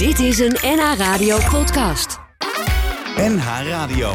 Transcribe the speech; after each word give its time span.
Dit 0.00 0.18
is 0.18 0.38
een 0.38 0.56
NH 0.62 0.94
Radio 0.96 1.38
podcast. 1.50 2.18
NH 3.16 3.44
Radio. 3.68 4.12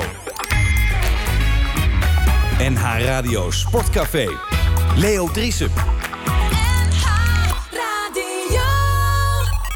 NH 2.59 3.05
Radio 3.05 3.51
Sportcafé. 3.51 4.29
Leo 4.95 5.31
Driesen. 5.31 5.69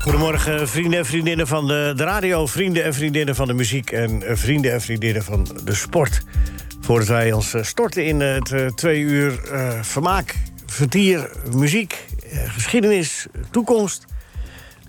Goedemorgen, 0.02 0.70
vrienden 0.70 1.00
en 1.00 1.06
vriendinnen 1.06 1.48
van 1.48 1.68
de, 1.68 1.94
de 1.96 2.04
radio, 2.04 2.46
vrienden 2.46 2.84
en 2.84 2.94
vriendinnen 2.94 3.36
van 3.36 3.48
de 3.48 3.54
muziek 3.54 3.92
en 3.92 4.24
eh, 4.24 4.36
vrienden 4.36 4.74
en 4.74 4.82
vriendinnen 4.82 5.24
van 5.24 5.48
de 5.64 5.76
sport. 5.76 6.22
Voordat 6.82 7.08
wij 7.08 7.32
ons 7.32 7.54
eh, 7.54 7.64
storten 7.64 8.06
in 8.06 8.20
het 8.20 8.52
eh, 8.52 8.66
twee 8.66 9.02
uur 9.02 9.40
vermaak, 9.82 10.36
vertier, 10.66 11.32
muziek, 11.54 12.06
geschiedenis, 12.48 13.28
toekomst. 13.52 14.09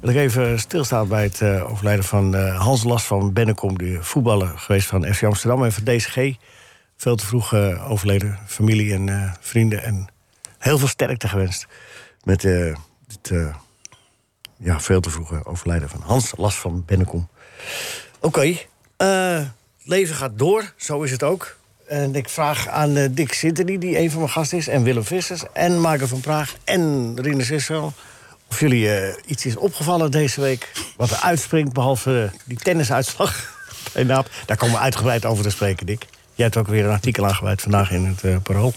Wil 0.01 0.11
ik 0.11 0.17
even 0.17 0.59
stilstaan 0.59 1.09
bij 1.09 1.23
het 1.23 1.41
eh, 1.41 1.71
overlijden 1.71 2.05
van 2.05 2.35
eh, 2.35 2.61
Hans 2.61 2.84
Last 2.84 3.06
van 3.06 3.33
Bennekom, 3.33 3.79
de 3.79 4.02
voetballer 4.02 4.59
geweest 4.59 4.87
van 4.87 5.15
FC 5.15 5.23
Amsterdam 5.23 5.65
en 5.65 5.73
van 5.73 5.84
DCG. 5.84 6.37
Veel 6.97 7.16
te 7.16 7.27
vroeg 7.27 7.52
eh, 7.52 7.91
overleden, 7.91 8.39
familie 8.47 8.92
en 8.92 9.37
vrienden 9.41 9.83
en 9.83 10.06
heel 10.59 10.78
veel 10.78 10.89
sterkte 10.89 11.28
gewenst 11.28 11.66
met 12.25 12.45
eh, 12.45 13.55
ja, 14.56 14.80
veel 14.80 15.01
te 15.01 15.11
vroege 15.11 15.47
overlijden 15.47 15.89
van 15.89 16.01
Hans 16.01 16.33
Last 16.37 16.59
van 16.59 16.83
Bennekom. 16.87 17.28
Oké, 18.20 18.56
het 18.97 19.48
leven 19.84 20.14
gaat 20.14 20.39
door, 20.39 20.73
zo 20.77 21.03
is 21.03 21.11
het 21.11 21.23
ook. 21.23 21.56
En 21.87 22.14
ik 22.14 22.28
vraag 22.28 22.69
aan 22.69 23.09
Dick 23.11 23.33
Sintony, 23.33 23.78
die 23.78 23.98
een 23.98 24.11
van 24.11 24.20
mijn 24.20 24.33
gasten 24.33 24.59
is... 24.59 24.69
en 24.69 24.83
Willem 24.83 25.05
Vissers 25.05 25.45
en 25.53 25.80
Marco 25.80 26.06
van 26.06 26.20
Praag 26.20 26.55
en 26.64 27.14
Rinus 27.20 27.51
Israël... 27.51 27.92
of 28.51 28.61
jullie 28.61 28.95
eh, 28.95 29.15
iets 29.27 29.47
is 29.47 29.57
opgevallen 29.57 30.11
deze 30.11 30.41
week 30.41 30.73
wat 30.97 31.11
er 31.11 31.21
uitspringt... 31.21 31.73
behalve 31.73 32.31
die 32.45 32.57
tennisuitslag 32.57 33.59
bij. 33.93 34.05
Daar 34.47 34.57
komen 34.57 34.75
we 34.75 34.81
uitgebreid 34.81 35.25
over 35.25 35.45
te 35.45 35.51
spreken, 35.51 35.87
Dick. 35.87 36.07
Jij 36.34 36.45
hebt 36.45 36.57
ook 36.57 36.69
weer 36.69 36.84
een 36.84 36.91
artikel 36.91 37.27
aangeweid 37.27 37.62
vandaag 37.62 37.91
in 37.91 38.05
het 38.05 38.23
uh, 38.23 38.37
Parool. 38.42 38.73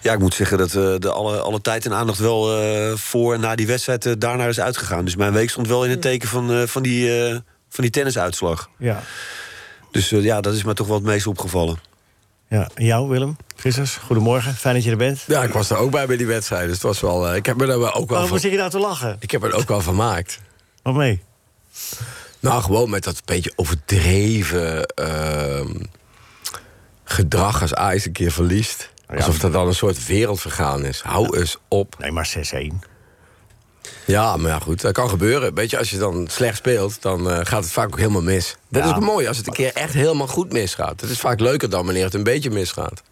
Ja, 0.00 0.12
ik 0.12 0.18
moet 0.18 0.34
zeggen 0.34 0.58
dat 0.58 0.74
eh, 0.74 0.94
de 0.98 1.10
alle, 1.10 1.40
alle 1.40 1.60
tijd 1.60 1.84
en 1.84 1.92
aandacht 1.92 2.18
wel 2.18 2.46
voor 2.96 3.34
en 3.34 3.40
na 3.40 3.54
die 3.54 3.66
wedstrijd 3.66 4.20
daarnaar 4.20 4.48
is 4.48 4.60
uitgegaan. 4.60 5.04
Dus 5.04 5.16
mijn 5.16 5.32
week 5.32 5.50
stond 5.50 5.68
wel 5.68 5.84
in 5.84 5.90
het 5.90 6.02
teken 6.02 6.28
van, 6.28 6.68
van, 6.68 6.82
die, 6.82 7.10
van 7.68 7.84
die 7.84 7.90
tennisuitslag. 7.90 8.68
Ja. 8.78 9.02
Dus 9.90 10.08
ja, 10.08 10.40
dat 10.40 10.54
is 10.54 10.64
me 10.64 10.74
toch 10.74 10.86
wel 10.86 10.96
het 10.96 11.04
meest 11.04 11.26
opgevallen. 11.26 11.78
Ja. 12.52 12.68
En 12.74 12.84
jou, 12.84 13.08
Willem 13.08 13.36
Vissers, 13.56 13.96
goedemorgen. 13.96 14.54
Fijn 14.54 14.74
dat 14.74 14.84
je 14.84 14.90
er 14.90 14.96
bent. 14.96 15.24
Ja, 15.26 15.42
ik 15.42 15.52
was 15.52 15.70
er 15.70 15.76
ook 15.76 15.90
bij 15.90 16.06
bij 16.06 16.16
die 16.16 16.26
wedstrijd. 16.26 16.64
Dus 16.64 16.72
het 16.74 16.82
was 16.82 17.00
wel. 17.00 17.28
eh, 17.28 17.36
ik 17.36 17.46
heb 17.46 17.56
me 17.56 17.66
er 17.66 17.78
wel 17.78 17.88
ook 17.88 17.94
wel 17.94 18.06
Waarom 18.06 18.28
van, 18.28 18.38
zit 18.38 18.50
je 18.50 18.56
nou 18.56 18.70
te 18.70 18.78
lachen? 18.78 19.16
ik 19.20 19.30
heb 19.30 19.42
er 19.42 19.52
ook 19.52 19.68
wel 19.68 19.80
vermaakt. 19.80 20.38
Wat 20.82 20.94
mee? 20.94 21.22
Nou, 22.40 22.62
gewoon 22.62 22.90
met 22.90 23.04
dat 23.04 23.24
beetje 23.24 23.52
overdreven 23.56 24.84
ehm, 24.86 25.74
gedrag 27.04 27.60
als 27.62 27.74
Ajax 27.74 28.04
een 28.06 28.12
keer 28.12 28.32
verliest. 28.32 28.90
Alsof 29.06 29.38
dat 29.38 29.52
dan 29.52 29.66
een 29.66 29.74
soort 29.74 30.06
wereldvergaan 30.06 30.84
is. 30.84 31.00
Hou 31.00 31.38
eens 31.38 31.56
op. 31.68 31.94
Nee, 31.98 32.10
maar 32.10 32.28
6-1. 32.54 32.91
Ja, 34.04 34.36
maar 34.36 34.50
ja, 34.50 34.58
goed, 34.58 34.80
dat 34.80 34.92
kan 34.92 35.08
gebeuren. 35.08 35.54
Weet 35.54 35.70
je, 35.70 35.78
als 35.78 35.90
je 35.90 35.98
dan 35.98 36.26
slecht 36.30 36.56
speelt, 36.56 37.02
dan 37.02 37.30
eh, 37.30 37.36
gaat 37.42 37.62
het 37.64 37.72
vaak 37.72 37.86
ook 37.86 37.98
helemaal 37.98 38.22
mis. 38.22 38.56
Dat 38.68 38.82
Ja. 38.82 38.88
is 38.88 38.94
ook 38.96 39.00
mooi 39.02 39.26
als 39.26 39.36
het 39.36 39.46
een 39.46 39.52
keer 39.52 39.72
echt 39.74 39.94
helemaal 39.94 40.26
goed 40.26 40.52
misgaat. 40.52 41.00
Het 41.00 41.10
is 41.10 41.20
vaak 41.20 41.40
leuker 41.40 41.70
dan 41.70 41.84
wanneer 41.84 42.04
het 42.04 42.14
een 42.14 42.22
beetje 42.22 42.50
misgaat. 42.50 43.02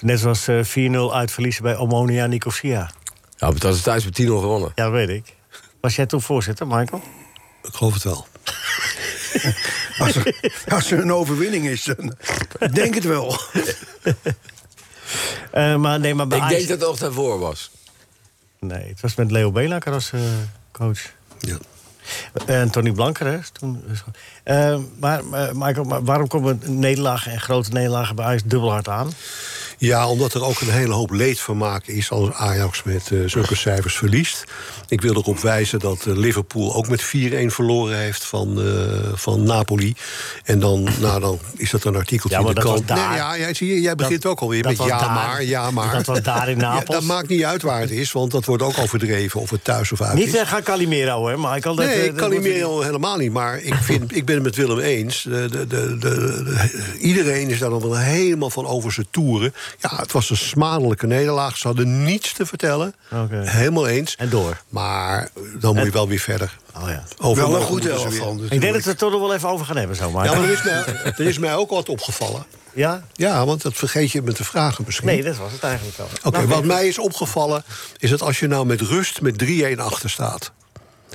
Net 0.00 0.20
zoals 0.20 0.48
eh, 0.48 0.64
4-0 0.64 1.12
uitverliezen 1.14 1.62
bij 1.62 1.76
Omonia 1.76 2.26
Nicosia. 2.26 2.90
Ja, 3.36 3.50
maar 3.50 3.58
dat 3.58 3.74
is 3.74 3.80
thuis 3.82 4.04
met 4.04 4.20
10-0 4.22 4.24
gewonnen. 4.24 4.72
Ja, 4.74 4.84
dat 4.84 4.92
weet 4.92 5.08
ik. 5.08 5.34
Was 5.80 5.96
jij 5.96 6.06
toen 6.06 6.22
voorzitter, 6.22 6.66
Michael? 6.66 7.02
Ik 7.62 7.74
geloof 7.74 7.94
het 7.94 8.02
wel. 8.02 8.26
Als 9.98 10.16
er, 10.16 10.34
als 10.68 10.90
er 10.90 10.98
een 11.00 11.12
overwinning 11.12 11.66
is, 11.68 11.82
dan 11.84 12.14
ik 12.58 12.74
denk 12.74 12.94
het 12.94 13.04
wel. 13.04 13.36
Eh, 15.50 15.76
maar 15.76 16.00
nee, 16.00 16.14
maar 16.14 16.26
bij 16.26 16.38
Ik 16.38 16.48
denk 16.48 16.68
dat 16.68 16.80
het 16.80 16.88
ook 16.88 16.98
daarvoor 16.98 17.38
was. 17.38 17.70
Nee, 18.66 18.88
het 18.88 19.00
was 19.00 19.14
met 19.14 19.30
Leo 19.30 19.50
Beenakker 19.52 19.92
als 19.92 20.12
eh, 20.12 20.20
coach. 20.72 21.00
Ja. 21.38 21.56
En 22.46 22.70
Tony 22.70 22.92
Blanker, 22.92 23.26
hè? 23.26 23.38
Toen, 23.52 23.84
Eh, 24.44 24.78
maar, 25.00 25.18
eh, 25.32 25.52
Michael, 25.52 25.84
maar 25.84 26.04
waarom 26.04 26.28
komen 26.28 26.60
nederlagen 26.66 27.32
en 27.32 27.40
grote 27.40 27.70
nederlagen 27.70 28.16
bij 28.16 28.24
Ajax 28.24 28.42
dubbel 28.44 28.70
hard 28.70 28.88
aan? 28.88 29.10
Ja, 29.78 30.08
omdat 30.08 30.34
er 30.34 30.44
ook 30.44 30.60
een 30.60 30.70
hele 30.70 30.92
hoop 30.92 31.10
leedvermaak 31.10 31.86
is 31.86 32.10
als 32.10 32.30
Ajax 32.32 32.82
met 32.82 33.10
eh, 33.12 33.18
zulke 33.26 33.56
cijfers 33.56 33.96
verliest. 33.96 34.44
Ik 34.88 35.00
wil 35.00 35.14
erop 35.14 35.38
wijzen 35.40 35.78
dat 35.78 36.06
eh, 36.06 36.16
Liverpool 36.16 36.74
ook 36.74 36.88
met 36.88 37.02
4-1 37.02 37.06
verloren 37.46 37.98
heeft 37.98 38.24
van, 38.24 38.60
eh, 38.62 38.72
van 39.14 39.42
Napoli. 39.42 39.94
En 40.44 40.58
dan, 40.60 40.88
nou, 41.00 41.20
dan 41.20 41.38
is 41.56 41.70
dat 41.70 41.84
een 41.84 41.96
artikeltje 41.96 42.36
Ja, 42.38 42.44
maar 42.44 42.48
in 42.54 42.54
de 42.54 42.60
dat 42.60 42.70
was 42.70 42.80
krant. 42.84 43.00
daar. 43.00 43.30
Nee, 43.30 43.40
ja, 43.40 43.54
zie 43.54 43.74
je, 43.74 43.80
jij 43.80 43.94
begint 43.94 44.22
Dat- 44.22 44.32
ook 44.32 44.40
alweer 44.40 44.64
met 44.64 44.76
ja 44.76 44.98
daar. 44.98 45.10
maar, 45.10 45.44
ja 45.44 45.70
maar. 45.70 45.92
Dat 45.92 46.06
was 46.06 46.22
daar 46.22 46.48
in 46.48 46.58
Napels. 46.58 46.82
Ja, 46.94 47.00
dat 47.00 47.02
maakt 47.02 47.28
niet 47.28 47.44
uit 47.44 47.62
waar 47.62 47.80
het 47.80 47.90
is, 47.90 48.12
want 48.12 48.30
dat 48.30 48.44
wordt 48.44 48.62
ook 48.62 48.78
overdreven 48.78 49.40
of 49.40 49.50
het 49.50 49.64
thuis 49.64 49.92
of 49.92 50.00
uit 50.00 50.14
Niet 50.14 50.26
is. 50.26 50.34
uh, 50.34 50.46
gaan 50.46 50.62
Calimero, 50.62 51.26
hè, 51.28 51.36
Michael? 51.36 51.74
Dat, 51.74 51.86
nee, 51.86 52.04
ik 52.04 52.18
dat 52.18 52.28
Calimero 52.28 52.80
helemaal 52.80 53.16
niet. 53.16 53.32
Maar 53.32 53.58
ik, 53.60 53.74
vind, 53.74 54.14
ik 54.16 54.24
ben 54.24 54.34
het 54.34 54.44
met 54.44 54.56
Willem 54.56 54.78
eens. 54.78 55.22
De, 55.22 55.30
de, 55.50 55.66
de, 55.66 55.98
de- 55.98 55.98
de- 56.44 56.98
iedereen 56.98 57.48
is 57.50 57.58
daar 57.58 57.70
dan 57.70 57.80
wel 57.80 57.96
helemaal 57.96 58.50
van 58.50 58.66
over 58.66 58.92
zijn 58.92 59.06
toeren. 59.10 59.54
Ja, 59.80 59.96
het 59.96 60.12
was 60.12 60.30
een 60.30 60.36
smadelijke 60.36 61.06
nederlaag. 61.06 61.56
Ze 61.56 61.66
hadden 61.66 62.04
niets 62.04 62.32
te 62.32 62.46
vertellen. 62.46 62.94
Oké. 63.12 63.42
Helemaal 63.44 63.86
eens. 63.86 64.16
En 64.16 64.28
door. 64.28 64.60
Maar 64.68 65.28
dan 65.58 65.74
moet 65.76 65.84
je 65.84 65.90
wel 65.90 66.08
weer 66.08 66.18
verder. 66.18 66.56
Oh, 66.76 66.88
ja. 66.88 67.04
Overmorgen 67.18 67.50
Wel 67.52 67.60
een 67.60 67.66
goed 67.66 67.86
elftal. 67.86 68.36
weer- 68.36 68.52
Ik 68.52 68.60
denk 68.60 68.62
dat 68.62 68.70
we 68.70 68.76
het 68.76 68.86
er 68.86 68.96
toch 68.96 69.10
nog 69.10 69.20
wel 69.20 69.34
even 69.34 69.48
over 69.48 69.66
gaan 69.66 69.76
hebben, 69.76 69.96
zo, 69.96 70.10
Michael. 70.10 70.32
Ja, 70.32 70.38
maar 70.40 70.48
er 70.48 70.52
is, 70.54 70.62
mij, 70.62 71.02
er 71.04 71.20
is 71.20 71.38
mij 71.38 71.54
ook 71.54 71.70
wat 71.70 71.88
opgevallen. 71.88 72.44
Ja? 72.72 73.04
Ja, 73.12 73.46
want 73.46 73.62
dat 73.62 73.74
vergeet 73.74 74.10
je 74.12 74.22
met 74.22 74.36
de 74.36 74.44
vragen 74.44 74.84
misschien. 74.86 75.06
Nee, 75.08 75.22
dat 75.22 75.36
was 75.36 75.52
het 75.52 75.62
eigenlijk 75.62 75.98
al. 75.98 76.08
Oké, 76.22 76.36
Nou, 76.36 76.48
wat 76.48 76.64
mij 76.64 76.86
is 76.88 76.98
opgevallen 76.98 77.64
is 77.98 78.10
dat 78.10 78.22
als 78.22 78.38
je 78.40 78.46
nou 78.46 78.66
met 78.66 78.80
rust 78.80 79.20
met 79.20 79.38
3-1 79.38 79.80
achter 79.80 80.10
staat... 80.10 80.52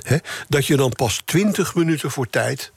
Hè, 0.02 0.16
dat 0.48 0.66
je 0.66 0.76
dan 0.76 0.90
pas 0.90 1.20
20 1.24 1.74
minuten 1.74 2.10
voor 2.10 2.26
tijd 2.30 2.72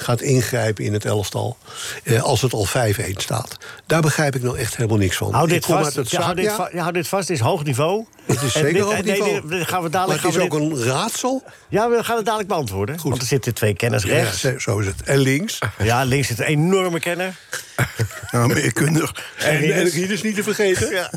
gaat 0.00 0.20
ingrijpen 0.20 0.84
in 0.84 0.92
het 0.92 1.04
elftal... 1.04 1.56
Eh, 2.04 2.22
als 2.22 2.42
het 2.42 2.52
al 2.52 2.66
5-1 2.66 2.70
staat. 3.16 3.56
Daar 3.86 4.00
begrijp 4.00 4.34
ik 4.36 4.42
nou 4.42 4.58
echt 4.58 4.76
helemaal 4.76 4.98
niks 4.98 5.16
van. 5.16 5.32
Hou 5.34 5.48
dit, 5.48 5.64
vast. 5.66 5.84
uit 5.84 5.94
het 5.94 6.10
Ja, 6.10 6.20
hou, 6.20 6.34
dit 6.34 6.44
zaak- 6.44 6.56
va- 6.56 6.68
ja, 6.72 6.80
hou 6.80 6.92
dit 6.92 7.08
vast, 7.08 7.28
het 7.28 7.36
is 7.38 7.44
hoog 7.44 7.64
niveau. 7.64 8.04
Het 8.26 8.36
is 8.36 8.42
En 8.42 8.50
zeker 8.50 8.72
dit- 8.72 8.82
hoog 8.82 9.02
niveau. 9.02 9.48
dit 9.48 9.66
gaan 9.68 9.76
we 9.76 9.80
maar 9.82 9.90
dadelijk, 9.90 10.22
het 10.22 10.32
gaan 10.34 10.42
is 10.42 10.48
we 10.48 10.54
ook 10.54 10.60
een 10.60 10.84
raadsel. 10.84 11.42
Ja, 11.68 11.88
we 11.90 12.04
gaan 12.04 12.16
het 12.16 12.24
dadelijk 12.24 12.48
beantwoorden. 12.48 12.96
Want 13.02 13.20
er 13.20 13.26
zitten 13.26 13.54
twee 13.54 13.74
kenners 13.74 14.04
rechts. 14.04 14.40
zo- 14.58 14.78
is 14.78 14.86
het. 14.86 15.02
En 15.02 15.18
links. 15.18 15.58
Ja, 15.78 16.02
links 16.04 16.26
zit 16.28 16.38
een 16.38 16.44
enorme 16.44 17.00
kenner. 17.00 17.34
Ja, 18.30 18.46
meerkundig. 18.46 19.14
En, 19.38 19.50
en 19.50 19.56
Rinus. 19.60 19.92
Rinus 19.94 20.22
niet 20.22 20.34
te 20.34 20.42
vergeten. 20.42 20.90
Ja. 20.90 21.10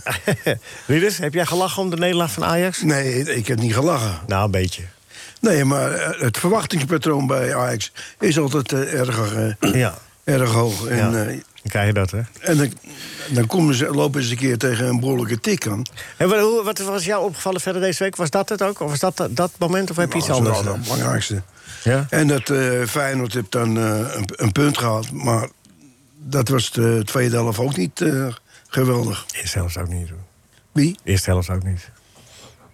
Rinus, 0.88 1.18
heb 1.18 1.34
jij 1.34 1.46
gelachen 1.46 1.82
om 1.82 1.90
de 1.90 1.98
nederlaag 1.98 2.32
van 2.32 2.46
Ajax? 2.46 2.82
Nee, 2.82 3.36
ik 3.36 3.48
heb 3.48 3.60
niet 3.60 3.74
gelachen. 3.74 4.20
Nou, 4.28 4.46
een 4.46 4.52
beetje. 4.52 4.82
Nee, 5.42 5.66
maar 5.66 5.92
eh, 5.92 6.22
het 6.22 6.38
verwachtingspatroon 6.38 7.28
bij 7.28 7.56
Ajax 7.56 7.92
is 8.20 8.40
altijd 8.40 8.72
eh, 8.72 9.00
erg, 9.00 9.34
eh, 9.60 9.74
Ja. 9.74 9.98
erg 10.24 10.52
hoog. 10.52 10.86
En, 10.88 10.98
ja. 10.98 11.12
Dan 11.12 11.72
krijg 11.72 11.88
je 11.88 11.94
dat, 11.94 12.12
hè? 12.12 12.20
en 12.40 12.58
dan, 12.58 12.74
dan 13.30 13.48
komen 13.48 13.76
ze, 13.76 13.88
lopen 13.88 14.24
ze 14.24 14.32
een 14.32 14.38
keer 14.38 14.58
tegen 14.58 14.88
een 14.88 15.00
behoorlijke 15.00 15.40
tik 15.40 15.68
aan. 15.68 15.82
En 16.18 16.30
wat, 16.30 16.64
wat 16.64 16.80
was 16.80 17.06
jou 17.06 17.24
opgevallen 17.26 17.62
verder 17.62 17.82
deze 17.82 18.04
week? 18.04 18.16
Was 18.16 18.30
dat 18.30 18.50
het 18.50 18.62
ook? 18.62 18.80
Of 18.80 18.90
was 18.90 19.00
dat 19.00 19.28
dat 19.32 19.52
moment? 19.58 19.90
Of 19.90 19.96
heb 19.96 20.12
je 20.12 20.18
iets 20.18 20.28
Nou, 20.28 20.44
dat 20.44 20.48
anders? 20.56 20.60
is 20.60 20.72
wel 20.72 20.80
het 20.80 20.84
belangrijkste. 20.94 21.42
Ja? 21.84 22.06
En 22.10 22.28
dat 22.28 22.50
eh 22.50 22.84
Feyenoord 22.88 23.34
heeft 23.34 23.52
dan 23.52 23.76
een, 23.76 24.26
een 24.36 24.52
punt 24.52 24.78
gehad. 24.78 25.12
Maar 25.12 25.50
dat 26.18 26.48
was 26.48 26.72
de 26.72 27.02
tweede 27.06 27.36
helft 27.36 27.60
ook 27.60 27.76
niet 27.78 28.06
geweldig. 28.68 29.26
Eerste 29.32 29.58
helft 29.58 29.78
ook 29.78 29.88
niet. 29.90 30.10
hoor. 30.10 30.18
Wie? 30.72 30.98
Eerste 31.04 31.30
helft 31.30 31.50
ook 31.50 31.64
niet. 31.64 31.90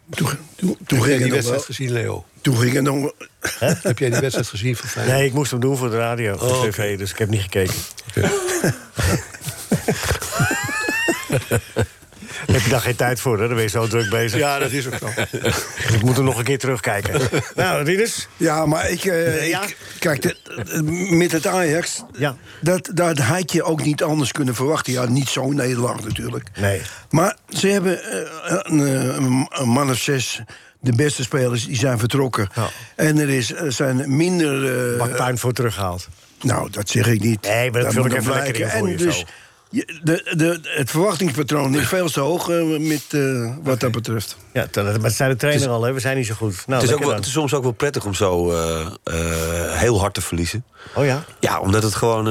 Toen, 0.10 0.30
toen, 0.56 0.78
toen 0.86 1.00
Heb 1.00 1.08
jij 1.08 1.18
die 1.18 1.32
wedstrijd 1.32 1.66
gezien, 1.66 1.92
Leo? 1.92 2.26
Toen 2.42 2.58
ging 2.58 2.74
het 2.74 2.84
nog... 2.84 3.14
Heb 3.84 4.00
jij 4.00 4.10
die 4.10 4.20
wedstrijd 4.20 4.48
gezien 4.48 4.76
van 4.76 4.90
Feyenoord? 4.90 5.18
Nee, 5.18 5.28
ik 5.28 5.34
moest 5.34 5.52
hem 5.52 5.60
doen 5.60 5.78
voor 5.78 5.90
de 5.90 5.98
radio, 5.98 6.38
voor 6.38 6.48
Oh, 6.48 6.64
tv, 6.64 6.98
dus 6.98 7.12
ik 7.12 7.18
heb 7.18 7.30
niet 7.30 7.42
gekeken. 7.42 7.76
heb 12.46 12.62
je 12.62 12.70
daar 12.70 12.82
geen 12.82 12.96
tijd 12.96 13.20
voor, 13.20 13.40
hè? 13.40 13.46
Dan 13.48 13.56
ben 13.56 13.64
je 13.64 13.70
zo 13.70 13.88
druk 13.88 14.10
bezig. 14.10 14.40
Ja, 14.40 14.60
dat 14.60 14.72
is 14.72 14.88
ook 14.88 14.94
zo. 15.00 15.08
Ik 15.96 16.02
moet 16.02 16.16
hem 16.16 16.26
nog 16.26 16.38
een 16.38 16.44
keer 16.44 16.58
terugkijken. 16.60 17.22
nou, 17.56 17.84
Rinus? 17.84 18.28
Ja, 18.38 18.66
maar 18.66 18.90
ik... 18.90 19.06
eh, 19.06 19.48
Ja? 19.50 19.64
ik 19.64 19.78
kijk, 20.00 20.22
de- 20.22 20.38
de- 20.46 20.84
met 21.16 21.32
het 21.32 21.48
Ajax... 21.48 22.04
Ja. 22.18 22.36
Dat, 22.62 22.90
dat 22.94 23.18
had 23.18 23.52
je 23.52 23.64
ook 23.64 23.84
niet 23.84 24.04
anders 24.04 24.32
kunnen 24.32 24.56
verwachten. 24.56 24.94
Ja, 24.94 25.06
niet 25.06 25.30
zo'n 25.30 25.56
nederlaag 25.56 26.04
natuurlijk. 26.04 26.50
Nee. 26.60 26.82
Maar 27.10 27.36
ze 27.50 27.68
hebben 27.68 28.04
eh, 28.04 28.20
een, 28.62 28.80
een, 28.80 29.48
een 29.50 29.70
man 29.70 29.90
of 29.90 29.98
zes... 29.98 30.42
De 30.80 30.96
beste 30.96 31.24
spelers 31.24 31.66
die 31.66 31.76
zijn 31.76 32.00
vertrokken. 32.00 32.50
Ja. 32.56 32.70
En 32.96 33.20
er 33.20 33.30
is, 33.30 33.54
er 33.54 33.72
zijn 33.72 34.16
minder... 34.18 34.92
eh, 34.94 34.98
Baktuin 35.00 35.38
voor 35.38 35.54
teruggehaald. 35.54 36.08
nou, 36.42 36.70
dat 36.72 36.90
zeg 36.90 37.08
ik 37.08 37.20
niet. 37.22 37.42
Nee, 37.42 37.72
maar 37.72 37.82
dat 37.84 37.94
moet 37.94 38.06
ik 38.06 38.14
even 38.18 38.34
lekker 38.34 38.62
in 38.62 38.70
voor 38.70 38.86
En 38.88 38.92
je 38.92 38.98
dus 38.98 39.20
zo. 39.20 39.26
Je- 39.70 40.00
De, 40.04 40.34
de, 40.38 40.60
het 40.64 40.90
verwachtingspatroon 40.92 41.76
is 41.76 41.88
veel 41.88 42.10
te 42.10 42.20
hoog 42.20 42.50
eh, 42.50 42.78
met, 42.80 43.02
eh, 43.10 43.56
wat 43.64 43.80
dat 43.80 43.92
betreft. 43.92 44.38
Ja, 44.54 44.68
dat 44.72 45.02
dat 45.02 45.12
zei 45.12 45.30
de 45.32 45.36
trainer 45.36 45.70
al, 45.70 45.84
hè. 45.84 45.94
we 45.94 46.00
zijn 46.00 46.18
niet 46.18 46.26
zo 46.26 46.34
goed. 46.34 46.64
Nou, 46.68 46.82
Het 46.82 46.90
is, 46.90 46.96
ook 46.96 47.04
wel, 47.04 47.14
het 47.16 47.26
is 47.26 47.32
soms 47.32 47.54
ook 47.54 47.64
wel 47.64 47.72
prettig 47.72 48.06
om 48.06 48.14
zo 48.14 48.52
eh, 48.52 48.80
eh, 49.04 49.78
heel 49.80 50.00
hard 50.00 50.14
te 50.14 50.22
verliezen. 50.22 50.64
Oh 50.96 51.06
ja? 51.06 51.24
Ja, 51.40 51.60
omdat 51.60 51.84
het 51.84 51.96
gewoon. 51.96 52.26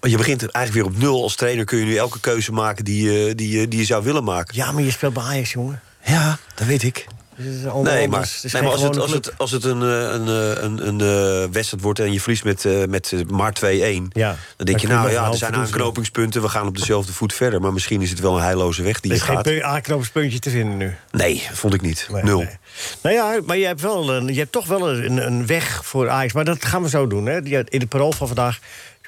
je 0.00 0.16
begint 0.16 0.46
eigenlijk 0.50 0.72
weer 0.72 0.84
op 0.94 0.98
nul. 1.02 1.22
Als 1.22 1.34
trainer 1.36 1.64
kun 1.64 1.78
je 1.78 1.84
nu 1.84 1.96
elke 1.96 2.20
keuze 2.20 2.52
maken 2.52 2.84
die, 2.84 3.10
je- 3.12 3.34
die, 3.34 3.60
je- 3.60 3.68
die 3.68 3.78
je 3.78 3.84
zou 3.84 4.04
willen 4.04 4.24
maken. 4.24 4.56
Ja, 4.56 4.72
maar 4.72 4.82
je 4.82 4.90
speelt 4.90 5.14
bij 5.14 5.22
Ajax, 5.22 5.52
jongen. 5.52 5.80
Ja, 6.04 6.38
dat 6.54 6.66
weet 6.66 6.82
ik. 6.82 7.06
Dus 7.38 7.46
is 7.56 7.62
Nee, 7.82 8.08
maar, 8.08 8.20
Het 8.20 8.28
is 8.28 8.42
nee, 8.42 8.50
geen 8.52 8.62
maar 8.62 8.72
als, 8.72 8.82
het, 8.82 8.98
als, 8.98 9.12
het, 9.12 9.38
als 9.38 9.50
het 9.50 9.64
een, 9.64 9.82
eh, 9.82 9.88
een, 10.12 10.26
eh, 10.28 10.62
een, 10.62 10.86
een, 10.88 11.00
eh, 11.00 11.50
wedstrijd 11.52 11.82
wordt 11.82 11.98
en 11.98 12.12
je 12.12 12.20
verliest 12.20 12.44
met, 12.44 12.64
met 12.88 13.12
maar 13.30 13.52
2-1... 13.52 13.64
Ja, 14.12 14.36
dan 14.56 14.66
denk 14.66 14.78
je, 14.78 14.86
nou 14.86 15.06
een 15.06 15.12
ja, 15.12 15.28
er 15.30 15.36
zijn 15.36 15.54
aanknopingspunten... 15.54 16.42
we 16.42 16.48
gaan 16.48 16.66
op 16.66 16.76
dezelfde 16.76 17.12
voet 17.12 17.32
verder. 17.34 17.60
Maar 17.60 17.72
misschien 17.72 18.02
is 18.02 18.10
het 18.10 18.20
wel 18.20 18.36
een 18.36 18.42
heilloze 18.42 18.82
weg 18.82 19.00
die 19.00 19.10
Er 19.10 19.16
je 19.16 19.22
is 19.22 19.28
geen 19.28 19.36
gaat. 19.36 19.44
pu- 19.44 19.62
aanknopingspuntje 19.62 20.38
te 20.38 20.50
vinden 20.50 20.76
nu. 20.76 20.94
Nee, 21.10 21.48
vond 21.52 21.74
ik 21.74 21.80
niet. 21.80 22.08
Nee, 22.12 22.22
Nul. 22.22 22.38
nee. 22.38 22.56
Nou 23.02 23.14
ja, 23.14 23.40
maar 23.46 23.56
je 23.56 23.66
hebt, 23.66 23.80
wel 23.80 24.14
een, 24.14 24.26
je 24.26 24.38
hebt 24.38 24.52
toch 24.52 24.66
wel 24.66 24.90
een, 24.90 25.26
een 25.26 25.46
weg 25.46 25.80
voor 25.84 26.08
Ajax. 26.08 26.32
Maar 26.32 26.44
dat 26.44 26.64
gaan 26.64 26.82
we 26.82 26.88
zo 26.88 27.06
doen. 27.06 27.26
Hè. 27.26 27.42
Die- 27.42 27.64
In 27.64 27.80
het 27.80 27.88
parool 27.88 28.12
van 28.12 28.26
vandaag 28.26 28.58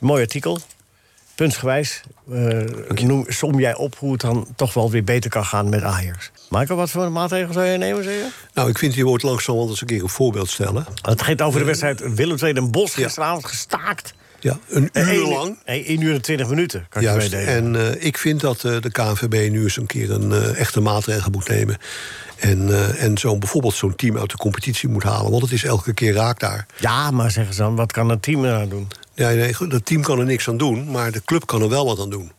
een 0.01 0.07
mooi 0.07 0.23
artikel. 0.23 0.61
Puntsgewijs. 1.41 2.01
eh 2.33 3.05
noem, 3.05 3.25
som 3.29 3.61
jij 3.61 3.75
op 3.77 3.97
hoe 3.99 4.13
het 4.13 4.21
dan 4.21 4.47
toch 4.57 4.75
wel 4.75 4.91
weer 4.91 5.05
beter 5.05 5.31
kan 5.31 5.45
gaan 5.45 5.69
met 5.69 5.83
Ajax. 5.83 6.31
Michael, 6.51 6.79
wat 6.79 6.91
voor 6.91 7.13
maatregelen 7.13 7.55
zou 7.55 7.67
je 7.67 7.79
nemen, 7.79 8.05
zeg 8.05 8.13
je? 8.13 8.27
Nou, 8.55 8.69
ik 8.69 8.79
vind 8.79 8.95
je 8.95 9.05
wordt 9.05 9.23
langzaam 9.23 9.57
wel 9.57 9.69
eens 9.69 9.81
een 9.81 9.87
keer 9.87 10.03
een 10.03 10.09
voorbeeld 10.09 10.49
stellen. 10.51 10.87
Het 11.03 11.23
gaat 11.23 11.43
over 11.43 11.61
de 11.61 11.67
wedstrijd 11.67 12.15
Willem 12.15 12.37
II 12.43 12.53
Den 12.53 12.71
Bosch 12.71 12.95
gisteravond 12.95 13.45
gestaakt. 13.47 14.15
Ja, 14.41 14.59
een 14.69 14.89
Eh, 14.93 15.13
uur 15.15 15.27
lang. 15.27 15.59
Nee, 15.67 15.85
1 15.89 16.01
uur 16.01 16.15
en 16.15 16.23
20 16.23 16.49
minuten, 16.49 16.87
kan 16.89 17.03
je 17.03 17.09
Juist. 17.09 17.33
meedelen. 17.33 17.55
En 17.77 17.95
eh, 17.97 18.05
ik 18.07 18.19
vind 18.19 18.41
dat 18.41 18.65
eh, 18.65 18.81
de 18.81 18.91
KNVB 18.91 19.51
nu 19.51 19.63
eens 19.63 19.77
een 19.77 19.87
keer 19.87 20.11
een 20.11 20.33
eh, 20.33 20.59
echte 20.61 20.81
maatregel 20.81 21.31
moet 21.31 21.49
nemen. 21.49 21.77
En, 22.39 22.69
eh, 22.69 23.03
en 23.03 23.19
zo'n 23.19 23.39
bijvoorbeeld 23.39 23.75
zo'n 23.75 23.97
team 23.97 24.19
uit 24.19 24.31
de 24.31 24.37
competitie 24.37 24.89
moet 24.89 25.03
halen. 25.03 25.31
Want 25.31 25.43
het 25.43 25.53
is 25.53 25.65
elke 25.65 25.95
keer 25.95 26.13
raak 26.15 26.41
daar. 26.41 26.67
Ja, 26.79 27.11
maar 27.11 27.31
zeggen 27.31 27.55
ze 27.55 27.61
dan, 27.63 27.77
wat 27.77 27.93
kan 27.93 28.09
het 28.09 28.23
team 28.23 28.45
eraan 28.45 28.69
doen? 28.69 28.89
Ja, 29.15 29.29
nee, 29.31 29.55
dat 29.69 29.85
team 29.87 30.03
kan 30.03 30.19
er 30.19 30.25
niks 30.25 30.49
aan 30.49 30.57
doen, 30.57 30.91
maar 30.91 31.13
de 31.13 31.23
club 31.25 31.47
kan 31.47 31.63
er 31.63 31.69
wel 31.69 31.85
wat 31.87 32.01
aan 32.01 32.11
doen. 32.11 32.33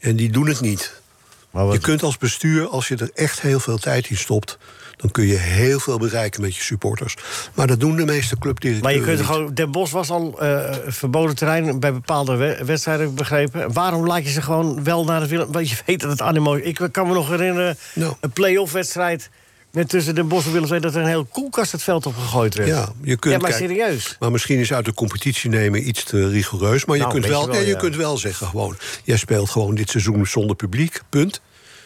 En 0.00 0.16
die 0.16 0.30
doen 0.30 0.46
het 0.48 0.60
niet. 0.60 1.02
Maar 1.50 1.64
wat, 1.64 1.74
Je 1.74 1.80
kunt 1.80 2.02
als 2.02 2.18
bestuur, 2.18 2.68
als 2.68 2.88
je 2.88 2.96
er 2.96 3.10
echt 3.14 3.40
heel 3.40 3.60
veel 3.60 3.78
tijd 3.78 4.10
in 4.10 4.16
stopt... 4.16 4.58
dan 4.96 5.10
kun 5.10 5.26
je 5.26 5.36
heel 5.36 5.80
veel 5.80 5.98
bereiken 5.98 6.40
met 6.40 6.56
je 6.56 6.62
supporters. 6.62 7.16
Maar 7.54 7.66
dat 7.66 7.80
doen 7.80 7.96
de 7.96 8.04
meeste 8.04 8.36
maar 8.38 8.48
je 8.48 8.54
clubdirecteuren 8.60 9.04
kunt 9.04 9.18
niet. 9.18 9.26
gewoon, 9.26 9.54
Den 9.54 9.70
Bosch 9.70 9.92
was 9.92 10.10
al 10.10 10.40
eh, 10.40 10.74
verboden 10.86 11.36
terrein 11.36 11.80
bij 11.80 11.92
bepaalde 11.92 12.36
we- 12.36 12.64
wedstrijden 12.64 13.14
begrepen. 13.14 13.72
Waarom 13.72 14.06
laat 14.06 14.24
je 14.24 14.30
ze 14.30 14.42
gewoon 14.42 14.84
wel 14.84 15.04
naar 15.04 15.20
de 15.20 15.28
Willem? 15.28 15.52
Want 15.52 15.70
je 15.70 15.76
weet 15.86 16.00
dat 16.00 16.10
het 16.10 16.20
animo. 16.22 16.54
Ik 16.54 16.88
kan 16.92 17.06
me 17.06 17.14
nog 17.14 17.28
herinneren, 17.28 17.76
Nou. 17.94 18.14
een 18.20 18.30
play-off 18.30 18.72
wedstrijd 18.72 19.30
met 19.74 19.88
tussen 19.88 20.14
Den 20.14 20.28
Bosch 20.28 20.46
en 20.46 20.52
Willem 20.52 20.70
II 20.70 20.80
dat 20.80 20.94
er 20.94 21.00
een 21.00 21.06
heel 21.06 21.24
koelkast 21.24 21.72
het 21.72 21.82
veld 21.82 22.06
op 22.06 22.14
gegooid 22.16 22.54
werd. 22.54 22.68
Ja, 22.68 22.88
je 23.02 23.16
kunt 23.16 23.34
ja, 23.34 23.40
maar 23.40 23.50
kijk- 23.50 23.62
serieus. 23.62 24.16
Maar 24.18 24.30
misschien 24.30 24.58
is 24.58 24.72
uit 24.72 24.84
de 24.84 24.94
competitie 24.94 25.50
nemen 25.50 25.88
iets 25.88 26.04
te 26.04 26.28
rigoureus. 26.28 26.84
Maar 26.84 26.96
je, 26.96 27.02
Nou, 27.02 27.14
kunt, 27.14 27.26
wel, 27.26 27.46
wel, 27.46 27.54
nee, 27.54 27.64
je 27.66 27.72
ja. 27.72 27.78
kunt 27.78 27.96
wel 27.96 28.16
zeggen 28.18 28.46
gewoon... 28.46 28.76
jij 29.04 29.16
speelt 29.16 29.50
gewoon 29.50 29.74
dit 29.74 29.90
seizoen 29.90 30.26
zonder 30.26 30.56
publiek, 30.56 31.00
punt. 31.08 31.40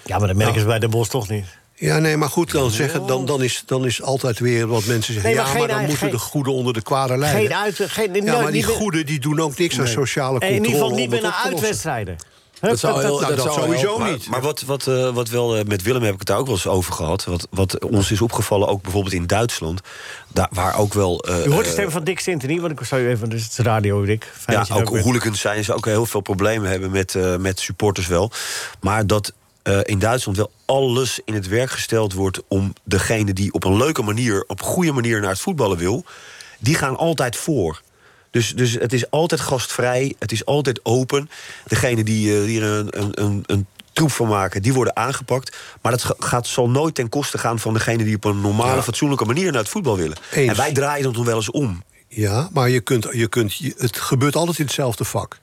Ja, 0.05 0.19
maar 0.19 0.27
dat 0.29 0.37
merken 0.37 0.55
Nou. 0.55 0.61
ze 0.65 0.71
bij 0.71 0.79
Den 0.79 0.91
Bosch 0.91 1.11
toch 1.11 1.29
niet. 1.29 1.45
Ja, 1.75 1.99
nee, 1.99 2.17
maar 2.17 2.29
goed, 2.29 2.51
dan, 2.51 2.71
zeggen, 2.71 3.07
dan, 3.07 3.27
dan, 3.27 3.43
is, 3.43 3.63
dan 3.67 3.87
is 3.87 4.03
altijd 4.03 4.39
weer 4.39 4.67
wat 4.67 4.85
mensen 4.85 5.13
zeggen... 5.15 5.31
Nee, 5.33 5.41
maar 5.41 5.53
ja, 5.53 5.59
maar 5.59 5.69
dan 5.69 5.85
moeten 5.87 6.11
de 6.11 6.19
goede 6.19 6.51
onder 6.51 6.73
de 6.73 6.83
kwade 6.83 7.17
leiden. 7.17 7.41
Geen 7.41 7.55
uit, 7.59 7.81
geen, 7.91 8.25
ja, 8.25 8.41
maar 8.41 8.53
die 8.53 8.63
goede 8.65 9.05
die 9.05 9.19
doen 9.21 9.41
ook 9.41 9.59
niks 9.59 9.81
aan 9.81 9.87
sociale 9.89 10.41
En 10.41 10.49
controle. 10.49 10.57
in 10.57 10.65
ieder 10.65 10.81
geval 10.81 10.97
niet 10.97 11.11
lossen. 11.23 11.51
uitwedstrijden. 11.51 12.17
Dat 12.61 12.79
zou 12.79 13.01
heel- 13.01 13.21
Nou, 13.21 13.35
dat 13.35 13.45
dat 13.45 13.53
zou 13.55 13.67
sowieso 13.67 14.05
niet. 14.05 14.29
Maar 14.29 14.41
wat, 14.41 14.61
wat, 14.63 14.87
eh, 14.87 15.15
wat 15.15 15.29
wel 15.29 15.57
eh, 15.57 15.65
met 15.65 15.83
Willem 15.83 16.03
heb 16.03 16.13
ik 16.13 16.19
het 16.19 16.29
daar 16.29 16.39
ook 16.39 16.47
wel 16.47 16.55
eens 16.55 16.67
over 16.67 16.93
gehad. 16.93 17.25
Wat, 17.25 17.47
wat 17.51 17.79
ons 17.85 18.11
is 18.11 18.21
opgevallen, 18.21 18.69
ook 18.69 18.83
bijvoorbeeld 18.83 19.15
in 19.15 19.27
Duitsland. 19.27 19.81
Daar, 20.33 20.49
waar 20.53 20.79
ook 20.79 20.95
wel. 20.95 21.21
eh, 21.25 21.45
U 21.47 21.51
hoort 21.51 21.63
de 21.65 21.69
eh, 21.71 21.73
stem 21.73 21.91
van 21.91 22.05
Dick 22.05 22.21
Sintony, 22.21 22.61
want 22.61 22.81
ik 22.81 22.87
zou 22.87 23.03
u 23.03 23.09
even... 23.09 23.29
Dus 23.31 23.43
het 23.43 23.51
is 23.51 23.59
radio, 23.59 24.05
Dick. 24.05 24.33
Fijn 24.39 24.65
ja, 24.69 24.75
ook 24.75 24.99
hooligans 24.99 25.41
zijn 25.41 25.65
ze 25.65 25.75
ook 25.75 25.85
heel 25.85 26.07
veel 26.07 26.21
problemen 26.21 26.71
hebben 26.71 26.91
met, 26.91 27.17
met 27.39 27.61
supporters 27.61 28.07
wel. 28.07 28.31
Maar 28.81 29.07
dat 29.07 29.33
in 29.83 29.99
Duitsland 29.99 30.39
wel 30.39 30.51
alles 30.65 31.21
in 31.25 31.35
het 31.35 31.49
werk 31.49 31.71
gesteld 31.71 32.13
wordt 32.13 32.41
om 32.49 32.73
degene 32.85 33.33
die 33.33 33.53
op 33.53 33.65
een 33.65 33.77
leuke 33.77 34.03
manier, 34.03 34.45
op 34.47 34.61
een 34.61 34.67
goede 34.67 34.93
manier 34.93 35.21
naar 35.21 35.31
het 35.31 35.41
voetballen 35.41 35.79
wil, 35.79 36.05
die 36.59 36.75
gaan 36.75 36.97
altijd 36.97 37.37
voor. 37.37 37.81
Dus, 38.31 38.55
dus 38.55 38.73
het 38.73 38.93
is 38.93 39.11
altijd 39.11 39.41
gastvrij, 39.41 40.15
het 40.19 40.33
is 40.33 40.45
altijd 40.45 40.85
open. 40.85 41.31
Degene 41.67 42.05
die, 42.05 42.39
eh, 42.39 42.45
die 42.45 42.61
er 42.61 42.71
een, 42.71 43.23
een, 43.23 43.43
een, 43.47 43.67
troep 43.93 44.13
van 44.13 44.29
maken, 44.29 44.63
die 44.63 44.73
worden 44.73 44.97
aangepakt. 44.97 45.57
Maar 45.83 45.93
dat 45.93 46.03
ga- 46.05 46.15
gaat, 46.19 46.47
zal 46.47 46.71
nooit 46.71 46.95
ten 46.95 47.09
koste 47.09 47.39
gaan 47.39 47.59
van 47.59 47.75
degene 47.75 48.05
die 48.05 48.17
op 48.17 48.25
een 48.25 48.41
normale, 48.41 48.83
fatsoenlijke 48.83 49.25
manier 49.25 49.53
naar 49.53 49.61
het 49.61 49.71
voetbal 49.71 49.97
willen. 49.97 50.17
Eens. 50.33 50.51
En 50.51 50.57
wij 50.57 50.73
draaien 50.73 51.03
dat 51.05 51.13
nog 51.17 51.25
wel 51.25 51.37
eens 51.37 51.51
om. 51.51 51.83
Ja, 52.09 52.49
maar 52.53 52.69
je 52.69 52.81
kunt, 52.81 53.09
je 53.13 53.29
kunt, 53.29 53.59
het 53.77 53.97
gebeurt 53.97 54.37
altijd 54.37 54.59
in 54.59 54.65
hetzelfde 54.65 55.05
vak. 55.05 55.39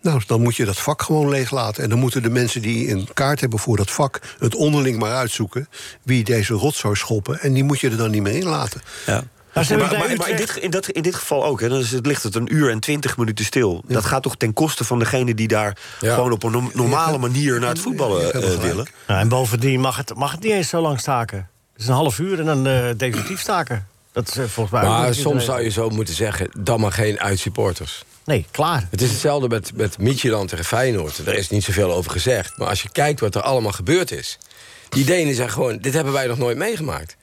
Nou, 0.00 0.22
dan 0.26 0.42
moet 0.42 0.56
je 0.56 0.64
dat 0.64 0.78
vak 0.78 1.02
gewoon 1.02 1.28
leeglaten. 1.28 1.82
En 1.82 1.88
dan 1.88 1.98
moeten 1.98 2.22
de 2.22 2.30
mensen 2.30 2.62
die 2.62 2.90
een 2.90 3.08
kaart 3.14 3.40
hebben 3.40 3.58
voor 3.58 3.76
dat 3.76 3.90
vak... 3.90 4.20
het 4.38 4.54
onderling 4.54 4.98
maar 4.98 5.14
uitzoeken 5.14 5.68
wie 6.02 6.24
deze 6.24 6.54
rotzooi 6.54 6.96
schoppen. 6.96 7.40
En 7.40 7.52
die 7.52 7.64
moet 7.64 7.80
je 7.80 7.90
er 7.90 7.96
dan 7.96 8.10
niet 8.10 8.22
meer 8.22 8.36
in 8.36 8.46
laten. 8.46 8.82
Ja. 9.06 9.24
Ja, 9.62 9.68
hebben 9.68 9.98
maar, 9.98 10.08
maar, 10.08 10.16
maar 10.16 10.28
in, 10.28 10.36
dit, 10.36 10.56
in, 10.56 10.70
dat, 10.70 10.88
in 10.88 11.02
dit 11.02 11.14
geval 11.14 11.44
ook. 11.44 11.60
Hè, 11.60 11.68
dan 11.68 11.78
is 11.78 11.90
het, 11.92 12.06
ligt 12.06 12.22
het 12.22 12.34
een 12.34 12.54
uur 12.54 12.70
en 12.70 12.80
twintig 12.80 13.16
minuten 13.16 13.44
stil. 13.44 13.82
Dat 13.86 14.04
gaat 14.04 14.22
toch 14.22 14.36
ten 14.36 14.52
koste 14.52 14.84
van 14.84 14.98
degene 14.98 15.34
die 15.34 15.48
daar 15.48 15.76
Ja. 16.00 16.14
gewoon 16.14 16.32
op 16.32 16.42
een 16.42 16.52
no- 16.52 16.70
normale 16.74 17.18
manier 17.18 17.60
naar 17.60 17.68
het 17.68 17.78
voetballen 17.78 18.32
eh, 18.32 18.54
willen. 18.60 18.86
Nou, 19.06 19.20
en 19.20 19.28
bovendien 19.28 19.80
mag 19.80 19.96
het, 19.96 20.14
mag 20.14 20.30
het 20.32 20.42
niet 20.42 20.52
eens 20.52 20.68
zo 20.68 20.80
lang 20.80 21.00
staken. 21.00 21.48
Het 21.72 21.82
is 21.82 21.86
een 21.88 21.94
half 21.94 22.18
uur 22.18 22.38
en 22.38 22.44
dan 22.44 22.66
eh, 22.66 22.84
definitief 22.96 23.40
staken. 23.40 23.86
Dat 24.12 24.28
is 24.28 24.36
eh, 24.36 24.44
volgens 24.44 24.80
mij... 24.80 24.90
Maar 24.90 25.04
soms 25.06 25.16
iedereen. 25.18 25.40
zou 25.40 25.62
je 25.62 25.70
zo 25.70 25.88
moeten 25.88 26.14
zeggen, 26.14 26.48
dan 26.58 26.80
maar 26.80 26.92
geen 26.92 27.20
uitsupporters. 27.20 28.04
Nee, 28.24 28.46
klaar. 28.50 28.86
Het 28.90 29.02
is 29.02 29.10
hetzelfde 29.10 29.48
met, 29.48 29.70
met 29.74 29.98
Midtjylland 29.98 30.48
tegen 30.48 30.64
Feyenoord. 30.64 31.18
Er 31.26 31.34
is 31.34 31.48
niet 31.48 31.64
zoveel 31.64 31.92
over 31.92 32.10
gezegd. 32.10 32.58
Maar 32.58 32.68
als 32.68 32.82
je 32.82 32.88
kijkt 32.92 33.20
wat 33.20 33.34
er 33.34 33.42
allemaal 33.42 33.72
gebeurd 33.72 34.10
is... 34.10 34.38
die 34.88 35.04
Denen 35.04 35.34
zeggen 35.34 35.54
gewoon, 35.54 35.78
dit 35.78 35.94
hebben 35.94 36.12
wij 36.12 36.26
nog 36.26 36.38
nooit 36.38 36.56
meegemaakt. 36.56 37.16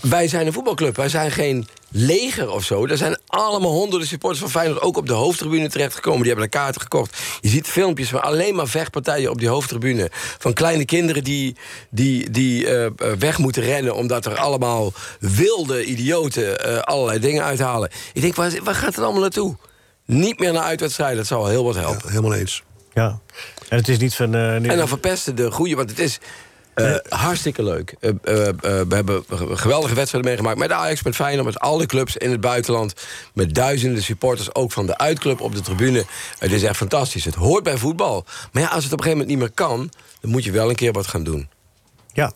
Wij 0.00 0.28
zijn 0.28 0.46
een 0.46 0.52
voetbalclub, 0.52 0.96
wij 0.96 1.08
zijn 1.08 1.30
geen 1.30 1.68
leger 1.90 2.50
of 2.50 2.64
zo. 2.64 2.86
Er 2.86 2.96
zijn 2.96 3.18
allemaal 3.26 3.70
honderden 3.70 4.08
supporters 4.08 4.40
van 4.40 4.50
Feyenoord... 4.50 4.80
ook 4.82 4.96
op 4.96 5.06
de 5.06 5.12
hoofdtribune 5.12 5.68
terechtgekomen. 5.68 6.18
Die 6.22 6.28
hebben 6.32 6.50
de 6.50 6.56
kaarten 6.56 6.80
gekocht. 6.80 7.16
Je 7.40 7.48
ziet 7.48 7.66
filmpjes 7.66 8.08
van 8.08 8.22
alleen 8.22 8.54
maar 8.54 8.68
vechtpartijen 8.68 9.30
op 9.30 9.38
die 9.38 9.48
hoofdtribune. 9.48 10.10
Van 10.38 10.52
kleine 10.52 10.84
kinderen 10.84 11.24
die, 11.24 11.56
die, 11.90 12.30
die 12.30 12.66
eh, 12.66 12.84
eh, 12.86 12.92
weg 13.18 13.38
moeten 13.38 13.62
rennen... 13.62 13.94
omdat 13.94 14.26
er 14.26 14.36
allemaal 14.36 14.92
wilde 15.20 15.84
idioten 15.84 16.64
eh, 16.64 16.78
allerlei 16.78 17.18
dingen 17.18 17.44
uithalen. 17.44 17.90
Ik 18.12 18.20
denk, 18.20 18.34
waar, 18.34 18.52
waar 18.62 18.74
gaat 18.74 18.94
het 18.94 19.04
allemaal 19.04 19.20
naartoe? 19.22 19.56
Niet 20.04 20.38
meer 20.38 20.52
naar 20.52 20.62
uitwedstrijden, 20.62 21.16
dat 21.16 21.26
zou 21.26 21.40
wel 21.40 21.50
heel 21.50 21.64
wat 21.64 21.74
helpen. 21.74 22.00
Ja, 22.04 22.08
helemaal 22.08 22.34
eens. 22.34 22.62
Ja. 22.94 23.20
En 23.68 23.76
het 23.76 23.88
is 23.88 23.98
niet 23.98 24.14
van... 24.14 24.34
eh, 24.34 24.56
nu- 24.56 24.68
En 24.68 24.76
dan 24.76 24.88
verpesten 24.88 25.36
de 25.36 25.50
goede, 25.50 25.74
want 25.74 25.90
het 25.90 25.98
is 25.98 26.18
eh, 26.78 27.18
hartstikke 27.18 27.62
leuk. 27.62 27.94
Eh, 28.00 28.10
eh, 28.10 28.54
we 28.60 28.94
hebben 28.94 29.24
geweldige 29.52 29.94
wedstrijden 29.94 30.30
meegemaakt 30.30 30.58
met 30.58 30.72
Ajax, 30.72 31.02
met 31.02 31.14
Feyenoord... 31.14 31.46
met 31.46 31.58
alle 31.58 31.86
clubs 31.86 32.16
in 32.16 32.30
het 32.30 32.40
buitenland. 32.40 32.94
Met 33.34 33.54
duizenden 33.54 34.02
supporters, 34.02 34.54
ook 34.54 34.72
van 34.72 34.86
de 34.86 34.98
uitclub 34.98 35.40
op 35.40 35.54
de 35.54 35.60
tribune. 35.60 36.04
Het 36.38 36.52
is 36.52 36.62
echt 36.62 36.76
fantastisch. 36.76 37.24
Het 37.24 37.34
hoort 37.34 37.62
bij 37.62 37.76
voetbal. 37.76 38.24
Maar 38.52 38.62
ja, 38.62 38.68
als 38.68 38.84
het 38.84 38.92
op 38.92 38.98
een 38.98 39.04
gegeven 39.04 39.26
moment 39.26 39.28
niet 39.28 39.38
meer 39.38 39.66
kan... 39.66 39.90
dan 40.20 40.30
moet 40.30 40.44
je 40.44 40.52
wel 40.52 40.68
een 40.68 40.74
keer 40.74 40.92
wat 40.92 41.06
gaan 41.06 41.24
doen. 41.24 41.48
Ja. 42.12 42.32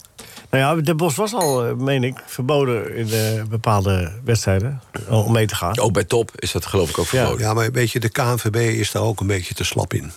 Nou 0.51 0.77
ja, 0.77 0.83
de 0.83 0.95
Bos 0.95 1.17
was 1.17 1.35
al, 1.35 1.77
meen 1.77 2.05
ik, 2.05 2.19
verboden 2.27 2.97
in 2.97 3.11
eh, 3.11 3.45
bepaalde 3.45 4.13
wedstrijden 4.25 4.81
om 5.09 5.33
mee 5.33 5.47
te 5.47 5.55
gaan. 5.55 5.79
Ook 5.79 5.93
bij 5.93 6.05
top 6.05 6.31
is 6.37 6.53
dat 6.53 6.67
geloof 6.67 6.91
ik 6.91 6.99
ook 6.99 7.07
verboden. 7.07 7.39
Ja, 7.39 7.55
maar 7.55 7.71
weet 7.71 7.91
je, 7.91 8.01
de 8.01 8.09
KNVB 8.09 8.57
is 8.57 8.91
daar 8.91 9.03
ook 9.03 9.21
een 9.21 9.27
beetje 9.27 9.55
te 9.55 9.65
slap 9.65 9.95
in. 9.95 10.13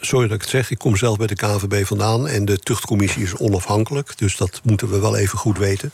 Sorry 0.00 0.26
dat 0.26 0.36
ik 0.36 0.42
het 0.42 0.50
zeg, 0.50 0.70
ik 0.70 0.78
kom 0.78 0.96
zelf 0.96 1.16
bij 1.16 1.26
de 1.26 1.34
KNVB 1.34 1.86
vandaan... 1.86 2.28
en 2.28 2.44
de 2.44 2.58
tuchtcommissie 2.58 3.22
is 3.22 3.36
onafhankelijk, 3.36 4.18
dus 4.18 4.36
dat 4.36 4.60
moeten 4.64 4.90
we 4.90 4.98
wel 4.98 5.16
even 5.16 5.38
goed 5.38 5.58
weten. 5.58 5.92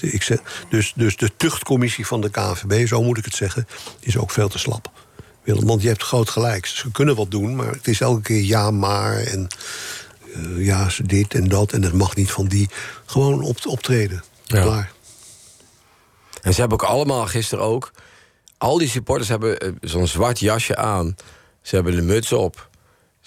Ik 0.00 0.22
zeg, 0.22 0.38
dus, 0.68 0.92
dus 0.96 1.16
de 1.16 1.30
tuchtcommissie 1.36 2.06
van 2.06 2.20
de 2.20 2.30
KNVB, 2.30 2.86
zo 2.86 3.02
moet 3.02 3.18
ik 3.18 3.24
het 3.24 3.34
zeggen, 3.34 3.68
is 4.00 4.16
ook 4.16 4.30
veel 4.30 4.48
te 4.48 4.58
slap. 4.58 4.90
Willem, 5.42 5.66
Want 5.66 5.82
je 5.82 5.88
hebt 5.88 6.02
groot 6.02 6.30
gelijk. 6.30 6.66
Ze 6.66 6.90
kunnen 6.90 7.16
wat 7.16 7.30
doen, 7.30 7.56
maar 7.56 7.70
het 7.70 7.88
is 7.88 8.00
elke 8.00 8.20
keer 8.20 8.42
ja, 8.42 8.70
maar... 8.70 9.16
en 9.16 9.46
eh, 10.34 10.64
ja, 10.64 10.88
ze 10.88 11.02
dit 11.02 11.34
en 11.34 11.48
dat 11.48 11.72
en 11.72 11.80
dat 11.80 11.92
mag 11.92 12.16
niet 12.16 12.30
van 12.30 12.46
die. 12.46 12.68
Gewoon 13.06 13.42
op, 13.42 13.66
optreden. 13.66 14.24
Ja. 14.44 14.62
Klaar. 14.62 14.92
En 16.42 16.54
ze 16.54 16.60
hebben 16.60 16.80
ook 16.80 16.88
allemaal, 16.88 17.26
gisteren 17.26 17.64
ook... 17.64 17.90
al 18.58 18.78
die 18.78 18.88
supporters 18.88 19.28
hebben 19.28 19.58
eh, 19.58 19.72
zo'n 19.80 20.06
zwart 20.06 20.38
jasje 20.38 20.76
aan. 20.76 21.16
Ze 21.62 21.74
hebben 21.74 21.96
de 21.96 22.02
muts 22.02 22.32
op. 22.32 22.68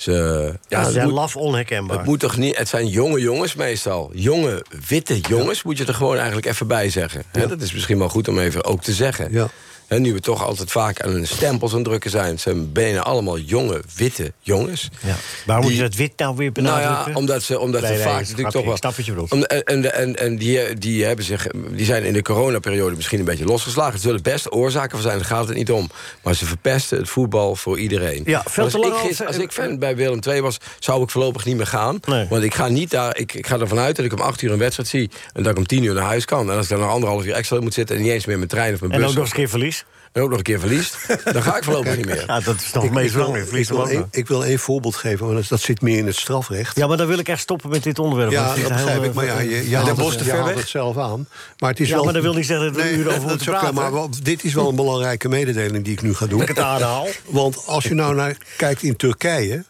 Ze, 0.01 0.53
Ja, 0.67 0.83
ze 0.83 0.91
zijn 0.91 1.05
moet- 1.05 1.13
laf 1.13 1.35
onherkenbaar. 1.35 1.97
Het, 1.97 2.05
moet 2.05 2.19
toch 2.19 2.37
niet, 2.37 2.57
het 2.57 2.67
zijn 2.67 2.87
jonge 2.87 3.19
jongens 3.19 3.55
meestal. 3.55 4.09
Jonge, 4.13 4.65
witte 4.87 5.19
jongens 5.19 5.63
moet 5.63 5.77
je 5.77 5.85
er 5.85 5.93
gewoon 5.93 6.15
eigenlijk 6.17 6.45
even 6.45 6.67
bij 6.67 6.89
zeggen. 6.89 7.23
Hè, 7.31 7.47
dat 7.47 7.61
is 7.61 7.73
misschien 7.73 7.97
wel 7.97 8.09
goed 8.09 8.27
om 8.27 8.39
even 8.39 8.63
ook 8.63 8.81
te 8.81 8.93
zeggen. 8.93 9.31
Ja. 9.31 9.47
En 9.91 10.01
nu 10.01 10.13
we 10.13 10.19
toch 10.19 10.45
altijd 10.45 10.71
vaak 10.71 11.01
aan 11.01 11.11
hun 11.11 11.27
stempels 11.27 11.73
aan 11.73 11.83
drukken 11.83 12.09
zijn. 12.09 12.31
Het 12.31 12.41
zijn 12.41 12.71
bijna 12.71 12.99
allemaal 13.01 13.39
jonge, 13.39 13.81
witte 13.95 14.33
jongens. 14.39 14.89
Ja. 15.05 15.15
Waarom 15.45 15.65
moet 15.65 15.75
je 15.75 15.81
dat 15.81 15.95
wit 15.95 16.11
nou 16.17 16.35
weer 16.35 16.51
Nou 16.53 16.65
benadrukken? 16.67 17.11
ja, 17.11 17.17
omdat 17.17 17.43
ze, 17.43 17.59
omdat 17.59 17.81
ze 17.85 17.97
vaak 17.97 18.19
natuurlijk 18.19 18.49
toch 18.49 19.05
wel... 19.05 19.25
Om- 19.29 19.43
en 19.43 19.65
en, 19.65 19.93
en, 19.93 20.15
en 20.15 20.37
die, 20.37 20.77
die, 20.77 21.05
hebben 21.05 21.25
zich, 21.25 21.47
die 21.71 21.85
zijn 21.85 22.03
in 22.03 22.13
de 22.13 22.21
coronaperiode 22.21 22.95
misschien 22.95 23.19
een 23.19 23.25
beetje 23.25 23.45
losgeslagen. 23.45 23.93
Het 23.93 24.01
zullen 24.01 24.21
best 24.21 24.51
oorzaken 24.51 24.91
van 24.91 25.01
zijn, 25.01 25.17
daar 25.17 25.25
gaat 25.25 25.47
het 25.47 25.57
niet 25.57 25.71
om. 25.71 25.89
Maar 26.23 26.35
ze 26.35 26.45
verpesten 26.45 26.97
het 26.97 27.09
voetbal 27.09 27.55
voor 27.55 27.79
iedereen. 27.79 28.21
Ja, 28.25 28.43
veel 28.47 28.63
als, 28.63 28.73
te 28.73 28.79
lang 28.79 29.01
ik, 29.01 29.21
als 29.21 29.37
ik 29.37 29.51
fan 29.51 29.79
bij 29.79 29.95
Willem 29.95 30.19
II 30.27 30.41
was, 30.41 30.57
zou 30.79 31.03
ik 31.03 31.09
voorlopig 31.09 31.45
niet 31.45 31.57
meer 31.57 31.67
gaan. 31.67 31.99
Nee. 32.07 32.27
Want 32.29 32.43
ik 32.43 32.53
ga, 32.53 32.67
niet 32.67 32.89
daar, 32.89 33.17
ik, 33.17 33.33
ik 33.33 33.47
ga 33.47 33.59
ervan 33.59 33.79
uit 33.79 33.95
dat 33.95 34.05
ik 34.05 34.13
om 34.13 34.19
acht 34.19 34.41
uur 34.41 34.51
een 34.51 34.57
wedstrijd 34.57 34.89
zie... 34.89 35.09
en 35.33 35.43
dat 35.43 35.51
ik 35.51 35.57
om 35.57 35.65
tien 35.65 35.83
uur 35.83 35.93
naar 35.93 36.03
huis 36.03 36.25
kan. 36.25 36.49
En 36.49 36.55
als 36.55 36.63
ik 36.63 36.71
dan 36.71 36.79
nog 36.79 36.89
anderhalf 36.89 37.25
uur 37.25 37.33
extra 37.33 37.59
moet 37.59 37.73
zitten... 37.73 37.95
en 37.95 38.01
niet 38.01 38.11
eens 38.11 38.25
meer 38.25 38.37
mijn 38.37 38.49
trein 38.49 38.73
of 38.73 38.79
mijn 38.79 38.91
En 38.91 38.99
bus... 38.99 39.09
ook 39.09 39.15
nog 39.15 39.23
eens 39.23 39.33
een 39.33 39.39
keer 39.39 39.49
verlies? 39.49 39.80
En 40.11 40.21
ook 40.21 40.29
nog 40.29 40.37
een 40.37 40.43
keer 40.43 40.59
verliest... 40.59 40.97
dan 41.33 41.43
ga 41.43 41.57
ik 41.57 41.63
voorlopig 41.63 41.95
niet 41.97 42.05
meer. 42.05 42.23
Ja, 42.27 42.39
dat 42.39 42.55
is 42.55 42.71
toch 42.71 42.73
het 42.83 42.91
Ik, 42.91 42.97
meest 42.97 43.13
wil, 43.13 43.25
belangrijk. 43.25 43.51
ik, 43.57 43.67
wil 43.67 43.87
één, 43.89 43.99
nog. 43.99 44.07
ik 44.11 44.27
wil 44.27 44.45
één 44.45 44.59
voorbeeld 44.59 44.95
geven, 44.95 45.25
want 45.25 45.37
dat- 45.37 45.47
dat 45.47 45.59
zit 45.59 45.81
meer 45.81 45.97
in 45.97 46.05
het 46.05 46.15
strafrecht. 46.15 46.75
Ja, 46.77 46.87
maar 46.87 46.97
dan 46.97 47.07
wil 47.07 47.17
ik 47.19 47.27
echt 47.29 47.41
stoppen 47.41 47.69
met 47.69 47.83
dit 47.83 47.99
onderwerp. 47.99 48.31
Ja, 48.31 48.55
dat 48.55 48.67
begrijp 48.67 49.03
ik. 49.03 49.13
Maar 49.13 49.25
ja, 49.25 49.39
je, 49.39 49.69
je, 49.69 49.75
haalt, 49.75 49.97
het, 49.97 50.17
te 50.17 50.23
je 50.23 50.31
haalt 50.31 50.55
het 50.55 50.67
zelf 50.67 50.97
aan. 50.97 51.27
Maar, 51.57 51.69
het 51.69 51.79
is 51.79 51.87
Ja, 51.87 51.95
wel, 51.95 52.03
maar 52.03 52.13
dat 52.13 52.21
wil 52.21 52.33
niet 52.33 52.45
zeggen 52.45 52.73
dat 52.73 52.75
we 52.83 52.89
een 52.89 52.97
uur 52.99 53.07
over 53.07 53.19
dat 53.19 53.27
moeten 53.27 53.45
praten. 53.45 53.73
maar 53.73 53.91
wel- 53.91 54.09
dit 54.23 54.43
is 54.43 54.53
wel 54.53 54.69
een 54.69 54.75
belangrijke 54.75 55.29
mededeling 55.29 55.83
die 55.83 55.93
ik 55.93 56.01
nu 56.01 56.13
ga 56.15 56.25
doen. 56.25 56.41
Ik 56.41 56.47
het 56.47 56.59
aanhaal. 56.59 57.07
Want 57.25 57.63
als 57.67 57.83
je 57.83 57.93
nou 57.93 58.15
naar 58.15 58.37
kijkt 58.57 58.83
in 58.83 58.95
Turkije... 58.95 59.63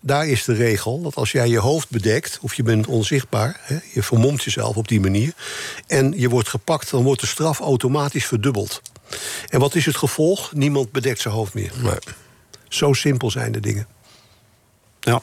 daar 0.00 0.26
is 0.26 0.44
de 0.44 0.52
regel 0.54 1.02
dat 1.02 1.14
als 1.14 1.32
jij 1.32 1.48
je 1.48 1.58
hoofd 1.58 1.90
bedekt... 1.90 2.38
of 2.42 2.54
je 2.54 2.62
bent 2.62 2.86
onzichtbaar, 2.86 3.60
hè, 3.62 3.76
je 3.92 4.02
vermomt 4.02 4.42
jezelf 4.44 4.76
op 4.76 4.88
die 4.88 5.00
manier... 5.00 5.32
en 5.86 6.12
je 6.16 6.28
wordt 6.28 6.48
gepakt, 6.48 6.90
dan 6.90 7.02
wordt 7.02 7.20
de 7.20 7.26
straf 7.26 7.60
automatisch 7.60 8.26
verdubbeld. 8.26 8.82
En 9.48 9.60
wat 9.60 9.74
is 9.74 9.86
het 9.86 9.96
gevolg? 9.96 10.52
Niemand 10.52 10.92
bedekt 10.92 11.20
zijn 11.20 11.34
hoofd 11.34 11.54
meer. 11.54 11.72
Zo 12.68 12.92
simpel 12.92 13.30
zijn 13.30 13.52
de 13.52 13.60
dingen. 13.60 13.86
Ja. 15.00 15.22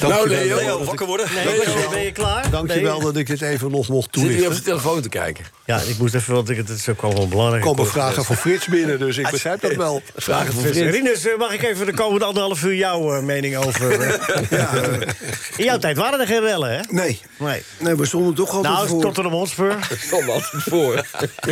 Nou, 0.00 0.28
Leo, 0.28 0.48
dat 0.48 0.58
Leo, 0.64 0.84
wakker 0.84 1.06
worden. 1.06 1.26
Nee, 1.34 1.44
ben, 1.44 1.54
je, 1.54 1.86
ben 1.90 2.02
je 2.02 2.12
klaar? 2.12 2.50
Dankjewel 2.50 2.94
Nee. 2.96 3.04
dat 3.04 3.16
ik 3.16 3.26
dit 3.26 3.42
even 3.42 3.70
nog 3.70 3.88
mocht 3.88 4.08
Zit 4.10 4.14
hij 4.14 4.22
op 4.24 4.28
toelichten. 4.28 4.52
zijn 4.52 4.64
telefoon 4.64 5.00
te 5.02 5.08
kijken? 5.08 5.44
Ja, 5.64 5.80
ik 5.80 5.98
moest 5.98 6.14
even, 6.14 6.34
want 6.34 6.48
ik, 6.50 6.56
het 6.56 6.68
is 6.68 6.88
ook 6.88 7.02
wel 7.02 7.14
wel 7.14 7.28
belangrijk. 7.28 7.62
Er 7.64 7.68
komen 7.70 7.86
vragen 7.86 8.24
voor 8.24 8.36
Frits 8.36 8.66
binnen, 8.66 8.98
dus 8.98 9.16
ik 9.16 9.30
begrijp 9.30 9.60
dat 9.60 9.74
wel. 9.74 10.02
Vragen 10.16 10.52
voor 10.52 10.62
Frits. 10.62 10.78
Rinus, 10.96 11.26
eh, 11.26 11.38
mag 11.38 11.52
ik 11.52 11.62
even 11.62 11.86
de 11.86 11.94
komende 11.94 12.24
anderhalf 12.24 12.62
uur 12.64 12.74
jouw 12.74 13.14
eh, 13.14 13.22
mening 13.22 13.56
over... 13.56 14.00
eh, 14.00 14.18
Ja, 14.58 14.70
in 15.56 15.64
jouw 15.64 15.78
tijd 15.78 15.96
waren 15.96 16.20
er 16.20 16.26
geen 16.26 16.40
rellen, 16.40 16.70
hè? 16.70 16.80
nee. 16.90 17.20
Nee. 17.38 17.62
Nee, 17.78 17.94
we 17.94 18.06
stonden 18.06 18.34
toch 18.34 18.50
altijd 18.54 18.74
Nou, 18.74 18.88
voor... 18.88 19.00
Tottenham 19.00 19.32
Hotspur. 19.32 19.76
Stond 19.98 20.28
altijd 20.28 20.62
voor. 20.62 21.04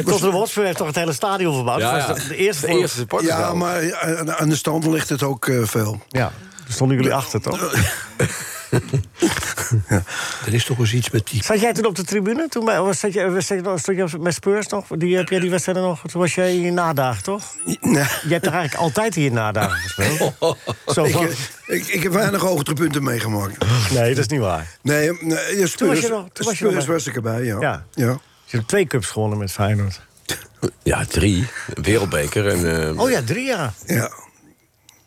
Tottenham 0.04 0.30
Hotspur 0.34 0.64
heeft 0.64 0.76
toch 0.76 0.86
het 0.86 0.96
hele 0.96 1.12
stadion 1.12 1.54
verbouwd? 1.54 1.80
Ja, 1.80 1.92
Dat 1.92 2.00
ja. 2.06 2.12
was 2.12 2.22
de, 2.22 2.28
de 2.28 2.36
eerste. 2.36 2.66
de 2.66 2.72
voor- 2.72 2.80
eerste 2.80 2.96
supporters 2.98 3.30
Ja, 3.32 3.54
maar 3.54 3.94
aan- 4.36 4.48
de 4.48 4.56
stand 4.56 4.86
ligt 4.86 5.08
het 5.08 5.22
ook 5.22 5.50
veel. 5.62 6.02
Ja, 6.08 6.32
stonden 6.68 6.96
jullie 6.96 7.14
achter, 7.14 7.40
toch? 7.40 7.72
Er 10.46 10.54
is 10.54 10.64
toch 10.64 10.78
eens 10.78 10.92
iets 10.92 11.10
met 11.10 11.26
die... 11.26 11.44
Zat 11.44 11.60
jij 11.60 11.72
toen 11.72 11.84
op 11.86 11.94
de 11.94 12.04
tribune? 12.04 12.48
Toen 12.48 12.64
was, 12.64 12.98
zat 13.00 13.12
je, 13.12 13.20
je, 13.20 13.40
stond 13.78 14.10
je 14.10 14.18
met 14.18 14.34
Spurs 14.34 14.66
nog? 14.66 14.86
Die, 14.88 15.16
heb 15.16 15.28
jij 15.28 15.38
die 15.40 15.50
wedstrijden 15.50 15.82
nog? 15.82 16.02
Toen 16.06 16.20
was 16.20 16.34
jij 16.34 16.50
hier 16.52 16.72
nadagen, 16.72 17.22
toch? 17.22 17.54
Nee. 17.64 17.74
Je 18.22 18.28
hebt 18.28 18.42
toch 18.44 18.52
eigenlijk 18.52 18.74
altijd 18.74 19.14
hier 19.14 19.32
nadagen 19.32 19.76
gespeeld? 19.78 20.34
Zo 20.94 21.04
Ik, 21.04 21.12
van, 21.12 21.26
eh, 21.26 21.76
ik, 21.76 21.86
ik 21.86 22.02
heb 22.02 22.12
weinig 22.12 22.40
hoogtepunten 22.40 23.02
meegemaakt. 23.02 23.64
nee, 23.92 24.08
dat 24.14 24.18
is 24.24 24.26
niet 24.28 24.40
waar. 24.40 24.76
Nee, 24.82 25.12
nee 25.20 25.56
ja, 25.58 25.66
Spurs, 25.66 25.72
Toen 25.76 25.88
was 25.88 26.00
je 26.00 26.08
nog- 26.08 26.26
toen 26.32 26.46
was 26.46 26.58
je 26.58 26.66
Spurs 26.70 26.86
was 26.86 27.06
ik 27.06 27.14
erbij, 27.16 27.42
ja. 27.44 27.60
Ja. 27.60 27.84
ja. 27.94 28.18
Je 28.44 28.56
hebt 28.56 28.68
twee 28.68 28.86
cups 28.86 29.06
gewonnen 29.06 29.38
met 29.38 29.52
Feyenoord. 29.52 30.00
Ja, 30.82 31.04
drie. 31.04 31.46
Wereldbeker. 31.74 32.48
En, 32.48 32.82
eh, 32.90 33.00
Oh 33.00 33.10
ja, 33.10 33.22
drie 33.22 33.46
jaar. 33.46 33.72
ja. 33.86 34.10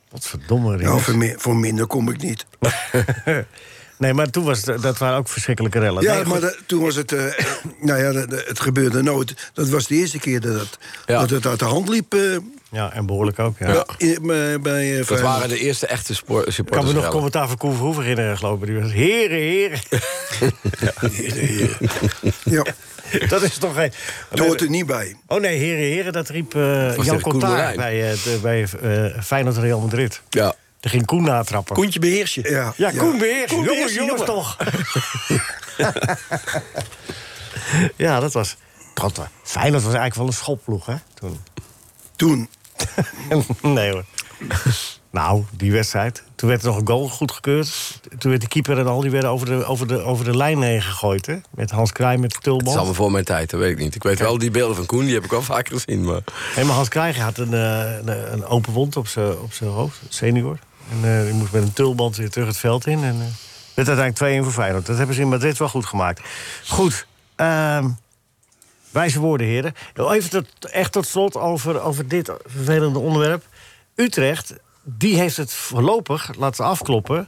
Wat 0.09 0.25
verdomme. 0.27 0.77
Nou, 0.77 1.01
voor, 1.37 1.55
minder 1.55 1.87
kom 1.87 2.09
ik 2.09 2.21
niet. 2.21 2.45
Nee, 3.97 4.13
maar 4.13 4.29
toen 4.29 4.43
was 4.43 4.65
het, 4.65 4.81
dat 4.81 4.97
waren 4.97 5.17
ook 5.17 5.29
verschrikkelijke 5.29 5.79
rellen. 5.79 6.03
Ja, 6.03 6.13
Nee, 6.15 6.23
maar 6.25 6.39
dat- 6.39 6.57
toen 6.65 6.81
was 6.81 6.95
het... 6.95 7.11
eh, 7.11 7.23
nou 7.81 7.99
ja, 8.03 8.11
dat- 8.25 8.45
het 8.47 8.59
gebeurde 8.59 9.01
nooit. 9.03 9.51
Dat 9.53 9.69
was 9.69 9.87
de 9.87 9.95
eerste 9.95 10.19
keer 10.19 10.39
dat 10.41 10.59
het, 10.59 10.77
Ja. 11.05 11.19
dat 11.19 11.29
het 11.29 11.45
uit 11.45 11.59
de 11.59 11.65
hand 11.65 11.89
liep 11.89 12.13
eh, 12.13 12.19
Ja, 12.71 12.93
en 12.93 13.05
behoorlijk 13.05 13.39
ook, 13.39 13.57
ja. 13.59 13.71
Ja. 13.71 13.85
in- 13.97 14.19
bij, 14.27 14.59
bij 14.59 15.03
dat 15.07 15.19
waren 15.21 15.49
de 15.49 15.59
eerste 15.59 15.87
echte 15.87 16.15
spoor- 16.15 16.37
Ik 16.37 16.43
kan 16.43 16.47
me 16.47 16.53
supporters. 16.53 16.93
nog 16.93 17.09
commentaar 17.09 17.47
van 17.47 17.57
Koen 17.57 17.75
Verhoeven 17.75 18.03
herinneren, 18.03 18.37
geloof 18.37 18.59
ik. 18.61 18.65
Die 18.67 18.79
was, 18.79 18.91
heren, 18.91 19.37
heren. 19.37 19.79
Ja, 22.43 22.63
Dat 23.29 23.41
is 23.41 23.57
toch 23.57 23.73
geen... 23.73 23.91
het 24.29 24.39
hoort 24.39 24.61
er 24.61 24.69
niet 24.69 24.85
bij. 24.85 25.15
Oh 25.27 25.39
nee, 25.39 25.57
heren, 25.57 25.83
heren, 25.83 26.13
dat 26.13 26.29
riep 26.29 26.55
eh, 26.55 26.97
Jan 26.97 27.37
Marijn? 27.37 27.75
bij, 27.75 28.11
eh, 28.11 28.23
de, 28.23 28.39
bij 28.41 28.67
eh, 28.81 29.21
Feyenoord 29.23 29.57
Real 29.57 29.79
Madrid. 29.79 30.21
Ja. 30.29 30.55
Daar 30.79 30.91
ging 30.91 31.05
Koen 31.05 31.23
natrappen. 31.23 31.75
Koentje 31.75 31.99
beheers 31.99 32.35
je. 32.35 32.49
Ja, 32.49 32.73
Ja, 32.77 32.91
Koen 32.91 33.17
beheers. 33.17 33.51
Koen 33.51 33.63
Jongens, 33.63 33.93
beheers 33.93 33.93
je, 33.93 33.99
jongens 33.99 34.25
jongen. 34.25 34.25
toch. 34.25 34.57
ja, 38.05 38.19
dat 38.19 38.33
was... 38.33 38.55
God, 38.95 39.19
Feyenoord 39.43 39.83
was 39.83 39.93
eigenlijk 39.93 40.15
wel 40.15 40.27
een 40.27 40.33
schopploeg, 40.33 40.85
hè? 40.85 40.95
Toen. 41.13 41.39
Toen. 42.15 42.49
nee 43.61 43.91
hoor. 43.91 44.05
Nou, 45.11 45.43
die 45.51 45.71
wedstrijd. 45.71 46.23
Toen 46.39 46.49
werd 46.49 46.61
er 46.61 46.67
nog 46.67 46.77
een 46.77 46.87
goal 46.87 47.09
goedgekeurd. 47.09 47.99
Toen 48.17 48.29
werd 48.29 48.41
de 48.41 48.47
keeper 48.47 48.77
en 48.77 48.87
al 48.87 49.01
die 49.01 49.11
werden 49.11 49.29
over 49.29 49.45
de, 49.45 49.65
over 49.65 49.87
de, 49.87 50.01
over 50.01 50.25
de 50.25 50.37
lijn 50.37 50.61
heen 50.61 50.81
gegooid. 50.81 51.25
Hè? 51.25 51.35
Met 51.49 51.71
Hans 51.71 51.91
Kraai 51.91 52.17
met 52.17 52.37
de 52.41 52.53
Het 52.53 52.67
is 52.67 52.75
allemaal 52.75 52.93
voor 52.93 53.11
mijn 53.11 53.23
tijd, 53.23 53.49
dat 53.49 53.59
weet 53.59 53.71
ik 53.71 53.77
niet. 53.77 53.95
Ik 53.95 54.03
weet 54.03 54.19
wel 54.19 54.37
die 54.37 54.51
beelden 54.51 54.75
van 54.75 54.85
Koen, 54.85 55.05
die 55.05 55.13
heb 55.13 55.23
ik 55.23 55.29
wel 55.29 55.41
vaker 55.41 55.73
gezien. 55.73 56.05
Maar... 56.05 56.21
Nee, 56.55 56.65
maar 56.65 56.75
Hans 56.75 56.87
Kraai 56.87 57.19
had 57.19 57.37
een, 57.37 57.53
eh, 57.53 57.97
een, 57.97 58.33
een 58.33 58.45
open 58.45 58.73
wond 58.73 58.97
op 58.97 59.07
zijn 59.07 59.39
op 59.39 59.53
zijn 59.53 59.69
hoofd, 59.69 59.99
senior. 60.09 60.59
En 60.91 61.17
eh, 61.17 61.23
die 61.23 61.33
moest 61.33 61.51
met 61.51 61.63
een 61.63 61.73
tulband 61.73 62.15
weer 62.15 62.29
terug 62.29 62.47
het 62.47 62.57
veld 62.57 62.87
in. 62.87 63.03
En 63.03 63.15
eh 63.21 63.27
werd 63.73 63.87
uiteindelijk 63.87 64.41
2-1 64.41 64.43
voor 64.43 64.53
Feyenoord. 64.53 64.85
Dat 64.85 64.97
hebben 64.97 65.15
ze 65.15 65.21
in 65.21 65.29
Madrid 65.29 65.57
wel 65.57 65.69
goed 65.69 65.85
gemaakt. 65.85 66.21
Goed. 66.67 67.07
ehm 67.35 67.89
wijze 68.89 69.19
woorden, 69.19 69.47
heren. 69.47 69.73
Nou, 69.93 70.13
Even 70.13 70.29
tot, 70.29 70.71
echt 70.71 70.91
tot 70.91 71.07
slot 71.07 71.35
over, 71.35 71.81
over 71.81 72.07
dit 72.07 72.31
vervelende 72.45 72.99
onderwerp. 72.99 73.43
Utrecht, 73.95 74.53
die 74.97 75.15
heeft 75.19 75.37
het 75.37 75.53
voorlopig 75.53 76.35
laten 76.37 76.65
afkloppen... 76.65 77.27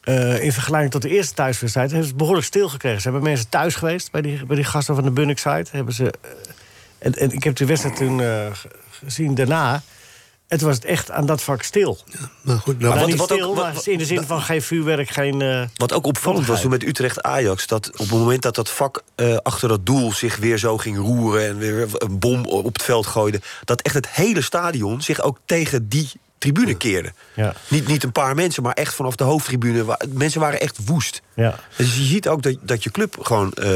eh, 0.00 0.42
in 0.44 0.52
vergelijking 0.52 0.92
tot 0.92 1.02
de 1.02 1.08
eerste 1.08 1.34
thuiswedstrijd... 1.34 1.90
heeft 1.90 2.06
het 2.08 2.16
behoorlijk 2.16 2.46
stilgekregen. 2.46 3.00
Ze 3.00 3.08
hebben 3.08 3.28
mensen 3.28 3.48
thuis 3.48 3.74
geweest 3.74 4.10
bij 4.10 4.22
die, 4.22 4.46
bij 4.46 4.56
die 4.56 4.64
gasten 4.64 4.94
van 4.94 5.04
de 5.04 5.10
Bunnik 5.10 5.38
site. 5.38 5.66
Hebben 5.70 5.94
ze, 5.94 6.04
eh, 6.20 6.30
en, 6.98 7.14
en 7.14 7.30
ik 7.32 7.44
heb 7.44 7.56
de 7.56 7.66
wedstrijd 7.66 7.96
toen 7.96 8.20
eh, 8.20 8.26
ge- 8.52 8.68
gezien 9.04 9.34
daarna... 9.34 9.82
Het 10.48 10.60
was 10.60 10.78
echt 10.78 11.10
aan 11.10 11.26
dat 11.26 11.42
vak 11.42 11.62
stil. 11.62 11.98
Nou 12.42 12.58
goed, 12.58 12.78
nou, 12.78 12.98
wat- 12.98 13.06
niet 13.06 13.16
wat 13.16 13.32
ook- 13.32 13.38
stil, 13.38 13.54
wat- 13.54 13.74
maar 13.74 13.82
in 13.88 13.98
de 13.98 14.04
zin 14.04 14.22
van 14.22 14.40
geen 14.42 14.62
vuurwerk, 14.62 15.10
geen... 15.10 15.68
Wat 15.76 15.92
ook 15.92 16.06
opvallend 16.06 16.46
was 16.46 16.60
toen 16.60 16.70
met 16.70 16.82
Utrecht-Ajax... 16.82 17.66
dat 17.66 17.86
op 17.92 17.98
het 17.98 18.10
moment 18.10 18.42
dat 18.42 18.54
dat 18.54 18.70
vak 18.70 19.02
achter 19.42 19.68
dat 19.68 19.86
doel 19.86 20.12
zich 20.12 20.36
weer 20.36 20.58
zo 20.58 20.78
ging 20.78 20.96
roeren... 20.96 21.46
en 21.48 21.58
weer 21.58 21.86
een 21.92 22.18
bom 22.18 22.44
op 22.46 22.64
het 22.74 22.82
veld 22.82 23.06
gooide... 23.06 23.40
dat 23.64 23.80
echt 23.82 23.94
het 23.94 24.08
hele 24.08 24.42
stadion 24.42 25.02
zich 25.02 25.20
ook 25.20 25.38
tegen 25.44 25.88
die 25.88 26.10
tribune 26.38 26.74
keerde. 26.74 27.12
Ja. 27.34 27.54
Niet, 27.68 27.86
niet 27.86 28.02
een 28.04 28.12
paar 28.12 28.34
mensen, 28.34 28.62
maar 28.62 28.72
echt 28.72 28.94
vanaf 28.94 29.16
de 29.16 29.24
hoofdtribune. 29.24 29.96
Mensen 30.12 30.40
waren 30.40 30.60
echt 30.60 30.78
woest. 30.84 31.22
ja. 31.34 31.54
Dus 31.76 31.96
je 31.96 32.02
ziet 32.04 32.28
ook 32.28 32.42
dat, 32.42 32.56
dat 32.62 32.82
je 32.82 32.90
club 32.90 33.16
gewoon 33.22 33.52
eh, 33.52 33.68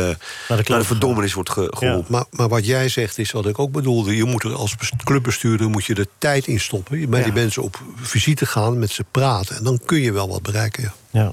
naar, 0.49 0.59
de 0.59 0.63
club 0.63 0.87
verdommenis 0.87 1.33
wordt 1.35 1.51
ge- 1.51 1.73
geholpen. 1.77 2.13
Maar, 2.13 2.25
maar 2.31 2.49
wat 2.49 2.67
jij 2.67 2.89
zegt 2.89 3.19
is 3.19 3.31
wat 3.33 3.47
ik 3.47 3.59
ook 3.59 3.73
bedoelde. 3.73 4.17
Je 4.17 4.25
moet 4.25 4.43
er 4.45 4.55
als 4.55 4.77
bes- 4.77 4.93
clubbestuurder 5.05 5.69
moet 5.71 5.85
je 5.85 5.95
er 5.95 6.07
tijd 6.19 6.47
in 6.47 6.61
stoppen. 6.61 6.99
Je 7.01 7.07
bij 7.07 7.19
Ja. 7.19 7.25
die 7.25 7.35
mensen 7.35 7.63
op 7.63 7.81
visite 7.97 8.47
gaan, 8.47 8.79
met 8.79 8.91
ze 8.91 9.05
praten. 9.11 9.57
En 9.57 9.65
dan 9.65 9.81
kun 9.85 10.01
je 10.01 10.13
wel 10.13 10.29
wat 10.29 10.43
bereiken. 10.43 10.93
Ja. 11.11 11.33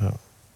ja. 0.00 0.12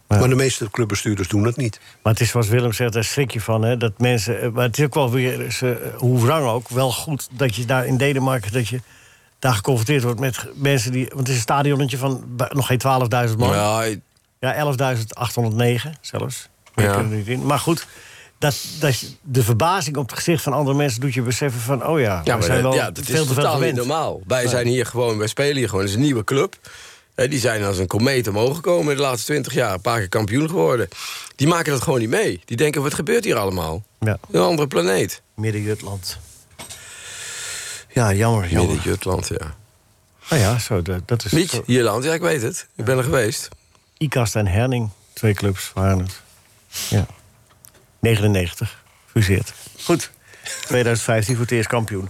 Maar 0.07 0.29
de 0.29 0.35
meeste 0.35 0.71
clubbestuurders 0.71 1.29
doen 1.29 1.43
dat 1.43 1.57
niet. 1.57 1.81
Maar 2.03 2.13
het 2.13 2.23
is 2.23 2.31
zoals 2.31 2.49
Willem 2.49 2.73
zegt, 2.73 2.93
daar 2.93 3.05
schrik 3.05 3.31
je 3.31 3.41
van. 3.41 3.63
Hè, 3.63 3.77
dat 3.77 3.93
mensen, 3.99 4.41
eh, 4.41 4.51
maar 4.51 4.65
het 4.65 4.79
is 4.79 4.85
ook 4.85 4.95
wel 4.95 5.11
weer, 5.11 5.51
ze, 5.51 5.93
hoe 5.97 6.21
wrang 6.25 6.47
ook, 6.47 6.69
wel 6.69 6.93
goed 6.93 7.29
dat 7.33 7.57
je 7.57 7.65
daar 7.65 7.87
in 7.87 7.97
Denemarken... 7.97 8.53
dat 8.53 8.69
je 8.69 8.81
daar 9.41 9.55
geconfronteerd 9.55 10.03
wordt 10.03 10.21
met 10.21 10.47
mensen 10.55 10.93
die... 10.93 11.05
want 11.09 11.19
het 11.19 11.29
is 11.29 11.35
een 11.35 11.41
stadionnetje 11.41 11.97
van 11.99 12.25
nog 12.49 12.67
geen 12.67 12.81
12.000 13.31 13.37
man. 13.37 13.51
Ja, 13.55 13.85
Ja, 14.41 14.75
11.809 15.85 15.91
zelfs. 16.01 16.49
Ja. 16.75 16.93
kunnen 16.93 17.11
er 17.13 17.17
niet 17.19 17.27
in. 17.29 17.47
Maar 17.47 17.59
goed, 17.59 17.87
dat, 18.39 18.57
dat, 18.81 18.99
je- 18.99 19.07
de 19.23 19.43
verbazing 19.43 19.97
op 19.97 20.09
het 20.09 20.17
gezicht 20.19 20.43
van 20.43 20.53
andere 20.53 20.77
mensen... 20.77 21.01
doet 21.01 21.15
je 21.15 21.23
beseffen 21.23 21.61
van, 21.61 21.87
oh 21.87 22.01
ja, 22.01 22.21
ja, 22.25 22.37
we 22.39 22.43
zijn 22.45 22.63
dat, 22.63 22.73
wel 22.73 22.81
ja, 22.83 22.91
dat 22.91 23.05
veel 23.05 23.15
is 23.15 23.21
te 23.21 23.27
veel 23.27 23.35
totaal 23.35 23.59
niet 23.59 23.69
gewend. 23.69 23.77
normaal. 23.89 24.21
Wij 24.27 24.47
zijn 24.49 24.67
hier 24.67 24.87
gewoon, 24.87 25.19
wij 25.19 25.27
spelen 25.27 25.57
hier 25.57 25.67
gewoon. 25.69 25.81
Het 25.81 25.91
is 25.91 25.97
een 25.97 26.03
nieuwe 26.03 26.25
club. 26.25 26.57
Hè, 27.15 27.29
die 27.29 27.39
zijn 27.39 27.65
als 27.65 27.79
een 27.79 27.87
komeet 27.87 28.29
omhoog 28.29 28.55
gekomen 28.55 28.91
in 28.91 28.97
de 28.97 29.03
laatste 29.03 29.27
twintig 29.33 29.55
jaar. 29.55 29.73
Een 29.75 29.81
paar 29.81 29.99
keer 29.99 30.09
kampioen 30.09 30.49
geworden. 30.49 30.89
Die 31.37 31.47
maken 31.47 31.73
dat 31.73 31.83
gewoon 31.83 31.99
niet 31.99 32.09
mee. 32.09 32.41
Die 32.45 32.57
denken, 32.57 32.83
wat 32.83 32.95
gebeurt 32.95 33.25
hier 33.25 33.37
allemaal? 33.37 33.83
Ja, 34.01 34.19
Een 34.31 34.41
andere 34.41 34.69
planeet. 34.69 35.23
Midden-Jutland. 35.35 36.19
Ja, 37.93 38.13
jammer, 38.13 38.49
jammer. 38.49 38.75
Midden 38.75 38.91
Jutland, 38.93 39.29
ja. 39.29 39.55
Nou 40.31 40.43
ja, 40.43 40.59
zo, 40.59 40.83
dat, 40.83 41.09
dat 41.09 41.25
is... 41.25 41.33
Niet 41.33 41.51
zo- 41.51 41.63
Ierland, 41.67 42.05
ja, 42.05 42.13
ik 42.13 42.21
weet 42.21 42.43
het. 42.43 42.67
Ik 42.77 42.85
ben 42.85 42.99
er 42.99 43.05
geweest. 43.05 43.49
Ikast 43.99 44.37
en 44.37 44.47
Herning, 44.47 44.91
twee 45.13 45.35
clubs 45.35 45.71
waren 45.75 45.99
het. 45.99 46.21
Ja. 46.89 47.07
99, 47.99 48.83
fuseerd. 49.07 49.53
Goed. 49.85 50.11
2015 50.67 51.35
voor 51.35 51.45
het 51.45 51.53
eerst 51.55 51.69
kampioen. 51.69 52.09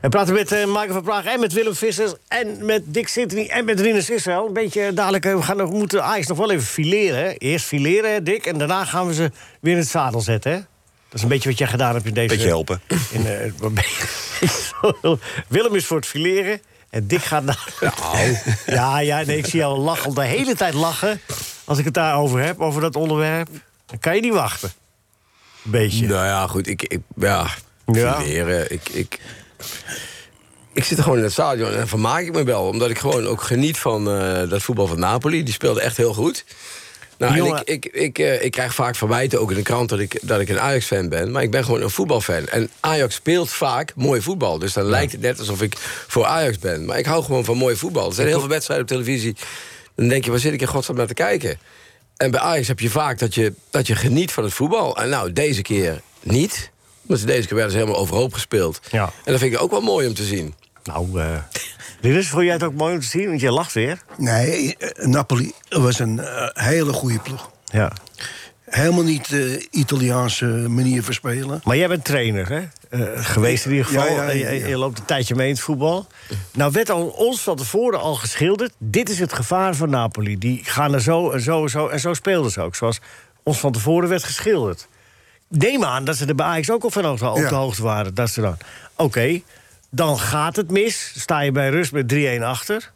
We 0.00 0.08
praten 0.08 0.34
met 0.34 0.52
eh 0.52 0.66
Michael 0.66 0.92
van 0.92 1.02
Praag 1.02 1.24
en 1.24 1.40
met 1.40 1.52
Willem 1.52 1.74
Vissers... 1.74 2.12
en 2.28 2.64
met 2.64 2.82
Dick 2.86 3.08
Sintony 3.08 3.46
en 3.46 3.64
met 3.64 3.80
Rinus 3.80 4.10
Israël. 4.10 4.46
Een 4.46 4.52
beetje 4.52 4.92
dadelijk, 4.92 5.24
eh, 5.24 5.34
we 5.34 5.42
gaan 5.42 5.56
nog, 5.56 5.70
moeten 5.70 6.04
Ajax 6.04 6.26
nog 6.26 6.38
wel 6.38 6.50
even 6.50 6.66
fileren. 6.66 7.18
Hè? 7.24 7.30
Eerst 7.32 7.64
fileren, 7.64 8.12
hè, 8.12 8.22
Dick, 8.22 8.46
en 8.46 8.58
daarna 8.58 8.84
gaan 8.84 9.06
we 9.06 9.14
ze 9.14 9.30
weer 9.60 9.72
in 9.72 9.78
het 9.78 9.88
zadel 9.88 10.20
zetten. 10.20 10.52
Hè? 10.52 10.58
Dat 11.08 11.16
is 11.16 11.22
een 11.22 11.28
beetje 11.28 11.48
wat 11.48 11.58
jij 11.58 11.66
gedaan 11.68 11.94
hebt 11.94 12.06
in 12.06 12.14
deze... 12.14 12.28
Beetje 12.28 12.46
helpen. 12.48 12.80
In, 13.10 13.22
je- 13.22 15.18
Willem 15.48 15.74
is 15.74 15.86
voor 15.86 15.96
het 15.96 16.06
fileren 16.06 16.60
en 16.90 17.06
Dick 17.06 17.22
gaat 17.22 17.44
naar... 17.44 17.68
Ja, 18.66 18.98
ja, 18.98 19.22
nee, 19.22 19.36
ik 19.36 19.46
zie 19.46 19.58
jou 19.58 19.78
lachen, 19.78 20.14
de 20.14 20.24
hele 20.24 20.54
tijd 20.54 20.74
lachen... 20.74 21.20
als 21.64 21.78
ik 21.78 21.84
het 21.84 21.94
daarover 21.94 22.40
heb, 22.40 22.60
over 22.60 22.80
dat 22.80 22.96
onderwerp. 22.96 23.48
Dan 23.86 23.98
kan 23.98 24.14
je 24.14 24.20
niet 24.20 24.32
wachten. 24.32 24.72
Beetje. 25.62 26.06
Nou 26.06 26.26
ja, 26.26 26.46
goed, 26.46 26.66
ik... 26.66 26.82
ik 26.82 27.00
ja, 27.16 27.46
Ja. 27.86 28.20
fileren, 28.20 28.72
ik... 28.72 28.88
ik 28.88 29.18
ik 30.72 30.84
zit 30.84 31.00
gewoon 31.00 31.18
in 31.18 31.24
het 31.24 31.32
stadion 31.32 31.72
en 31.72 31.88
vermaak 31.88 32.22
ik 32.22 32.32
me 32.32 32.42
wel. 32.44 32.66
Omdat 32.66 32.90
ik 32.90 32.98
gewoon 32.98 33.26
ook 33.26 33.42
geniet 33.42 33.78
van 33.78 34.10
eh, 34.10 34.48
dat 34.50 34.62
voetbal 34.62 34.86
van 34.86 34.98
Napoli. 34.98 35.42
Die 35.42 35.54
speelde 35.54 35.80
echt 35.80 35.96
heel 35.96 36.14
goed. 36.14 36.44
Nou, 37.18 37.36
jongen- 37.36 37.62
ik, 37.64 37.84
ik, 37.84 37.94
ik, 37.94 38.18
eh, 38.18 38.44
ik 38.44 38.50
krijg 38.50 38.74
vaak 38.74 38.96
verwijten, 38.96 39.40
ook 39.40 39.50
in 39.50 39.56
de 39.56 39.62
krant, 39.62 39.88
dat 39.88 39.98
ik, 39.98 40.18
dat 40.22 40.40
ik 40.40 40.48
een 40.48 40.60
Ajax-fan 40.60 41.08
ben. 41.08 41.30
Maar 41.30 41.42
ik 41.42 41.50
ben 41.50 41.64
gewoon 41.64 41.82
een 41.82 41.90
voetbalfan. 41.90 42.46
En 42.48 42.70
Ajax 42.80 43.14
speelt 43.14 43.50
vaak 43.50 43.92
mooi 43.96 44.20
voetbal. 44.22 44.58
Dus 44.58 44.72
dan 44.72 44.84
lijkt 44.84 45.12
het 45.12 45.20
net 45.20 45.38
alsof 45.38 45.62
ik 45.62 45.74
voor 46.08 46.24
Ajax 46.24 46.58
ben. 46.58 46.84
Maar 46.84 46.98
ik 46.98 47.06
hou 47.06 47.24
gewoon 47.24 47.44
van 47.44 47.56
mooi 47.56 47.76
voetbal. 47.76 48.08
Er 48.08 48.14
zijn 48.14 48.26
heel 48.26 48.40
veel 48.40 48.48
wedstrijden 48.48 48.86
op 48.86 48.92
televisie. 48.92 49.36
Dan 49.94 50.08
denk 50.08 50.24
je, 50.24 50.30
waar 50.30 50.40
zit 50.40 50.52
ik 50.52 50.60
in 50.60 50.66
godsnaam 50.66 50.96
naar 50.96 51.06
te 51.06 51.14
kijken? 51.14 51.58
En 52.16 52.30
bij 52.30 52.40
Ajax 52.40 52.68
heb 52.68 52.80
je 52.80 52.90
vaak 52.90 53.18
dat 53.18 53.34
je, 53.34 53.52
dat 53.70 53.86
je 53.86 53.94
geniet 53.94 54.32
van 54.32 54.44
het 54.44 54.52
voetbal. 54.52 54.96
En 54.96 55.08
nou, 55.08 55.32
deze 55.32 55.62
keer 55.62 56.00
niet. 56.22 56.70
Want 57.02 57.26
deze 57.26 57.46
keer 57.46 57.54
werden 57.56 57.72
ze 57.72 57.78
helemaal 57.78 58.00
overhoop 58.00 58.32
gespeeld. 58.34 58.80
Ja. 58.90 59.04
En 59.24 59.32
dat 59.32 59.40
vind 59.40 59.52
ik 59.54 59.60
ook 59.62 59.70
wel 59.70 59.80
mooi 59.80 60.06
om 60.06 60.14
te 60.14 60.24
zien. 60.24 60.54
Nou, 60.88 61.20
eh 61.20 61.38
Rinus, 62.00 62.28
vond 62.28 62.42
jij 62.42 62.52
het 62.52 62.62
ook 62.62 62.74
mooi 62.74 62.94
om 62.94 63.00
te 63.00 63.06
zien? 63.06 63.28
Want 63.28 63.40
je 63.40 63.50
lacht 63.50 63.72
weer. 63.72 64.02
Nee, 64.16 64.76
eh, 64.76 65.06
Napoli 65.06 65.52
was 65.68 65.98
een 65.98 66.20
eh, 66.20 66.48
hele 66.52 66.92
goede 66.92 67.18
ploeg. 67.18 67.50
Ja. 67.64 67.92
Helemaal 68.64 69.04
niet 69.04 69.28
de 69.28 69.66
Italiaanse 69.70 70.44
manier 70.46 71.02
van 71.02 71.14
spelen. 71.14 71.60
Maar 71.64 71.76
jij 71.76 71.88
bent 71.88 72.04
trainer, 72.04 72.48
hè? 72.48 72.62
Geweest 73.22 73.64
in 73.64 73.70
ieder 73.70 73.86
geval. 73.86 74.06
Ja, 74.06 74.30
ja, 74.30 74.50
je, 74.50 74.76
loopt 74.76 74.98
een 74.98 75.04
tijdje 75.04 75.34
mee 75.34 75.48
in 75.48 75.52
het 75.52 75.62
voetbal. 75.62 76.06
Nou 76.52 76.72
werd 76.72 76.90
al, 76.90 77.06
ons 77.06 77.40
van 77.40 77.56
tevoren 77.56 78.00
al 78.00 78.14
geschilderd... 78.14 78.72
dit 78.78 79.08
is 79.08 79.18
het 79.18 79.32
gevaar 79.32 79.74
van 79.74 79.90
Napoli. 79.90 80.38
Die 80.38 80.60
gaan 80.64 80.94
er 80.94 81.02
zo 81.02 81.30
en 81.30 81.40
zo 81.40 81.62
en 81.62 81.70
zo. 81.70 81.86
En 81.86 82.00
zo 82.00 82.14
speelden 82.14 82.50
ze 82.50 82.60
ook, 82.60 82.74
zoals 82.74 83.00
ons 83.42 83.58
van 83.58 83.72
tevoren 83.72 84.08
werd 84.08 84.24
geschilderd. 84.24 84.88
Neem 85.48 85.84
aan 85.84 86.04
dat 86.04 86.16
ze 86.16 86.26
er 86.26 86.34
bij 86.34 86.46
Ajax 86.46 86.70
ook 86.70 86.82
al 86.82 86.90
van 86.90 87.06
op 87.06 87.18
de 87.18 87.54
hoogte 87.54 87.82
waren. 87.82 88.14
Dat 88.14 88.30
ze 88.30 88.40
dan... 88.40 88.56
Oké, 88.96 89.40
dan 89.90 90.18
gaat 90.18 90.56
het 90.56 90.70
mis. 90.70 91.12
Sta 91.16 91.40
je 91.40 91.52
bij 91.52 91.68
rust 91.70 91.92
met 91.92 92.12
3-1 92.38 92.42
achter. 92.42 92.92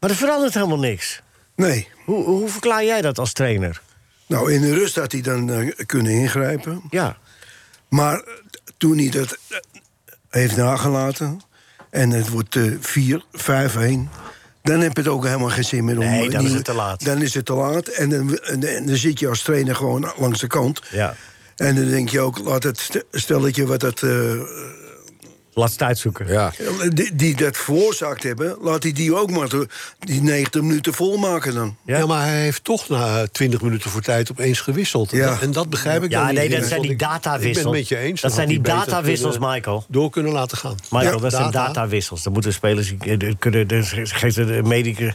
Maar 0.00 0.10
er 0.10 0.16
verandert 0.16 0.54
helemaal 0.54 0.78
niks. 0.78 1.20
Nee. 1.56 1.88
Hoe, 2.04 2.24
hoe 2.24 2.48
verklaar 2.48 2.84
jij 2.84 3.00
dat 3.02 3.18
als 3.18 3.32
trainer? 3.32 3.80
Nou, 4.26 4.52
in 4.52 4.60
de 4.60 4.74
rust 4.74 4.96
had 4.96 5.12
hij 5.12 5.20
dan 5.20 5.50
eh, 5.50 5.72
kunnen 5.86 6.12
ingrijpen. 6.12 6.82
Ja, 6.90 7.16
Maar 7.88 8.14
eh, 8.20 8.32
toen 8.76 8.98
hij 8.98 9.08
dat 9.10 9.38
eh, 9.48 9.58
heeft 10.30 10.56
nagelaten... 10.56 11.40
en 11.90 12.10
het 12.10 12.28
wordt 12.28 12.56
eh 12.56 12.62
4, 12.80 13.24
5, 13.32 13.76
1... 13.76 14.10
dan 14.62 14.80
heb 14.80 14.96
je 14.96 15.02
het 15.02 15.10
ook 15.10 15.24
helemaal 15.24 15.48
geen 15.48 15.64
zin 15.64 15.84
meer 15.84 15.98
om... 15.98 16.04
Nee, 16.04 16.30
dan 16.30 16.44
is 16.44 16.52
het 16.52 16.64
te 16.64 16.72
laat. 16.74 17.04
Dan 17.04 17.22
is 17.22 17.34
het 17.34 17.44
te 17.46 17.52
laat 17.52 17.86
en 17.88 18.08
dan, 18.10 18.38
en, 18.38 18.76
en 18.76 18.86
dan 18.86 18.96
zit 18.96 19.18
je 19.18 19.28
als 19.28 19.42
trainer 19.42 19.76
gewoon 19.76 20.12
langs 20.18 20.40
de 20.40 20.46
kant. 20.46 20.80
ja. 20.90 21.14
En 21.56 21.74
dan 21.74 21.88
denk 21.88 22.08
je 22.08 22.20
ook, 22.20 22.38
laat 22.38 22.62
het 22.62 22.78
st- 22.78 23.04
stelletje 23.10 23.66
wat 23.66 23.80
dat... 23.80 24.02
eh, 24.02 24.10
Laat 25.54 25.70
het 25.70 25.82
uitzoeken. 25.82 26.26
Ja. 26.28 26.52
die, 26.88 27.14
die 27.14 27.36
dat 27.36 27.56
veroorzaakt 27.56 28.22
hebben... 28.22 28.56
laat 28.60 28.82
hij 28.82 28.92
die 28.92 29.14
ook 29.16 29.30
maar 29.30 29.48
die 29.98 30.22
90 30.22 30.62
minuten 30.62 30.94
volmaken 30.94 31.54
dan. 31.54 31.76
Ja? 31.84 31.98
Ja? 31.98 32.06
maar 32.06 32.26
hij 32.26 32.40
heeft 32.40 32.64
toch 32.64 32.88
na 32.88 33.26
20 33.32 33.60
minuten 33.62 33.90
voor 33.90 34.00
tijd 34.00 34.30
opeens 34.30 34.60
gewisseld. 34.60 35.10
Ja. 35.10 35.38
En 35.40 35.52
dat 35.52 35.70
begrijp 35.70 36.02
ik 36.02 36.10
Ja, 36.10 36.18
dan 36.18 36.28
niet. 36.28 36.36
nee, 36.38 36.48
dat 36.60 36.68
zijn 36.68 36.80
die 36.80 36.90
ik- 36.90 37.00
Ik 37.00 37.06
datawissels. 37.08 37.54
ben 37.64 37.64
het 37.64 37.80
met 37.80 37.88
je 37.88 37.96
eens. 37.98 38.20
Dat 38.20 38.32
zijn 38.32 38.48
die 38.48 38.60
datawissels, 38.60 39.32
kunnen- 39.36 39.54
Michael. 39.54 39.84
Door 39.88 40.10
kunnen 40.10 40.32
laten 40.32 40.58
gaan. 40.58 40.76
Michael, 40.90 41.14
Ja, 41.14 41.20
dat 41.20 41.30
zijn 41.32 41.42
data. 41.50 41.66
datawissels. 41.66 42.22
Dan 42.22 42.32
moeten 42.32 42.52
spelers 42.52 42.94
eh, 42.98 43.32
kunnen. 43.38 43.66
Geeft 43.94 44.36
de 44.36 44.60
medicus. 44.64 45.12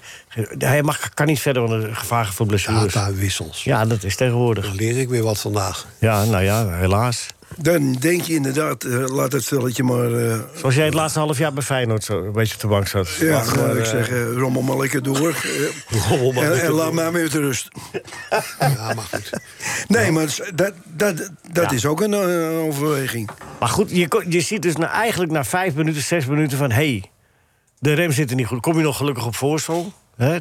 Hij 0.58 0.84
mag, 0.84 1.10
kan 1.14 1.26
niet 1.26 1.40
verder 1.40 1.68
van 1.68 1.80
de 1.82 1.96
gevaar 1.96 2.28
voor 2.34 2.46
blessures. 2.46 2.94
Datawissels. 2.94 3.64
Ja, 3.64 3.86
dat 3.86 4.04
is 4.04 4.16
tegenwoordig. 4.16 4.66
Dan 4.66 4.76
leer 4.76 4.98
ik 4.98 5.10
weer 5.10 5.24
wat 5.24 5.40
vandaag. 5.40 5.86
Ja, 6.00 6.24
nou 6.26 6.44
ja, 6.44 6.70
helaas. 6.70 7.28
Dan 7.56 7.92
denk 7.94 8.22
je 8.22 8.34
inderdaad, 8.34 8.84
eh, 8.84 9.06
laat 9.08 9.32
het 9.32 9.44
stelletje 9.44 9.84
maar... 9.84 10.14
eh, 10.14 10.40
Zoals 10.56 10.76
jij 10.76 10.86
het 10.86 10.94
laatste 10.94 11.20
half 11.20 11.38
jaar 11.38 11.54
bij 11.54 11.64
Feyenoord 11.64 12.04
zo 12.04 12.24
een 12.24 12.32
beetje 12.32 12.54
op 12.56 12.62
de 12.62 12.68
bank 12.68 12.88
zat. 12.88 13.10
ja, 13.20 13.32
Wacht 13.32 13.56
maar, 13.56 13.66
nou, 13.66 13.78
ik 13.78 13.84
eh, 13.84 13.90
zeg, 13.90 14.10
rommel 14.36 14.62
maar 14.62 14.78
lekker 14.78 15.04
door. 15.04 15.36
Rommel 16.10 16.32
maar 16.32 16.52
en, 16.52 16.72
laat 16.72 16.94
mij 16.94 17.12
met 17.12 17.34
rust. 17.34 17.68
Ja, 18.60 18.94
maar 18.94 19.06
goed. 19.14 19.30
Nee, 19.88 20.12
maar 20.12 20.36
dat, 20.56 20.74
dat, 20.86 21.18
dat 21.52 21.70
Ja. 21.70 21.76
is 21.76 21.86
ook 21.86 22.02
een 22.02 22.14
overweging. 22.68 23.30
Maar 23.60 23.70
goed, 23.70 23.90
je, 23.92 24.24
je 24.30 24.42
ziet 24.42 24.62
dus 24.62 24.76
na, 24.76 24.92
eigenlijk 24.92 25.32
na 25.32 25.44
vijf 25.44 25.74
minuten, 25.76 26.02
zes 26.02 26.26
minuten 26.26 26.58
van... 26.58 26.72
hé, 26.72 26.76
hey, 26.76 27.04
de 27.80 27.94
rem 27.94 28.12
zit 28.12 28.30
er 28.30 28.36
niet 28.36 28.48
goed. 28.48 28.62
Kom 28.62 28.78
je 28.78 28.84
nog 28.84 28.98
gelukkig 28.98 29.26
op 29.26 29.36
voorsprong? 29.36 29.92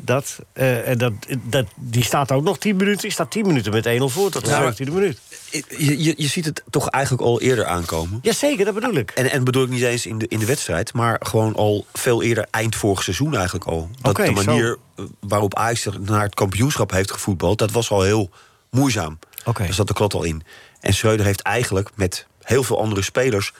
Dat, 0.02 0.38
eh, 0.52 0.88
en 0.88 0.98
dat, 0.98 1.12
dat, 1.42 1.66
die 1.74 2.04
staat 2.04 2.32
ook 2.32 2.42
nog 2.42 2.58
tien 2.58 2.76
minuten. 2.76 3.00
Die 3.00 3.10
staat 3.10 3.30
tien 3.30 3.46
minuten 3.46 3.72
met 3.72 3.86
1-0 3.86 4.04
voor 4.04 4.30
tot 4.30 4.44
de 4.44 4.50
Ja. 4.50 4.72
17e 4.72 4.92
minuut. 4.92 5.18
Je, 5.50 6.02
je, 6.02 6.14
je 6.16 6.28
ziet 6.28 6.44
het 6.44 6.62
toch 6.70 6.88
eigenlijk 6.88 7.24
al 7.24 7.40
eerder 7.40 7.66
aankomen. 7.66 8.18
Jazeker, 8.22 8.64
dat 8.64 8.74
bedoel 8.74 8.94
ik. 8.94 9.10
En, 9.10 9.30
en 9.30 9.44
bedoel 9.44 9.62
ik 9.62 9.68
niet 9.68 9.82
eens 9.82 10.06
in 10.06 10.18
de, 10.18 10.28
in 10.28 10.38
de 10.38 10.46
wedstrijd, 10.46 10.92
maar 10.92 11.20
gewoon 11.22 11.54
al 11.54 11.86
veel 11.92 12.22
eerder 12.22 12.46
eind 12.50 12.76
vorig 12.76 13.02
seizoen 13.02 13.34
eigenlijk 13.34 13.64
al. 13.64 13.90
Dat 14.00 14.16
de 14.16 14.30
manier 14.30 14.78
eh, 14.96 15.04
waarop 15.20 15.54
Ajax 15.54 15.88
naar 16.00 16.22
het 16.22 16.34
kampioenschap 16.34 16.90
heeft 16.90 17.12
gevoetbald, 17.12 17.58
dat 17.58 17.70
was 17.70 17.90
al 17.90 18.02
heel 18.02 18.30
moeizaam. 18.70 19.18
Oké. 19.44 19.62
Daar 19.62 19.74
zat 19.74 19.86
de 19.86 19.94
klot 19.94 20.14
al 20.14 20.22
in. 20.22 20.42
En 20.80 20.94
Schreuder 20.94 21.26
heeft 21.26 21.40
eigenlijk 21.40 21.90
met 21.94 22.26
heel 22.42 22.62
veel 22.62 22.80
andere 22.80 23.02
spelers 23.02 23.52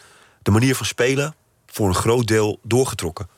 de 0.43 0.51
manier 0.51 0.77
van 0.77 0.87
spelen 0.87 1.35
voor 1.67 1.89
een 1.89 1.95
groot 1.95 2.27
deel 2.27 2.59
doorgetrokken. 2.63 3.29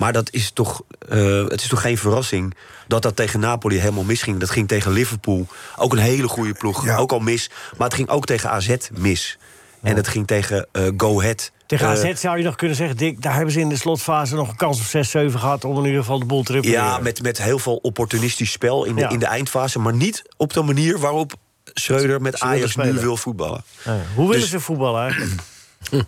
Maar 0.00 0.12
dat 0.12 0.32
is 0.32 0.50
toch, 0.50 0.82
eh, 1.08 1.44
het 1.48 1.60
is 1.60 1.68
toch 1.68 1.80
geen 1.80 1.98
verrassing 1.98 2.54
dat 2.86 3.02
dat 3.02 3.16
tegen 3.16 3.40
Napoli 3.40 3.78
helemaal 3.78 4.04
misging. 4.04 4.38
Dat 4.40 4.50
ging 4.50 4.68
tegen 4.68 4.92
Liverpool, 4.92 5.46
ook 5.76 5.92
een 5.92 5.98
hele 5.98 6.28
goede 6.28 6.52
ploeg, 6.52 6.84
Ja. 6.84 6.96
ook 6.96 7.12
al 7.12 7.18
mis. 7.18 7.50
Maar 7.76 7.86
het 7.86 7.96
ging 7.96 8.08
ook 8.08 8.26
tegen 8.26 8.50
AZ 8.50 8.76
mis. 8.92 9.38
En 9.82 9.96
het 9.96 10.08
ging 10.08 10.26
tegen 10.26 10.66
eh 10.72 10.82
Go 10.96 11.20
Ahead. 11.20 11.52
Tegen 11.66 11.86
eh, 11.86 11.92
AZ 11.92 12.20
zou 12.20 12.38
je 12.38 12.44
nog 12.44 12.56
kunnen 12.56 12.76
zeggen... 12.76 12.96
Dick, 12.96 13.22
daar 13.22 13.34
hebben 13.34 13.52
ze 13.52 13.60
in 13.60 13.68
de 13.68 13.76
slotfase 13.76 14.34
nog 14.34 14.48
een 14.48 14.56
kans 14.56 14.78
op 14.78 14.84
6, 14.84 15.10
7 15.10 15.40
gehad... 15.40 15.64
om 15.64 15.78
in 15.78 15.84
ieder 15.84 16.00
geval 16.00 16.18
de 16.18 16.24
boel 16.24 16.42
te 16.42 16.52
repareren. 16.52 16.84
Ja, 16.84 16.98
met, 16.98 17.22
met 17.22 17.42
heel 17.42 17.58
veel 17.58 17.76
opportunistisch 17.76 18.50
spel 18.52 18.84
in 18.84 18.94
de, 18.94 19.00
Ja. 19.00 19.08
in 19.10 19.18
de 19.18 19.26
eindfase. 19.26 19.78
Maar 19.78 19.94
niet 19.94 20.22
op 20.36 20.52
de 20.52 20.62
manier 20.62 20.98
waarop 20.98 21.32
Schreuder 21.64 22.20
met 22.20 22.40
Ajax 22.40 22.76
nu 22.76 22.92
wil 22.92 23.16
voetballen. 23.16 23.62
Ja. 23.84 23.96
Hoe 24.14 24.24
willen 24.26 24.40
Dus- 24.40 24.50
ze 24.50 24.60
voetballen 24.60 25.02
eigenlijk? 25.02 25.40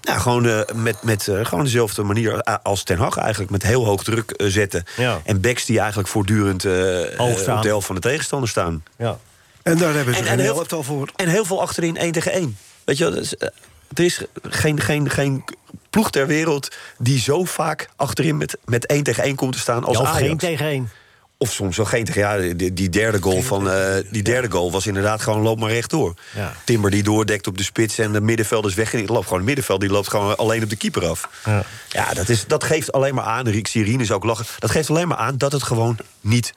Ja, 0.01 0.19
gewoon 0.19 0.47
eh, 0.49 0.61
met, 0.75 1.03
met 1.03 1.29
eh, 1.29 1.45
gewoon 1.45 1.65
dezelfde 1.65 2.03
manier 2.03 2.43
als 2.63 2.83
Ten 2.83 2.99
Hag 2.99 3.17
eigenlijk. 3.17 3.51
Met 3.51 3.63
heel 3.63 3.85
hoog 3.85 4.05
druk 4.05 4.31
eh, 4.31 4.47
zetten. 4.47 4.85
Ja. 4.97 5.21
En 5.25 5.41
backs 5.41 5.65
die 5.65 5.79
eigenlijk 5.79 6.09
voortdurend 6.09 6.65
op 6.65 6.71
de 6.71 7.59
helft 7.63 7.87
van 7.87 7.95
de 7.95 8.01
tegenstander 8.01 8.49
staan. 8.49 8.85
Ja. 8.99 9.19
En 9.63 9.79
daar 9.79 9.95
hebben 9.95 10.15
ze 10.15 10.21
En- 10.21 10.27
geen 10.27 10.39
en 10.39 10.45
heel- 10.45 10.57
elftal 10.59 10.83
voor. 10.83 11.11
En 11.17 11.29
heel 11.29 11.45
veel 11.45 11.61
achterin 11.61 11.97
één 11.97 12.13
tegen 12.13 12.33
één. 12.33 12.57
Weet 12.85 12.99
je, 12.99 13.05
wel, 13.05 13.13
dus, 13.13 13.35
er 13.95 14.05
is 14.05 14.23
geen, 14.43 14.81
geen, 14.81 15.11
geen 15.11 15.45
ploeg 15.91 16.11
ter 16.11 16.27
wereld 16.27 16.69
die 16.99 17.21
zo 17.21 17.45
vaak 17.45 17.89
achterin 17.97 18.37
met, 18.37 18.57
met 18.65 18.87
één 18.87 19.03
tegen 19.03 19.23
één 19.23 19.35
komt 19.35 19.53
te 19.53 19.59
staan 19.59 19.85
als 19.85 19.97
Ja, 19.97 20.03
of 20.03 20.09
Ajax. 20.09 20.27
geen 20.27 20.37
tegen 20.39 20.67
één. 20.67 20.91
Of 21.43 21.53
soms 21.53 21.77
wel 21.77 21.87
geen. 21.87 22.07
Ja, 22.15 22.37
die, 22.39 22.73
die 22.73 22.89
derde 22.89 23.23
goal 23.23 23.43
van 23.43 23.71
eh, 23.71 23.95
die 24.11 24.23
derde 24.23 24.51
goal 24.51 24.71
was 24.73 24.87
inderdaad 24.87 25.23
gewoon 25.23 25.43
loop 25.43 25.59
maar 25.59 25.71
rechtdoor. 25.71 26.15
Ja. 26.35 26.53
Timber 26.65 26.91
die 26.91 27.03
doordekt 27.03 27.47
op 27.47 27.59
de 27.59 27.65
spits 27.65 27.99
en 27.99 28.13
de 28.13 28.21
middenvelders 28.21 28.75
weg. 28.75 28.93
En 28.93 28.99
die 28.99 29.13
loopt 29.13 29.25
gewoon 29.25 29.39
het 29.39 29.47
middenveld, 29.47 29.81
die 29.81 29.91
loopt 29.91 30.09
gewoon 30.09 30.37
alleen 30.37 30.63
op 30.63 30.71
de 30.71 30.77
keeper 30.77 31.07
af. 31.07 31.29
Ja. 31.45 31.65
Ja, 31.89 32.15
dat, 32.15 32.29
is, 32.29 32.47
dat 32.47 32.65
geeft 32.65 32.93
alleen 32.93 33.15
maar 33.15 33.25
aan. 33.25 33.49
Riek 33.49 33.67
Sirine 33.67 34.03
is 34.03 34.11
ook 34.11 34.25
lachen. 34.25 34.47
Dat 34.59 34.71
geeft 34.71 34.91
alleen 34.91 35.09
maar 35.09 35.17
aan 35.17 35.39
dat 35.39 35.53
het 35.53 35.63
gewoon 35.63 35.97
niet 36.21 36.55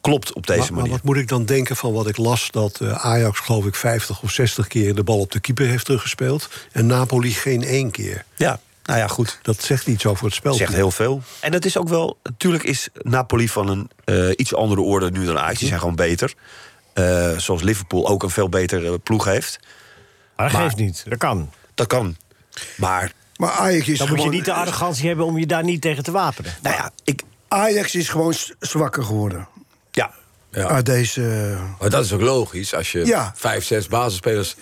klopt 0.00 0.32
op 0.32 0.46
deze 0.46 0.58
Maar, 0.58 0.68
maar 0.68 0.78
manier. 0.78 0.92
wat 0.92 1.02
moet 1.02 1.16
ik 1.16 1.28
dan 1.28 1.44
denken 1.44 1.76
van 1.76 1.92
wat 1.92 2.08
ik 2.08 2.16
las... 2.16 2.48
dat 2.50 2.80
eh, 2.80 2.92
Ajax 2.92 3.38
geloof 3.38 3.64
ik 3.64 3.74
50 3.74 4.22
of 4.22 4.30
60 4.30 4.66
keer 4.66 4.94
de 4.94 5.04
bal 5.04 5.18
op 5.18 5.32
de 5.32 5.40
keeper 5.40 5.66
heeft 5.66 5.84
teruggespeeld... 5.84 6.48
en 6.72 6.86
Napoli 6.86 7.30
geen 7.32 7.64
één 7.64 7.90
keer. 7.90 8.24
Ja, 8.36 8.60
nou 8.88 9.00
ja, 9.00 9.06
goed. 9.08 9.38
Dat 9.42 9.62
zegt 9.62 9.86
iets 9.86 10.06
over 10.06 10.24
het 10.24 10.34
spel. 10.34 10.54
Zegt 10.54 10.72
heel 10.74 10.90
veel. 10.90 11.22
En 11.40 11.50
dat 11.50 11.64
is 11.64 11.76
ook 11.78 11.88
wel. 11.88 12.18
Natuurlijk 12.22 12.64
is 12.64 12.88
Napoli 12.94 13.48
van 13.48 13.68
een 13.68 13.90
eh, 14.04 14.30
iets 14.36 14.54
andere 14.54 14.80
orde 14.80 15.10
nu 15.10 15.24
dan 15.24 15.38
Ajax. 15.38 15.58
Die 15.58 15.68
zijn 15.68 15.80
gewoon 15.80 15.94
beter. 15.96 16.34
Eh, 16.92 17.36
zoals 17.38 17.62
Liverpool 17.62 18.08
ook 18.08 18.22
een 18.22 18.30
veel 18.30 18.48
betere 18.48 18.98
ploeg 18.98 19.24
heeft. 19.24 19.58
Maar 20.36 20.46
dat 20.48 20.56
Maar- 20.56 20.64
geeft 20.70 20.76
niet. 20.82 21.04
Dat 21.08 21.18
kan. 21.18 21.50
Dat 21.74 21.86
kan. 21.86 22.16
Maar, 22.76 23.12
Maar 23.36 23.50
Ajax 23.50 23.88
is 23.88 23.98
Dan 23.98 24.08
moet 24.08 24.22
je 24.22 24.28
niet 24.28 24.44
de 24.44 24.52
arrogantie 24.52 25.06
hebben 25.06 25.24
om 25.26 25.38
je 25.38 25.46
daar 25.46 25.64
niet 25.64 25.80
tegen 25.80 26.02
te 26.02 26.10
wapenen. 26.10 26.54
nou 26.62 26.76
ja, 26.76 26.90
ik. 27.04 27.22
Ajax 27.48 27.94
is 27.94 28.08
gewoon 28.08 28.34
zwakker 28.60 29.02
geworden. 29.04 29.48
Ja, 29.90 30.10
Ja. 30.50 30.66
Uit 30.68 30.86
deze... 30.86 31.22
eh, 31.56 31.80
Maar 31.80 31.90
dat 31.90 32.04
is 32.04 32.12
ook 32.12 32.20
logisch 32.20 32.74
als 32.74 32.92
je 32.92 33.06
Ja. 33.06 33.32
vijf, 33.36 33.64
zes 33.64 33.86
basisspelers 33.86 34.56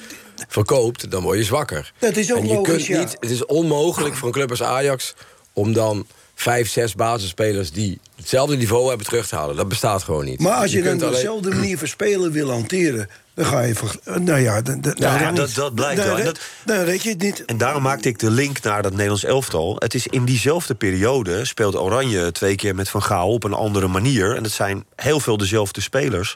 verkoopt, 0.49 1.11
dan 1.11 1.23
word 1.23 1.39
je 1.39 1.45
zwakker. 1.45 1.93
Dat 1.99 2.17
is 2.17 2.33
ook 2.33 2.39
en 2.39 2.47
je 2.49 2.55
logisch, 2.55 2.73
kunt 2.73 2.87
ja. 2.87 2.99
niet, 2.99 3.17
Het 3.21 3.31
is 3.31 3.45
onmogelijk 3.47 4.15
voor 4.15 4.27
een 4.27 4.35
club 4.35 4.51
als 4.51 4.63
Ajax 4.63 5.15
om 5.53 5.73
dan 5.73 6.07
vijf, 6.35 6.71
zes 6.71 6.95
basisspelers 6.95 7.71
die 7.71 7.99
hetzelfde 8.17 8.57
niveau 8.57 8.89
hebben 8.89 9.07
terug 9.07 9.27
te 9.27 9.37
halen. 9.37 9.57
Dat 9.57 9.69
bestaat 9.69 10.03
gewoon 10.03 10.25
niet. 10.25 10.41
Maar 10.41 10.55
als 10.55 10.73
je, 10.73 10.83
dan 10.83 11.01
alleen- 11.01 11.13
dezelfde 11.13 11.49
manier 11.49 11.79
van 11.79 11.89
spelen 11.89 12.33
wil 12.33 12.51
hanteren... 12.51 13.09
dan 13.35 13.47
ga 13.47 13.61
je... 13.61 13.75
Voor, 13.75 13.97
nou 14.05 14.41
ja, 14.41 14.63
dan, 14.63 14.81
dan, 14.81 14.95
Ja, 14.99 15.19
dan, 15.19 15.35
dat, 15.35 15.55
dat 15.55 15.75
blijkt 15.75 15.97
dan, 15.97 16.07
wel. 16.07 16.19
En, 16.19 16.25
dat, 16.25 16.41
dan 16.65 16.79
red 16.79 17.03
je 17.03 17.09
het 17.09 17.19
niet. 17.19 17.45
en 17.45 17.59
daarom 17.59 17.83
maakte 17.83 18.09
ik 18.09 18.19
de 18.19 18.31
link 18.31 18.63
naar 18.63 18.83
dat 18.83 18.93
Nederlands 18.93 19.25
elftal. 19.25 19.77
Het 19.79 19.95
is 19.95 20.07
in 20.07 20.25
diezelfde 20.25 20.75
periode 20.75 21.45
speelt 21.45 21.77
Oranje 21.77 22.33
twee 22.33 22.55
keer 22.55 22.75
met 22.75 22.89
Van 22.89 23.03
Gaal 23.03 23.33
op 23.33 23.45
een 23.45 23.53
andere 23.53 23.89
manier. 23.89 24.37
En 24.37 24.43
het 24.43 24.53
zijn 24.53 24.85
heel 24.97 25.21
veel 25.21 25.37
dezelfde 25.37 25.81
spelers. 25.81 26.35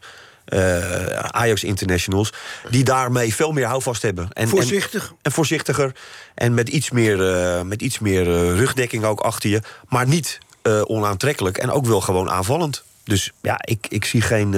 Eh, 0.50 1.14
Ajax 1.16 1.64
Internationals, 1.64 2.33
die 2.70 2.85
daarmee 2.85 3.35
veel 3.35 3.53
meer 3.53 3.66
houvast 3.66 4.03
hebben. 4.03 4.29
En, 4.33 4.48
Voorzichtig. 4.48 5.09
En, 5.09 5.16
en 5.22 5.33
voorzichtiger. 5.33 5.92
En 6.35 6.55
met 6.55 6.68
iets 6.68 6.90
meer, 6.90 7.35
eh, 7.35 7.62
met 7.62 7.83
iets 7.83 7.98
meer 7.98 8.26
eh, 8.26 8.57
rugdekking 8.57 9.05
ook 9.05 9.20
achter 9.20 9.50
je. 9.50 9.61
Maar 9.88 10.07
niet 10.07 10.38
onaantrekkelijk. 10.85 11.59
En 11.59 11.70
ook 11.70 11.87
wel 11.87 12.00
gewoon 12.00 12.31
aanvallend. 12.31 12.83
Dus 13.05 13.31
ja, 13.40 13.59
ik, 13.64 13.87
ik 13.88 14.05
zie 14.05 14.20
geen. 14.20 14.55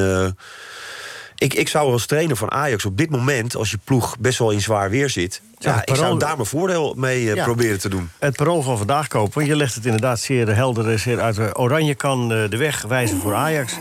ik, 1.36 1.54
ik 1.54 1.68
zou 1.68 1.92
als 1.92 2.06
trainer 2.06 2.36
van 2.36 2.50
Ajax 2.50 2.84
op 2.84 2.96
dit 2.96 3.10
moment, 3.10 3.56
als 3.56 3.70
je 3.70 3.78
ploeg 3.84 4.18
best 4.18 4.38
wel 4.38 4.50
in 4.50 4.60
zwaar 4.60 4.90
weer 4.90 5.10
zit. 5.10 5.40
Ja, 5.58 5.82
ik 5.84 5.96
zou 5.96 6.18
daar 6.18 6.36
mijn 6.36 6.48
voordeel 6.48 6.94
mee 6.96 7.24
Ja. 7.24 7.44
proberen 7.44 7.80
te 7.80 7.88
doen. 7.88 8.10
Het 8.18 8.36
parool 8.36 8.62
van 8.62 8.78
vandaag 8.78 9.08
kopen. 9.08 9.34
Want 9.34 9.46
je 9.46 9.56
legt 9.56 9.74
het 9.74 9.84
inderdaad 9.84 10.20
zeer 10.20 10.54
helder 10.54 10.98
zeer 10.98 11.20
uit. 11.20 11.58
Oranje 11.58 11.94
kan 11.94 12.28
de 12.28 12.56
weg 12.56 12.82
wijzen 12.82 13.20
voor 13.20 13.34
Ajax. 13.34 13.72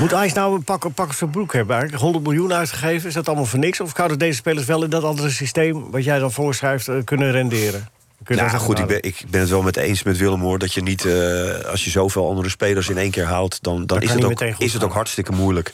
Moet 0.00 0.14
Ajax 0.14 0.32
nou 0.32 0.54
een 0.54 0.64
pak, 0.64 0.84
een 0.84 0.92
pak 0.92 1.06
op 1.06 1.14
zijn 1.14 1.30
broek 1.30 1.52
hebben? 1.52 1.76
Eigenlijk 1.76 2.02
100 2.02 2.24
miljoen 2.24 2.52
uitgegeven, 2.52 3.08
is 3.08 3.14
dat 3.14 3.26
allemaal 3.26 3.44
voor 3.44 3.58
niks? 3.58 3.80
Of 3.80 3.92
zouden 3.96 4.18
deze 4.18 4.36
spelers 4.36 4.66
wel 4.66 4.84
in 4.84 4.90
dat 4.90 5.04
andere 5.04 5.30
systeem... 5.30 5.90
wat 5.90 6.04
jij 6.04 6.18
dan 6.18 6.32
voorschrijft, 6.32 6.88
eh, 6.88 6.96
kunnen 7.04 7.32
renderen? 7.32 7.88
Je 8.26 8.34
Nou 8.34 8.50
goed, 8.50 8.78
ik 8.78 8.84
even 8.84 9.00
ben, 9.00 9.10
ik 9.10 9.24
ben 9.30 9.40
het 9.40 9.50
wel 9.50 9.62
met 9.62 9.76
eens 9.76 10.02
met 10.02 10.16
Willem 10.16 10.40
hoor. 10.40 10.58
Dat 10.58 10.72
je 10.72 10.82
niet, 10.82 11.04
eh, 11.04 11.70
als 11.70 11.84
je 11.84 11.90
zoveel 11.90 12.28
andere 12.28 12.48
spelers 12.48 12.88
in 12.88 12.98
één 12.98 13.10
keer 13.10 13.24
haalt, 13.24 13.62
dan, 13.62 13.86
dan 13.86 14.00
is, 14.00 14.12
het 14.12 14.24
ook, 14.24 14.40
is 14.40 14.72
het 14.72 14.84
ook 14.84 14.92
hartstikke 14.92 15.32
moeilijk. 15.32 15.72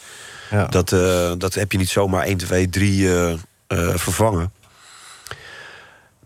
Ja. 0.50 0.66
Dat, 0.66 0.92
eh, 0.92 1.32
dat 1.38 1.54
heb 1.54 1.72
je 1.72 1.78
niet 1.78 1.88
zomaar 1.88 2.26
1, 2.26 2.36
2, 2.36 2.68
3 2.68 3.08
eh, 3.08 3.32
eh, 3.32 3.38
vervangen. 3.94 4.52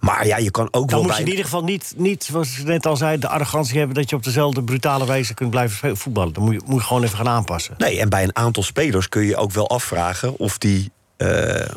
Maar 0.03 0.27
ja, 0.27 0.37
je 0.37 0.51
kan 0.51 0.65
ook 0.71 0.73
Dan 0.73 0.87
wel 0.89 0.99
moet 0.99 1.09
bij... 1.09 1.17
je 1.17 1.23
in 1.25 1.29
ieder 1.31 1.45
geval 1.45 1.63
niet, 1.65 1.93
niet, 1.97 2.25
zoals 2.25 2.57
je 2.57 2.63
net 2.63 2.87
al 2.87 2.97
zei... 2.97 3.19
de 3.19 3.29
arrogantie 3.29 3.79
hebben 3.79 3.97
dat 3.97 4.11
je 4.11 4.17
op 4.17 4.23
dezelfde 4.25 4.63
brutale 4.63 5.07
wijze 5.07 5.35
kunt 5.35 5.51
blijven 5.51 5.97
voetballen. 5.97 6.33
Dan 6.33 6.43
moet 6.43 6.53
je, 6.55 6.61
moet 6.65 6.81
je 6.81 6.87
gewoon 6.87 7.03
even 7.03 7.17
gaan 7.17 7.29
aanpassen. 7.29 7.75
Nee, 7.79 8.01
en 8.01 8.09
bij 8.09 8.23
een 8.23 8.37
aantal 8.37 8.63
spelers 8.63 9.09
kun 9.09 9.23
je 9.25 9.37
ook 9.37 9.53
wel 9.53 9.69
afvragen 9.69 10.39
of 10.39 10.59
die. 10.59 10.91
eh, 11.17 11.29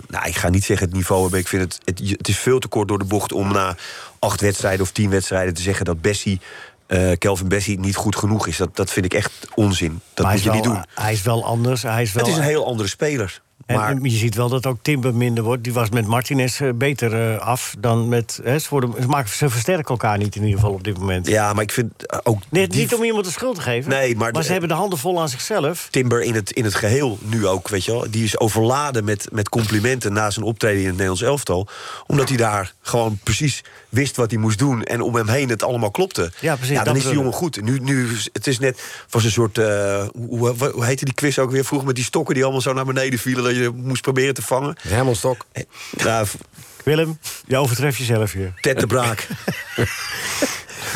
nou, 0.07 0.27
ik 0.27 0.35
ga 0.35 0.49
niet 0.49 0.63
zeggen 0.63 0.85
het 0.87 0.95
niveau 0.95 1.21
hebben. 1.21 1.39
Ik 1.39 1.47
vind 1.47 1.61
het, 1.61 1.79
het. 1.83 2.09
Het 2.17 2.27
is 2.27 2.37
veel 2.37 2.59
te 2.59 2.67
kort 2.67 2.87
door 2.87 2.99
de 2.99 3.05
bocht 3.05 3.31
om 3.33 3.51
na 3.53 3.75
acht 4.19 4.41
wedstrijden 4.41 4.81
of 4.81 4.91
tien 4.91 5.09
wedstrijden 5.09 5.53
te 5.53 5.61
zeggen 5.61 5.85
dat 5.85 6.01
Bessie. 6.01 6.39
eh, 6.87 7.11
Kelvin 7.17 7.47
Bessie 7.47 7.79
niet 7.79 7.95
goed 7.95 8.15
genoeg 8.15 8.47
is. 8.47 8.57
Dat, 8.57 8.75
dat 8.75 8.91
vind 8.91 9.05
ik 9.05 9.13
echt 9.13 9.31
onzin. 9.55 10.01
Dat 10.13 10.25
maar 10.25 10.35
moet 10.35 10.43
je 10.43 10.51
niet 10.51 10.63
doen. 10.63 10.83
Hij 10.95 11.13
is 11.13 11.21
wel 11.21 11.45
anders. 11.45 11.81
Hij 11.81 12.01
is 12.01 12.11
wel, 12.13 12.23
Het 12.23 12.33
is 12.33 12.39
een 12.39 12.45
heel 12.47 12.65
andere 12.65 12.89
speler. 12.89 13.41
En 13.65 13.75
Maar 13.75 13.95
je 14.01 14.09
ziet 14.09 14.35
wel 14.35 14.49
dat 14.49 14.65
ook 14.65 14.77
Timber 14.81 15.13
minder 15.15 15.43
wordt. 15.43 15.63
Die 15.63 15.73
was 15.73 15.89
met 15.89 16.07
Martinez 16.07 16.61
eh, 16.61 16.69
beter 16.75 17.31
eh, 17.33 17.39
af 17.39 17.75
dan 17.79 18.09
met. 18.09 18.39
Hè, 18.43 18.59
ze, 18.59 18.67
worden, 18.69 18.93
ze, 19.01 19.07
maken, 19.07 19.29
ze 19.29 19.49
versterken 19.49 19.85
elkaar 19.85 20.17
niet 20.17 20.35
in 20.35 20.41
ieder 20.43 20.59
geval 20.59 20.73
op 20.73 20.83
dit 20.83 20.97
moment. 20.97 21.27
ja, 21.27 21.53
maar 21.53 21.63
ik 21.63 21.71
vind 21.71 22.05
eh, 22.05 22.19
ook. 22.23 22.41
Nee, 22.49 22.67
die 22.67 22.79
niet 22.79 22.93
om 22.93 23.03
iemand 23.03 23.25
de 23.25 23.31
schuld 23.31 23.55
te 23.55 23.61
geven. 23.61 23.89
Nee, 23.91 24.15
maar 24.15 24.31
de- 24.31 24.43
ze 24.43 24.51
hebben 24.51 24.69
de 24.69 24.75
handen 24.75 24.99
vol 24.99 25.21
aan 25.21 25.29
zichzelf. 25.29 25.87
Timber 25.91 26.21
in 26.21 26.35
het, 26.35 26.51
in 26.51 26.63
het 26.63 26.75
geheel 26.75 27.17
nu 27.21 27.47
ook, 27.47 27.67
weet 27.67 27.85
je 27.85 27.91
wel. 27.91 28.05
Die 28.09 28.23
is 28.23 28.39
overladen 28.39 29.03
met, 29.03 29.27
met 29.31 29.49
complimenten 29.49 30.13
na 30.13 30.29
zijn 30.29 30.45
optreden 30.45 30.79
in 30.79 30.85
het 30.85 30.91
Nederlands 30.93 31.21
elftal. 31.21 31.67
Omdat 32.07 32.27
hij 32.29 32.37
daar 32.37 32.73
gewoon 32.81 33.19
precies 33.23 33.63
wist 33.89 34.15
wat 34.15 34.31
hij 34.31 34.39
moest 34.39 34.59
doen. 34.59 34.83
En 34.83 35.01
om 35.01 35.15
hem 35.15 35.27
heen 35.27 35.49
het 35.49 35.63
allemaal 35.63 35.91
klopte. 35.91 36.31
Ja, 36.39 36.55
precies, 36.55 36.75
Ja, 36.75 36.83
dan 36.83 36.95
is 36.95 37.03
die 37.03 37.13
jongen 37.13 37.33
goed. 37.33 37.61
Nu, 37.61 37.79
nu, 37.79 38.07
het 38.33 38.47
is 38.47 38.59
net 38.59 39.05
was 39.09 39.23
een 39.23 39.31
soort. 39.31 39.55
hoe, 39.57 40.09
hoe, 40.27 40.69
hoe 40.73 40.85
heette 40.85 41.05
die 41.05 41.13
quiz 41.13 41.37
ook 41.37 41.51
weer 41.51 41.65
vroeger 41.65 41.87
met 41.87 41.95
die 41.95 42.05
stokken 42.05 42.33
die 42.33 42.43
allemaal 42.43 42.61
zo 42.61 42.73
naar 42.73 42.85
beneden 42.85 43.19
vielen. 43.19 43.53
Je 43.55 43.69
moest 43.69 44.01
proberen 44.01 44.33
te 44.33 44.41
vangen. 44.41 44.75
Herman 44.81 45.15
Stok. 45.15 45.45
Nou, 46.03 46.27
Willem, 46.83 47.19
je 47.47 47.57
overtreft 47.57 47.97
jezelf 47.97 48.31
hier. 48.31 48.53
Ted 48.61 48.79
de 48.79 48.87
Braak. 48.87 49.27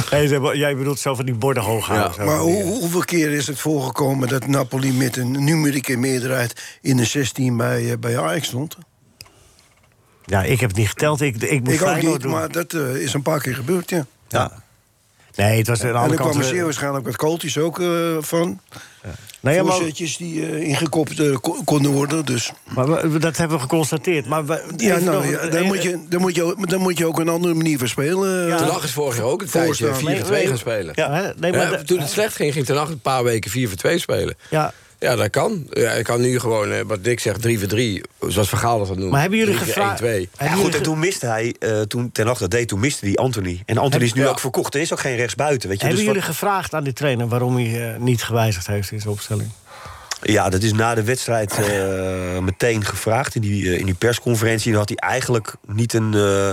Hey, 0.09 0.27
jij 0.53 0.75
bedoelt 0.75 0.99
zo 0.99 1.15
van 1.15 1.25
die 1.25 1.33
borden 1.35 1.63
hoog 1.63 1.85
houden. 1.87 2.13
zo 2.13 2.25
Maar 2.25 2.37
hoe, 2.37 2.61
eh, 2.61 2.63
hoeveel 2.67 3.03
keer 3.03 3.31
is 3.31 3.47
het 3.47 3.59
voorgekomen 3.59 4.27
dat 4.27 4.47
Napoli 4.47 4.93
met 4.93 5.17
een 5.17 5.43
numerieke 5.43 5.97
meerderheid 5.97 6.77
in 6.81 6.97
de 6.97 7.05
16 7.05 7.57
bij, 7.57 7.91
eh, 7.91 7.97
bij 7.97 8.19
Ajax 8.19 8.47
stond? 8.47 8.77
Ja, 10.25 10.43
ik 10.43 10.59
heb 10.59 10.69
het 10.69 10.77
niet 10.77 10.89
geteld. 10.89 11.21
Ik, 11.21 11.41
ik 11.41 11.63
moet 11.63 11.73
Ik 11.73 11.81
ook 11.81 12.01
niet, 12.01 12.21
doen. 12.21 12.31
maar 12.31 12.51
dat 12.51 12.73
eh, 12.73 12.95
is 12.95 13.13
een 13.13 13.21
paar 13.21 13.41
keer 13.41 13.55
gebeurd, 13.55 13.89
ja. 13.89 14.05
Ja. 14.27 14.63
Nee, 15.35 15.57
het 15.57 15.67
was 15.67 15.81
aan 15.81 15.87
de 15.87 15.93
En 15.93 15.99
andere 15.99 16.15
daar 16.15 16.25
kant... 16.25 16.29
kwamen 16.29 16.49
eh, 16.49 16.55
zeer 16.55 16.63
waarschijnlijk 16.63 17.05
wat 17.05 17.15
kooltjes 17.15 17.57
ook 17.57 17.79
eh, 17.79 18.17
van. 18.19 18.59
Nee, 19.41 19.55
ja, 19.55 19.63
maar, 19.63 19.73
Voorzetjes 19.73 20.17
die 20.17 20.45
eh, 20.45 20.67
ingekopt 20.67 21.19
eh, 21.19 21.35
ko- 21.41 21.61
konden 21.65 21.91
worden, 21.91 22.25
dus... 22.25 22.51
maar 22.75 23.11
we- 23.11 23.19
dat 23.19 23.37
hebben 23.37 23.57
we 23.57 23.63
geconstateerd. 23.63 24.25
Maar 24.25 24.45
we, 24.45 24.63
Ja, 24.77 24.99
nou, 24.99 25.27
ja, 25.27 25.63
moet 25.63 25.83
je, 25.83 25.99
dan, 26.09 26.21
moet 26.21 26.35
je, 26.35 26.43
ook- 26.43 26.69
dan 26.69 26.81
moet 26.81 26.97
je 26.97 27.05
ook 27.05 27.19
een 27.19 27.29
andere 27.29 27.53
manier 27.53 27.77
van 27.77 27.87
spelen. 27.87 28.47
Ja. 28.47 28.51
eh. 28.53 28.57
Ten 28.57 28.67
Hag 28.67 28.83
is 28.83 28.91
vorig 28.91 29.15
jaar 29.17 29.25
ook 29.25 29.41
een 29.41 29.49
tijdje 29.49 29.85
Voorstaan. 29.85 30.07
4 30.07 30.17
voor 30.17 30.25
2 30.25 30.47
gaan 30.47 30.57
spelen. 30.57 30.91
Ja, 30.95 31.33
nee, 31.39 31.51
maar 31.51 31.71
Ja, 31.71 31.83
toen 31.83 31.99
het 31.99 32.09
slecht 32.09 32.35
ging, 32.35 32.53
ging 32.53 32.65
Ten 32.65 32.75
Hag 32.77 32.89
een 32.89 32.99
paar 32.99 33.23
weken 33.23 33.51
4 33.51 33.67
voor 33.67 33.77
2 33.77 33.99
spelen. 33.99 34.35
ja, 34.49 34.73
Ja, 34.99 35.15
dat 35.15 35.29
kan. 35.29 35.67
Ja, 35.69 35.91
ik 35.91 36.03
kan 36.03 36.21
nu 36.21 36.39
gewoon, 36.39 36.71
eh, 36.71 36.79
wat 36.85 37.03
Dick 37.03 37.19
zegt, 37.19 37.41
3 37.41 37.59
voor 37.59 37.67
3. 37.67 38.01
Zoals 38.27 38.49
Vergaal 38.49 38.85
dat 38.85 38.97
noemt. 38.97 39.11
maar 39.11 39.21
hebben 39.21 39.39
jullie 39.39 39.53
gevraagd... 39.55 40.01
1-2. 40.01 40.29
Ja, 40.39 40.51
goed, 40.53 40.75
en 40.75 40.81
toen 40.81 40.99
miste 40.99 41.25
hij, 41.25 41.55
eh, 41.59 41.81
toen 41.81 42.11
Ten 42.11 42.27
Hag 42.27 42.37
dat 42.37 42.51
deed, 42.51 42.67
toen 42.67 42.79
miste 42.79 43.05
hij 43.05 43.15
Anthony. 43.15 43.63
En 43.65 43.77
Anthony 43.77 44.03
is 44.03 44.13
nu 44.13 44.21
Ja. 44.21 44.27
ook 44.27 44.39
verkocht. 44.39 44.75
Er 44.75 44.81
is 44.81 44.93
ook 44.93 44.99
geen 44.99 45.15
rechtsbuiten, 45.15 45.69
weet 45.69 45.79
je. 45.79 45.85
Hebben 45.85 46.03
Dus 46.05 46.13
jullie 46.13 46.27
wat- 46.27 46.35
gevraagd 46.37 46.73
aan 46.73 46.83
die 46.83 46.93
trainer 46.93 47.27
waarom 47.27 47.55
hij 47.55 47.93
eh, 47.93 47.99
niet 47.99 48.23
gewijzigd 48.23 48.67
heeft 48.67 48.91
in 48.91 48.99
zijn 48.99 49.13
opstelling? 49.13 49.49
Ja, 50.21 50.49
dat 50.49 50.61
is 50.63 50.73
na 50.73 50.95
de 50.95 51.03
wedstrijd 51.03 51.51
eh, 51.57 52.37
meteen 52.39 52.85
gevraagd 52.85 53.35
in 53.35 53.41
die, 53.41 53.77
in 53.77 53.85
die 53.85 53.93
persconferentie. 53.93 54.71
En 54.71 54.77
had 54.77 54.89
hij 54.89 54.97
eigenlijk 54.97 55.53
niet 55.67 55.93
een, 55.93 56.13
eh, 56.13 56.51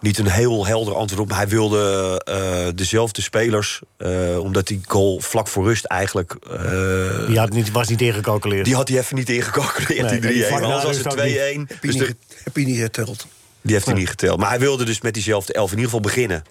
niet 0.00 0.18
een 0.18 0.28
heel 0.30 0.66
helder 0.66 0.94
antwoord 0.94 1.22
op. 1.22 1.36
Hij 1.36 1.48
wilde 1.48 2.20
eh, 2.24 2.66
dezelfde 2.74 3.22
spelers, 3.22 3.80
eh, 3.96 4.38
omdat 4.38 4.66
die 4.66 4.80
goal 4.86 5.20
vlak 5.20 5.48
voor 5.48 5.64
rust 5.64 5.84
eigenlijk... 5.84 6.36
eh, 6.50 7.26
Die 7.26 7.38
had 7.38 7.50
niet, 7.50 7.70
was 7.70 7.88
niet 7.88 8.00
ingecalculeerd. 8.00 8.64
die 8.64 8.74
had 8.74 8.88
hij 8.88 8.98
even 8.98 9.16
niet 9.16 9.28
ingecalculeerd, 9.30 10.10
Nee, 10.10 10.20
die 10.20 10.30
3-1. 10.30 10.32
die 10.34 10.44
vlak 10.44 10.60
na 10.60 10.66
Anders 10.66 10.84
was 10.84 10.92
rust 10.96 11.04
het 11.04 11.12
ook 11.18 11.24
niet. 11.24 11.34
2-1. 11.36 11.68
heb, 11.74 11.82
je 11.82 11.86
Dus 11.88 11.96
de- 11.96 12.16
heb 12.44 12.56
je 12.56 12.64
niet 12.66 12.78
geteld. 12.80 13.26
die 13.62 13.74
heeft 13.74 13.86
hij 13.86 13.94
niet 13.94 14.08
geteld. 14.08 14.38
Maar 14.38 14.48
hij 14.48 14.58
wilde 14.58 14.84
dus 14.84 15.00
met 15.00 15.14
diezelfde 15.14 15.52
elf 15.52 15.70
in 15.70 15.76
ieder 15.78 15.90
geval 15.90 16.00
beginnen. 16.10 16.42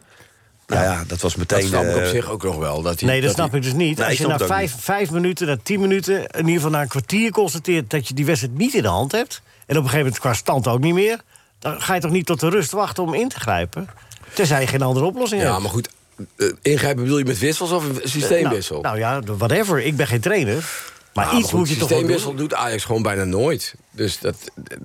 Nou 0.68 0.84
ja, 0.84 1.04
dat 1.08 1.22
was 1.22 1.36
meteen... 1.36 1.60
Dat 1.60 1.68
snap 1.70 1.84
ik 1.86 1.96
op 1.96 2.06
zich 2.06 2.30
ook 2.30 2.44
nog 2.44 2.58
wel. 2.58 2.82
Dat 2.82 3.00
hij, 3.00 3.10
Nee, 3.10 3.18
dat, 3.22 3.26
dat 3.30 3.36
snap 3.38 3.50
hij- 3.50 3.60
ik 3.60 3.66
dus 3.66 3.74
niet. 3.74 3.98
Nee, 3.98 4.08
Als 4.08 4.18
je 4.18 4.28
na 4.28 4.38
vijf, 4.38 4.76
vijf 4.80 5.12
minuten, 5.12 5.48
na 5.48 5.58
tien 5.64 5.80
minuten... 5.80 6.16
in 6.28 6.38
ieder 6.38 6.54
geval 6.54 6.70
na 6.70 6.82
een 6.82 6.88
kwartier 6.88 7.32
constateert... 7.32 7.90
dat 7.90 8.08
je 8.08 8.14
die 8.14 8.26
wedstrijd 8.26 8.58
niet 8.58 8.74
in 8.74 8.82
de 8.82 8.88
hand 8.88 9.12
hebt... 9.12 9.42
en 9.46 9.62
op 9.62 9.68
een 9.70 9.76
gegeven 9.90 9.98
moment 9.98 10.20
qua 10.20 10.34
stand 10.34 10.68
ook 10.68 10.80
niet 10.80 10.94
meer... 10.94 11.20
dan 11.60 11.82
ga 11.82 11.94
je 11.96 12.02
toch 12.02 12.12
niet 12.12 12.26
tot 12.26 12.40
de 12.40 12.50
rust 12.50 12.72
wachten 12.72 13.04
om 13.04 13.14
in 13.14 13.30
te 13.30 13.40
grijpen? 13.40 13.88
Tenzij 14.34 14.62
je 14.62 14.68
geen 14.68 14.82
andere 14.82 15.06
oplossing 15.06 15.42
Ja, 15.42 15.50
hebt. 15.50 15.62
maar 15.62 15.72
goed. 15.72 15.90
eh, 16.36 16.48
ingrijpen 16.62 17.04
bedoel 17.04 17.18
je 17.18 17.26
met 17.26 17.40
wissels 17.40 17.72
of 17.72 17.86
een 17.90 18.00
systeemwissel? 18.04 18.82
Nou, 18.82 19.00
nou 19.00 19.22
ja, 19.26 19.34
whatever. 19.38 19.80
Ik 19.80 19.96
ben 19.96 20.08
geen 20.08 20.20
trainer. 20.22 20.70
Maar 21.14 21.26
Ja, 21.32 21.38
iets 21.38 21.50
goed, 21.50 21.60
moet 21.60 21.70
je 21.70 21.76
toch 21.78 21.88
systeemwissel 21.90 22.34
doet 22.36 22.54
Ajax 22.54 22.84
gewoon 22.84 23.02
bijna 23.02 23.24
nooit. 23.24 23.74
Dus 23.92 24.20
dat, 24.20 24.36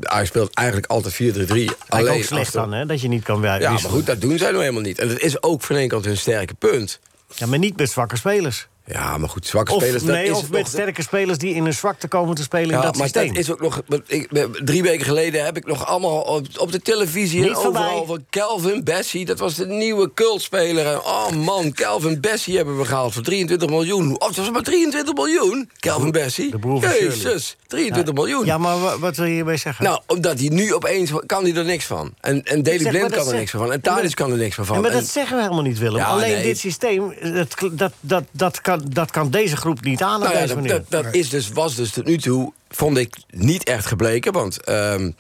Ajax 0.02 0.28
speelt 0.28 0.54
eigenlijk 0.54 0.87
altijd 0.90 1.14
4-3-3. 1.14 1.16
Lijkt 1.46 1.74
Alleen 1.88 2.12
ook 2.18 2.22
slecht 2.22 2.52
dan, 2.52 2.72
hè, 2.72 2.87
dat 2.87 3.00
je 3.00 3.08
niet 3.08 3.22
kan 3.24 3.40
wi- 3.40 3.46
Ja, 3.46 3.70
maar 3.70 3.78
goed, 3.80 4.06
dat 4.06 4.20
doen 4.20 4.38
zij 4.38 4.48
nou 4.50 4.60
helemaal 4.60 4.82
niet. 4.82 4.98
En 4.98 5.08
dat 5.08 5.18
is 5.20 5.42
ook 5.42 5.62
van 5.62 5.76
één 5.76 5.88
kant 5.88 6.04
hun 6.04 6.16
sterke 6.16 6.54
punt. 6.54 7.00
Ja, 7.34 7.46
maar 7.46 7.58
niet 7.58 7.76
met 7.76 7.90
zwakke 7.90 8.16
spelers. 8.16 8.66
Ja, 8.87 9.18
maar 9.18 9.29
goed, 9.29 9.47
zwakke 9.47 9.73
Of, 9.73 9.83
spelers... 9.83 10.03
dat 10.05 10.14
nee, 10.14 10.25
is 10.25 10.31
of 10.31 10.51
met 10.51 10.59
nog- 10.61 10.68
sterke 10.68 11.03
spelers 11.03 11.38
die 11.38 11.55
in 11.55 11.64
een 11.66 11.73
zwakte 11.75 12.09
komen 12.09 12.35
te 12.35 12.42
spelen 12.42 12.68
in 12.70 12.77
Ja, 12.77 12.83
dat 12.83 12.97
maar 12.97 13.03
systeem. 13.09 13.27
dat 13.29 13.37
is 13.37 13.51
ook 13.53 13.61
nog. 13.61 13.81
Ik, 14.07 14.29
drie 14.64 14.83
weken 14.83 15.05
geleden 15.07 15.44
heb 15.44 15.57
ik 15.57 15.66
nog 15.66 15.87
allemaal 15.87 16.20
op, 16.20 16.47
op 16.57 16.73
de 16.73 16.81
televisie 16.81 17.40
Niet 17.40 17.49
en 17.51 17.57
overal 17.57 18.07
van 18.07 18.25
Calvin 18.31 18.85
Bessie. 18.85 19.25
Dat 19.25 19.38
was 19.38 19.55
de 19.55 19.66
nieuwe 19.66 20.11
cultspeler. 20.14 20.87
En 20.87 20.99
oh 20.99 21.31
man, 21.31 21.73
Calvin 21.73 22.20
Bessie 22.20 22.57
hebben 22.57 22.79
we 22.79 22.85
gehaald 22.85 23.12
voor 23.12 23.23
23 23.23 23.68
miljoen. 23.68 24.12
Oh, 24.12 24.18
dat 24.29 24.37
was 24.37 24.51
maar 24.51 24.62
23 24.62 25.14
miljoen. 25.14 25.70
Calvin 25.79 26.11
Bessie. 26.11 26.51
de 26.51 26.59
broer 26.59 26.81
van 26.81 26.90
Shirley. 26.90 27.16
Jezus, 27.16 27.57
23 27.66 28.14
miljoen. 28.14 28.44
Ja, 28.44 28.59
maar 28.59 28.81
wa- 28.81 28.99
wat 28.99 29.16
wil 29.16 29.27
je 29.27 29.33
hiermee 29.35 29.57
zeggen? 29.57 29.85
Nou, 29.85 30.01
omdat 30.07 30.38
hij 30.38 30.49
nu 30.49 30.75
opeens 30.75 31.11
kan 31.27 31.42
hij 31.44 31.55
er 31.55 31.64
niks 31.64 31.85
van. 31.85 32.14
En, 32.20 32.42
en 32.44 32.62
Daily 32.62 32.79
Zeg, 32.83 32.92
maar 32.92 33.01
Blind 33.01 33.14
dat 33.14 33.25
kan 33.25 33.33
er 33.33 33.38
niks 33.38 33.51
van. 33.51 33.73
En 33.73 33.81
Tadic 33.81 34.14
kan 34.14 34.31
er 34.31 34.37
niks 34.37 34.55
van. 34.55 34.64
Ja, 34.75 34.81
maar 34.81 34.90
En- 34.90 34.97
dat 34.97 35.07
zeggen 35.07 35.37
we 35.37 35.42
helemaal 35.42 35.62
niet, 35.64 35.79
Willem. 35.79 35.97
Ja, 35.97 36.07
Alleen 36.07 36.33
nee. 36.33 36.42
dit 36.42 36.59
systeem, 36.59 37.14
dat, 37.35 37.55
dat, 37.73 37.92
dat, 38.01 38.25
dat, 38.31 38.61
kan, 38.61 38.73
dat 38.88 39.10
kan 39.10 39.30
deze 39.30 39.56
groep 39.56 39.80
niet 39.84 40.02
aan 40.02 40.16
op 40.16 40.22
Nou 40.22 40.34
ja, 40.34 40.40
deze 40.40 40.54
dat, 40.54 40.62
manier. 40.62 40.84
dat, 40.88 41.04
dat 41.04 41.14
is 41.14 41.28
dus, 41.28 41.48
was 41.48 41.74
dus 41.74 41.90
tot 41.90 42.04
nu 42.04 42.18
toe, 42.18 42.52
vond 42.70 42.96
ik, 42.96 43.16
niet 43.30 43.64
echt 43.64 43.87
gebleken. 43.87 44.32
Want 44.32 44.64
ehm, 44.64 45.10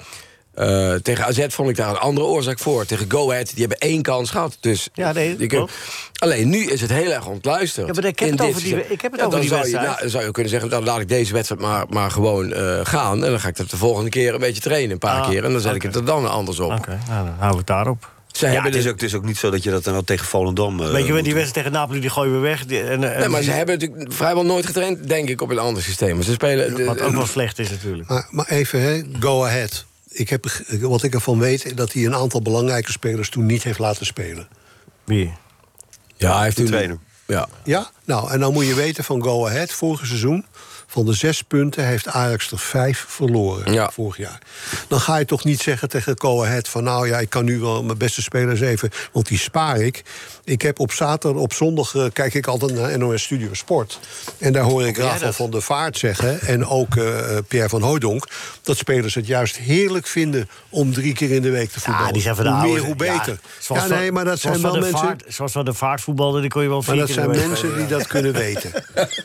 Eh, 0.54 0.94
tegen 0.94 1.24
AZ 1.24 1.46
vond 1.48 1.68
ik 1.70 1.76
daar 1.76 1.88
een 1.90 1.98
andere 1.98 2.26
oorzaak 2.26 2.58
voor. 2.58 2.84
Tegen 2.86 3.10
Go 3.10 3.30
Ahead, 3.30 3.46
die 3.50 3.58
hebben 3.60 3.78
één 3.78 4.02
kans 4.02 4.30
gehad. 4.30 4.56
Dus 4.60 4.88
Ja, 4.92 5.12
nee, 5.12 5.28
je 5.30 5.36
kunt- 5.36 5.50
klopt. 5.50 5.72
Alleen 6.18 6.48
nu 6.48 6.64
is 6.66 6.80
het 6.80 6.90
heel 6.90 7.10
erg 7.12 7.26
ontluisterd. 7.26 7.86
Ja, 7.86 7.92
maar 7.92 8.04
ik 8.04 8.18
heb 8.18 8.30
het 8.30 8.40
over 8.40 8.54
dit 8.54 8.62
die- 8.62 8.72
systeem. 8.72 8.92
ik 8.92 9.00
heb 9.00 9.10
het 9.12 9.20
Ja, 9.20 9.26
over 9.26 9.38
dan 9.38 9.48
die 9.48 9.48
zou 9.56 9.66
je, 9.66 9.72
wedstrijd. 9.72 9.86
nou, 9.86 10.00
dan 10.00 10.10
zou 10.10 10.24
je 10.24 10.30
kunnen 10.30 10.50
zeggen, 10.52 10.70
dan 10.70 10.84
laat 10.84 11.00
ik 11.00 11.08
deze 11.08 11.32
wedstrijd 11.32 11.60
maar, 11.60 11.84
maar 11.88 12.10
gewoon 12.10 12.52
eh, 12.52 12.80
gaan. 12.82 13.24
En 13.24 13.30
dan 13.30 13.40
ga 13.40 13.48
ik 13.48 13.56
dat 13.56 13.70
de 13.70 13.76
volgende 13.76 14.10
keer 14.10 14.34
een 14.34 14.40
beetje 14.40 14.62
trainen, 14.62 14.90
een 14.90 14.98
paar 14.98 15.20
Ah, 15.22 15.28
keer. 15.28 15.44
En 15.44 15.52
dan 15.52 15.60
zet 15.60 15.74
ik 15.74 15.82
het 15.82 15.94
er 15.94 16.04
dan 16.04 16.30
anders 16.30 16.60
op. 16.60 16.72
Oké, 16.72 16.98
nou, 17.08 17.24
dan 17.24 17.34
houden 17.38 17.50
we 17.50 17.56
het 17.56 17.66
daarop. 17.66 18.10
Zij 18.36 18.48
Ja, 18.48 18.54
hebben 18.54 18.70
het, 18.72 18.78
is 18.80 18.84
dus- 18.86 18.92
ook, 18.92 19.00
het 19.00 19.08
is 19.10 19.16
ook 19.16 19.24
niet 19.24 19.36
zo 19.36 19.50
dat 19.50 19.62
je 19.62 19.70
dat 19.70 19.84
dan 19.84 19.92
wel 19.92 20.04
tegen 20.04 20.26
Volendam... 20.26 20.80
eh, 20.80 20.90
Weet 20.90 21.06
je, 21.06 21.12
die 21.12 21.22
wedstrijd 21.34 21.52
tegen 21.52 21.72
Napoli, 21.72 22.00
die 22.00 22.10
gooien 22.10 22.32
we 22.32 22.38
weg. 22.38 22.66
Die, 22.66 22.80
en, 22.80 23.12
en- 23.12 23.18
Nee, 23.18 23.28
maar 23.28 23.42
ze 23.42 23.50
hebben 23.50 23.78
natuurlijk 23.78 24.12
vrijwel 24.12 24.44
nooit 24.44 24.66
getraind, 24.66 25.08
denk 25.08 25.28
ik, 25.28 25.40
op 25.40 25.50
een 25.50 25.58
ander 25.58 25.82
systeem. 25.82 26.22
Ze 26.22 26.32
spelen... 26.32 26.74
de- 26.74 26.84
Wat 26.84 27.00
ook 27.00 27.12
wel 27.12 27.26
slecht 27.26 27.58
is 27.58 27.70
natuurlijk. 27.70 28.08
Maar, 28.08 28.26
maar 28.30 28.46
even, 28.48 28.80
hè, 28.80 29.02
go 29.20 29.44
ahead. 29.44 29.84
Ik 30.08 30.28
heb, 30.28 30.42
beg- 30.42 30.62
wat 30.80 31.02
ik 31.02 31.14
ervan 31.14 31.38
weet, 31.38 31.76
dat 31.76 31.92
hij 31.92 32.04
een 32.04 32.14
aantal 32.14 32.42
belangrijke 32.42 32.90
spelers 32.92 33.28
toen 33.28 33.46
niet 33.46 33.62
heeft 33.62 33.78
laten 33.78 34.06
spelen. 34.06 34.48
Wie? 35.04 35.32
ja, 36.16 36.34
hij 36.34 36.44
heeft 36.44 36.56
De 36.56 36.64
trainer. 36.64 36.98
Ja. 37.26 37.48
Ja, 37.64 37.90
nou, 38.04 38.30
en 38.30 38.40
dan 38.40 38.52
moet 38.52 38.66
je 38.66 38.74
weten 38.74 39.04
van 39.04 39.22
Go 39.22 39.46
Ahead, 39.46 39.70
vorig 39.70 40.06
seizoen... 40.06 40.44
van 40.86 41.04
de 41.04 41.12
zes 41.12 41.42
punten 41.42 41.86
heeft 41.86 42.06
Ajax 42.08 42.50
er 42.50 42.58
vijf 42.58 43.04
verloren 43.08 43.72
Ja. 43.72 43.90
vorig 43.92 44.16
jaar. 44.16 44.38
Dan 44.88 45.00
ga 45.00 45.16
je 45.16 45.24
toch 45.24 45.44
niet 45.44 45.60
zeggen 45.60 45.88
tegen 45.88 46.20
Go 46.20 46.42
Ahead 46.44 46.68
van... 46.68 46.84
nou 46.84 47.08
ja, 47.08 47.18
ik 47.18 47.30
kan 47.30 47.44
nu 47.44 47.58
wel 47.60 47.82
mijn 47.82 47.98
beste 47.98 48.22
spelers 48.22 48.60
even, 48.60 48.90
want 49.12 49.26
die 49.26 49.38
spaar 49.38 49.80
ik. 49.80 50.02
Ik 50.44 50.62
heb 50.62 50.78
op 50.80 50.92
zaterdag, 50.92 51.42
op 51.42 51.52
zondag 51.52 51.94
eh, 51.94 52.04
kijk 52.12 52.34
ik 52.34 52.46
altijd 52.46 52.74
naar 52.74 52.98
NOS 52.98 53.22
Studio 53.22 53.48
Sport. 53.54 54.00
En 54.38 54.52
daar 54.52 54.62
hoor 54.62 54.86
ik 54.86 54.96
Rafael 54.96 55.20
dat? 55.20 55.34
van 55.34 55.50
der 55.50 55.62
Vaart 55.62 55.98
zeggen... 55.98 56.40
en 56.40 56.66
ook 56.66 56.96
eh, 56.96 57.04
Pierre 57.48 57.68
van 57.68 57.82
Hooydonk... 57.82 58.28
dat 58.62 58.76
spelers 58.76 59.14
het 59.14 59.26
juist 59.26 59.56
heerlijk 59.56 60.06
vinden 60.06 60.48
om 60.68 60.92
drie 60.92 61.14
keer 61.14 61.30
in 61.30 61.42
de 61.42 61.50
week 61.50 61.70
te 61.70 61.80
voetballen. 61.80 62.06
Ja, 62.06 62.12
die 62.12 62.22
zijn 62.22 62.34
van 62.34 62.44
de 62.44 62.50
hoe 62.50 62.62
meer, 62.72 62.80
hoe 62.80 62.96
beter. 62.96 63.38
Ja, 63.68 63.86
nee, 63.86 64.12
maar 64.12 64.24
dat 64.24 64.38
zijn 64.40 64.62
wel 64.62 64.72
mensen... 64.78 64.98
Vaart- 64.98 65.24
zoals 65.28 65.52
van 65.52 65.64
de 65.64 65.74
vaartvoetballen, 65.74 66.40
die 66.40 66.50
kon 66.50 66.62
je 66.62 66.68
wel 66.68 66.82
Maar 66.86 66.86
vier 66.86 66.96
dat 66.96 67.06
keer 67.06 67.16
in 67.16 67.22
zijn 67.22 67.32
de 67.32 67.38
week 67.38 67.48
mensen 67.48 67.76
die 67.76 67.86
dat 67.98 68.06
kunnen 68.06 68.32
weten. 68.46 68.72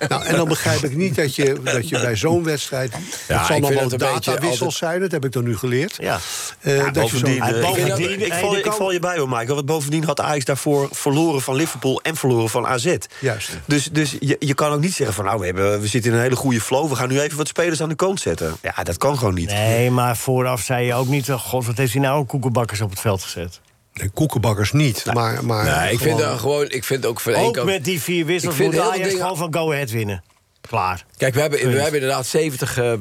nou, 0.08 0.24
en 0.26 0.36
dan 0.36 0.48
begrijp 0.48 0.84
ik 0.84 0.96
niet 0.96 1.16
dat 1.16 1.36
je, 1.36 1.58
dat 1.64 1.90
je 1.90 2.00
bij 2.00 2.16
zo'n 2.16 2.44
wedstrijd... 2.44 2.92
Ja, 3.28 3.38
het 3.38 3.46
zal 3.48 3.60
nog 3.60 3.70
wel 3.70 3.82
een 3.82 3.98
datawissels 3.98 4.52
altijd- 4.52 4.74
zijn, 4.74 5.00
dat 5.00 5.12
heb 5.12 5.26
ik 5.26 5.32
dan 5.32 5.44
nu 5.44 5.58
geleerd. 5.58 5.96
Ja. 6.00 6.20
Eh, 6.60 6.76
Ja, 6.78 6.84
dat 6.84 6.94
je 6.96 7.02
bovendien, 7.02 7.36
zo, 7.36 7.44
Hij- 7.44 7.60
bovendien- 7.62 8.26
ik, 8.26 8.34
val, 8.34 8.58
ik 8.58 8.72
val 8.74 8.92
je 8.92 9.00
bij 9.00 9.18
hoor, 9.18 9.30
Michael. 9.30 9.54
Want 9.56 9.66
bovendien 9.66 10.04
had 10.04 10.20
Ajax 10.22 10.46
daarvoor 10.46 10.88
verloren 10.92 11.42
van 11.42 11.56
Liverpool 11.56 12.02
en 12.02 12.16
verloren 12.16 12.50
van 12.50 12.68
AZ. 12.68 12.96
Juist. 13.20 13.50
Dus, 13.66 13.90
dus 13.92 14.16
je, 14.20 14.36
je 14.40 14.54
kan 14.54 14.72
ook 14.72 14.82
niet 14.82 14.94
zeggen 14.94 15.16
van 15.16 15.26
nou, 15.26 15.40
we, 15.40 15.46
hebben, 15.46 15.82
we 15.82 15.88
zitten 15.88 16.12
in 16.12 16.18
een 16.18 16.24
hele 16.24 16.36
goede 16.36 16.62
flow. 16.62 16.90
We 16.90 16.96
gaan 16.96 17.10
nu 17.10 17.20
even 17.22 17.38
wat 17.38 17.48
spelers 17.48 17.82
aan 17.82 17.90
de 17.90 17.96
kant 17.96 18.20
zetten. 18.20 18.58
Ja, 18.62 18.84
dat 18.84 18.98
kan 18.98 19.18
gewoon 19.18 19.34
niet. 19.34 19.50
Nee, 19.50 19.92
maar 19.92 20.18
vooraf 20.18 20.62
zei 20.62 20.86
je 20.86 20.94
ook 20.94 21.08
niet... 21.08 21.32
oh, 21.32 21.40
God, 21.40 21.66
wat 21.66 21.78
heeft 21.78 21.94
hij 21.94 22.02
nou 22.02 22.26
koekenbakkers 22.26 22.82
op 22.82 22.90
het 22.90 23.00
veld 23.00 23.24
gezet? 23.24 23.60
Nee, 24.00 24.10
koekenbakkers 24.10 24.72
niet, 24.72 25.06
maar... 25.14 25.46
maar 25.46 25.64
Nee, 25.66 25.92
ik 25.92 26.00
vind, 26.00 26.16
gewoon- 26.16 26.30
dat 26.32 26.40
gewoon, 26.40 26.70
ik 26.70 26.84
vind 26.84 27.06
ook 27.06 27.20
van 27.20 27.34
één 27.34 27.46
Ook 27.46 27.54
kant... 27.54 27.66
met 27.66 27.84
die 27.84 28.02
vier 28.02 28.26
wissels 28.26 28.58
moet 28.58 28.80
Ajax 28.80 28.98
dingen- 28.98 29.22
gewoon 29.22 29.38
van 29.38 29.54
Go 29.54 29.72
Ahead 29.72 29.92
winnen. 29.92 30.24
Klaar. 30.62 31.06
Kijk, 31.18 31.34
we 31.34 31.42
hebben, 31.42 31.60
we 31.60 31.82
hebben 31.82 32.00
inderdaad 32.02 32.26
70 32.26 32.78
eh, 32.78 32.92
eh, 32.92 33.00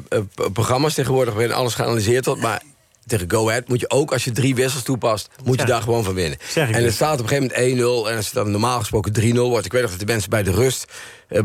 programma's 0.53 0.95
tegenwoordig... 0.95 1.35
waarin 1.35 1.53
alles 1.53 1.75
geanalyseerd 1.75 2.27
wordt, 2.27 2.41
maar... 2.41 2.63
Tegen 3.07 3.31
Go 3.31 3.49
Ahead 3.49 3.69
moet 3.69 3.81
je 3.81 3.91
ook, 3.91 4.13
als 4.13 4.25
je 4.25 4.31
drie 4.31 4.55
wissels 4.55 4.83
toepast... 4.83 5.29
moet 5.45 5.55
je 5.55 5.61
Zeg. 5.61 5.71
daar 5.71 5.83
gewoon 5.83 6.05
van 6.05 6.15
winnen. 6.15 6.39
En 6.55 6.85
het 6.85 6.95
staat 6.95 7.21
op 7.21 7.31
een 7.31 7.37
gegeven 7.39 7.77
moment 7.77 8.07
1-0... 8.07 8.11
en 8.11 8.17
als 8.17 8.25
het 8.25 8.35
dan 8.35 8.51
normaal 8.51 8.79
gesproken 8.79 9.13
3-0 9.21 9.35
wordt... 9.35 9.67
ik 9.67 9.73
weet 9.73 9.83
nog 9.83 9.91
dat 9.91 10.01
de 10.01 10.07
mensen 10.07 10.31
bij 10.31 10.43
de 10.43 10.51
rust... 10.51 10.93
eh, 11.29 11.43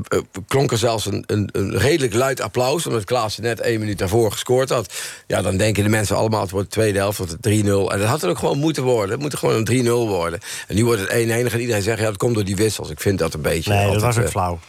klonk 0.47 0.71
er 0.71 0.77
zelfs 0.77 1.05
een, 1.05 1.23
een, 1.27 1.49
een 1.51 1.77
redelijk 1.77 2.13
luid 2.13 2.41
applaus... 2.41 2.87
omdat 2.87 3.03
Klaassen 3.03 3.43
net 3.43 3.59
één 3.59 3.79
minuut 3.79 3.97
daarvoor 3.97 4.31
gescoord 4.31 4.69
had. 4.69 4.93
Ja, 5.27 5.41
dan 5.41 5.57
denken 5.57 5.83
de 5.83 5.89
mensen 5.89 6.15
allemaal... 6.15 6.41
het 6.41 6.51
wordt 6.51 6.67
de 6.67 6.73
tweede 6.73 6.97
helft, 6.97 7.17
wordt 7.17 7.31
het 7.31 7.45
3-0. 7.45 7.67
En 7.67 7.99
dat 7.99 8.07
had 8.07 8.23
er 8.23 8.29
ook 8.29 8.37
gewoon 8.37 8.57
moeten 8.57 8.83
worden. 8.83 9.11
Het 9.11 9.19
moet 9.19 9.31
er 9.31 9.37
gewoon 9.37 9.67
een 9.67 9.85
3-0 9.85 9.89
worden. 9.89 10.39
En 10.67 10.75
nu 10.75 10.85
wordt 10.85 11.01
het 11.01 11.09
1-1 11.09 11.13
en 11.13 11.59
iedereen 11.59 11.81
zegt... 11.81 11.99
ja, 11.99 12.05
dat 12.05 12.17
komt 12.17 12.35
door 12.35 12.43
die 12.43 12.55
wissels. 12.55 12.89
Ik 12.89 12.99
vind 12.99 13.19
dat 13.19 13.33
een 13.33 13.41
beetje... 13.41 13.73
Nee, 13.73 13.91
dat 13.91 14.01
was 14.01 14.17
ook 14.17 14.23
eh, 14.23 14.29
flauw. 14.29 14.59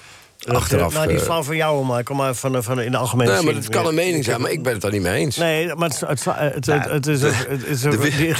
achteraf, 0.45 0.95
Nou, 0.95 1.07
die 1.07 1.17
is 1.17 1.23
flauw 1.23 1.43
van 1.43 1.57
jou, 1.57 1.85
maar 1.85 2.03
kom 2.03 2.17
maar 2.17 2.35
van, 2.35 2.63
van 2.63 2.81
in 2.81 2.91
de 2.91 2.97
algemene 2.97 3.33
Nee, 3.33 3.43
maar 3.43 3.55
dat 3.55 3.69
kan 3.69 3.87
een 3.87 3.95
mening 3.95 4.25
zijn, 4.25 4.41
maar 4.41 4.51
ik 4.51 4.63
ben 4.63 4.73
het 4.73 4.83
daar 4.83 4.93
niet 4.93 5.03
mee 5.03 5.21
eens. 5.21 5.37
Nee, 5.37 5.75
maar 5.75 5.89
het, 5.89 6.01
het, 6.01 6.25
het, 6.25 6.67
het, 6.67 6.85
het 6.85 7.07
is... 7.07 7.21
Het 7.23 7.65
is 7.67 7.81
De, 7.81 7.99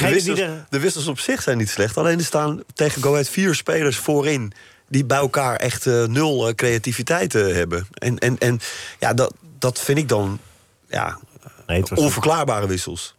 wissels, 0.09 0.41
de 0.69 0.79
wissels 0.79 1.07
op 1.07 1.19
zich 1.19 1.43
zijn 1.43 1.59
niet 1.59 1.71
slecht. 1.71 1.97
Alleen 1.97 2.19
er 2.19 2.25
staan 2.25 2.63
tegen 2.75 3.03
Go 3.03 3.11
Ahead 3.11 3.29
vier 3.29 3.55
spelers 3.55 3.97
voorin... 3.97 4.53
die 4.89 5.05
bij 5.05 5.19
elkaar 5.19 5.57
echt 5.57 5.87
eh, 5.87 6.05
nul 6.05 6.49
eh, 6.49 6.55
creativiteit 6.55 7.35
eh, 7.35 7.43
hebben. 7.43 7.87
En, 7.93 8.19
en, 8.19 8.39
en 8.39 8.61
ja, 8.99 9.15
dat, 9.15 9.35
dat 9.59 9.81
vind 9.81 9.99
ik 9.99 10.09
dan 10.09 10.39
ja, 10.89 11.19
Nee, 11.67 11.81
het 11.81 11.89
was 11.89 11.99
onverklaarbare 11.99 12.67
wissels. 12.67 13.15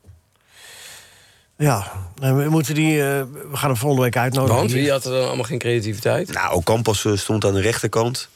Ja, 1.57 1.91
we 2.15 2.49
moeten 2.49 2.73
die... 2.73 3.01
eh, 3.01 3.21
we 3.49 3.57
gaan 3.57 3.69
hem 3.69 3.77
volgende 3.77 4.03
week 4.03 4.17
uitnodigen. 4.17 4.55
Want 4.55 4.71
wie 4.71 4.91
had 4.91 5.05
er 5.05 5.11
dan 5.11 5.25
allemaal 5.27 5.45
geen 5.45 5.59
creativiteit? 5.59 6.33
Nou, 6.33 6.53
Ocampos 6.53 7.07
stond 7.13 7.45
aan 7.45 7.53
de 7.53 7.61
rechterkant. 7.61 8.29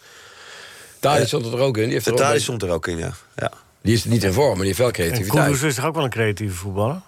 Daar 1.00 1.28
stond 1.28 1.46
er 1.46 1.60
ook 1.60 1.78
in. 1.78 1.84
Die, 1.84 1.94
heeft 1.94 2.08
er 2.08 2.14
ook 2.34 2.40
stond 2.40 2.64
er 2.64 2.70
ook 2.70 2.88
in, 2.88 2.98
ja. 2.98 3.14
ja. 3.36 3.52
die 3.82 3.94
is 3.94 4.04
niet 4.04 4.24
in 4.24 4.34
vorm, 4.34 4.58
maar 4.58 4.58
die 4.58 4.66
heeft 4.66 4.78
wel 4.78 4.88
En 4.88 4.94
creativiteit. 4.94 5.46
Kudus 5.46 5.62
is 5.62 5.76
toch 5.76 5.86
ook 5.86 5.96
wel 5.96 6.04
een 6.04 6.10
creatieve 6.10 6.56
voetballer? 6.56 7.02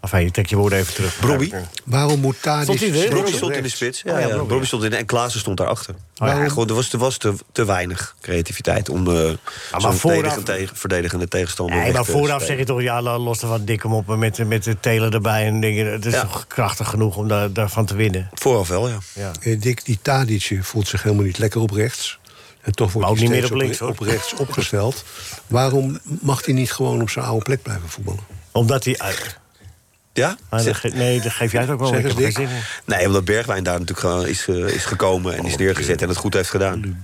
Enfin, 0.00 0.20
je 0.24 0.30
trek 0.30 0.46
je 0.46 0.56
woorden 0.56 0.78
even 0.78 0.94
terug. 0.94 1.18
Brobby? 1.20 1.52
Waarom 1.84 2.20
moet 2.20 2.42
Tadic... 2.42 2.76
Stond 2.78 2.94
er? 3.04 3.18
op 3.18 3.26
stond 3.26 3.56
in 3.56 3.62
de 3.62 3.68
spits. 3.68 4.02
Oh 4.02 4.12
Ja, 4.12 4.18
ja, 4.18 4.18
ja, 4.26 4.28
Brobby. 4.32 4.46
Brobby 4.48 4.66
stond 4.66 4.82
in 4.84 4.92
en 4.92 5.06
Klaassen 5.06 5.40
stond 5.40 5.56
daarachter. 5.56 5.94
ja. 6.14 6.26
Ja, 6.42 6.48
gewoon, 6.48 6.68
er 6.68 6.74
was, 6.74 6.92
er 6.92 6.98
was 6.98 7.16
te, 7.16 7.34
te 7.52 7.64
weinig 7.64 8.16
creativiteit 8.20 8.88
om 8.88 9.06
uh, 9.08 9.30
maar 9.72 9.80
zo'n 9.80 9.92
vooraf- 9.94 10.42
tegen, 10.42 10.76
verdedigende 10.76 11.28
tegenstander 11.28 11.76
Nee, 11.76 11.92
maar 11.92 12.04
vooraf 12.04 12.42
zeg 12.44 12.58
je 12.58 12.64
toch, 12.64 12.82
ja, 12.82 13.02
los 13.02 13.40
ervan 13.40 13.64
dik 13.64 13.82
hem 13.82 13.92
op 13.92 14.16
met, 14.16 14.46
met 14.48 14.64
de 14.64 14.80
telen 14.80 15.10
erbij 15.12 15.46
en 15.46 15.60
dingen. 15.60 15.92
Het 15.92 16.06
is 16.06 16.12
Ja. 16.12 16.20
toch 16.22 16.46
krachtig 16.46 16.88
genoeg 16.88 17.16
om 17.16 17.28
daar, 17.28 17.52
daarvan 17.52 17.84
te 17.86 17.94
winnen. 17.94 18.28
Vooraf 18.34 18.68
wel, 18.68 18.88
ja. 18.88 18.98
Ja. 19.12 19.30
Eh, 19.40 19.60
Dick, 19.60 19.84
die 19.84 19.98
Tadic 20.02 20.58
voelt 20.62 20.88
zich 20.88 21.02
helemaal 21.02 21.24
niet 21.24 21.38
lekker 21.38 21.60
op 21.60 21.70
rechts. 21.70 22.18
En 22.62 22.72
toch 22.74 22.92
wordt 22.92 23.08
Maar 23.08 23.16
ook 23.16 23.22
hij 23.22 23.26
niet 23.28 23.36
steeds 23.36 23.50
meer 23.52 23.60
op 23.60 23.66
links, 23.66 23.78
hoor. 23.78 23.88
op 23.90 23.98
rechts 23.98 24.34
opgesteld. 24.34 25.04
Waarom 25.46 25.98
mag 26.20 26.44
hij 26.44 26.54
niet 26.54 26.72
gewoon 26.72 27.00
op 27.02 27.10
zijn 27.10 27.24
oude 27.24 27.44
plek 27.44 27.62
blijven 27.62 27.88
voetballen? 27.88 28.20
Omdat 28.52 28.84
hij... 28.84 28.98
uit- 28.98 29.38
Ja? 30.18 30.36
Maar 30.50 30.60
Zeg- 30.60 30.80
dat 30.80 30.92
ge- 30.92 30.98
nee, 30.98 31.20
dat 31.20 31.32
geef 31.32 31.52
jij 31.52 31.60
het 31.60 31.70
ook 31.70 31.78
wel. 31.78 31.88
Zeg 31.88 31.98
Ik 31.98 32.06
heb 32.06 32.16
eens, 32.18 32.34
geen 32.34 32.44
Dick. 32.46 32.48
zin 32.48 32.56
in. 32.56 32.96
Nee, 32.96 33.06
omdat 33.06 33.24
Bergwijn 33.24 33.64
daar 33.64 33.72
natuurlijk 33.78 34.00
gewoon 34.00 34.26
is, 34.26 34.46
eh, 34.48 34.56
is 34.74 34.84
gekomen 34.84 35.36
en 35.36 35.44
is 35.44 35.56
neergezet 35.56 36.02
en 36.02 36.08
het 36.08 36.16
goed 36.16 36.34
heeft 36.34 36.50
gedaan. 36.50 37.02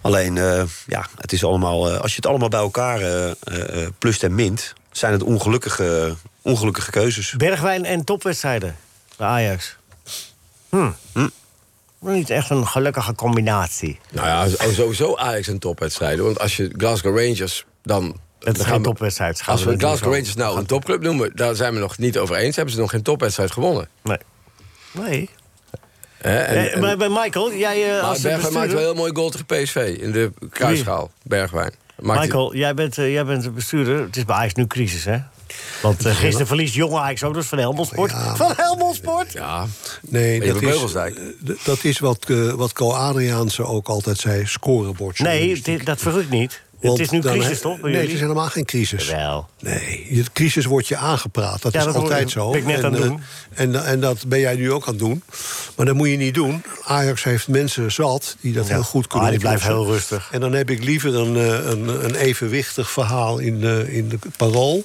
Alleen, 0.00 0.38
eh, 0.38 0.62
ja, 0.86 1.06
het 1.16 1.32
is 1.32 1.44
allemaal, 1.44 1.90
eh, 1.92 2.00
als 2.00 2.10
je 2.10 2.16
het 2.16 2.26
allemaal 2.26 2.48
bij 2.48 2.60
elkaar 2.60 3.00
eh, 3.00 3.30
eh, 3.30 3.34
eh, 3.82 3.88
plust 3.98 4.22
en 4.22 4.34
mint, 4.34 4.72
zijn 4.92 5.12
het 5.12 5.22
ongelukkige, 5.22 6.14
ongelukkige 6.42 6.90
keuzes. 6.90 7.30
Bergwijn 7.36 7.84
en 7.84 8.04
topwedstrijden 8.04 8.76
bij 9.16 9.26
Ajax. 9.28 9.76
Hm. 10.68 10.90
Hm. 11.12 11.28
Niet 12.00 12.30
echt 12.30 12.50
een 12.50 12.66
gelukkige 12.66 13.14
combinatie. 13.14 13.98
Nou 14.12 14.26
ja, 14.26 14.68
sowieso 14.72 15.16
Ajax 15.16 15.46
een 15.46 15.58
topwedstrijden. 15.58 16.24
Want 16.24 16.38
als 16.40 16.56
je 16.56 16.70
Glasgow 16.76 17.18
Rangers 17.18 17.64
dan... 17.82 18.16
Het 18.44 18.56
is 18.56 18.62
geen 18.62 18.70
gaan 18.72 18.82
we- 18.82 18.88
topwedstrijd. 18.88 19.42
Als 19.46 19.64
we 19.64 19.78
Glasgow. 19.78 20.12
Rangers 20.12 20.34
nou 20.34 20.58
een 20.58 20.66
topclub 20.66 21.02
noemen... 21.02 21.30
daar 21.36 21.54
zijn 21.54 21.74
we 21.74 21.80
nog 21.80 21.98
niet 21.98 22.18
over 22.18 22.36
eens. 22.36 22.56
Hebben 22.56 22.74
ze 22.74 22.80
nog 22.80 22.90
geen 22.90 23.02
topwedstrijd 23.02 23.50
gewonnen. 23.50 23.88
Nee. 24.02 24.18
Nee. 24.92 25.30
Hè? 26.18 26.38
En, 26.38 26.56
Eh, 26.56 26.74
en- 26.74 26.80
maar 26.80 26.96
bij 26.96 27.08
Michael, 27.08 27.52
jij 27.54 27.96
eh, 27.98 28.08
als 28.08 28.20
Bergwijn 28.20 28.52
maakt 28.52 28.52
wel 28.52 28.62
een 28.62 28.68
bestuurder... 28.68 28.78
heel 28.78 28.94
mooi 28.94 29.12
goal 29.14 29.30
tegen 29.30 29.46
PSV. 29.46 29.96
In 30.00 30.12
de 30.12 30.32
kruisschaal. 30.50 31.10
Bergwijn. 31.22 31.72
Maakt 32.00 32.20
Michael, 32.20 32.54
jij 32.54 32.74
bent, 32.74 32.98
eh, 32.98 33.12
jij 33.12 33.24
bent 33.24 33.42
de 33.42 33.50
bestuurder. 33.50 34.00
Het 34.00 34.16
is 34.16 34.24
bij 34.24 34.36
Ajax 34.36 34.54
nu 34.54 34.66
crisis, 34.66 35.04
hè? 35.04 35.18
Want 35.82 36.04
eh, 36.06 36.14
gisteren 36.16 36.46
verliest 36.46 36.74
jonge 36.74 36.98
Ajax 36.98 37.22
ook 37.22 37.34
dus 37.34 37.46
van 37.46 37.58
Helmond 37.58 37.86
Sport. 37.86 38.12
Van 38.34 38.52
Helmond 38.56 38.94
Sport! 38.94 39.32
Ja, 39.32 39.66
Nee, 40.00 40.40
dat 40.52 40.62
is, 40.62 40.94
eh, 40.94 41.04
dat 41.64 41.84
is 41.84 41.98
wat, 41.98 42.24
eh, 42.30 42.52
wat 42.52 42.72
Co 42.72 42.90
Adriaanse 42.92 43.64
ook 43.64 43.88
altijd 43.88 44.18
zei, 44.18 44.46
scorebord. 44.46 45.18
Nee, 45.18 45.60
dit- 45.60 45.86
dat 45.86 46.00
verrukt 46.00 46.30
niet. 46.30 46.62
Want 46.86 46.98
het 46.98 47.06
is 47.06 47.12
nu 47.12 47.20
dan 47.20 47.38
crisis, 47.38 47.60
toch? 47.60 47.80
bij 47.80 47.90
Nee, 47.90 48.00
het 48.00 48.10
is 48.10 48.20
helemaal 48.20 48.48
geen 48.48 48.64
crisis. 48.64 49.08
Wel. 49.10 49.48
Nee, 49.60 50.08
de 50.10 50.24
crisis 50.32 50.64
wordt 50.64 50.88
je 50.88 50.96
aangepraat. 50.96 51.62
Dat 51.62 51.72
Ja, 51.72 51.78
is 51.78 51.84
dat 51.84 51.94
altijd 51.94 52.30
zo. 52.30 52.50
ben 52.50 52.60
ik 52.60 52.66
net 52.66 52.78
en, 52.78 52.84
aan 52.84 52.92
het 52.92 53.02
eh, 53.02 53.08
doen. 53.08 53.20
En, 53.54 53.84
en 53.84 54.00
dat 54.00 54.26
ben 54.26 54.40
jij 54.40 54.54
nu 54.56 54.72
ook 54.72 54.82
aan 54.86 54.88
het 54.94 54.98
doen. 54.98 55.22
Maar 55.76 55.86
dat 55.86 55.94
moet 55.94 56.08
je 56.08 56.16
niet 56.16 56.34
doen. 56.34 56.62
Ajax 56.84 57.24
heeft 57.24 57.48
mensen 57.48 57.92
zat 57.92 58.36
die 58.40 58.52
dat 58.52 58.68
heel 58.68 58.82
goed 58.82 59.06
kunnen 59.06 59.26
Ah, 59.26 59.32
die 59.32 59.42
blijft 59.42 59.62
heel 59.64 59.86
rustig. 59.86 60.28
En 60.32 60.40
dan 60.40 60.52
heb 60.52 60.70
ik 60.70 60.84
liever 60.84 61.14
een, 61.14 61.36
eh, 61.36 61.70
een, 61.70 62.04
een 62.04 62.14
evenwichtig 62.14 62.90
verhaal 62.90 63.38
in 63.38 63.60
de, 63.60 63.86
in 63.88 64.08
de 64.08 64.18
parool... 64.36 64.84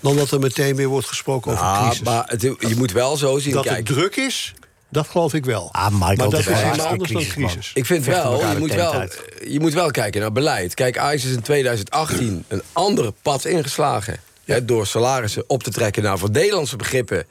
dan 0.00 0.16
dat 0.16 0.30
er 0.30 0.38
meteen 0.40 0.76
weer 0.76 0.88
wordt 0.88 1.06
gesproken 1.06 1.52
over 1.52 1.64
Ah, 1.64 1.80
crisis. 1.86 2.02
maar 2.04 2.24
het, 2.26 2.42
je 2.42 2.74
moet 2.76 2.92
wel 2.92 3.16
zo 3.16 3.38
zien. 3.38 3.52
dat 3.52 3.64
kijk, 3.64 3.76
het 3.76 3.86
druk 3.86 4.16
is, 4.16 4.54
dat 4.92 5.08
geloof 5.08 5.34
ik 5.34 5.44
wel. 5.44 5.68
Ah, 5.72 5.90
Michael, 5.90 6.00
maar 6.00 6.16
dat 6.16 6.32
het 6.32 6.40
is 6.40 6.62
helemaal 6.62 6.86
anders 6.86 7.10
dan 7.10 7.20
crisis, 7.20 7.36
man. 7.36 7.50
crisis. 7.50 7.70
Ik 7.74 7.86
vind 7.86 8.04
wel, 8.04 8.50
je 8.50 8.58
moet 8.58 8.74
wel, 8.74 8.92
uit. 8.92 9.22
je 9.46 9.60
moet 9.60 9.72
wel 9.72 9.90
kijken 9.90 10.20
naar 10.20 10.32
beleid. 10.32 10.74
Kijk, 10.74 10.98
Ajax 10.98 11.24
is 11.24 11.32
in 11.32 11.42
2018 11.42 12.44
een 12.48 12.62
andere 12.72 13.14
pad 13.22 13.44
ingeslagen. 13.44 14.20
Hè, 14.44 14.64
door 14.64 14.86
salarissen 14.86 15.44
op 15.46 15.62
te 15.62 15.70
trekken 15.70 16.02
naar 16.02 16.18
voor 16.18 16.30
Nederlandse 16.30 16.76
begrippen... 16.76 17.26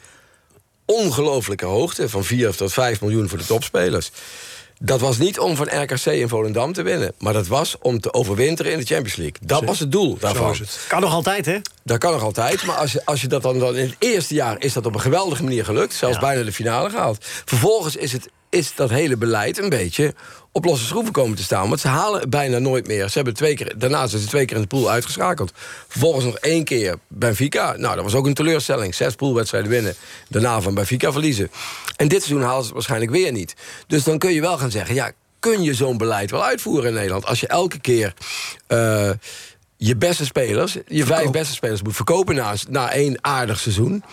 ongelooflijke 0.85 1.65
hoogte, 1.65 2.09
van 2.09 2.23
4 2.23 2.55
tot 2.55 2.73
5 2.73 3.01
miljoen 3.01 3.29
voor 3.29 3.37
de 3.37 3.45
topspelers. 3.45 4.11
Dat 4.83 4.99
was 4.99 5.17
niet 5.17 5.39
om 5.39 5.55
van 5.55 5.67
RKC 5.81 6.05
in 6.05 6.29
Volendam 6.29 6.73
te 6.73 6.81
winnen. 6.81 7.13
Maar 7.17 7.33
dat 7.33 7.47
was 7.47 7.75
om 7.81 7.99
te 7.99 8.13
overwinteren 8.13 8.71
in 8.71 8.77
de 8.77 8.85
Champions 8.85 9.15
League. 9.15 9.35
Dat 9.41 9.63
was 9.63 9.79
het 9.79 9.91
doel 9.91 10.17
daarvan. 10.19 10.51
is 10.51 10.59
het. 10.59 10.85
Kan 10.87 11.01
nog 11.01 11.13
altijd, 11.13 11.45
hè? 11.45 11.57
Dat 11.83 11.97
kan 11.97 12.11
nog 12.11 12.23
altijd. 12.23 12.65
Maar 12.65 12.75
als 12.75 12.91
je, 12.91 13.05
als 13.05 13.21
je 13.21 13.27
dat 13.27 13.41
dan, 13.41 13.59
dan 13.59 13.75
in 13.75 13.85
het 13.85 13.95
eerste 13.99 14.33
jaar 14.33 14.55
is 14.59 14.73
dat 14.73 14.85
op 14.85 14.93
een 14.93 15.01
geweldige 15.01 15.43
manier 15.43 15.65
gelukt. 15.65 15.93
Zelfs 15.93 16.19
bijna 16.19 16.43
de 16.43 16.53
finale 16.53 16.89
gehaald. 16.89 17.17
Vervolgens 17.45 17.95
is, 17.95 18.11
het, 18.11 18.29
is 18.51 18.75
dat 18.75 18.89
hele 18.89 19.17
beleid 19.17 19.57
een 19.57 19.69
beetje 19.69 20.13
op 20.51 20.65
losse 20.65 20.85
schroeven 20.85 21.11
komen 21.11 21.37
te 21.37 21.43
staan. 21.43 21.69
Want 21.69 21.79
ze 21.79 21.87
halen 21.87 22.29
bijna 22.29 22.57
nooit 22.59 22.87
meer. 22.87 23.07
Ze 23.09 23.15
hebben 23.15 23.33
twee 23.33 23.55
keer, 23.55 23.73
daarna 23.77 24.07
zijn 24.07 24.21
ze 24.21 24.27
twee 24.27 24.45
keer 24.45 24.55
in 24.55 24.61
de 24.61 24.67
pool 24.67 24.89
uitgeschakeld. 24.89 25.51
Vervolgens 25.87 26.25
nog 26.25 26.37
één 26.37 26.63
keer 26.63 26.95
Benfica. 27.07 27.75
Nou, 27.77 27.95
dat 27.95 28.03
was 28.03 28.13
ook 28.15 28.25
een 28.25 28.33
teleurstelling. 28.33 28.95
Zes 28.95 29.15
poolwedstrijden 29.15 29.69
winnen. 29.69 29.95
Daarna 30.27 30.61
van 30.61 30.73
Benfica 30.73 31.11
verliezen. 31.11 31.51
En 31.95 32.07
dit 32.07 32.23
seizoen 32.23 32.43
halen 32.43 32.59
ze 32.59 32.65
het 32.65 32.73
waarschijnlijk 32.73 33.11
weer 33.11 33.31
niet. 33.31 33.55
Dus 33.87 34.03
dan 34.03 34.17
kun 34.17 34.33
je 34.33 34.41
wel 34.41 34.57
gaan 34.57 34.71
zeggen... 34.71 34.95
ja, 34.95 35.11
kun 35.39 35.63
je 35.63 35.73
zo'n 35.73 35.97
beleid 35.97 36.31
wel 36.31 36.43
uitvoeren 36.43 36.89
in 36.89 36.95
Nederland? 36.95 37.25
Als 37.25 37.39
je 37.39 37.47
elke 37.47 37.79
keer... 37.79 38.13
eh, 38.67 39.09
je 39.77 39.95
beste 39.95 40.25
spelers, 40.25 40.77
je 40.87 41.05
vijf 41.05 41.29
beste 41.29 41.53
spelers 41.53 41.81
moet 41.81 41.95
verkopen 41.95 42.35
na, 42.35 42.53
na 42.69 42.91
één 42.91 43.17
aardig 43.21 43.59
seizoen. 43.59 44.03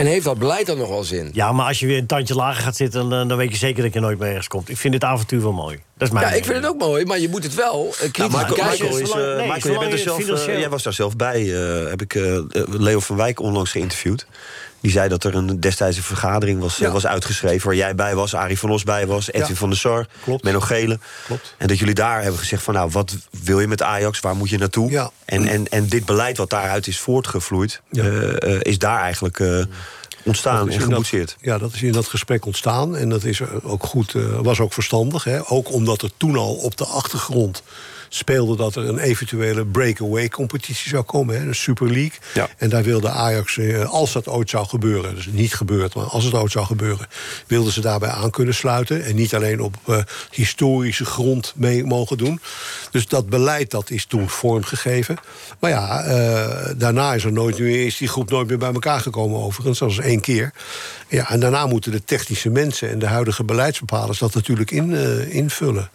En 0.00 0.06
heeft 0.06 0.24
dat 0.24 0.38
beleid 0.38 0.66
dan 0.66 0.78
nog 0.78 0.88
wel 0.88 1.04
zin? 1.04 1.30
Ja, 1.32 1.52
maar 1.52 1.66
als 1.66 1.80
je 1.80 1.86
weer 1.86 1.98
een 1.98 2.06
tandje 2.06 2.34
lager 2.34 2.62
gaat 2.62 2.76
zitten... 2.76 3.08
dan, 3.08 3.28
dan 3.28 3.38
weet 3.38 3.50
je 3.50 3.56
zeker 3.56 3.82
dat 3.82 3.92
je 3.92 4.00
nooit 4.00 4.18
meer 4.18 4.28
ergens 4.28 4.48
komt. 4.48 4.68
Ik 4.68 4.76
vind 4.76 4.92
dit 4.92 5.04
avontuur 5.04 5.42
wel 5.42 5.52
mooi. 5.52 5.78
Dat 6.00 6.08
is 6.08 6.14
mijn 6.14 6.26
Ja, 6.26 6.32
ik 6.32 6.44
vind 6.44 6.56
het 6.56 6.66
ook 6.66 6.78
mooi, 6.78 7.04
maar 7.04 7.18
je 7.18 7.28
moet 7.28 7.42
het 7.42 7.54
wel 7.54 7.86
eh, 7.92 7.98
kritisch 7.98 8.18
Nou, 8.18 8.30
Michael, 8.30 8.48
bekijken. 8.54 8.84
Michael, 8.84 8.98
is, 9.02 9.10
zolang- 9.10 9.28
eh, 9.30 9.36
nee, 9.36 9.52
Michael, 9.52 9.70
jij, 9.72 9.80
bent 9.80 9.92
er 9.92 9.98
zelf, 9.98 10.68
was 10.68 10.82
daar 10.82 10.92
zelf 10.92 11.16
bij. 11.16 11.40
eh, 11.82 11.88
heb 11.90 12.02
ik 12.02 12.14
eh, 12.14 12.38
Leo 12.68 13.00
van 13.00 13.16
Wijk 13.16 13.40
onlangs 13.40 13.70
geïnterviewd. 13.70 14.26
Die 14.80 14.90
zei 14.90 15.08
dat 15.08 15.24
er 15.24 15.34
een 15.34 15.60
destijds 15.60 15.96
een 15.96 16.02
vergadering 16.02 16.60
was, 16.60 16.76
Ja. 16.76 16.90
was 16.90 17.06
uitgeschreven... 17.06 17.66
waar 17.66 17.76
jij 17.76 17.94
bij 17.94 18.14
was, 18.14 18.34
Arie 18.34 18.58
van 18.58 18.70
Os 18.70 18.82
bij 18.84 19.06
was, 19.06 19.28
Edwin 19.32 19.48
Ja. 19.48 19.54
van 19.54 19.68
der 19.68 19.78
Sar, 19.78 20.06
Klopt. 20.24 20.44
Menno 20.44 20.60
Gele. 20.60 20.98
Klopt. 21.26 21.54
En 21.58 21.66
dat 21.68 21.78
jullie 21.78 21.94
daar 21.94 22.22
hebben 22.22 22.40
gezegd 22.40 22.62
van... 22.62 22.74
nou, 22.74 22.90
wat 22.90 23.16
wil 23.42 23.60
je 23.60 23.66
met 23.66 23.82
Ajax, 23.82 24.20
waar 24.20 24.36
moet 24.36 24.50
je 24.50 24.58
naartoe? 24.58 24.90
Ja. 24.90 25.10
En, 25.24 25.46
en, 25.46 25.68
en 25.68 25.86
dit 25.86 26.04
beleid 26.04 26.36
wat 26.36 26.50
daaruit 26.50 26.86
is 26.86 26.98
voortgevloeid... 26.98 27.80
Ja. 27.90 28.02
eh, 28.04 28.54
eh, 28.54 28.60
is 28.62 28.78
daar 28.78 29.00
eigenlijk 29.00 29.40
eh, 29.40 29.62
ontstaan 30.24 30.70
en 30.70 30.78
dat- 30.78 30.88
geboetseerd. 30.88 31.36
Ja, 31.40 31.58
dat 31.58 31.72
is 31.72 31.82
in 31.82 31.92
dat 31.92 32.06
gesprek 32.06 32.46
ontstaan. 32.46 32.96
En 32.96 33.08
dat 33.08 33.24
is 33.24 33.40
eh, 33.40 33.48
ook 33.62 33.84
goed, 33.84 34.14
eh, 34.14 34.22
was 34.40 34.60
ook 34.60 34.72
verstandig. 34.72 35.24
Hè? 35.24 35.50
Ook 35.50 35.72
omdat 35.72 36.02
er 36.02 36.10
toen 36.16 36.36
al 36.36 36.54
op 36.54 36.76
de 36.76 36.84
achtergrond 36.84 37.62
speelde 38.12 38.56
dat 38.56 38.74
er 38.74 38.88
een 38.88 38.98
eventuele 38.98 39.66
breakaway-competitie 39.66 40.88
zou 40.88 41.02
komen. 41.02 41.34
Hè? 41.34 41.46
Een 41.46 41.54
Super 41.54 41.86
League. 41.86 42.18
Ja. 42.34 42.48
En 42.56 42.68
daar 42.68 42.82
wilde 42.82 43.08
Ajax, 43.08 43.58
eh, 43.58 43.90
als 43.90 44.12
dat 44.12 44.28
ooit 44.28 44.50
zou 44.50 44.66
gebeuren... 44.66 45.14
dus 45.14 45.26
niet 45.26 45.54
gebeurd, 45.54 45.94
maar 45.94 46.04
als 46.04 46.24
het 46.24 46.34
ooit 46.34 46.52
zou 46.52 46.66
gebeuren... 46.66 47.06
wilden 47.46 47.72
ze 47.72 47.80
daarbij 47.80 48.08
aan 48.08 48.30
kunnen 48.30 48.54
sluiten. 48.54 49.04
En 49.04 49.14
niet 49.14 49.34
alleen 49.34 49.60
op 49.60 49.76
eh, 49.86 49.98
historische 50.30 51.04
grond 51.04 51.52
mee 51.56 51.84
mogen 51.84 52.18
doen. 52.18 52.40
Dus 52.90 53.06
dat 53.06 53.28
beleid 53.28 53.70
dat 53.70 53.90
is 53.90 54.04
toen 54.04 54.28
vormgegeven. 54.28 55.16
Maar 55.58 55.70
ja, 55.70 56.02
eh, 56.02 56.74
daarna 56.76 57.14
is, 57.14 57.24
er 57.24 57.32
nooit 57.32 57.58
meer, 57.58 57.86
is 57.86 57.96
die 57.96 58.08
groep 58.08 58.30
nooit 58.30 58.48
meer 58.48 58.58
bij 58.58 58.72
elkaar 58.72 59.00
gekomen 59.00 59.40
overigens. 59.40 59.78
Dat 59.78 59.88
was 59.88 60.04
één 60.04 60.20
keer. 60.20 60.52
Ja, 61.08 61.30
en 61.30 61.40
daarna 61.40 61.66
moeten 61.66 61.92
de 61.92 62.04
technische 62.04 62.50
mensen 62.50 62.90
en 62.90 62.98
de 62.98 63.06
huidige 63.06 63.44
beleidsbepalers... 63.44 64.18
dat 64.18 64.34
natuurlijk 64.34 64.70
in, 64.70 64.92
invullen. 65.30 65.90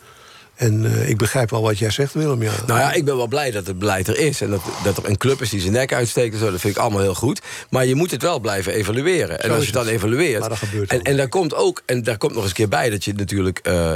En 0.56 0.86
eh, 0.86 1.10
ik 1.10 1.18
begrijp 1.18 1.50
wel 1.50 1.62
wat 1.62 1.78
jij 1.78 1.90
zegt, 1.90 2.14
Willem. 2.14 2.42
Ja. 2.44 2.52
Nou 2.68 2.80
ja, 2.80 2.94
ik 2.94 3.06
ben 3.06 3.18
wel 3.18 3.28
blij 3.28 3.52
dat 3.52 3.68
het 3.68 3.80
beleid 3.80 4.08
er 4.08 4.18
is. 4.18 4.42
En 4.42 4.50
dat, 4.50 4.62
dat 4.84 4.98
er 4.98 5.10
een 5.10 5.18
club 5.18 5.42
is 5.42 5.50
die 5.50 5.60
zijn 5.60 5.74
nek 5.74 5.94
uitsteekt 5.94 6.34
en 6.34 6.40
zo. 6.40 6.52
Dat 6.52 6.60
vind 6.60 6.76
ik 6.76 6.82
allemaal 6.82 7.02
heel 7.02 7.16
goed. 7.16 7.42
Maar 7.70 7.86
je 7.86 7.96
moet 7.96 8.12
het 8.12 8.22
wel 8.22 8.40
blijven 8.40 8.74
evalueren. 8.74 9.42
En 9.42 9.50
als 9.50 9.60
je 9.60 9.66
het 9.66 9.74
dan 9.74 9.88
evalueert... 9.88 10.40
Maar 10.40 10.50
dat 10.50 10.58
gebeurt 10.58 10.90
en, 10.90 11.02
en 11.02 11.18
daar 11.18 11.30
komt 11.30 11.56
ook... 11.56 11.82
En 11.86 12.04
daar 12.04 12.18
komt 12.18 12.34
nog 12.34 12.42
eens 12.42 12.50
een 12.50 12.58
keer 12.58 12.70
bij 12.70 12.90
dat 12.90 13.04
je 13.04 13.14
natuurlijk... 13.14 13.60
eh, 13.60 13.94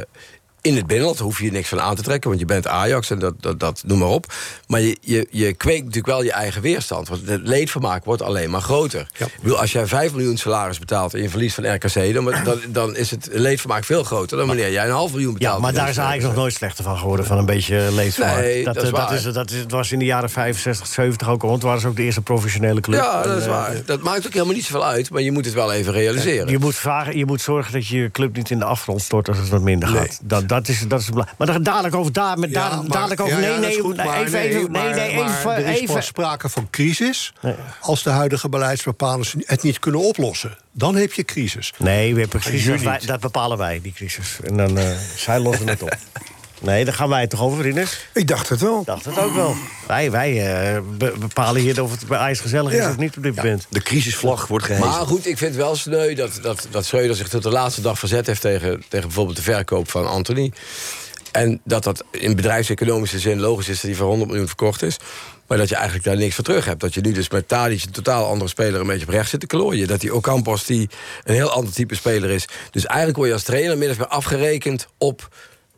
in 0.62 0.76
het 0.76 0.88
binnenland 0.88 1.20
hoef 1.20 1.40
je 1.40 1.52
niks 1.52 1.70
van 1.70 1.82
aan 1.82 1.96
te 1.96 2.02
trekken... 2.02 2.30
want 2.30 2.42
je 2.42 2.48
bent 2.48 2.68
Ajax 2.68 3.10
en 3.10 3.20
dat, 3.20 3.34
dat, 3.40 3.60
dat 3.60 3.84
noem 3.86 4.00
maar 4.00 4.08
op. 4.08 4.34
Maar 4.68 4.82
je, 4.82 4.98
je, 5.02 5.28
je 5.32 5.54
kweekt 5.54 5.80
natuurlijk 5.80 6.08
wel 6.08 6.24
je 6.24 6.32
eigen 6.32 6.62
weerstand. 6.62 7.08
Want 7.08 7.28
het 7.28 7.48
leedvermaak 7.48 8.06
wordt 8.06 8.22
alleen 8.22 8.50
maar 8.50 8.62
groter. 8.62 9.08
Ja. 9.18 9.26
Ik 9.26 9.42
bedoel, 9.42 9.60
als 9.60 9.72
jij 9.72 9.88
5 9.88 10.12
miljoen 10.14 10.38
salaris 10.38 10.80
betaalt... 10.80 11.14
en 11.14 11.22
je 11.22 11.30
verliest 11.30 11.56
van 11.56 11.74
RKC... 11.74 12.14
dan, 12.14 12.34
dan, 12.44 12.60
dan 12.68 12.96
is 12.96 13.12
het 13.12 13.30
leedvermaak 13.32 13.84
veel 13.84 14.04
groter... 14.04 14.38
dan 14.38 14.48
wanneer 14.48 14.72
jij 14.72 14.86
een 14.86 14.92
half 14.92 15.12
miljoen 15.12 15.34
betaalt. 15.34 15.56
Ja, 15.56 15.62
maar 15.62 15.74
daar 15.74 15.90
is 15.90 15.98
eigenlijk 15.98 16.28
nog 16.28 16.36
nooit 16.36 16.54
slechter 16.54 16.84
van 16.84 16.98
geworden, 16.98 17.26
van 17.26 17.38
een 17.38 17.46
beetje 17.46 17.88
leedvermaak. 17.92 18.40
Nee, 18.40 18.64
dat 18.64 18.76
is 18.76 18.90
eh, 18.90 18.96
dat, 18.96 19.12
is, 19.12 19.24
dat 19.24 19.52
is, 19.52 19.64
was 19.68 19.92
in 19.92 20.00
de 20.00 20.06
jaren 20.06 20.30
65, 20.30 20.88
70 20.88 21.30
ook 21.30 21.42
al, 21.42 21.50
want 21.50 21.62
het 21.62 21.68
waren 21.68 21.82
ze 21.82 21.88
ook 21.88 21.96
de 21.96 22.04
eerste 22.04 22.22
professionele 22.22 22.82
club. 22.82 23.00
Ja, 23.00 23.24
dat 23.24 23.38
is 23.38 23.44
eh, 23.44 23.50
waar. 23.50 23.76
Dat 23.86 24.02
maakt 24.02 24.26
ook 24.26 24.34
helemaal 24.34 24.54
niet 24.54 24.66
zoveel 24.66 24.86
uit, 24.86 25.10
maar 25.10 25.22
je 25.22 25.32
moet 25.32 25.46
het 25.46 25.54
wel 25.54 25.74
even 25.74 25.94
realiseren. 25.94 26.50
Je 26.52 26.58
moet, 26.60 26.76
vragen, 26.76 27.18
je 27.18 27.26
moet 27.26 27.42
zorgen 27.42 27.74
dat 27.74 27.88
je 27.88 27.98
je 27.98 28.12
club 28.12 28.36
niet 28.36 28.50
in 28.50 28.60
de 28.60 28.66
afgrond 28.66 29.02
stort 29.02 29.28
als 29.28 29.38
het 29.38 29.50
wat 29.50 29.62
minder 29.62 29.92
Nee. 29.92 30.00
gaat. 30.00 30.20
Dat, 30.22 30.49
dat 30.50 30.68
is, 30.68 30.88
dat 30.88 31.00
is. 31.00 31.10
Maar 31.38 31.48
dan 31.48 31.64
dadelijk 31.64 31.96
over 31.96 32.14
daar, 32.14 32.40
met 32.40 32.50
Ja, 32.50 32.82
dadelijk 32.88 33.22
over. 33.22 33.40
nee, 33.40 33.58
nee, 33.58 33.80
goed, 33.80 33.98
even, 33.98 34.40
even, 34.40 34.72
maar- 34.72 34.84
nee, 34.84 34.94
nee, 34.94 35.24
even, 35.24 35.52
er 35.56 35.66
is 35.68 35.80
even. 35.80 36.04
sprake 36.04 36.50
van 36.50 36.68
crisis... 36.70 37.34
Als 37.82 38.04
de 38.04 38.10
huidige 38.10 38.50
beleidsbepalers 38.50 39.36
het 39.40 39.64
niet 39.64 39.80
kunnen 39.80 40.02
oplossen. 40.02 40.58
Dan 40.72 40.96
heb 40.96 41.14
je 41.14 41.24
crisis. 41.24 41.74
Nee, 41.78 42.14
we 42.14 42.20
hebben 42.20 42.40
crisis. 42.40 42.82
Wij- 42.82 43.00
dat 43.06 43.20
bepalen 43.20 43.58
wij, 43.58 43.80
die 43.82 43.94
crisis. 43.94 44.38
En 44.44 44.58
dan, 44.58 44.78
eh 44.78 44.98
zij 45.16 45.40
lossen 45.40 45.68
het 45.68 45.82
op. 45.84 45.96
Nee, 46.62 46.86
daar 46.86 46.94
gaan 46.94 47.10
wij 47.10 47.22
het 47.22 47.30
toch 47.30 47.42
over, 47.42 47.62
Rinus? 47.64 48.08
Ik 48.14 48.28
dacht 48.28 48.50
het 48.50 48.60
wel. 48.62 48.80
Ik 48.80 48.86
dacht 48.86 49.06
het 49.06 49.18
ook 49.20 49.34
wel. 49.34 49.56
Wij, 49.88 50.12
wij 50.12 50.56
eh, 50.76 50.82
be- 50.98 51.14
bepalen 51.20 51.62
hier 51.62 51.84
of 51.84 51.92
het 51.92 52.08
bij 52.08 52.18
IJs 52.20 52.40
gezellig 52.40 52.72
is 52.72 52.78
Ja. 52.78 52.90
of 52.90 52.98
niet 52.98 53.18
op 53.18 53.24
dit 53.24 53.36
moment. 53.36 53.66
De 53.70 53.82
crisisvlag 53.82 54.48
wordt 54.48 54.66
gehezen. 54.66 54.88
Maar 54.90 55.06
goed, 55.06 55.26
ik 55.28 55.38
vind 55.38 55.56
wel 55.56 55.76
sneu 55.76 56.14
dat, 56.16 56.40
dat, 56.42 56.68
dat 56.72 56.86
Schreuder 56.86 57.16
zich 57.16 57.28
tot 57.30 57.44
de 57.44 57.50
laatste 57.52 57.82
dag 57.82 58.00
verzet 58.00 58.28
heeft... 58.28 58.42
tegen, 58.42 58.84
tegen 58.88 59.06
bijvoorbeeld 59.08 59.38
de 59.38 59.44
verkoop 59.44 59.92
van 59.92 60.08
Anthony. 60.08 60.52
En 61.32 61.62
dat 61.64 61.84
dat 61.84 62.04
in 62.12 62.36
bedrijfseconomische 62.36 63.20
zin 63.20 63.40
logisch 63.40 63.68
is... 63.70 63.76
dat 63.82 63.90
hij 63.90 64.00
voor 64.00 64.08
100 64.08 64.30
miljoen 64.30 64.48
verkocht 64.48 64.82
is. 64.84 64.98
Maar 65.48 65.58
dat 65.58 65.70
je 65.70 65.76
eigenlijk 65.76 66.06
daar 66.06 66.18
niks 66.18 66.36
voor 66.36 66.44
terug 66.44 66.66
hebt. 66.66 66.80
Dat 66.80 66.94
je 66.94 67.02
nu 67.02 67.12
dus 67.12 67.30
met 67.30 67.48
Tadic, 67.48 67.84
een 67.84 67.92
totaal 67.92 68.26
andere 68.30 68.50
speler... 68.50 68.82
een 68.82 68.88
beetje 68.88 69.06
op 69.06 69.12
rechts 69.12 69.30
zit 69.30 69.40
te 69.40 69.48
klooien. 69.48 69.88
Dat 69.88 70.00
die 70.02 70.16
Ocampos, 70.16 70.66
die 70.66 70.90
een 71.24 71.34
heel 71.34 71.50
ander 71.52 71.74
type 71.74 71.96
speler 71.96 72.30
is. 72.30 72.46
Dus 72.72 72.86
eigenlijk 72.86 73.18
word 73.18 73.28
je 73.30 73.34
als 73.34 73.44
trainer 73.44 73.78
min 73.78 73.90
of 73.90 73.98
meer 73.98 74.08
afgerekend 74.08 74.88
op... 74.98 75.28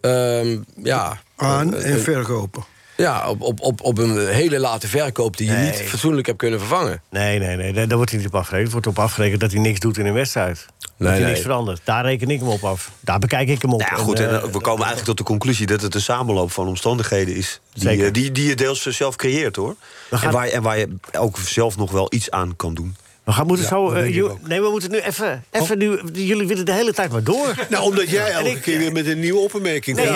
ehm, 0.02 0.58
ja, 0.84 1.22
Aan 1.36 1.74
eh, 1.76 1.86
en 1.92 1.98
eh, 1.98 2.04
verkopen. 2.04 2.64
Ja, 2.98 3.30
op, 3.30 3.42
op, 3.42 3.60
op, 3.62 3.82
op 3.82 3.98
een 3.98 4.28
hele 4.28 4.60
late 4.60 4.88
verkoop 4.88 5.38
die 5.38 5.48
je 5.48 5.54
Nee. 5.54 5.66
niet 5.66 5.82
fatsoenlijk 5.82 6.28
hebt 6.28 6.38
kunnen 6.40 6.60
vervangen. 6.60 7.02
Nee, 7.10 7.40
nee, 7.40 7.56
nee, 7.72 7.88
daar 7.88 7.96
wordt 7.98 8.12
hij 8.12 8.20
niet 8.20 8.28
op 8.30 8.36
afgerekend. 8.36 8.68
Er 8.68 8.74
wordt 8.74 8.88
op 8.88 9.00
afgerekend 9.04 9.40
dat 9.42 9.52
hij 9.52 9.62
niks 9.62 9.80
doet 9.80 9.98
in 9.98 10.06
een 10.06 10.14
wedstrijd. 10.14 10.66
dat 10.98 11.08
hij 11.10 11.20
nee. 11.20 11.28
niks 11.28 11.40
verandert. 11.42 11.82
Daar 11.84 12.06
reken 12.06 12.30
ik 12.30 12.40
hem 12.40 12.48
op 12.50 12.64
af. 12.64 12.92
Daar 13.00 13.20
bekijk 13.20 13.50
ik 13.50 13.62
hem 13.62 13.74
op. 13.74 13.80
Nou 13.80 13.92
ja, 13.96 14.04
goed, 14.04 14.20
En, 14.20 14.30
en, 14.30 14.36
eh, 14.36 14.42
we 14.44 14.50
komen 14.62 14.78
eigenlijk 14.86 15.06
tot 15.06 15.18
de 15.18 15.24
conclusie 15.24 15.66
dat 15.66 15.82
het 15.82 15.96
een 15.96 16.02
samenloop 16.02 16.52
van 16.52 16.68
omstandigheden 16.68 17.36
is. 17.36 17.60
Die, 17.74 18.12
die, 18.12 18.32
die 18.32 18.48
je 18.48 18.56
deels 18.56 18.82
zelf 18.86 19.16
creëert 19.16 19.56
hoor. 19.56 19.76
We 20.10 20.18
gaan- 20.18 20.28
En, 20.28 20.34
waar, 20.34 20.48
en 20.48 20.62
waar 20.62 20.78
je 20.78 20.88
ook 21.18 21.38
zelf 21.40 21.78
nog 21.78 21.92
wel 21.92 22.08
iets 22.14 22.32
aan 22.32 22.56
kan 22.56 22.74
doen. 22.74 22.96
We 23.24 23.32
gaan 23.32 23.48
moeten 23.48 23.66
Ja, 23.66 23.72
zo... 23.72 23.92
eh. 23.92 24.24
Oh. 24.24 24.32
nee, 24.48 24.62
we 24.62 24.70
moeten 24.70 24.92
nu 24.92 25.00
even... 25.00 25.44
even 25.52 25.78
nu, 25.78 26.00
jullie 26.14 26.48
willen 26.48 26.66
de 26.66 26.74
hele 26.74 26.94
tijd 26.94 27.12
maar 27.12 27.24
door. 27.24 27.54
Nou, 27.70 27.84
omdat 27.84 28.10
jij 28.10 28.32
elke 28.32 28.50
ik- 28.50 28.62
keer 28.62 28.78
weer 28.78 28.92
met 28.92 29.08
een 29.08 29.20
nieuwe 29.20 29.40
opmerking 29.40 29.98
komt. 29.98 30.10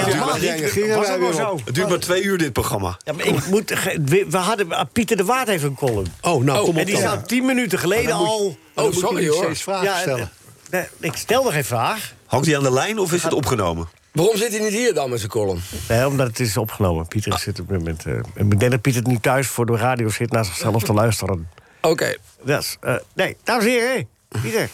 Het 1.65 1.75
duurt 1.75 1.89
maar 1.89 1.99
twee 1.99 2.23
uur 2.23 2.37
dit 2.37 2.53
programma. 2.53 2.97
Ja, 3.03 3.13
maar 3.13 3.25
ik 3.25 3.47
moet, 3.47 3.69
we, 4.05 4.25
we 4.29 4.37
hadden, 4.37 4.71
ah, 4.73 4.85
Pieter 4.91 5.17
de 5.17 5.23
Waard 5.25 5.47
heeft 5.47 5.63
een 5.63 5.75
column. 5.75 6.07
Oh, 6.21 6.43
nou, 6.43 6.59
kom 6.59 6.69
op 6.69 6.75
en 6.77 6.85
die 6.85 6.93
dan. 6.93 7.03
staat 7.03 7.27
tien 7.27 7.45
minuten 7.45 7.79
geleden 7.79 8.11
al... 8.13 8.57
Moet 8.75 8.95
sorry, 8.95 9.27
hoor. 9.27 9.43
steeds 9.43 9.63
vragen 9.63 9.83
Ja, 9.85 9.99
stellen. 9.99 10.29
eh, 10.69 10.79
nee, 10.99 11.11
ik 11.11 11.15
stel 11.15 11.43
nog 11.43 11.53
geen 11.53 11.65
vraag. 11.65 12.13
Hangt 12.25 12.45
hij 12.45 12.57
aan 12.57 12.63
de 12.63 12.71
lijn 12.71 12.99
of 12.99 13.13
is 13.13 13.23
het 13.23 13.33
opgenomen? 13.33 13.87
Waarom 14.11 14.37
zit 14.37 14.49
hij 14.51 14.59
niet 14.59 14.73
hier 14.73 14.93
dan 14.93 15.09
met 15.09 15.19
zijn 15.19 15.31
column? 15.31 15.59
Nee, 15.89 16.07
omdat 16.07 16.27
het 16.27 16.39
is 16.39 16.57
opgenomen. 16.57 17.07
Pieter 17.07 17.39
zit 17.39 17.59
op 17.59 17.67
dit 17.67 17.77
moment... 17.77 18.05
eh, 18.05 18.13
ik 18.35 18.59
denk 18.59 18.71
dat 18.71 18.81
Pieter 18.81 19.01
niet 19.07 19.21
thuis 19.21 19.47
voor 19.47 19.65
de 19.65 19.77
radio 19.77 20.09
zit 20.09 20.31
naar 20.31 20.45
zichzelf 20.45 20.83
te 20.83 20.93
luisteren. 20.93 21.49
Oké. 21.85 22.15
Dus, 22.43 22.77
eh, 22.81 22.95
nee, 23.13 23.37
dames 23.43 23.63
en 23.63 23.69
heren, 23.69 23.89
hé. 23.89 24.07
Pieter. 24.41 24.69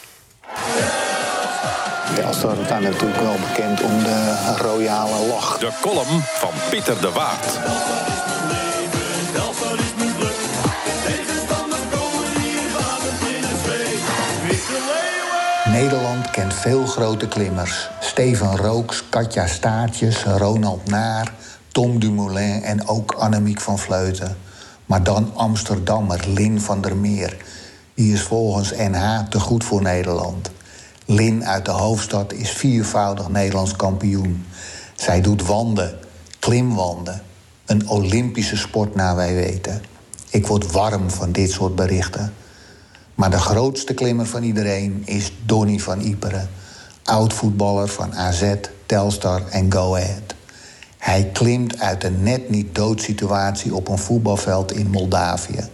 Telstar 2.14 2.56
staat 2.64 2.80
natuurlijk 2.80 3.20
wel 3.20 3.36
bekend 3.48 3.82
om 3.82 4.02
de 4.02 4.54
royale 4.58 5.26
lach. 5.26 5.58
De 5.58 5.70
column 5.80 6.22
van 6.22 6.50
Pieter 6.70 7.00
de 7.00 7.10
Waard. 7.10 7.58
Nederland 15.64 16.30
kent 16.30 16.54
veel 16.54 16.86
grote 16.86 17.28
klimmers. 17.28 17.88
Steven 18.00 18.56
Rooks, 18.56 19.04
Katja 19.08 19.46
Staartjes, 19.46 20.22
Ronald 20.22 20.88
Naar, 20.88 21.32
Tom 21.68 21.98
Dumoulin 21.98 22.62
en 22.62 22.88
ook 22.88 23.12
Annemiek 23.12 23.60
van 23.60 23.78
Vleuten. 23.78 24.36
Maar 24.92 25.02
dan 25.02 25.30
Amsterdammer 25.34 26.24
Lin 26.28 26.60
van 26.60 26.80
der 26.80 26.96
Meer. 26.96 27.36
Die 27.94 28.12
is 28.12 28.22
volgens 28.22 28.72
NH 28.76 29.28
te 29.28 29.40
goed 29.40 29.64
voor 29.64 29.82
Nederland. 29.82 30.50
Lin 31.06 31.44
uit 31.46 31.64
de 31.64 31.70
hoofdstad 31.70 32.32
is 32.32 32.50
viervoudig 32.50 33.28
Nederlands 33.28 33.76
kampioen. 33.76 34.44
Zij 34.94 35.20
doet 35.20 35.46
wanden, 35.46 35.98
klimwanden. 36.38 37.22
Een 37.66 37.88
Olympische 37.88 38.56
sport 38.56 38.94
naar 38.94 39.16
wij 39.16 39.34
weten. 39.34 39.82
Ik 40.30 40.46
word 40.46 40.72
warm 40.72 41.10
van 41.10 41.32
dit 41.32 41.50
soort 41.50 41.74
berichten. 41.74 42.32
Maar 43.14 43.30
de 43.30 43.38
grootste 43.38 43.94
klimmer 43.94 44.26
van 44.26 44.42
iedereen 44.42 45.02
is 45.04 45.32
Donny 45.46 45.78
van 45.78 46.00
Iperen. 46.00 46.48
Oud-voetballer 47.04 47.88
van 47.88 48.14
AZ, 48.14 48.54
Telstar 48.86 49.42
en 49.48 49.72
Go 49.72 49.94
Ahead. 49.94 50.31
Hij 51.02 51.30
klimt 51.32 51.80
uit 51.80 52.04
een 52.04 52.22
net 52.22 52.50
niet 52.50 52.74
doodsituatie 52.74 53.74
op 53.74 53.88
een 53.88 53.98
voetbalveld 53.98 54.72
in 54.72 54.90
Moldavië. 54.90 55.68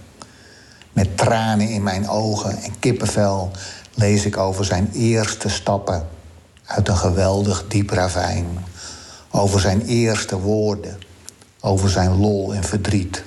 Met 0.93 1.17
tranen 1.17 1.69
in 1.69 1.83
mijn 1.83 2.09
ogen 2.09 2.63
en 2.63 2.79
kippenvel 2.79 3.51
lees 3.95 4.25
ik 4.25 4.37
over 4.37 4.65
zijn 4.65 4.91
eerste 4.93 5.49
stappen 5.49 6.09
uit 6.65 6.89
een 6.89 6.97
geweldig 6.97 7.65
diep 7.69 7.91
ravijn. 7.91 8.47
Over 9.31 9.61
zijn 9.61 9.83
eerste 9.87 10.39
woorden, 10.41 10.99
over 11.61 11.91
zijn 11.91 12.17
lol 12.17 12.55
en 12.55 12.65
verdriet. 12.65 13.23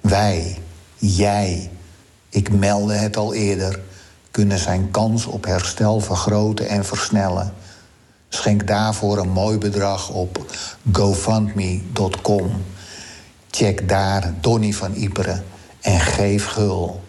Wij, 0.00 0.58
jij, 0.96 1.70
ik 2.28 2.50
meldde 2.50 2.94
het 2.94 3.16
al 3.16 3.34
eerder, 3.34 3.80
kunnen 4.30 4.58
zijn 4.58 4.90
kans 4.90 5.26
op 5.26 5.44
herstel 5.44 6.00
vergroten 6.00 6.68
en 6.68 6.84
versnellen. 6.84 7.52
Schenk 8.28 8.66
daarvoor 8.66 9.18
een 9.18 9.30
mooi 9.30 9.58
bedrag 9.58 10.08
op 10.08 10.44
gofundme.com. 10.92 12.64
Check 13.50 13.88
daar 13.88 14.34
Donny 14.40 14.72
van 14.72 14.94
Iperen 14.94 15.44
en 15.80 16.00
geef 16.00 16.46
gul. 16.46 17.02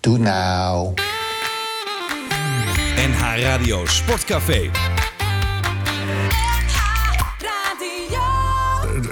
Doe 0.00 0.18
nou. 0.18 0.94
NH 2.96 3.42
Radio 3.42 3.86
Sportcafé. 3.86 4.70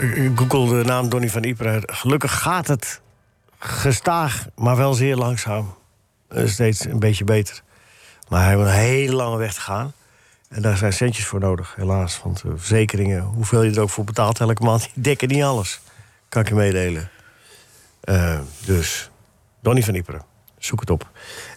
Ik 0.00 0.30
Google 0.48 0.78
de 0.78 0.84
naam 0.84 1.08
Donny 1.08 1.28
van 1.28 1.44
Ypres. 1.44 1.82
Gelukkig 1.86 2.40
gaat 2.40 2.66
het 2.66 3.00
gestaag, 3.58 4.46
maar 4.54 4.76
wel 4.76 4.94
zeer 4.94 5.16
langzaam. 5.16 5.74
Eh, 6.28 6.46
Steeds 6.46 6.84
een 6.84 6.98
beetje 6.98 7.24
beter. 7.24 7.62
Maar 8.28 8.40
hij 8.44 8.56
heeft 8.56 8.66
een 8.68 8.74
hele 8.74 9.14
lange 9.14 9.36
weg 9.36 9.54
te 9.54 9.61
gaan. 9.61 9.92
En 10.51 10.62
daar 10.62 10.76
zijn 10.76 10.92
centjes 10.92 11.26
voor 11.26 11.40
nodig, 11.40 11.74
helaas. 11.76 12.20
Want 12.24 12.42
de 12.42 12.53
verzekeringen, 12.57 13.22
hoeveel 13.22 13.62
je 13.62 13.70
er 13.70 13.80
ook 13.80 13.90
voor 13.90 14.05
betaalt 14.05 14.40
elke 14.40 14.62
maand... 14.62 14.88
die 14.94 15.03
dekken 15.03 15.28
niet 15.28 15.42
alles. 15.42 15.80
Kan 16.28 16.42
ik 16.42 16.48
je 16.48 16.55
meedelen. 16.55 17.11
Eh, 18.01 18.38
dus, 18.64 19.11
Donny 19.62 19.82
van 19.82 19.94
Ypres. 19.94 20.20
Zoek 20.59 20.80
het 20.80 20.90
op. 20.90 21.09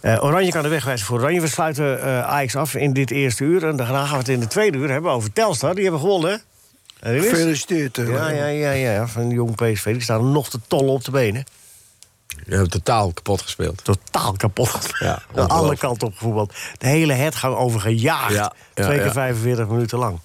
Eh, 0.01 0.23
Oranje 0.23 0.51
kan 0.51 0.63
de 0.63 0.69
weg 0.69 0.85
wijzen 0.85 1.05
voor 1.07 1.19
Oranje. 1.19 1.41
We 1.41 1.47
sluiten 1.47 2.01
eh 2.01 2.23
Ajax 2.27 2.55
af 2.55 2.75
in 2.75 2.93
dit 2.93 3.11
eerste 3.11 3.43
uur. 3.43 3.67
En 3.67 3.75
daarna 3.75 4.01
gaan 4.03 4.11
we 4.11 4.17
het 4.17 4.27
in 4.27 4.39
de 4.39 4.47
tweede 4.47 4.77
uur 4.77 4.89
hebben 4.89 5.11
over 5.11 5.33
Telstar. 5.33 5.73
Die 5.73 5.83
hebben 5.83 6.01
gewonnen? 6.01 6.41
Gefeliciteerd. 7.01 7.97
eh. 7.97 8.07
Ja, 8.09 8.29
ja, 8.29 8.45
ja, 8.47 8.71
ja, 8.71 9.07
van 9.07 9.29
de 9.29 9.35
jong 9.35 9.55
PSV. 9.55 9.91
Die 9.91 10.01
staan 10.01 10.31
nog 10.31 10.49
te 10.49 10.59
tollen 10.67 10.93
op 10.93 11.03
de 11.03 11.11
benen. 11.11 11.43
Je 12.45 12.55
hebt 12.55 12.71
totaal 12.71 13.11
kapot 13.13 13.41
gespeeld. 13.41 13.83
Totaal 13.83 14.33
kapot. 14.33 14.89
Ja, 14.99 15.21
Aan 15.35 15.47
alle 15.47 15.77
kanten 15.77 16.07
op 16.07 16.13
gevoetbald. 16.17 16.53
De 16.77 16.87
hele 16.87 17.13
hertgang 17.13 17.55
overgejaagd. 17.55 18.33
Ja, 18.33 18.53
ja, 18.73 18.83
Twee 18.83 18.97
keer 18.97 19.05
ja. 19.05 19.11
45 19.11 19.67
minuten 19.67 19.97
lang. 19.97 20.19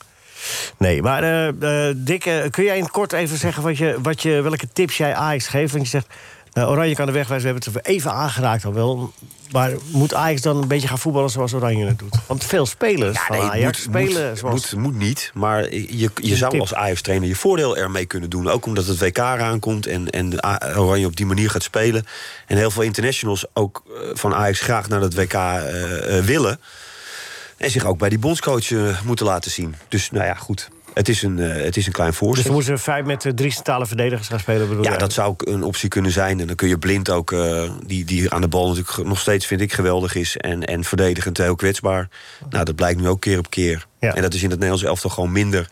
Nee, 0.76 1.02
maar 1.02 1.22
eh, 1.22 1.94
Dick, 1.96 2.26
eh, 2.26 2.50
kun 2.50 2.64
jij 2.64 2.76
in 2.76 2.82
het 2.82 2.92
kort 2.92 3.12
even 3.12 3.38
zeggen 3.38 3.62
wat 3.62 3.78
je, 3.78 3.96
wat 4.02 4.22
je, 4.22 4.40
welke 4.40 4.68
tips 4.72 4.96
jij 4.96 5.14
Ajax 5.14 5.46
geeft? 5.46 5.72
Want 5.72 5.84
je 5.84 5.90
zegt, 5.90 6.06
eh, 6.60 6.70
Oranje 6.70 6.94
kan 6.94 7.06
de 7.06 7.12
weg 7.12 7.28
wijzen. 7.28 7.48
We 7.48 7.52
hebben 7.54 7.72
het 7.72 7.86
er 7.86 7.92
even 7.92 8.12
aangeraakt 8.12 8.64
al 8.64 8.72
wel. 8.72 9.12
Maar 9.52 9.72
moet 9.90 10.14
Ajax 10.14 10.40
dan 10.40 10.56
een 10.56 10.68
beetje 10.68 10.88
gaan 10.88 10.98
voetballen 10.98 11.30
zoals 11.30 11.54
Oranje 11.54 11.86
het 11.86 11.98
doet? 11.98 12.16
Want 12.26 12.44
veel 12.44 12.66
spelers 12.66 13.18
van 13.18 13.36
nee, 13.36 13.46
Ajax 13.46 13.86
moet, 13.86 13.96
spelen 13.96 14.28
moet, 14.28 14.38
zoals... 14.38 14.74
moet, 14.74 14.82
moet 14.82 14.98
niet. 14.98 15.30
Maar 15.34 15.72
je, 15.74 16.10
je 16.14 16.36
zou 16.36 16.50
tip. 16.50 16.60
als 16.60 16.74
Ajax-trainer 16.74 17.28
je 17.28 17.36
voordeel 17.36 17.76
ermee 17.76 18.06
kunnen 18.06 18.30
doen. 18.30 18.48
Ook 18.48 18.66
omdat 18.66 18.86
het 18.86 18.98
WK 18.98 19.18
eraan 19.18 19.58
komt 19.58 19.86
en, 19.86 20.10
en 20.10 20.44
Oranje 20.76 21.06
op 21.06 21.16
die 21.16 21.26
manier 21.26 21.50
gaat 21.50 21.62
spelen. 21.62 22.04
En 22.46 22.56
heel 22.56 22.70
veel 22.70 22.82
internationals 22.82 23.44
ook 23.52 23.82
eh, 23.86 23.92
van 24.12 24.34
Ajax 24.34 24.60
graag 24.60 24.88
naar 24.88 25.00
het 25.00 25.14
WK 25.14 25.32
eh, 25.32 26.18
willen. 26.18 26.60
En 27.56 27.70
zich 27.70 27.84
ook 27.84 27.98
bij 27.98 28.08
die 28.08 28.18
bondscoach 28.18 28.70
moeten 29.04 29.26
laten 29.26 29.50
zien. 29.50 29.74
Dus 29.88 30.10
nou 30.10 30.24
ja, 30.24 30.34
goed. 30.34 30.68
Het 30.98 31.08
is 31.08 31.22
een, 31.22 31.38
eh, 31.38 31.64
het 31.64 31.76
is 31.76 31.86
een 31.86 31.92
klein 31.92 32.08
Dus 32.08 32.18
voorstel. 32.18 32.44
dan 32.44 32.52
moeten 32.52 32.76
ze 32.76 32.82
vijf 32.82 33.04
met 33.04 33.24
eh, 33.24 33.32
drie 33.32 33.50
centrale 33.50 33.86
verdedigers 33.86 34.28
gaan 34.28 34.38
spelen, 34.38 34.68
bedoel 34.68 34.84
Ja, 34.84 34.96
dat 34.96 35.12
zou 35.12 35.28
ook 35.28 35.46
een 35.46 35.62
optie 35.62 35.88
kunnen 35.88 36.10
zijn. 36.10 36.40
En 36.40 36.46
dan 36.46 36.56
kun 36.56 36.68
je 36.68 36.78
blind 36.78 37.10
ook, 37.10 37.32
eh, 37.32 37.70
die, 37.86 38.04
die 38.04 38.30
aan 38.30 38.40
de 38.40 38.48
bal 38.48 38.68
natuurlijk 38.68 39.08
nog 39.08 39.20
steeds, 39.20 39.46
vind 39.46 39.60
ik, 39.60 39.72
geweldig 39.72 40.14
is. 40.14 40.36
En, 40.36 40.64
en 40.64 40.84
verdedigend 40.84 41.38
heel 41.38 41.54
kwetsbaar. 41.54 42.08
Nou, 42.50 42.64
dat 42.64 42.74
blijkt 42.74 43.00
nu 43.00 43.08
ook 43.08 43.20
keer 43.20 43.38
op 43.38 43.50
keer. 43.50 43.86
Ja. 44.00 44.14
En 44.14 44.22
dat 44.22 44.34
is 44.34 44.42
in 44.42 44.50
het 44.50 44.58
Nederlands 44.58 44.84
elftal 44.84 45.10
gewoon 45.10 45.32
minder. 45.32 45.68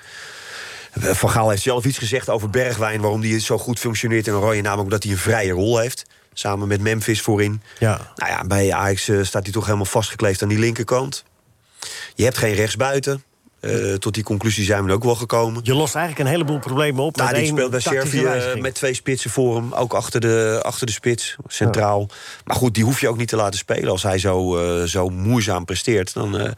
Van 0.92 1.30
Gaal 1.30 1.50
heeft 1.50 1.62
zelf 1.62 1.84
iets 1.84 1.98
gezegd 1.98 2.28
over 2.28 2.50
Bergwijn, 2.50 3.00
waarom 3.00 3.20
die 3.20 3.40
zo 3.40 3.58
goed 3.58 3.78
functioneert 3.78 4.26
in 4.26 4.34
Oranje. 4.34 4.62
Namelijk 4.62 4.84
omdat 4.84 5.02
hij 5.02 5.12
een 5.12 5.18
vrije 5.18 5.52
rol 5.52 5.78
heeft. 5.78 6.04
Samen 6.32 6.68
met 6.68 6.80
Memphis 6.80 7.20
voorin. 7.20 7.62
Ja. 7.78 8.12
Nou 8.14 8.30
ja, 8.30 8.44
bij 8.44 8.72
Ajax 8.72 9.02
staat 9.02 9.42
hij 9.42 9.52
toch 9.52 9.64
helemaal 9.64 9.86
vastgekleefd 9.86 10.42
aan 10.42 10.48
die 10.48 10.58
linkerkant. 10.58 11.24
Je 12.14 12.24
hebt 12.24 12.38
geen 12.38 12.54
rechtsbuiten. 12.54 13.22
Eh, 13.66 13.94
tot 13.94 14.14
die 14.14 14.24
conclusie 14.24 14.64
zijn 14.64 14.84
we 14.84 14.92
ook 14.92 15.04
wel 15.04 15.14
gekomen. 15.14 15.60
Je 15.64 15.74
lost 15.74 15.94
eigenlijk 15.94 16.28
een 16.28 16.34
heleboel 16.34 16.58
problemen 16.58 17.04
op. 17.04 17.16
Nou, 17.16 17.34
die 17.34 17.46
speelt 17.46 17.70
bij 17.70 17.80
Servië 17.80 18.22
wijziging. 18.22 18.62
met 18.62 18.74
twee 18.74 18.94
spitsen 18.94 19.30
voor 19.30 19.56
hem. 19.56 19.72
Ook 19.72 19.94
achter 19.94 20.20
de, 20.20 20.60
achter 20.62 20.86
de 20.86 20.92
spits, 20.92 21.36
centraal. 21.46 22.08
Maar 22.44 22.56
goed, 22.56 22.74
die 22.74 22.84
hoef 22.84 23.00
je 23.00 23.08
ook 23.08 23.16
niet 23.16 23.28
te 23.28 23.36
laten 23.36 23.58
spelen. 23.58 23.90
Als 23.90 24.02
hij 24.02 24.18
zo, 24.18 24.56
eh, 24.56 24.82
zo 24.84 25.08
moeizaam 25.08 25.64
presteert... 25.64 26.12
dan 26.12 26.38
eh, 26.38 26.50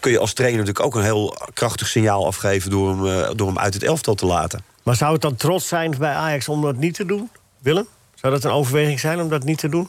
kun 0.00 0.10
je 0.10 0.18
als 0.18 0.32
trainer 0.32 0.58
natuurlijk 0.58 0.86
ook 0.86 0.94
een 0.94 1.02
heel 1.02 1.36
krachtig 1.52 1.86
signaal 1.86 2.26
afgeven... 2.26 2.70
door 2.70 2.88
hem, 2.88 3.06
eh, 3.06 3.30
door 3.34 3.46
hem 3.46 3.58
uit 3.58 3.74
het 3.74 3.82
elftal 3.82 4.14
te 4.14 4.26
laten. 4.26 4.64
Maar 4.82 4.96
zou 4.96 5.12
het 5.12 5.22
dan 5.22 5.36
trots 5.36 5.68
zijn 5.68 5.94
bij 5.98 6.14
Ajax 6.14 6.48
om 6.48 6.62
dat 6.62 6.76
niet 6.76 6.94
te 6.94 7.06
doen? 7.06 7.30
Willem? 7.58 7.86
Zou 8.14 8.32
dat 8.32 8.44
een 8.44 8.50
overweging 8.50 9.00
zijn 9.00 9.20
om 9.20 9.28
dat 9.28 9.44
niet 9.44 9.58
te 9.58 9.68
doen? 9.68 9.88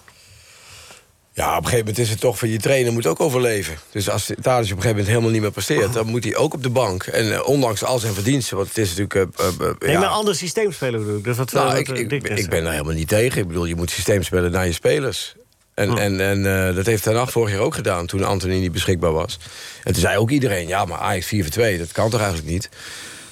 Ja, 1.36 1.50
op 1.50 1.58
een 1.58 1.64
gegeven 1.64 1.86
moment 1.86 1.98
is 1.98 2.10
het 2.10 2.20
toch 2.20 2.38
van 2.38 2.50
je 2.50 2.58
trainer 2.58 2.94
moet 2.94 3.06
ook 3.06 3.20
overleven. 3.20 3.78
Dus 3.92 4.10
als 4.10 4.26
Tadic 4.26 4.42
op 4.42 4.52
een 4.56 4.68
gegeven 4.68 4.90
moment 4.90 5.08
helemaal 5.08 5.30
niet 5.30 5.42
meer 5.42 5.52
presteert... 5.52 5.94
dan 5.94 6.08
moet 6.08 6.24
hij 6.24 6.36
ook 6.36 6.54
op 6.54 6.64
de 6.64 6.70
bank. 6.70 7.04
En 7.04 7.34
eh, 7.34 7.48
ondanks 7.48 7.84
al 7.84 8.00
zijn 8.00 8.14
verdiensten, 8.14 8.56
want 8.58 8.68
het 8.68 8.78
is 8.78 8.96
natuurlijk... 8.96 9.40
eh, 9.40 9.48
eh, 9.48 9.74
Nee, 9.80 9.92
ja. 9.92 10.00
maar 10.00 10.08
een 10.08 10.16
ander 10.16 10.36
systeem 10.36 10.72
spelen 10.72 11.00
bedoel 11.00 11.18
ik. 11.18 11.24
Dus 11.24 11.38
wat, 11.38 11.52
Nou, 11.52 11.68
wat, 11.68 11.78
ik, 11.78 12.12
ik, 12.12 12.28
ik 12.28 12.50
ben 12.50 12.64
daar 12.64 12.72
helemaal 12.72 12.94
niet 12.94 13.08
tegen. 13.08 13.42
Ik 13.42 13.48
bedoel, 13.48 13.66
je 13.66 13.76
moet 13.76 13.92
systeem 13.92 14.24
spelen 14.24 14.52
naar 14.52 14.66
je 14.66 14.74
spelers. 14.74 15.36
En, 15.74 15.98
en, 15.98 16.20
en 16.20 16.68
eh, 16.68 16.76
dat 16.76 16.86
heeft 16.86 17.04
Ten 17.04 17.16
Hag 17.16 17.32
vorig 17.32 17.54
jaar 17.54 17.62
ook 17.62 17.76
gedaan... 17.76 18.06
toen 18.06 18.24
Anthony 18.24 18.60
niet 18.60 18.72
beschikbaar 18.72 19.14
was. 19.14 19.40
En 19.84 19.94
toen 19.94 20.02
zei 20.02 20.18
ook 20.18 20.30
iedereen... 20.30 20.68
ja, 20.68 20.86
maar 20.86 21.00
Ajax 21.00 21.26
4 21.26 21.42
voor 21.42 21.52
2, 21.52 21.78
dat 21.78 21.92
kan 21.92 22.10
toch 22.10 22.22
eigenlijk 22.22 22.50
niet? 22.52 22.70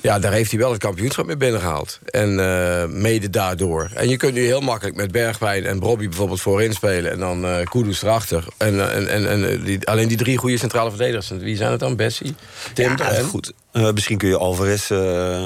Ja, 0.04 0.20
daar 0.20 0.32
heeft 0.32 0.52
hij 0.52 0.60
wel 0.60 0.72
het 0.72 0.80
kampioenschap 0.80 1.26
mee 1.26 1.38
binnengehaald. 1.38 2.00
En 2.06 2.40
eh, 2.40 2.86
mede 2.86 3.30
daardoor. 3.30 3.90
En 3.94 4.10
je 4.10 4.18
kunt 4.18 4.34
nu 4.34 4.46
heel 4.46 4.62
makkelijk 4.62 4.96
met 4.96 5.12
Bergwijn 5.12 5.66
en 5.66 5.80
Bobby 5.80 6.08
bijvoorbeeld 6.08 6.42
voorin 6.42 6.74
spelen... 6.74 7.12
en 7.12 7.20
dan 7.20 7.46
eh 7.46 7.66
Kudus 7.66 8.04
erachter. 8.04 8.46
En, 8.58 8.80
eh, 8.80 8.96
en, 8.96 9.08
en, 9.08 9.28
en 9.28 9.64
die, 9.64 9.88
alleen 9.88 10.08
die 10.08 10.18
drie 10.18 10.38
goede 10.38 10.58
centrale 10.58 10.90
verdedigers. 10.90 11.30
Wie 11.30 11.56
zijn 11.56 11.72
het 11.72 11.80
dan? 11.80 11.96
Bessie? 11.96 12.36
Tim 12.74 12.98
Ja, 12.98 13.12
en? 13.12 13.24
goed. 13.24 13.54
Eh, 13.74 13.92
misschien 13.92 14.18
kun 14.18 14.30
je 14.30 14.38
Alvarez 14.38 14.92
eh, 14.92 14.98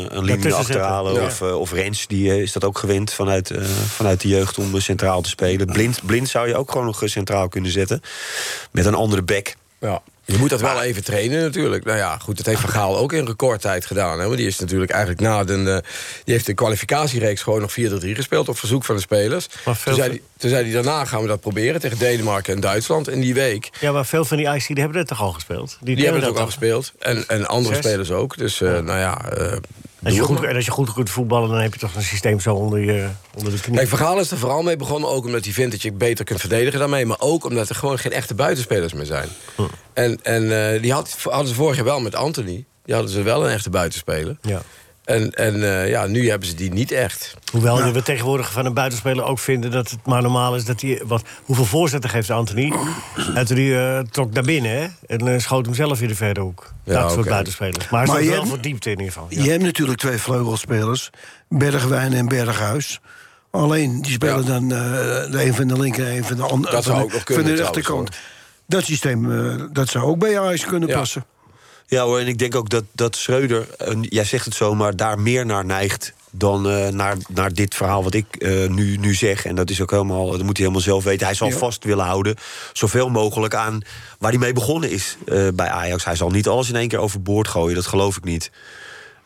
een 0.07 0.23
linie 0.23 0.53
achterhalen. 0.53 1.23
Of, 1.23 1.41
of 1.41 1.71
Rens, 1.71 2.07
die 2.07 2.41
is 2.41 2.51
dat 2.51 2.63
ook 2.63 2.77
gewend 2.77 3.13
vanuit, 3.13 3.51
eh, 3.51 3.63
vanuit 3.87 4.21
de 4.21 4.27
jeugd 4.27 4.57
om 4.57 4.79
centraal 4.79 5.21
te 5.21 5.29
spelen. 5.29 5.65
Blind, 5.65 6.05
blind 6.05 6.29
zou 6.29 6.47
je 6.47 6.55
ook 6.55 6.71
gewoon 6.71 6.85
nog 6.85 7.01
centraal 7.05 7.47
kunnen 7.47 7.71
zetten. 7.71 8.01
Met 8.71 8.85
een 8.85 8.93
andere 8.93 9.21
back. 9.21 9.55
Ja. 9.79 10.01
Je 10.27 10.37
moet 10.37 10.49
dat 10.49 10.61
wel 10.61 10.81
even 10.81 11.03
trainen 11.03 11.41
natuurlijk. 11.41 11.83
Nou 11.85 11.97
ja, 11.97 12.17
goed, 12.17 12.37
dat 12.37 12.45
heeft 12.45 12.59
Van 12.61 12.69
Gaal 12.69 12.97
ook 12.97 13.13
in 13.13 13.25
recordtijd 13.25 13.85
gedaan. 13.85 14.19
Hè? 14.19 14.25
Want 14.25 14.37
die 14.37 14.47
is 14.47 14.59
natuurlijk 14.59 14.91
eigenlijk 14.91 15.21
na 15.21 15.43
de... 15.43 15.83
die 16.23 16.33
heeft 16.33 16.45
de 16.45 16.53
kwalificatiereeks 16.53 17.41
gewoon 17.41 17.61
nog 17.61 17.71
4-3 17.71 17.73
gespeeld... 18.11 18.49
op 18.49 18.57
verzoek 18.57 18.85
van 18.85 18.95
de 18.95 19.01
spelers. 19.01 19.47
Maar 19.65 19.79
Toen 19.83 19.93
zei, 19.93 20.21
toen 20.37 20.49
zei 20.49 20.63
hij, 20.63 20.73
daarna 20.73 21.05
gaan 21.05 21.21
we 21.21 21.27
dat 21.27 21.39
proberen... 21.41 21.81
tegen 21.81 21.97
Denemarken 21.97 22.53
en 22.53 22.59
Duitsland 22.59 23.09
in 23.09 23.19
die 23.21 23.33
week. 23.33 23.69
Ja, 23.79 23.91
maar 23.91 24.05
veel 24.05 24.25
van 24.25 24.37
die 24.37 24.49
Ajax 24.49 24.67
die 24.67 24.79
hebben 24.79 24.97
het 24.97 25.07
toch 25.07 25.21
al 25.21 25.31
gespeeld? 25.31 25.77
Die 25.81 25.95
hebben 25.95 26.13
het 26.13 26.21
dat 26.23 26.31
ook 26.31 26.39
al 26.39 26.45
gespeeld. 26.45 26.91
En, 26.99 27.23
en 27.27 27.45
andere 27.47 27.75
Zes. 27.75 27.85
spelers 27.85 28.11
ook. 28.11 28.37
Dus 28.37 28.61
eh, 28.61 28.69
nou 28.69 28.99
ja... 28.99 29.29
eh, 29.29 29.51
Als 30.03 30.15
je, 30.15 30.21
goed, 30.21 30.43
en 30.43 30.55
als 30.55 30.65
je 30.65 30.71
goed 30.71 30.93
kunt 30.93 31.09
voetballen, 31.09 31.49
dan 31.49 31.59
heb 31.59 31.73
je 31.73 31.79
toch 31.79 31.95
een 31.95 32.01
systeem 32.01 32.39
zo 32.39 32.53
onder, 32.53 32.79
je, 32.79 33.07
onder 33.35 33.51
de 33.53 33.59
knie. 33.59 33.75
Kijk, 33.77 33.87
Van 33.89 33.97
Gaal 33.97 34.19
is 34.19 34.31
er 34.31 34.37
vooral 34.37 34.61
mee 34.63 34.75
begonnen, 34.75 35.09
ook 35.09 35.25
omdat 35.25 35.43
hij 35.43 35.53
vindt 35.53 35.71
dat 35.71 35.81
je 35.81 35.91
beter 35.91 36.25
kunt 36.25 36.39
verdedigen 36.39 36.79
daarmee. 36.79 37.05
Maar 37.05 37.19
ook 37.19 37.43
omdat 37.45 37.69
er 37.69 37.75
gewoon 37.75 37.99
geen 37.99 38.11
echte 38.11 38.33
buitenspelers 38.33 38.93
meer 38.93 39.05
zijn. 39.05 39.27
En, 39.93 40.16
en 40.23 40.73
eh, 40.73 40.81
die 40.81 40.93
had, 40.93 41.17
hadden 41.23 41.47
ze 41.47 41.53
vorig 41.53 41.75
jaar 41.75 41.85
wel 41.85 41.99
met 41.99 42.15
Anthony. 42.15 42.65
Die 42.85 42.93
hadden 42.95 43.13
ze 43.13 43.21
wel 43.21 43.45
een 43.45 43.51
echte 43.51 43.69
buitenspeler. 43.69 44.37
Ja. 44.41 44.61
En, 45.05 45.31
en 45.31 45.63
eh, 45.63 45.89
ja, 45.89 46.05
nu 46.05 46.29
hebben 46.29 46.47
ze 46.47 46.55
die 46.55 46.71
niet 46.71 46.91
echt. 46.91 47.33
Hoewel 47.51 47.91
we 47.91 48.01
tegenwoordig 48.01 48.51
van 48.51 48.65
een 48.65 48.73
buitenspeler 48.73 49.23
ook 49.23 49.39
vinden 49.39 49.71
dat 49.71 49.89
het 49.89 50.05
maar 50.05 50.21
normaal 50.21 50.55
is 50.55 50.65
dat 50.65 50.81
hij. 50.81 51.01
Wat, 51.05 51.21
hoeveel 51.43 51.65
voorzetten 51.65 52.09
geeft 52.09 52.29
Anthony? 52.29 52.73
Anthony 53.35 53.75
eh, 53.75 53.99
trok 53.99 54.33
naar 54.33 54.43
binnen 54.43 54.71
hè? 54.71 54.87
en 55.15 55.27
eh, 55.27 55.39
schoot 55.39 55.65
hem 55.65 55.75
zelf 55.75 56.01
in 56.01 56.07
de 56.07 56.15
verre 56.15 56.39
hoek. 56.39 56.73
Ja, 56.83 56.93
dat 56.93 57.09
soort 57.09 57.19
oké. 57.21 57.29
buitenspelers. 57.29 57.89
Maar, 57.89 58.05
Maar 58.05 58.07
maar 58.07 58.23
je 58.23 58.29
wel 58.29 58.37
hebt- 58.37 58.49
voor 58.49 58.61
diepte 58.61 58.91
in 58.91 58.97
ieder 58.99 59.13
geval. 59.13 59.27
Ja. 59.29 59.43
Je 59.43 59.49
hebt 59.49 59.63
natuurlijk 59.63 59.99
twee 59.99 60.17
vleugelspelers, 60.17 61.09
Bergwijn 61.49 62.13
en 62.13 62.27
Berghuis. 62.27 62.99
Alleen, 63.51 64.01
die 64.01 64.11
spelen 64.11 64.43
Ja. 64.45 64.51
dan 64.51 64.63
eh, 64.71 64.77
de 65.31 65.43
een 65.45 65.53
van 65.53 65.67
de 65.67 65.79
linker 65.79 66.07
en 66.07 66.15
een 66.15 66.23
van 66.23 66.37
de 66.37 66.43
andere 66.43 66.75
Dat 66.75 66.83
zou 66.83 66.95
van 66.95 67.03
ook 67.03 67.09
de, 67.09 67.15
nog 67.15 67.23
kunnen, 67.23 67.43
van 67.45 67.55
de 67.55 67.59
trouwens, 67.61 67.87
rechterkant. 67.87 68.15
Dat 68.67 68.83
systeem 68.83 69.31
eh, 69.31 69.63
dat 69.71 69.89
zou 69.89 70.05
ook 70.05 70.19
bij 70.19 70.39
Ajax 70.39 70.65
kunnen 70.65 70.89
Ja. 70.89 70.97
passen. 70.97 71.25
Ja 71.87 72.03
hoor, 72.03 72.19
en 72.19 72.27
ik 72.27 72.37
denk 72.37 72.55
ook 72.55 72.69
dat, 72.69 72.83
dat 72.93 73.15
Schreuder, 73.15 73.67
jij 74.01 74.23
zegt 74.23 74.45
het 74.45 74.53
zo, 74.53 74.75
maar 74.75 74.95
daar 74.95 75.19
meer 75.19 75.45
naar 75.45 75.65
neigt 75.65 76.13
dan 76.31 76.69
eh, 76.69 76.87
naar, 76.87 77.15
naar 77.27 77.53
dit 77.53 77.75
verhaal 77.75 78.03
wat 78.03 78.13
ik 78.13 78.25
eh, 78.35 78.67
nu, 78.69 78.97
nu 78.97 79.13
zeg. 79.13 79.45
En 79.45 79.55
dat 79.55 79.69
is 79.69 79.81
ook 79.81 79.91
helemaal, 79.91 80.25
dat 80.31 80.37
moet 80.43 80.57
hij 80.57 80.65
helemaal 80.65 80.81
zelf 80.81 81.03
weten. 81.03 81.25
Hij 81.25 81.35
zal 81.35 81.47
Ja. 81.47 81.57
vast 81.57 81.83
willen 81.83 82.05
houden, 82.05 82.35
zoveel 82.73 83.09
mogelijk 83.09 83.53
aan 83.55 83.79
waar 84.19 84.29
hij 84.31 84.39
mee 84.39 84.53
begonnen 84.53 84.89
is 84.91 85.17
bij 85.53 85.69
Ajax. 85.69 86.05
Hij 86.05 86.15
zal 86.15 86.29
niet 86.29 86.47
alles 86.47 86.69
in 86.69 86.75
één 86.75 86.87
keer 86.87 86.99
overboord 86.99 87.47
gooien, 87.47 87.75
dat 87.75 87.85
geloof 87.87 88.17
ik 88.17 88.23
niet. 88.23 88.51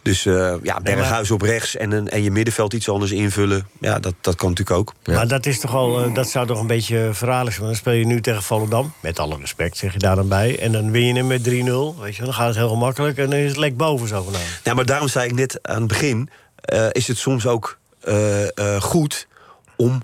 Dus 0.01 0.25
eh, 0.25 0.53
ja, 0.63 0.79
Berghuis 0.79 1.31
op 1.31 1.41
rechts 1.41 1.75
en, 1.75 1.91
een, 1.91 2.09
en 2.09 2.23
je 2.23 2.31
middenveld 2.31 2.73
iets 2.73 2.89
anders 2.89 3.11
invullen. 3.11 3.67
Ja, 3.79 3.99
dat, 3.99 4.13
dat 4.21 4.35
kan 4.35 4.49
natuurlijk 4.49 4.77
ook. 4.77 4.93
Maar 5.05 5.27
dat, 5.27 5.45
is 5.45 5.59
toch 5.59 5.75
al, 5.75 6.03
eh, 6.03 6.13
dat 6.13 6.29
zou 6.29 6.47
toch 6.47 6.59
een 6.59 6.67
beetje 6.67 7.09
verraderlijk 7.13 7.55
zijn. 7.55 7.67
Dan 7.67 7.75
speel 7.75 7.93
je 7.93 8.05
nu 8.05 8.21
tegen 8.21 8.43
Volendam. 8.43 8.93
Met 8.99 9.19
alle 9.19 9.37
respect, 9.37 9.77
zeg 9.77 9.93
je 9.93 9.99
daar 9.99 10.15
dan 10.15 10.27
bij. 10.27 10.59
En 10.59 10.71
dan 10.71 10.91
win 10.91 11.05
je 11.05 11.13
hem 11.13 11.27
met 11.27 11.43
3-0. 11.43 12.01
Weet 12.01 12.15
je, 12.15 12.23
dan 12.23 12.33
gaat 12.33 12.47
het 12.47 12.55
heel 12.55 12.69
gemakkelijk. 12.69 13.17
En 13.17 13.29
dan 13.29 13.39
is 13.39 13.49
het 13.49 13.57
lek 13.57 13.77
boven. 13.77 14.23
Ja, 14.63 14.73
maar 14.73 14.85
daarom 14.85 15.07
zei 15.07 15.25
ik 15.25 15.33
net 15.35 15.59
aan 15.61 15.77
het 15.79 15.87
begin... 15.87 16.29
eh, 16.55 16.87
is 16.91 17.07
het 17.07 17.17
soms 17.17 17.47
ook 17.47 17.79
goed 18.79 19.27
om 19.75 20.01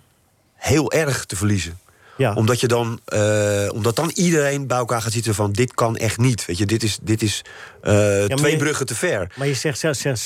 heel 0.55 0.91
erg 0.91 1.25
te 1.25 1.35
verliezen. 1.35 1.79
Ja. 2.17 2.33
Omdat, 2.33 2.59
je 2.59 2.67
dan, 2.67 2.99
eh, 3.05 3.69
omdat 3.73 3.95
dan 3.95 4.11
iedereen 4.13 4.67
bij 4.67 4.77
elkaar 4.77 5.01
gaat 5.01 5.11
zitten 5.11 5.35
van... 5.35 5.51
dit 5.51 5.73
kan 5.73 5.97
echt 5.97 6.17
niet. 6.17 6.45
Weet 6.45 6.57
je, 6.57 6.65
dit 6.65 6.83
is, 6.83 6.97
dit 7.01 7.21
is 7.21 7.41
eh, 7.81 8.23
twee 8.23 8.51
je- 8.51 8.57
bruggen 8.57 8.85
te 8.85 8.95
ver. 8.95 9.31
Maar 9.35 9.47
je 9.47 9.53
zegt 9.53 9.79
zelf, 9.79 9.95
zelf- 9.95 10.19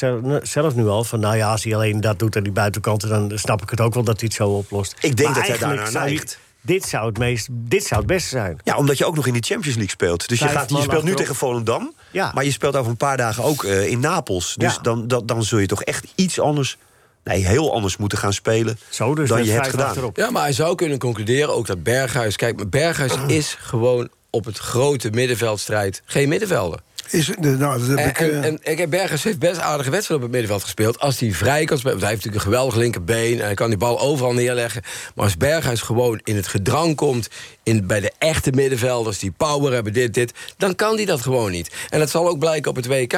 zelf- 0.43 0.75
nu 0.75 0.87
al 0.87 1.03
van... 1.03 1.19
nou 1.19 1.35
ja, 1.37 1.51
als 1.51 1.63
hij 1.63 1.75
alleen 1.75 2.01
dat 2.01 2.19
doet 2.19 2.35
aan 2.35 2.43
die 2.43 2.51
buitenkant... 2.51 3.07
dan 3.09 3.31
snap 3.35 3.61
ik 3.61 3.69
het 3.69 3.81
ook 3.81 3.93
wel 3.93 4.03
dat 4.03 4.19
hij 4.19 4.27
het 4.27 4.37
zo 4.37 4.49
oplost. 4.49 4.95
Ik 4.99 5.15
denk 5.15 5.29
Maar 5.29 5.37
dat 5.37 5.47
hij 5.47 5.57
daarnaar 5.57 5.91
neigt. 5.91 6.39
Dit 6.63 6.85
zou, 6.85 7.05
het 7.07 7.17
meest, 7.17 7.47
dit 7.51 7.83
zou 7.83 7.99
het 7.99 8.09
beste 8.09 8.29
zijn. 8.29 8.59
Ja, 8.63 8.77
omdat 8.77 8.97
je 8.97 9.05
ook 9.05 9.15
nog 9.15 9.27
in 9.27 9.33
die 9.33 9.43
Champions 9.43 9.75
League 9.75 9.93
speelt. 9.93 10.27
Dus 10.29 10.39
je, 10.39 10.47
gaat, 10.47 10.69
je 10.69 10.81
speelt 10.81 11.03
nu 11.03 11.13
tegen 11.15 11.35
Volendam. 11.35 11.93
Ja. 12.11 12.31
Maar 12.33 12.43
je 12.43 12.51
speelt 12.51 12.75
over 12.75 12.91
een 12.91 12.97
paar 12.97 13.17
dagen 13.17 13.43
ook 13.43 13.63
eh, 13.63 13.87
in 13.87 13.99
Napels. 13.99 14.55
Dus 14.57 14.73
Ja. 14.75 14.81
dan, 14.81 15.07
dan, 15.07 15.25
dan 15.25 15.43
zul 15.43 15.59
je 15.59 15.65
toch 15.67 15.83
echt 15.83 16.05
iets 16.15 16.39
anders... 16.39 16.77
Nee, 17.23 17.45
heel 17.45 17.73
anders 17.73 17.97
moeten 17.97 18.17
gaan 18.17 18.33
spelen 18.33 18.79
Zo 18.89 19.15
dus, 19.15 19.29
dan 19.29 19.45
je 19.45 19.51
hebt 19.51 19.67
gedaan. 19.67 19.87
achterop. 19.87 20.17
Ja, 20.17 20.29
maar 20.29 20.41
hij 20.41 20.53
zou 20.53 20.75
kunnen 20.75 20.97
concluderen 20.99 21.55
ook 21.55 21.67
dat 21.67 21.83
Berghuis... 21.83 22.35
Kijk, 22.35 22.55
maar 22.55 22.69
Berghuis 22.69 23.11
is 23.27 23.55
gewoon 23.59 24.09
op 24.29 24.45
het 24.45 24.57
grote 24.57 25.09
middenveldstrijd 25.09 26.01
geen 26.05 26.29
middenvelder. 26.29 26.79
Is, 27.09 27.29
nou, 27.39 27.79
dat 27.79 27.87
heb 27.87 27.97
En, 27.97 28.09
ik... 28.09 28.19
eh, 28.19 28.35
en, 28.35 28.43
en 28.43 28.59
ik 28.71 28.77
heb 28.77 28.89
Berghuis 28.89 29.23
heeft 29.23 29.39
best 29.39 29.59
aardige 29.59 29.89
wedstrijden 29.89 30.15
op 30.15 30.21
het 30.21 30.31
middenveld 30.31 30.63
gespeeld. 30.63 30.99
Als 30.99 31.19
hij 31.19 31.31
vrij 31.31 31.65
kan 31.65 31.77
spelen. 31.77 31.99
Want 31.99 32.01
hij 32.01 32.09
heeft 32.11 32.25
natuurlijk 32.25 32.35
een 32.45 32.51
geweldig 32.51 32.75
linkerbeen. 32.75 33.39
En 33.39 33.45
hij 33.45 33.53
kan 33.53 33.69
die 33.69 33.77
bal 33.77 33.99
overal 33.99 34.33
neerleggen. 34.33 34.81
Maar 35.15 35.25
als 35.25 35.37
Berghuis 35.37 35.81
gewoon 35.81 36.19
in 36.23 36.35
het 36.35 36.47
gedrang 36.47 36.95
komt. 36.95 37.29
In, 37.63 37.87
bij 37.87 37.99
de 37.99 38.11
echte 38.17 38.51
middenvelders 38.51 39.19
die 39.19 39.31
power 39.31 39.73
hebben, 39.73 39.93
dit, 39.93 40.13
dit. 40.13 40.33
Dan 40.57 40.75
kan 40.75 40.95
hij 40.95 41.05
dat 41.05 41.21
gewoon 41.21 41.51
niet. 41.51 41.71
En 41.89 41.99
dat 41.99 42.09
zal 42.09 42.27
ook 42.27 42.39
blijken 42.39 42.69
op 42.69 42.75
het 42.75 42.87
WK. 42.87 43.13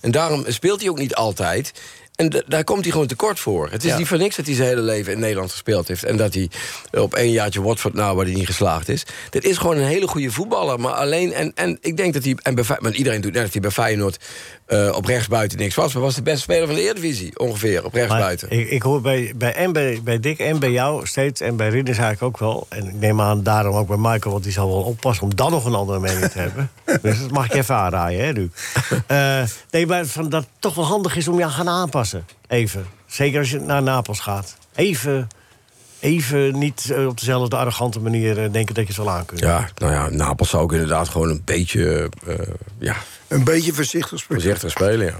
En 0.00 0.10
daarom 0.10 0.44
speelt 0.48 0.80
hij 0.80 0.90
ook 0.90 0.98
niet 0.98 1.14
altijd. 1.14 1.72
En 2.20 2.44
daar 2.46 2.64
komt 2.64 2.82
hij 2.82 2.92
gewoon 2.92 3.06
tekort 3.06 3.40
voor. 3.40 3.68
Het 3.70 3.84
is 3.84 3.90
Ja. 3.90 3.98
niet 3.98 4.06
voor 4.08 4.18
niks 4.18 4.36
dat 4.36 4.46
hij 4.46 4.54
zijn 4.54 4.68
hele 4.68 4.80
leven 4.80 5.12
in 5.12 5.18
Nederland 5.18 5.50
gespeeld 5.50 5.88
heeft. 5.88 6.04
En 6.04 6.16
dat 6.16 6.34
hij 6.34 6.50
op 6.92 7.14
één 7.14 7.30
jaartje 7.30 7.62
Watford 7.62 7.94
nou 7.94 8.16
waar 8.16 8.24
hij 8.24 8.34
niet 8.34 8.46
geslaagd 8.46 8.88
is. 8.88 9.02
Dit 9.30 9.44
is 9.44 9.56
gewoon 9.58 9.76
een 9.76 9.82
hele 9.86 10.06
goede 10.08 10.30
voetballer. 10.30 10.80
Maar 10.80 10.92
alleen, 10.92 11.32
en, 11.32 11.52
en 11.54 11.78
ik 11.80 11.96
denk 11.96 12.14
dat 12.14 12.24
hij, 12.24 12.36
en 12.42 12.54
bij, 12.54 12.64
want 12.78 12.94
iedereen 12.94 13.20
doet 13.20 13.32
net 13.32 13.42
dat 13.42 13.52
hij 13.52 13.60
bij 13.60 13.70
Feyenoord 13.70 14.16
eh, 14.70 14.92
op 14.94 15.04
rechtsbuiten 15.04 15.58
niks 15.58 15.74
was. 15.74 15.92
Maar 15.92 16.02
was 16.02 16.14
de 16.14 16.22
beste 16.22 16.40
speler 16.40 16.66
van 16.66 16.74
de 16.74 16.82
Eredivisie 16.82 17.38
ongeveer 17.38 17.84
op 17.84 17.92
Maar 17.92 18.00
rechtsbuiten. 18.00 18.50
ik, 18.50 18.70
ik 18.70 18.82
hoor 18.82 19.00
bij, 19.00 19.32
bij, 19.36 19.54
en 19.54 19.72
bij, 19.72 20.00
bij 20.04 20.20
Dick 20.20 20.38
en 20.38 20.58
bij 20.58 20.70
jou 20.70 21.06
steeds, 21.06 21.40
en 21.40 21.56
bij 21.56 21.68
Ridders 21.68 21.98
eigenlijk 21.98 22.34
ook 22.34 22.40
wel... 22.40 22.66
en 22.68 22.88
ik 22.88 22.94
neem 22.94 23.20
aan 23.20 23.42
daarom 23.42 23.76
ook 23.76 23.86
bij 23.86 23.96
Michael, 23.96 24.32
want 24.32 24.42
die 24.42 24.52
zal 24.52 24.68
wel 24.68 24.82
oppassen... 24.82 25.24
om 25.24 25.34
dan 25.34 25.50
nog 25.50 25.64
een 25.64 25.74
andere 25.74 25.98
mening 25.98 26.30
te 26.30 26.38
hebben. 26.38 26.70
Dus 27.02 27.20
dat 27.20 27.30
mag 27.30 27.44
ik 27.44 27.54
even 27.54 27.74
aanraaien, 27.74 28.24
hè, 28.24 28.32
nu. 28.32 28.50
Eh, 29.06 29.42
nee, 29.70 29.86
maar 29.86 30.06
van 30.06 30.28
dat 30.28 30.42
het 30.42 30.50
toch 30.58 30.74
wel 30.74 30.84
handig 30.84 31.16
is 31.16 31.28
om 31.28 31.38
je 31.38 31.44
aan 31.44 31.50
gaan 31.50 31.68
aanpassen. 31.68 32.26
Even. 32.48 32.86
Zeker 33.06 33.38
als 33.38 33.50
je 33.50 33.60
naar 33.60 33.82
Napels 33.82 34.20
gaat. 34.20 34.56
Even, 34.74 35.28
even 36.00 36.58
niet 36.58 36.90
eh, 36.90 37.06
op 37.06 37.18
dezelfde 37.18 37.56
arrogante 37.56 38.00
manier 38.00 38.34
denken 38.34 38.74
dat 38.74 38.86
je 38.86 38.92
het 38.92 38.96
wel 38.96 39.10
aan 39.10 39.24
kunt. 39.24 39.40
Ja, 39.40 39.68
nou 39.76 39.92
ja, 39.92 40.08
Napels 40.08 40.50
zou 40.50 40.62
ook 40.62 40.72
inderdaad 40.72 41.08
gewoon 41.08 41.28
een 41.28 41.42
beetje 41.44 42.10
ja, 42.78 42.96
een 43.30 43.44
beetje 43.44 43.72
voorzichtig 43.72 44.18
spelen. 44.18 44.42
voorzichtig 44.42 44.70
spelen. 44.70 45.06
Ja. 45.06 45.14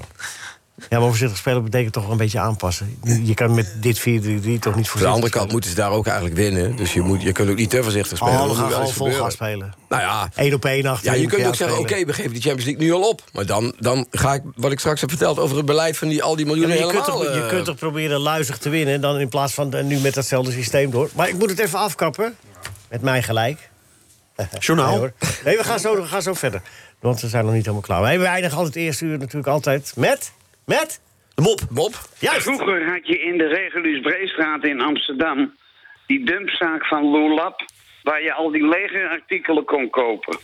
Ja, 0.88 0.98
maar 0.98 1.08
voorzichtig 1.08 1.38
spelen 1.38 1.64
betekent 1.64 1.92
toch 1.92 2.02
wel 2.02 2.12
een 2.12 2.18
beetje 2.18 2.38
aanpassen. 2.40 2.98
Je 3.22 3.34
kan 3.34 3.54
met 3.54 3.74
dit 3.80 4.00
4-3-3 4.00 4.02
toch 4.02 4.14
niet 4.14 4.18
voorzichtig 4.18 4.94
Aan 4.94 5.00
de 5.00 5.06
andere 5.06 5.30
kant 5.30 5.30
spelen. 5.30 5.50
moeten 5.50 5.70
ze 5.70 5.76
daar 5.76 5.90
ook 5.90 6.06
eigenlijk 6.06 6.36
winnen. 6.36 6.76
Dus 6.76 6.92
je, 6.92 7.00
moet, 7.00 7.22
je 7.22 7.32
kunt 7.32 7.50
ook 7.50 7.56
niet 7.56 7.70
te 7.70 7.82
voorzichtig 7.82 8.16
spelen. 8.16 8.40
Oh, 8.40 8.48
we 8.48 8.54
gaan 8.54 8.70
gewoon 8.70 8.92
vol 8.92 9.12
gaan 9.12 9.30
spelen. 9.30 9.74
Nou 9.88 10.02
ja, 10.02 10.28
Eén 10.34 10.54
op 10.54 10.64
één 10.64 10.86
achter. 10.86 11.12
Ja, 11.12 11.18
je 11.20 11.26
kunt 11.26 11.46
ook 11.46 11.54
zeggen, 11.54 11.78
oké, 11.78 12.04
we 12.04 12.12
geven 12.12 12.32
die 12.32 12.40
Champions 12.40 12.64
League 12.64 12.84
nu 12.84 12.92
al 12.92 13.08
op. 13.08 13.22
Maar 13.32 13.46
dan, 13.46 13.74
dan 13.78 14.06
ga 14.10 14.34
ik, 14.34 14.42
wat 14.54 14.72
ik 14.72 14.78
straks 14.78 15.00
heb 15.00 15.10
verteld 15.10 15.38
over 15.38 15.56
het 15.56 15.66
beleid 15.66 15.96
van 15.96 16.08
die, 16.08 16.22
al 16.22 16.36
die 16.36 16.46
Ja, 16.46 16.52
miljoenen 16.52 16.76
maar 16.76 16.86
je, 16.86 16.92
kunt 16.92 17.04
toch, 17.04 17.22
je 17.22 17.40
eh, 17.40 17.48
kunt 17.48 17.64
toch 17.64 17.76
proberen 17.76 18.18
luizig 18.18 18.58
te 18.58 18.68
winnen... 18.68 19.00
dan 19.00 19.18
in 19.18 19.28
plaats 19.28 19.54
van 19.54 19.74
eh, 19.74 19.84
nu 19.84 19.98
met 19.98 20.14
datzelfde 20.14 20.52
systeem 20.52 20.90
door. 20.90 21.10
Maar 21.14 21.28
ik 21.28 21.38
moet 21.38 21.50
het 21.50 21.58
even 21.58 21.78
afkappen. 21.78 22.36
Met 22.88 23.02
mij 23.02 23.22
gelijk. 23.22 23.70
Journaal. 24.58 24.90
Nee, 24.90 24.98
hoor. 24.98 25.12
nee 25.44 25.56
we, 25.56 25.64
gaan 25.64 25.78
zo, 25.80 25.96
we 25.96 26.06
gaan 26.06 26.22
zo 26.22 26.34
verder. 26.34 26.62
Want 27.00 27.20
we 27.20 27.26
zijn 27.28 27.44
nog 27.44 27.52
niet 27.54 27.62
helemaal 27.62 27.84
klaar. 27.86 28.00
Wij- 28.02 28.18
We 28.18 28.24
eindigen 28.26 28.56
altijd 28.56 28.74
het 28.74 28.84
eerste 28.84 29.04
uur 29.04 29.18
natuurlijk 29.18 29.46
altijd 29.46 29.92
met... 29.96 30.34
Met? 30.66 31.00
De 31.34 31.42
mop. 31.42 31.60
Bob? 31.70 31.92
Juist. 32.18 32.42
Vroeger 32.42 32.88
had 32.90 33.06
je 33.06 33.20
in 33.20 33.38
de 33.38 33.46
Regulus 33.46 34.00
Breestraat 34.00 34.64
in 34.64 34.80
Amsterdam 34.80 35.54
die 36.06 36.24
dumpzaak 36.24 36.86
van 36.86 37.10
Lulap, 37.10 37.64
waar 38.02 38.22
je 38.22 38.32
al 38.32 38.50
die 38.50 38.68
legerartikelen 38.68 39.64
kon 39.64 39.90
kopen. 39.90 40.38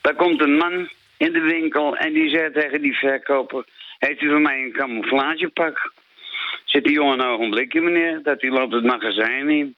Daar 0.00 0.14
komt 0.14 0.40
een 0.42 0.56
man 0.56 0.88
in 1.16 1.32
de 1.32 1.40
winkel 1.40 1.96
en 1.96 2.12
die 2.12 2.28
zegt 2.28 2.54
tegen 2.54 2.82
die 2.82 2.94
verkoper: 2.98 3.64
Heeft 3.98 4.20
u 4.22 4.28
voor 4.30 4.40
mij 4.40 4.58
een 4.62 4.72
camouflagepak? 4.72 5.92
Zit 6.64 6.84
die 6.84 6.92
jongen 6.92 7.20
een 7.20 7.26
ogenblikje, 7.26 7.80
meneer, 7.80 8.20
dat 8.22 8.40
hij 8.40 8.50
loopt 8.50 8.72
het 8.72 8.84
magazijn 8.84 9.48
in. 9.50 9.76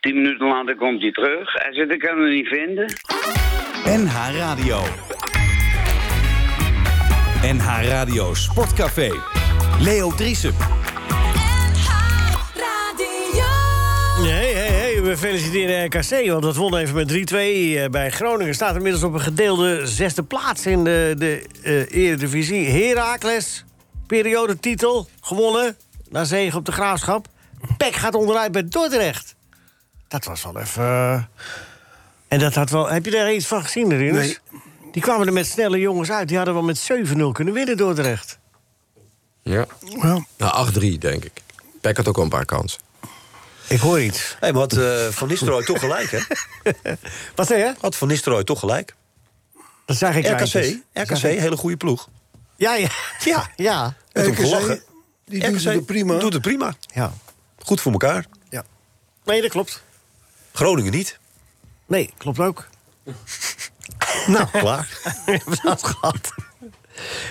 Tien 0.00 0.14
minuten 0.14 0.46
later 0.46 0.76
komt 0.76 1.02
hij 1.02 1.12
terug. 1.12 1.52
Hij 1.52 1.72
zegt: 1.74 1.92
Ik 1.92 1.98
kan 2.00 2.20
het 2.20 2.32
niet 2.32 2.48
vinden. 2.48 2.86
NH 3.84 4.36
Radio. 4.36 4.80
NH 7.42 7.88
Radio 7.88 8.34
Sportcafé. 8.34 9.12
Leo 9.80 10.14
Driessen. 10.14 10.54
Nee, 14.20 14.54
hey, 14.54 14.68
hey, 14.68 15.02
we 15.02 15.16
feliciteren 15.16 15.84
RKC, 15.84 16.30
want 16.30 16.42
dat 16.42 16.56
won 16.56 16.76
even 16.76 16.94
met 16.94 17.12
3-2 17.32 17.34
eh, 17.34 17.88
bij 17.90 18.10
Groningen. 18.10 18.54
Staat 18.54 18.76
inmiddels 18.76 19.02
op 19.02 19.12
een 19.14 19.20
gedeelde 19.20 19.86
zesde 19.86 20.22
plaats 20.22 20.66
in 20.66 20.84
de, 20.84 21.14
de 21.18 21.46
eh, 21.62 22.04
Eredivisie. 22.04 22.68
Heracles, 22.68 23.64
periodetitel, 24.06 25.08
gewonnen. 25.20 25.76
Na 26.10 26.24
zege 26.24 26.56
op 26.56 26.64
de 26.64 26.72
Graafschap. 26.72 27.26
Pek 27.76 27.94
gaat 27.94 28.14
onderuit 28.14 28.52
bij 28.52 28.68
Dordrecht. 28.68 29.34
Dat 30.08 30.24
was 30.24 30.42
wel 30.42 30.58
even... 30.58 30.82
eh, 30.84 31.22
En 32.32 32.38
dat 32.38 32.54
had 32.54 32.70
wel... 32.70 32.88
Heb 32.88 33.04
je 33.04 33.10
daar 33.10 33.32
iets 33.32 33.46
van 33.46 33.62
gezien, 33.62 33.96
Rinus? 33.96 34.26
Nee. 34.26 34.60
Die 34.92 35.02
kwamen 35.02 35.26
er 35.26 35.32
met 35.32 35.46
snelle 35.46 35.78
jongens 35.78 36.10
uit. 36.10 36.28
Die 36.28 36.36
hadden 36.36 36.54
wel 36.54 36.62
met 36.62 36.90
7-0 36.92 37.32
kunnen 37.32 37.54
winnen, 37.54 37.76
Dordrecht. 37.76 38.38
Ja. 39.42 39.66
Ja. 40.02 40.24
Nou, 40.36 40.72
8-3, 40.94 40.98
denk 40.98 41.24
ik. 41.24 41.32
Peck 41.80 41.96
had 41.96 42.08
ook 42.08 42.16
al 42.16 42.22
een 42.22 42.28
paar 42.28 42.44
kansen. 42.44 42.80
Ik 43.68 43.80
hoor 43.80 44.00
iets. 44.00 44.36
Hé, 44.40 44.52
maar 44.52 44.60
had 44.60 44.72
eh, 44.72 45.08
Van 45.08 45.28
Nistelrooy 45.28 45.64
toch 45.64 45.78
gelijk, 45.78 46.10
hè? 46.10 46.18
Wat 47.36 47.46
zei 47.46 47.60
je? 47.60 47.74
Had 47.80 47.96
Van 47.96 48.08
Nistelrooy 48.08 48.44
toch 48.44 48.58
gelijk? 48.58 48.94
Dat 49.86 49.96
zag 49.96 50.14
ik 50.14 50.26
RKC. 50.26 50.76
RKC, 50.92 51.22
hele 51.22 51.56
goede 51.56 51.76
ploeg. 51.76 52.08
Ja, 52.56 52.74
ja. 52.74 52.88
Ja, 53.24 53.50
ja. 53.56 53.96
RKC, 54.12 54.34
gelachen. 54.36 54.82
Die 55.24 55.40
doen 55.40 55.54
RKC 55.54 55.64
het 55.64 55.86
prima. 55.86 56.18
doet 56.18 56.32
het 56.32 56.42
prima. 56.42 56.74
ja. 56.94 57.12
Goed 57.58 57.80
voor 57.80 57.92
elkaar. 57.92 58.26
Nee, 59.24 59.40
dat 59.42 59.50
klopt. 59.50 59.82
Groningen 60.52 60.92
niet. 60.92 61.20
Nee, 61.86 62.10
klopt 62.16 62.38
ook. 62.38 62.66
Nou, 64.26 64.46
klaar. 64.52 64.88
We 65.26 65.30
hebben 65.32 65.58
dat 65.62 65.84
gehad. 65.84 66.34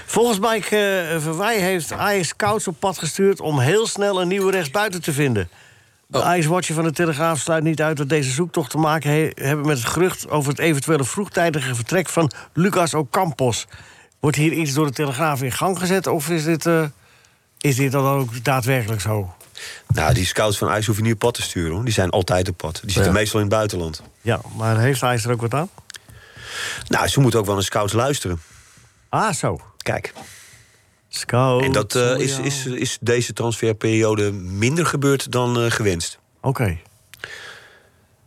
Volgens 0.05 0.39
Mike 0.39 0.77
eh, 0.77 1.21
Verwij 1.21 1.57
heeft 1.59 1.91
Ajax 1.91 2.27
scouts 2.27 2.67
op 2.67 2.75
pad 2.79 2.97
gestuurd... 2.97 3.39
om 3.39 3.59
heel 3.59 3.87
snel 3.87 4.21
een 4.21 4.27
nieuwe 4.27 4.51
rechtsbuiten 4.51 5.01
te 5.01 5.13
vinden. 5.13 5.49
De 6.07 6.17
Oh. 6.17 6.25
Ajax-watcher 6.25 6.75
van 6.75 6.83
de 6.83 6.91
Telegraaf 6.91 7.39
sluit 7.39 7.63
niet 7.63 7.81
uit... 7.81 7.97
dat 7.97 8.09
deze 8.09 8.31
zoektocht 8.31 8.69
te 8.69 8.77
maken 8.77 9.09
he- 9.09 9.31
hebben 9.35 9.65
met 9.65 9.77
het 9.77 9.87
gerucht... 9.87 10.29
over 10.29 10.49
het 10.49 10.59
eventuele 10.59 11.03
vroegtijdige 11.03 11.75
vertrek 11.75 12.09
van 12.09 12.31
Lucas 12.53 12.93
Ocampos. 12.93 13.67
Wordt 14.19 14.37
hier 14.37 14.51
iets 14.51 14.73
door 14.73 14.85
de 14.85 14.93
Telegraaf 14.93 15.41
in 15.41 15.51
gang 15.51 15.79
gezet... 15.79 16.07
of 16.07 16.29
is 16.29 16.43
dit, 16.43 16.65
eh, 16.65 16.83
is 17.59 17.75
dit 17.75 17.91
dan 17.91 18.05
ook 18.05 18.43
daadwerkelijk 18.43 19.01
zo? 19.01 19.33
Nou, 19.87 20.13
die 20.13 20.25
scouts 20.25 20.57
van 20.57 20.69
Ajax 20.69 20.85
hoef 20.85 20.95
je 20.95 21.01
niet 21.01 21.13
op 21.13 21.19
pad 21.19 21.33
te 21.33 21.41
sturen. 21.41 21.71
Hoor. 21.75 21.83
Die 21.83 21.93
zijn 21.93 22.09
altijd 22.09 22.49
op 22.49 22.57
pad. 22.57 22.79
Die 22.81 22.91
zitten 22.91 23.11
Ja. 23.11 23.17
meestal 23.19 23.39
in 23.39 23.45
het 23.45 23.55
buitenland. 23.55 24.01
Ja, 24.21 24.41
maar 24.57 24.79
heeft 24.79 25.03
Ajax 25.03 25.23
er 25.25 25.31
ook 25.31 25.41
wat 25.41 25.53
aan? 25.53 25.69
Nou, 26.87 27.07
ze 27.07 27.19
moeten 27.19 27.39
ook 27.39 27.45
wel 27.45 27.55
naar 27.55 27.63
scouts 27.63 27.93
luisteren. 27.93 28.41
Ah, 29.09 29.33
zo. 29.33 29.61
Kijk. 29.77 30.13
Scout. 31.09 31.63
En 31.63 31.71
dat 31.71 31.95
eh, 31.95 32.07
voor 32.07 32.17
is, 32.21 32.37
is, 32.39 32.65
is 32.65 32.97
deze 33.01 33.33
transferperiode 33.33 34.31
minder 34.31 34.85
gebeurd 34.85 35.31
dan 35.31 35.59
eh, 35.61 35.71
gewenst. 35.71 36.19
Oké. 36.41 36.77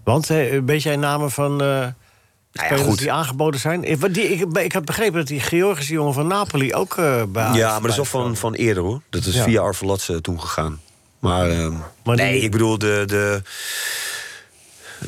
Want, 0.05 0.31
eh, 0.31 0.61
weet 0.67 0.83
jij 0.83 0.97
namen 0.97 1.31
van... 1.31 1.61
eh, 1.63 1.87
ja, 2.53 2.77
goed. 2.77 2.99
die 2.99 3.13
aangeboden 3.13 3.61
zijn. 3.61 3.85
Ik, 3.85 4.15
die, 4.15 4.25
ik, 4.25 4.59
ik 4.59 4.73
had 4.73 4.85
begrepen 4.85 5.15
dat 5.19 5.27
die 5.27 5.41
Georgische 5.41 5.93
jongen 5.93 6.15
van 6.15 6.27
Napoli 6.27 6.75
ook 6.75 6.97
bij 6.97 7.27
Ja, 7.33 7.41
maar 7.43 7.55
dat 7.55 7.65
is 7.65 7.69
al 7.73 7.81
blijft 7.81 8.11
van, 8.11 8.37
van 8.37 8.55
eerder 8.55 8.83
hoor. 8.83 9.01
Dat 9.11 9.25
is 9.25 9.35
Ja. 9.35 9.43
via 9.45 9.61
Arvelatse 9.63 10.21
toen 10.21 10.41
gegaan. 10.41 10.81
Maar, 11.25 11.51
ehm, 11.51 11.73
Maar 12.05 12.17
die- 12.17 12.25
nee, 12.25 12.41
ik 12.41 12.51
bedoel, 12.51 12.79
de, 12.79 13.03
de, 13.07 13.43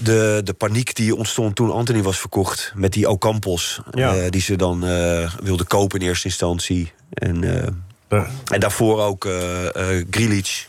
de, 0.03 0.41
de 0.45 0.53
paniek 0.53 0.95
die 0.95 1.15
ontstond 1.17 1.57
toen 1.57 1.71
Anthony 1.73 2.03
was 2.03 2.19
verkocht... 2.19 2.73
met 2.75 2.93
die 2.93 3.09
Ocampos, 3.11 3.81
Ja. 3.91 4.15
eh, 4.17 4.31
die 4.31 4.41
ze 4.41 4.57
dan 4.57 4.87
eh 4.87 5.33
wilden 5.43 5.67
kopen 5.67 6.01
in 6.01 6.07
eerste 6.07 6.27
instantie. 6.29 6.93
En, 7.13 7.45
eh, 7.63 7.69
Ja. 8.09 8.27
en 8.53 8.61
daarvoor 8.61 9.01
ook 9.03 9.25
eh 9.25 9.67
eh 9.99 10.07
Grilic, 10.11 10.69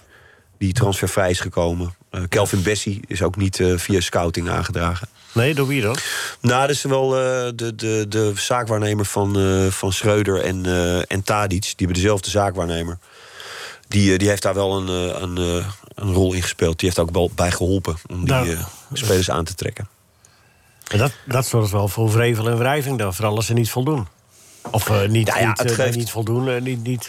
die 0.58 0.74
transfervrij 0.74 1.30
is 1.30 1.40
gekomen. 1.40 1.96
Kelvin 2.30 2.62
Bessie 2.64 3.00
is 3.08 3.22
ook 3.22 3.36
niet 3.36 3.62
via 3.76 4.00
scouting 4.00 4.50
aangedragen. 4.50 5.08
Nee, 5.34 5.54
door 5.54 5.68
wie 5.68 5.82
dan? 5.82 5.96
Nou, 6.42 6.62
dat 6.62 6.70
is 6.76 6.82
wel 6.84 7.10
de, 7.10 7.74
de, 7.76 8.06
de 8.10 8.32
zaakwaarnemer 8.36 9.06
van, 9.06 9.36
van 9.72 9.94
Schreuder 9.94 10.42
en, 10.44 10.66
eh 10.66 10.98
en 11.12 11.24
Tadic. 11.24 11.62
Die 11.62 11.74
hebben 11.78 11.96
dezelfde 11.96 12.30
zaakwaarnemer. 12.30 12.98
Die, 13.88 14.12
eh, 14.14 14.18
die 14.20 14.28
heeft 14.30 14.42
daar 14.42 14.54
wel 14.54 14.78
een, 14.78 14.88
eh, 14.88 15.22
een, 15.22 15.38
eh, 15.38 15.66
een 15.96 16.14
rol 16.14 16.34
in 16.34 16.42
gespeeld. 16.42 16.80
Die 16.80 16.88
heeft 16.90 17.00
ook 17.02 17.12
wel 17.12 17.32
bij 17.36 17.52
geholpen 17.52 17.96
om 18.10 18.18
die 18.26 18.34
Nou, 18.34 18.58
spelers 18.94 19.30
aan 19.32 19.44
te 19.44 19.56
trekken. 19.56 19.88
En 20.88 20.98
dat, 20.98 21.12
dat 21.26 21.46
zorgt 21.46 21.72
wel 21.72 21.88
voor 21.88 22.12
vrevel 22.12 22.50
en 22.50 22.58
wrijving 22.58 22.98
dan, 22.98 23.14
vooral 23.14 23.36
als 23.36 23.46
ze 23.46 23.54
niet 23.54 23.70
voldoen. 23.70 24.08
Of 24.72 25.08
niet, 25.08 25.28
Ja, 25.28 25.40
ja, 25.40 25.48
niet, 25.48 25.60
het 25.60 25.72
geeft- 25.72 25.98
niet 25.98 26.12
voldoen, 26.12 26.50
eh, 26.50 26.62
niet... 26.62 26.84
niet 26.84 27.06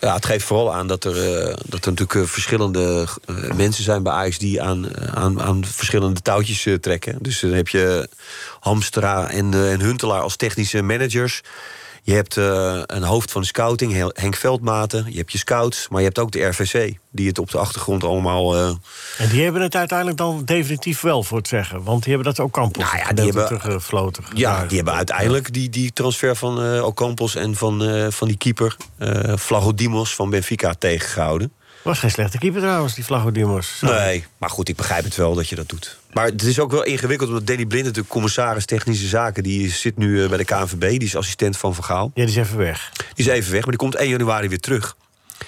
Ja, 0.00 0.14
het 0.14 0.26
geeft 0.26 0.44
vooral 0.44 0.74
aan 0.74 0.86
dat 0.86 1.04
er, 1.04 1.14
dat 1.66 1.84
er 1.84 1.92
natuurlijk 1.92 2.28
verschillende 2.28 3.06
mensen 3.54 3.84
zijn 3.84 4.02
bij 4.02 4.12
Ajax... 4.12 4.38
die 4.38 4.62
aan, 4.62 4.96
aan, 5.16 5.42
aan 5.42 5.64
verschillende 5.64 6.20
touwtjes 6.22 6.68
trekken. 6.80 7.16
Dus 7.20 7.40
dan 7.40 7.52
heb 7.52 7.68
je 7.68 8.08
Hamstra 8.60 9.30
en, 9.30 9.54
en 9.54 9.80
Huntelaar 9.80 10.20
als 10.20 10.36
technische 10.36 10.82
managers... 10.82 11.42
Je 12.06 12.12
hebt 12.14 12.36
eh, 12.36 12.80
een 12.86 13.02
hoofd 13.02 13.30
van 13.32 13.40
de 13.40 13.46
scouting, 13.46 13.92
He- 13.92 14.08
Henk 14.12 14.36
Veldmaten. 14.36 15.06
Je 15.08 15.16
hebt 15.16 15.32
je 15.32 15.38
scouts, 15.38 15.88
maar 15.88 15.98
je 16.00 16.04
hebt 16.06 16.18
ook 16.18 16.30
de 16.30 16.44
RVC... 16.44 16.96
die 17.10 17.28
het 17.28 17.38
op 17.38 17.50
de 17.50 17.58
achtergrond 17.58 18.04
allemaal... 18.04 18.56
eh, 18.56 18.68
En 19.18 19.28
die 19.28 19.42
hebben 19.42 19.62
het 19.62 19.74
uiteindelijk 19.76 20.18
dan 20.18 20.42
definitief 20.44 21.00
wel 21.00 21.22
voor 21.22 21.38
het 21.38 21.48
zeggen. 21.48 21.82
Want 21.82 22.02
die 22.04 22.14
hebben 22.14 22.34
dat 22.34 22.44
ook 22.44 22.52
Campos 22.52 22.82
Nou 22.84 22.96
ja, 22.96 23.12
die 23.12 23.24
hebben- 23.24 23.46
teruggefloten. 23.46 24.24
Ja, 24.34 24.56
Daar. 24.56 24.66
die 24.68 24.76
hebben 24.76 24.94
uiteindelijk 24.94 25.52
die, 25.52 25.70
die 25.70 25.92
transfer 25.92 26.36
van 26.36 26.62
eh 26.62 26.84
Ocampos 26.84 27.34
en 27.34 27.54
van, 27.56 28.06
van 28.12 28.28
die 28.28 28.36
keeper 28.36 28.76
uh, 28.98 29.36
Flagodimos 29.36 30.14
van 30.14 30.30
Benfica 30.30 30.74
tegengehouden. 30.78 31.52
Was 31.82 31.98
geen 31.98 32.10
slechte 32.10 32.38
keeper 32.38 32.60
trouwens, 32.60 32.94
die 32.94 33.04
Flagodimos. 33.04 33.78
Nee, 33.80 34.24
maar 34.38 34.50
goed, 34.50 34.68
ik 34.68 34.76
begrijp 34.76 35.04
het 35.04 35.16
wel 35.16 35.34
dat 35.34 35.48
je 35.48 35.54
dat 35.56 35.68
doet. 35.68 35.98
Maar 36.16 36.26
het 36.26 36.42
is 36.42 36.58
ook 36.58 36.70
wel 36.70 36.84
ingewikkeld, 36.84 37.28
omdat 37.28 37.46
Danny 37.46 37.66
Blind, 37.66 37.84
natuurlijk 37.84 38.12
commissaris 38.12 38.64
technische 38.64 39.06
zaken, 39.06 39.42
die 39.42 39.70
zit 39.70 39.96
nu 39.96 40.22
eh, 40.22 40.28
bij 40.28 40.38
de 40.38 40.44
KNVB, 40.44 40.80
die 40.80 41.02
is 41.02 41.16
assistent 41.16 41.56
van 41.56 41.74
Vergaal. 41.74 42.10
Ja, 42.14 42.24
die 42.24 42.34
is 42.34 42.36
even 42.36 42.58
weg. 42.58 42.92
Die 43.14 43.26
is 43.26 43.32
even 43.32 43.52
weg, 43.52 43.60
maar 43.60 43.70
die 43.70 43.78
komt 43.78 43.94
1 43.94 44.08
januari 44.08 44.48
weer 44.48 44.60
terug. 44.60 44.96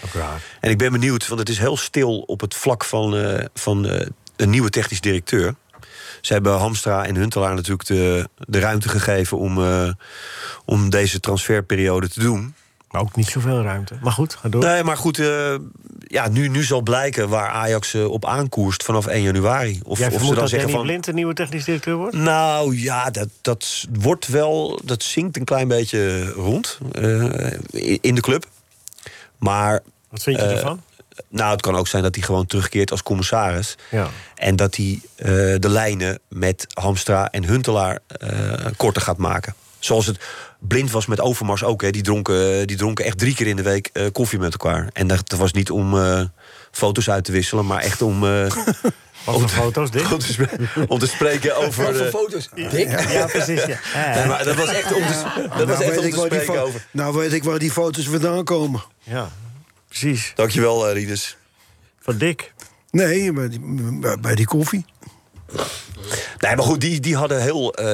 Ook 0.04 0.12
raar. 0.12 0.42
En 0.60 0.70
ik 0.70 0.78
ben 0.78 0.92
benieuwd, 0.92 1.28
want 1.28 1.40
het 1.40 1.48
is 1.48 1.58
heel 1.58 1.76
stil 1.76 2.18
op 2.18 2.40
het 2.40 2.54
vlak 2.54 2.84
van, 2.84 3.16
eh, 3.16 3.44
van 3.54 3.86
eh, 3.86 4.06
een 4.36 4.50
nieuwe 4.50 4.70
technisch 4.70 5.00
directeur. 5.00 5.54
Ze 6.20 6.32
hebben 6.32 6.58
Hamstra 6.58 7.06
en 7.06 7.16
Huntelaar 7.16 7.54
natuurlijk 7.54 7.88
de, 7.88 8.28
de 8.36 8.58
ruimte 8.58 8.88
gegeven 8.88 9.38
om, 9.38 9.58
om 10.64 10.90
deze 10.90 11.20
transferperiode 11.20 12.08
te 12.08 12.20
doen. 12.20 12.54
Maar 12.91 13.01
ook 13.01 13.16
niet 13.16 13.26
zoveel 13.28 13.62
ruimte. 13.62 13.99
Maar 14.01 14.12
goed, 14.12 14.34
ga 14.34 14.49
door. 14.49 14.62
Nee, 14.62 14.84
maar 14.84 14.97
goed, 14.97 15.18
eh, 15.18 15.55
ja, 16.01 16.28
nu, 16.28 16.49
nu 16.49 16.64
zal 16.64 16.80
blijken 16.80 17.28
waar 17.28 17.49
Ajax 17.49 17.95
eh, 17.95 18.11
op 18.11 18.24
aankoerst 18.24 18.82
vanaf 18.82 19.07
1 19.07 19.22
januari. 19.22 19.80
Of, 19.84 19.99
Jij 19.99 20.07
of 20.07 20.20
ze 20.20 20.26
dan 20.26 20.34
dat 20.34 20.49
zeggen 20.49 20.70
van. 20.70 20.82
Blind 20.82 21.05
de 21.05 21.12
nieuwe 21.12 21.34
technisch 21.34 21.64
directeur 21.64 21.97
wordt? 21.97 22.16
Nou 22.16 22.80
ja, 22.80 23.11
dat, 23.11 23.28
dat 23.41 23.86
wordt 24.01 24.26
wel. 24.26 24.80
Dat 24.84 25.03
zinkt 25.03 25.36
een 25.36 25.45
klein 25.45 25.68
beetje 25.68 26.30
rond 26.32 26.78
eh, 26.93 27.53
in 28.01 28.14
de 28.14 28.20
club. 28.20 28.47
Maar. 29.39 29.82
Wat 30.09 30.22
vind 30.22 30.41
je 30.41 30.47
ervan? 30.47 30.82
Nou, 31.28 31.51
het 31.51 31.61
kan 31.61 31.76
ook 31.76 31.89
zijn 31.89 32.03
dat 32.03 32.14
hij 32.14 32.24
gewoon 32.24 32.47
terugkeert 32.47 32.91
als 32.91 33.03
commissaris. 33.03 33.76
Ja. 33.91 34.09
En 34.34 34.57
dat 34.57 34.76
hij 34.76 35.01
de 35.59 35.68
lijnen 35.68 36.18
met 36.28 36.66
Hamstra 36.74 37.30
en 37.30 37.45
Huntelaar 37.45 37.99
korter 38.76 39.03
gaat 39.03 39.16
maken. 39.16 39.55
Zoals 39.78 40.06
het 40.06 40.18
blind 40.58 40.90
was 40.90 41.06
met 41.06 41.20
Overmars 41.20 41.64
ook. 41.64 41.82
Hè. 41.82 41.90
Die, 41.90 42.02
dronken, 42.02 42.66
die 42.66 42.76
dronken 42.76 43.04
echt 43.04 43.18
drie 43.18 43.34
keer 43.34 43.46
in 43.46 43.56
de 43.56 43.62
week 43.62 43.90
eh, 43.92 44.06
koffie 44.12 44.38
met 44.38 44.52
elkaar. 44.52 44.88
En 44.92 45.06
dat 45.06 45.30
was 45.36 45.52
niet 45.52 45.70
om 45.70 45.98
eh, 45.98 46.20
foto's 46.70 47.10
uit 47.10 47.24
te 47.24 47.32
wisselen, 47.32 47.66
maar 47.66 47.80
echt 47.82 48.02
om. 48.02 48.24
eh, 48.26 48.46
Wat 49.24 49.40
voor 49.40 49.48
foto's, 49.48 49.90
Dick? 49.90 50.12
om, 50.12 50.18
te 50.18 50.32
spre- 50.32 50.84
om 50.88 50.98
te 50.98 51.06
spreken 51.06 51.56
over. 51.56 51.84
Wat 51.84 51.94
voor 51.94 52.04
de- 52.04 52.10
foto's? 52.10 52.48
Dick? 52.70 53.10
Ja, 53.10 53.26
precies. 53.26 53.64
Ja. 53.66 53.78
Nee, 54.14 54.26
maar 54.26 54.44
dat 54.44 54.54
was 54.56 54.68
echt 54.68 54.94
om 54.94 55.02
te, 55.06 55.48
dat 55.58 55.66
was 55.66 55.78
nou, 55.78 55.82
echt 55.82 55.88
weet 55.90 55.98
om 55.98 56.04
ik 56.04 56.12
te 56.12 56.18
waar 56.20 56.28
die 56.30 56.40
spreken 56.40 56.62
over. 56.62 56.86
nou 56.90 57.16
weet 57.16 57.32
ik 57.32 57.44
waar 57.44 57.58
die 57.58 57.70
foto's 57.70 58.08
vandaan 58.08 58.44
komen. 58.44 58.82
ja, 59.02 59.28
precies. 59.88 60.32
Dankjewel, 60.34 60.86
uh, 60.88 60.92
Rinus. 60.94 61.36
Van 62.00 62.18
Dick. 62.18 62.52
Nee, 62.90 63.32
bij 63.32 63.48
die, 63.48 63.60
bij- 64.00 64.18
bij 64.20 64.34
die 64.34 64.46
koffie. 64.46 64.84
Nee, 66.38 66.57
maar 66.57 66.64
goed, 66.64 66.80
die, 66.80 67.01
die 67.01 67.16
hadden 67.16 67.42
heel, 67.42 67.74
eh, 67.74 67.84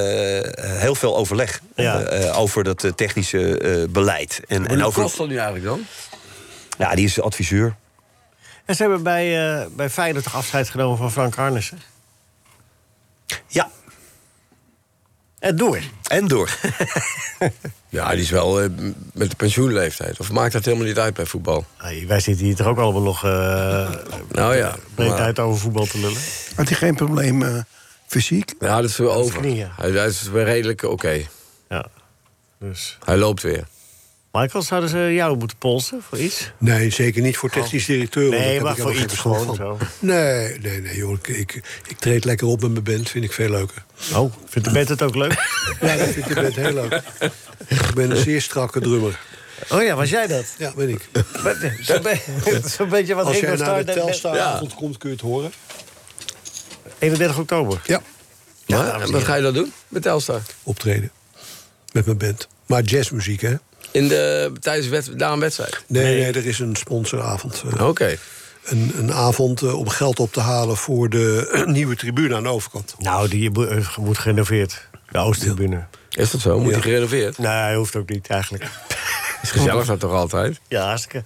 heel 0.79 0.95
veel 0.95 1.17
overleg 1.17 1.61
Ja. 1.75 2.01
eh, 2.01 2.27
eh, 2.29 2.39
over 2.39 2.63
dat 2.63 2.91
technische 2.95 3.57
eh, 3.59 3.87
beleid. 3.89 4.41
En, 4.47 4.57
En 4.57 4.67
en 4.67 4.75
hoe 4.75 4.85
over, 4.85 5.01
kost 5.01 5.17
dat 5.17 5.27
nu 5.27 5.35
eigenlijk 5.35 5.65
dan? 5.65 5.85
ja, 6.77 6.95
die 6.95 7.05
is 7.05 7.21
adviseur. 7.21 7.75
En 8.65 8.75
ze 8.75 8.81
hebben 8.81 9.03
bij, 9.03 9.59
eh 9.61 9.65
bij 9.75 9.89
Feyenoord 9.89 10.23
toch 10.23 10.35
afscheid 10.35 10.69
genomen 10.69 10.97
van 10.97 11.11
Frank 11.11 11.37
Arnissen. 11.37 11.79
Ja, 13.47 13.69
En 15.45 15.55
door. 15.55 15.79
en 16.07 16.27
door. 16.27 16.49
Ja, 17.89 18.09
die 18.11 18.19
is 18.21 18.29
wel 18.29 18.61
eh, 18.61 18.69
met 19.13 19.29
de 19.29 19.35
pensioenleeftijd. 19.35 20.19
Of 20.19 20.31
maakt 20.31 20.53
dat 20.53 20.65
helemaal 20.65 20.85
niet 20.87 20.97
uit 20.99 21.13
bij 21.13 21.25
voetbal? 21.25 21.65
Hey, 21.77 22.03
wij 22.07 22.19
zitten 22.19 22.45
hier 22.45 22.55
toch 22.55 22.67
ook 22.67 22.77
allemaal 22.77 23.01
nog 23.01 23.23
uh, 23.25 23.31
Nou 24.31 24.55
ja, 24.55 24.75
breed 24.95 25.09
maar- 25.09 25.19
uit 25.19 25.39
over 25.39 25.59
voetbal 25.59 25.85
te 25.85 25.99
lullen. 25.99 26.21
Had 26.55 26.67
hij 26.69 26.77
geen 26.77 26.95
probleem 26.95 27.43
eh, 27.43 27.57
fysiek? 28.07 28.53
Ja, 28.59 28.81
dat 28.81 28.89
is 28.89 28.97
weer 28.97 29.09
over. 29.09 29.39
knieën. 29.39 29.69
Hij, 29.75 29.91
hij 29.91 30.05
is 30.07 30.29
redelijk 30.33 30.83
oké. 30.83 31.21
Ja. 31.69 31.85
Dus. 32.59 32.97
Hij 33.05 33.17
loopt 33.17 33.41
weer. 33.41 33.63
Michael, 34.35 34.63
zouden 34.63 34.89
ze 34.89 35.13
jou 35.13 35.37
moeten 35.37 35.57
polsen 35.57 36.01
voor 36.09 36.17
iets? 36.17 36.51
Nee, 36.57 36.89
zeker 36.89 37.21
niet 37.21 37.37
voor 37.37 37.49
technisch 37.49 37.85
directeur. 37.85 38.29
Nee, 38.29 38.61
maar 38.61 38.71
ik 38.71 38.81
voor 38.81 38.95
iets 38.95 39.17
gewoon 39.17 39.55
zo. 39.55 39.77
Nee, 39.99 40.59
nee, 40.59 40.81
nee, 40.81 40.95
joh. 40.95 41.13
Ik, 41.13 41.27
ik, 41.27 41.53
ik 41.87 41.97
treed 41.99 42.25
lekker 42.25 42.47
op 42.47 42.61
met 42.61 42.71
mijn 42.71 42.83
band, 42.83 43.09
vind 43.09 43.23
ik 43.23 43.31
veel 43.31 43.49
leuker. 43.49 43.83
Oh, 44.13 44.33
vindt 44.45 44.67
de 44.67 44.73
band 44.73 44.89
het 44.89 45.01
ook 45.01 45.15
leuk? 45.15 45.33
Ja, 45.81 45.95
dat 45.95 46.07
vind 46.07 46.29
ik 46.29 46.35
de 46.35 46.41
band 46.41 46.55
heel 46.55 46.73
leuk. 46.73 47.01
Ik 47.67 47.93
ben 47.93 48.11
een 48.11 48.17
zeer 48.17 48.41
strakke 48.41 48.79
drummer. 48.79 49.19
Oh 49.69 49.83
ja, 49.83 49.95
was 49.95 50.09
jij 50.09 50.27
dat? 50.27 50.45
Ja, 50.57 50.73
ben 50.75 50.89
ik. 50.89 51.09
Zo'n 51.81 52.01
be 52.01 52.19
zo'n 52.77 52.89
beetje 52.89 53.15
wat 53.15 53.25
Als 53.25 53.39
jij 53.39 53.55
naar 53.55 53.85
de 53.85 53.93
Telstaravond 53.93 54.73
komt, 54.73 54.97
kun 54.97 55.09
je 55.09 55.15
het 55.15 55.23
horen. 55.23 55.51
31 56.99 57.37
oktober. 57.39 57.81
Ja, 57.85 58.01
Maar, 58.65 59.01
en 59.01 59.11
wat 59.11 59.23
ga 59.23 59.35
je 59.35 59.41
dan 59.41 59.53
doen 59.53 59.73
met 59.87 60.01
Telstar? 60.01 60.41
optreden. 60.63 61.11
Met 61.91 62.05
mijn 62.05 62.17
band. 62.17 62.47
Maar 62.65 62.81
jazzmuziek, 62.81 63.41
hè? 63.41 63.55
In 63.95 64.07
de, 64.07 64.51
tijdens 64.59 65.09
na 65.15 65.31
een 65.31 65.39
wedstrijd? 65.39 65.83
Nee, 65.87 66.03
Nee. 66.03 66.15
nee, 66.21 66.31
er 66.33 66.45
is 66.45 66.59
een 66.59 66.75
sponsoravond. 66.75 67.63
eh, 67.77 67.87
Oké. 67.87 68.17
een, 68.63 68.91
een 68.97 69.13
avond 69.13 69.61
eh, 69.61 69.77
om 69.79 69.89
geld 69.89 70.19
op 70.19 70.31
te 70.33 70.39
halen 70.39 70.77
voor 70.77 71.09
de 71.09 71.49
nieuwe 71.65 71.95
tribune 71.95 72.35
aan 72.35 72.43
de 72.43 72.49
overkant. 72.49 72.95
Nou, 72.99 73.27
die 73.27 73.51
mo- 73.51 73.65
eh, 73.65 73.97
moet 73.97 74.17
gerenoveerd. 74.17 74.87
De 75.11 75.17
Oosttribune. 75.17 75.83
Is 76.09 76.31
dat 76.31 76.41
zo? 76.41 76.59
Moet 76.59 76.67
Ja. 76.69 76.73
die 76.73 76.81
gerenoveerd? 76.83 77.37
Nee, 77.37 77.47
hij 77.47 77.75
hoeft 77.75 77.95
ook 77.95 78.09
niet 78.09 78.27
eigenlijk. 78.29 78.63
Is 79.41 79.51
gezellig 79.51 79.85
dat 79.85 79.99
toch 79.99 80.11
altijd? 80.11 80.59
Ja, 80.67 80.85
hartstikke. 80.87 81.23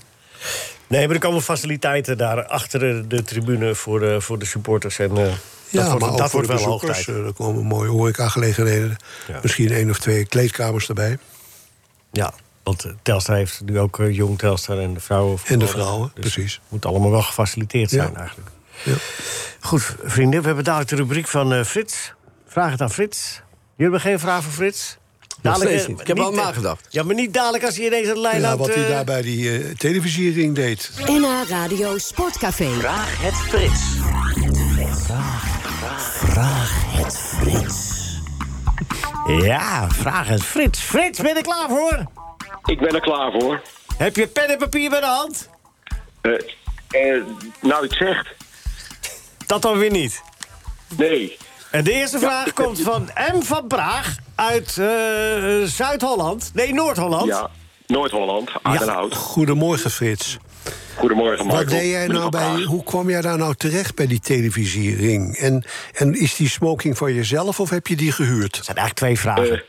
Nee, 0.88 1.06
maar 1.06 1.16
er 1.16 1.22
komen 1.22 1.42
faciliteiten 1.42 2.18
daar 2.18 2.46
achter 2.46 3.10
de, 3.10 3.24
tribune 3.24 3.76
voor 3.76 4.00
de, 4.00 4.22
voor 4.22 4.40
de 4.40 4.46
supporters. 4.46 5.00
En, 5.00 5.18
eh, 5.18 5.26
Ja, 5.70 5.82
dat 5.82 5.86
wordt, 5.90 6.00
maar 6.00 6.10
ook 6.12 6.18
dat 6.18 6.30
voor 6.30 6.46
wordt 6.46 6.48
de 6.58 6.64
wel 6.64 6.72
hoog 6.72 6.82
bezoekers. 6.82 7.06
tijd. 7.06 7.18
eh, 7.18 7.26
er 7.26 7.34
komen 7.34 7.66
mooie 7.66 7.90
horecagelegenheden. 7.90 8.96
Ja. 9.28 9.40
Misschien 9.42 9.72
één 9.72 9.90
of 9.90 10.00
twee 10.00 10.26
kleedkamers 10.26 10.88
erbij. 10.88 11.18
Ja, 12.12 12.34
want 12.70 12.86
eh, 12.86 12.92
Telstar 13.02 13.36
heeft 13.36 13.62
nu 13.66 13.80
ook 13.80 14.00
eh, 14.00 14.16
jong 14.16 14.38
Telstar 14.38 14.78
en 14.80 14.94
de 14.94 15.00
vrouwen. 15.00 15.40
En 15.46 15.60
de 15.60 15.68
vrouwen, 15.68 16.12
Dus 16.14 16.34
precies. 16.34 16.54
het 16.54 16.62
moet 16.70 16.86
allemaal 16.86 17.12
wel 17.12 17.22
gefaciliteerd 17.22 17.90
zijn 17.90 18.12
Ja. 18.12 18.18
eigenlijk. 18.20 18.50
Ja. 18.84 18.94
Goed, 19.60 19.96
vrienden, 20.04 20.40
we 20.42 20.46
hebben 20.46 20.64
dadelijk 20.64 20.90
de 20.90 20.96
rubriek 20.96 21.28
van 21.28 21.54
eh, 21.54 21.64
Frits. 21.64 22.14
Vraag 22.48 22.72
het 22.72 22.82
aan 22.82 22.92
Frits. 22.92 23.32
Jullie 23.32 23.42
hebben 23.76 24.02
geen 24.02 24.20
vraag 24.20 24.44
voor 24.44 24.52
Frits? 24.52 24.98
Dadelijk. 25.42 25.88
Ik 25.88 26.08
heb 26.08 26.18
wel 26.18 26.32
eh, 26.32 26.38
nagedacht. 26.38 26.86
Ja, 26.90 27.04
maar 27.04 27.16
niet 27.16 27.34
dadelijk 27.34 27.64
als 27.64 27.78
hij 27.78 27.86
ineens 27.86 28.08
de 28.08 28.20
lijn 28.20 28.40
Ja, 28.42 28.46
houdt, 28.48 28.60
wat 28.60 28.76
hij 28.76 28.88
daar 28.88 29.04
bij 29.06 29.22
die 29.22 29.58
eh, 29.64 29.76
televisiering 29.76 30.56
deed. 30.56 30.92
NH 31.06 31.50
Radio 31.50 31.98
Sportcafé. 31.98 32.70
Vraag 32.80 33.22
het 33.22 33.34
Frits. 33.36 33.82
Ja, 39.44 39.90
vraag 39.90 40.28
het 40.28 40.44
Frits. 40.44 40.80
Frits, 40.80 41.20
ben 41.20 41.28
je 41.30 41.36
er 41.36 41.42
klaar 41.44 41.70
voor? 41.70 42.04
Ik 42.66 42.80
ben 42.80 42.96
er 42.96 43.02
klaar 43.02 43.32
voor. 43.32 43.62
Heb 43.98 44.16
je 44.16 44.28
pen 44.28 44.48
en 44.50 44.58
papier 44.58 44.90
bij 44.90 45.00
de 45.00 45.06
hand? 45.06 45.50
Eh, 46.22 46.34
eh, 46.90 47.24
nou, 47.62 47.84
het 47.84 47.94
zegt. 47.94 48.28
Dat 49.46 49.62
dan 49.62 49.78
weer 49.78 49.92
niet. 49.92 50.22
Nee. 50.98 51.38
En 51.72 51.84
de 51.84 51.92
eerste 51.92 52.20
vraag 52.20 52.54
komt 52.54 52.82
van 52.82 53.10
M 53.34 53.42
van 53.42 53.68
Praag 53.68 54.16
uit 54.36 54.78
eh, 54.78 55.64
Zuid-Holland. 55.64 56.52
Nee, 56.54 56.74
Noord-Holland. 56.74 57.28
Ja, 57.28 57.50
Noord-Holland, 57.88 58.50
Aardenhout. 58.62 59.16
Goedemorgen, 59.16 59.92
Frits. 59.92 60.38
Goedemorgen, 60.96 61.46
Michael. 61.46 61.64
Wat 61.64 61.74
deed 61.74 61.90
jij 61.92 62.08
nou 62.08 62.30
bij, 62.30 62.62
hoe 62.62 62.84
kwam 62.84 63.10
jij 63.10 63.22
daar 63.22 63.38
nou 63.38 63.56
terecht 63.56 63.96
bij 63.96 64.08
die 64.08 64.20
televisiering? 64.20 65.36
En, 65.36 65.64
en 65.94 66.14
is 66.14 66.36
die 66.36 66.50
smoking 66.50 66.98
van 66.98 67.14
jezelf 67.14 67.60
of 67.60 67.70
heb 67.70 67.88
je 67.88 67.96
die 67.96 68.12
gehuurd? 68.12 68.56
Dat 68.56 68.66
zijn 68.66 68.78
eigenlijk 68.78 68.96
twee 68.96 69.20
vragen. 69.20 69.64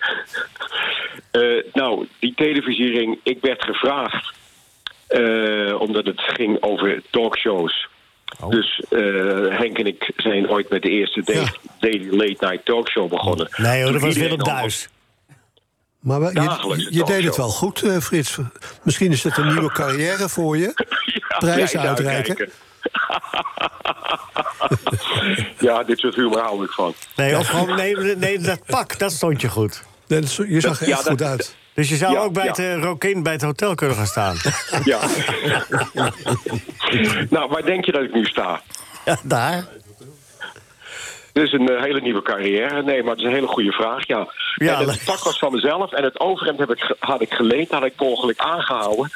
Eh, 1.31 1.65
nou, 1.73 2.07
die 2.19 2.35
televisiering, 2.35 3.19
ik 3.23 3.39
werd 3.41 3.65
gevraagd... 3.65 4.33
eh, 5.07 5.81
omdat 5.81 6.07
het 6.07 6.21
ging 6.21 6.63
over 6.63 7.03
talkshows. 7.11 7.89
Oh. 8.41 8.51
Dus 8.51 8.83
eh, 8.89 9.01
Henk 9.59 9.79
en 9.79 9.87
ik 9.87 10.13
zijn 10.17 10.51
ooit 10.51 10.71
met 10.71 10.83
de 10.83 10.89
eerste 10.91 11.23
da- 11.25 11.53
Daily 11.81 12.09
Late 12.17 12.47
Night 12.47 12.65
Talkshow 12.65 13.09
begonnen. 13.11 13.49
Nee 13.57 13.83
hoor, 13.83 13.93
dat 13.93 14.01
was 14.01 14.17
Willem 14.17 14.39
Duis. 14.45 14.89
Maar 16.01 16.21
wel- 16.21 16.33
Dagelijks 16.33 16.89
je, 16.91 17.05
deed 17.05 17.25
het 17.25 17.37
wel 17.37 17.49
goed, 17.49 17.83
eh, 17.83 17.97
Frits. 17.99 18.39
Misschien 18.83 19.13
is 19.13 19.23
het 19.25 19.37
een 19.37 19.47
nieuwe 19.47 19.73
carrière 19.73 20.29
voor 20.29 20.57
je. 20.57 20.73
Prijzen 21.39 21.81
Ja, 21.83 21.89
uitreiken. 21.89 22.51
ja, 25.59 25.83
dit 25.83 25.99
soort 25.99 26.15
humor 26.15 26.39
hou 26.41 26.65
ik 26.65 26.71
van. 26.71 26.95
Nee, 27.17 27.39
of 27.39 27.47
gewoon, 27.49 27.77
nee, 27.77 27.97
nee, 27.97 28.39
dat 28.39 28.61
pak, 28.67 28.99
dat 28.99 29.13
stond 29.13 29.41
je 29.41 29.49
goed. 29.49 29.83
Nee, 30.11 30.21
dat- 30.21 30.37
je 30.49 30.61
zag 30.61 30.81
er 30.81 30.89
Ja, 30.89 30.95
echt 30.95 31.05
dat- 31.05 31.13
goed 31.13 31.23
uit. 31.23 31.57
Dus 31.75 31.89
je 31.89 31.97
zou 31.97 32.13
Ja, 32.13 32.21
ook 32.21 32.33
bij 32.33 32.45
ja. 32.45 32.51
het 32.51 32.59
uh, 32.59 32.83
Rokin 32.83 33.23
bij 33.23 33.33
het 33.33 33.43
hotel 33.43 33.75
kunnen 33.75 33.97
gaan 33.97 34.07
staan. 34.07 34.37
Ja. 34.85 34.99
nou, 37.31 37.51
waar 37.51 37.63
denk 37.65 37.85
je 37.85 37.93
dat 37.93 38.03
ik 38.03 38.15
nu 38.15 38.25
sta? 38.25 38.61
Ja, 39.05 39.17
daar. 39.23 39.67
Dit 41.33 41.45
is 41.45 41.53
een 41.53 41.69
eh, 41.69 41.83
hele 41.83 42.01
nieuwe 42.01 42.23
carrière. 42.23 42.83
Nee, 42.83 43.03
maar 43.03 43.11
het 43.11 43.21
is 43.21 43.27
een 43.27 43.33
hele 43.35 43.47
goede 43.47 43.73
vraag, 43.73 44.07
ja. 44.07 44.33
Ja, 44.55 44.81
en 44.81 44.89
het 44.89 45.05
pak 45.05 45.23
was 45.25 45.39
van 45.39 45.53
mezelf 45.53 45.93
en 45.93 46.05
het 46.05 46.21
overhemd 46.21 46.59
heb 46.59 46.71
ik, 46.71 46.95
had 46.99 47.21
ik 47.21 47.33
geleend, 47.35 47.71
had 47.71 47.85
ik 47.85 47.93
ongeluk 48.03 48.39
aangehouden. 48.39 49.11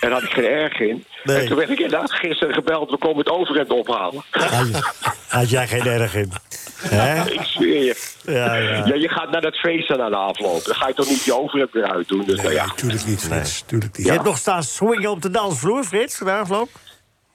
En 0.00 0.12
had 0.12 0.22
ik 0.22 0.30
geen 0.30 0.44
erg 0.44 0.80
in. 0.80 1.04
Nee. 1.24 1.36
En 1.40 1.46
toen 1.46 1.56
werd 1.56 1.70
ik 1.70 1.78
inderdaad 1.80 2.12
gisteren 2.12 2.54
gebeld, 2.54 2.90
we 2.90 2.98
komen 2.98 3.18
het 3.18 3.28
overhemd 3.30 3.70
ophalen. 3.70 4.24
Had, 4.30 4.68
je- 4.68 4.92
had 5.28 5.50
jij 5.50 5.68
geen 5.68 5.86
erg 5.86 6.14
in. 6.14 6.32
Hè? 6.80 7.24
ik 7.38 7.42
zweer 7.42 7.84
je. 7.84 7.96
Ja, 8.24 8.54
ja. 8.54 8.86
Ja, 8.86 8.94
je 8.94 9.08
gaat 9.08 9.30
naar 9.30 9.40
dat 9.40 9.56
feest 9.56 9.90
aan 9.90 10.10
de 10.10 10.16
afloop. 10.16 10.64
Dan 10.64 10.74
ga 10.74 10.88
je 10.88 10.94
toch 10.94 11.08
niet 11.08 11.24
je 11.24 11.38
overhemd 11.38 11.72
weer 11.72 11.92
uitdoen. 11.92 12.24
Dus 12.24 12.40
nou 12.40 12.52
ja. 12.52 12.66
Natuurlijk 12.66 13.06
niet, 13.06 13.20
Frits. 13.24 13.62
Tuurlijk 13.66 13.96
niet. 13.96 14.06
Je 14.06 14.12
hebt 14.12 14.24
nog 14.24 14.38
staan 14.38 14.62
swingen 14.62 15.10
op 15.10 15.22
de 15.22 15.30
dansvloer, 15.30 15.84
Frits, 15.84 16.18
de 16.18 16.32
afloop? 16.32 16.68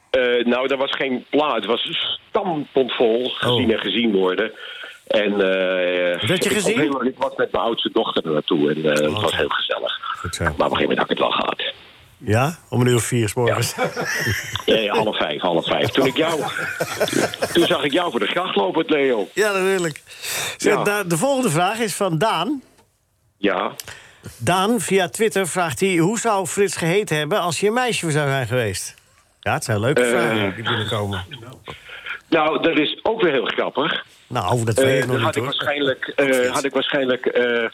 Eh, 0.09 0.45
nou, 0.45 0.67
er 0.67 0.77
was 0.77 0.91
geen 0.91 1.25
plaat. 1.29 1.55
Het 1.55 1.65
was 1.65 2.11
stampondvol 2.29 3.29
gezien 3.29 3.71
en 3.71 3.79
gezien 3.79 4.11
worden. 4.11 4.51
En, 5.07 5.41
eh 5.41 5.95
Oh. 6.15 6.27
Werd 6.27 6.43
je 6.43 6.49
ik, 6.49 6.55
gezien? 6.55 7.05
ik 7.05 7.17
was 7.17 7.35
met 7.35 7.51
mijn 7.51 7.63
oudste 7.63 7.89
dochter 7.93 8.25
er 8.25 8.31
naartoe 8.31 8.69
en 8.69 8.83
eh, 8.83 8.89
het 8.89 9.21
was 9.21 9.35
heel 9.35 9.49
gezellig. 9.49 9.99
Maar 10.39 10.49
op 10.49 10.59
een 10.59 10.77
gegeven 10.77 10.81
moment 10.81 10.97
had 10.97 11.09
ik 11.09 11.17
het 11.17 11.19
wel 11.19 11.31
gehad. 11.31 11.73
Ja, 12.25 12.57
om 12.69 12.81
een 12.81 12.87
uur 12.87 12.95
of 12.95 13.03
vier 13.03 13.29
's 13.29 13.33
morgens. 13.33 13.73
Ja, 14.65 14.75
ja, 14.77 14.93
half 14.95 15.17
vijf, 15.17 15.41
half 15.41 15.65
vijf. 15.65 15.89
Toen, 15.89 16.05
ik 16.05 16.17
jou, 16.17 16.41
toen 17.53 17.65
zag 17.65 17.83
ik 17.83 17.91
jou 17.91 18.11
voor 18.11 18.19
de 18.19 18.25
gracht 18.25 18.55
lopen, 18.55 18.83
Leo. 18.87 19.27
Ja, 19.33 19.51
natuurlijk. 19.51 20.01
Zeg, 20.57 20.73
Ja. 20.85 21.03
De 21.03 21.17
volgende 21.17 21.49
vraag 21.49 21.79
is 21.79 21.93
van 21.93 22.17
Daan. 22.17 22.61
Ja. 23.37 23.71
Daan, 24.37 24.79
via 24.79 25.09
Twitter, 25.09 25.47
vraagt 25.47 25.79
hij... 25.79 25.95
hoe 25.95 26.19
zou 26.19 26.45
Frits 26.47 26.75
geheten 26.75 27.17
hebben 27.17 27.39
als 27.39 27.59
je 27.59 27.67
een 27.67 27.73
meisje 27.73 28.11
zou 28.11 28.27
zijn 28.29 28.47
geweest? 28.47 28.93
Ja, 29.39 29.53
het 29.53 29.63
zijn 29.63 29.79
leuke 29.79 30.01
Eh. 30.01 30.09
vragen 30.09 30.55
die 30.55 30.63
binnenkomen. 30.63 31.25
Nou, 32.29 32.61
dat 32.61 32.77
is 32.79 32.99
ook 33.03 33.21
weer 33.21 33.31
heel 33.31 33.45
grappig. 33.45 34.05
Nou, 34.27 34.63
dat 34.65 34.77
Eh, 34.77 34.85
weet 34.85 35.01
ik 35.01 35.07
dan 35.07 35.15
nog 35.15 35.23
had 35.25 35.35
niet, 35.35 35.43
ik 35.43 35.49
waarschijnlijk, 35.49 36.07
eh, 36.07 36.51
had 36.53 36.63
ik 36.63 36.73
waarschijnlijk 36.73 37.25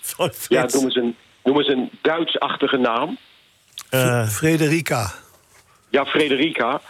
Sorry, 0.02 0.34
ja, 0.48 0.66
noem 0.72 0.84
eens 0.84 0.96
een, 0.96 1.16
noem 1.44 1.58
eens 1.58 1.68
een 1.68 1.90
Duits-achtige 2.02 2.78
naam. 2.78 3.18
Eh, 3.92 4.28
Frederica. 4.28 5.12
Ja, 5.90 6.06
Frederica. 6.06 6.82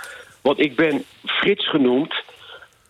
Want 0.41 0.59
ik 0.59 0.75
ben 0.75 1.03
Frits 1.25 1.69
genoemd 1.69 2.23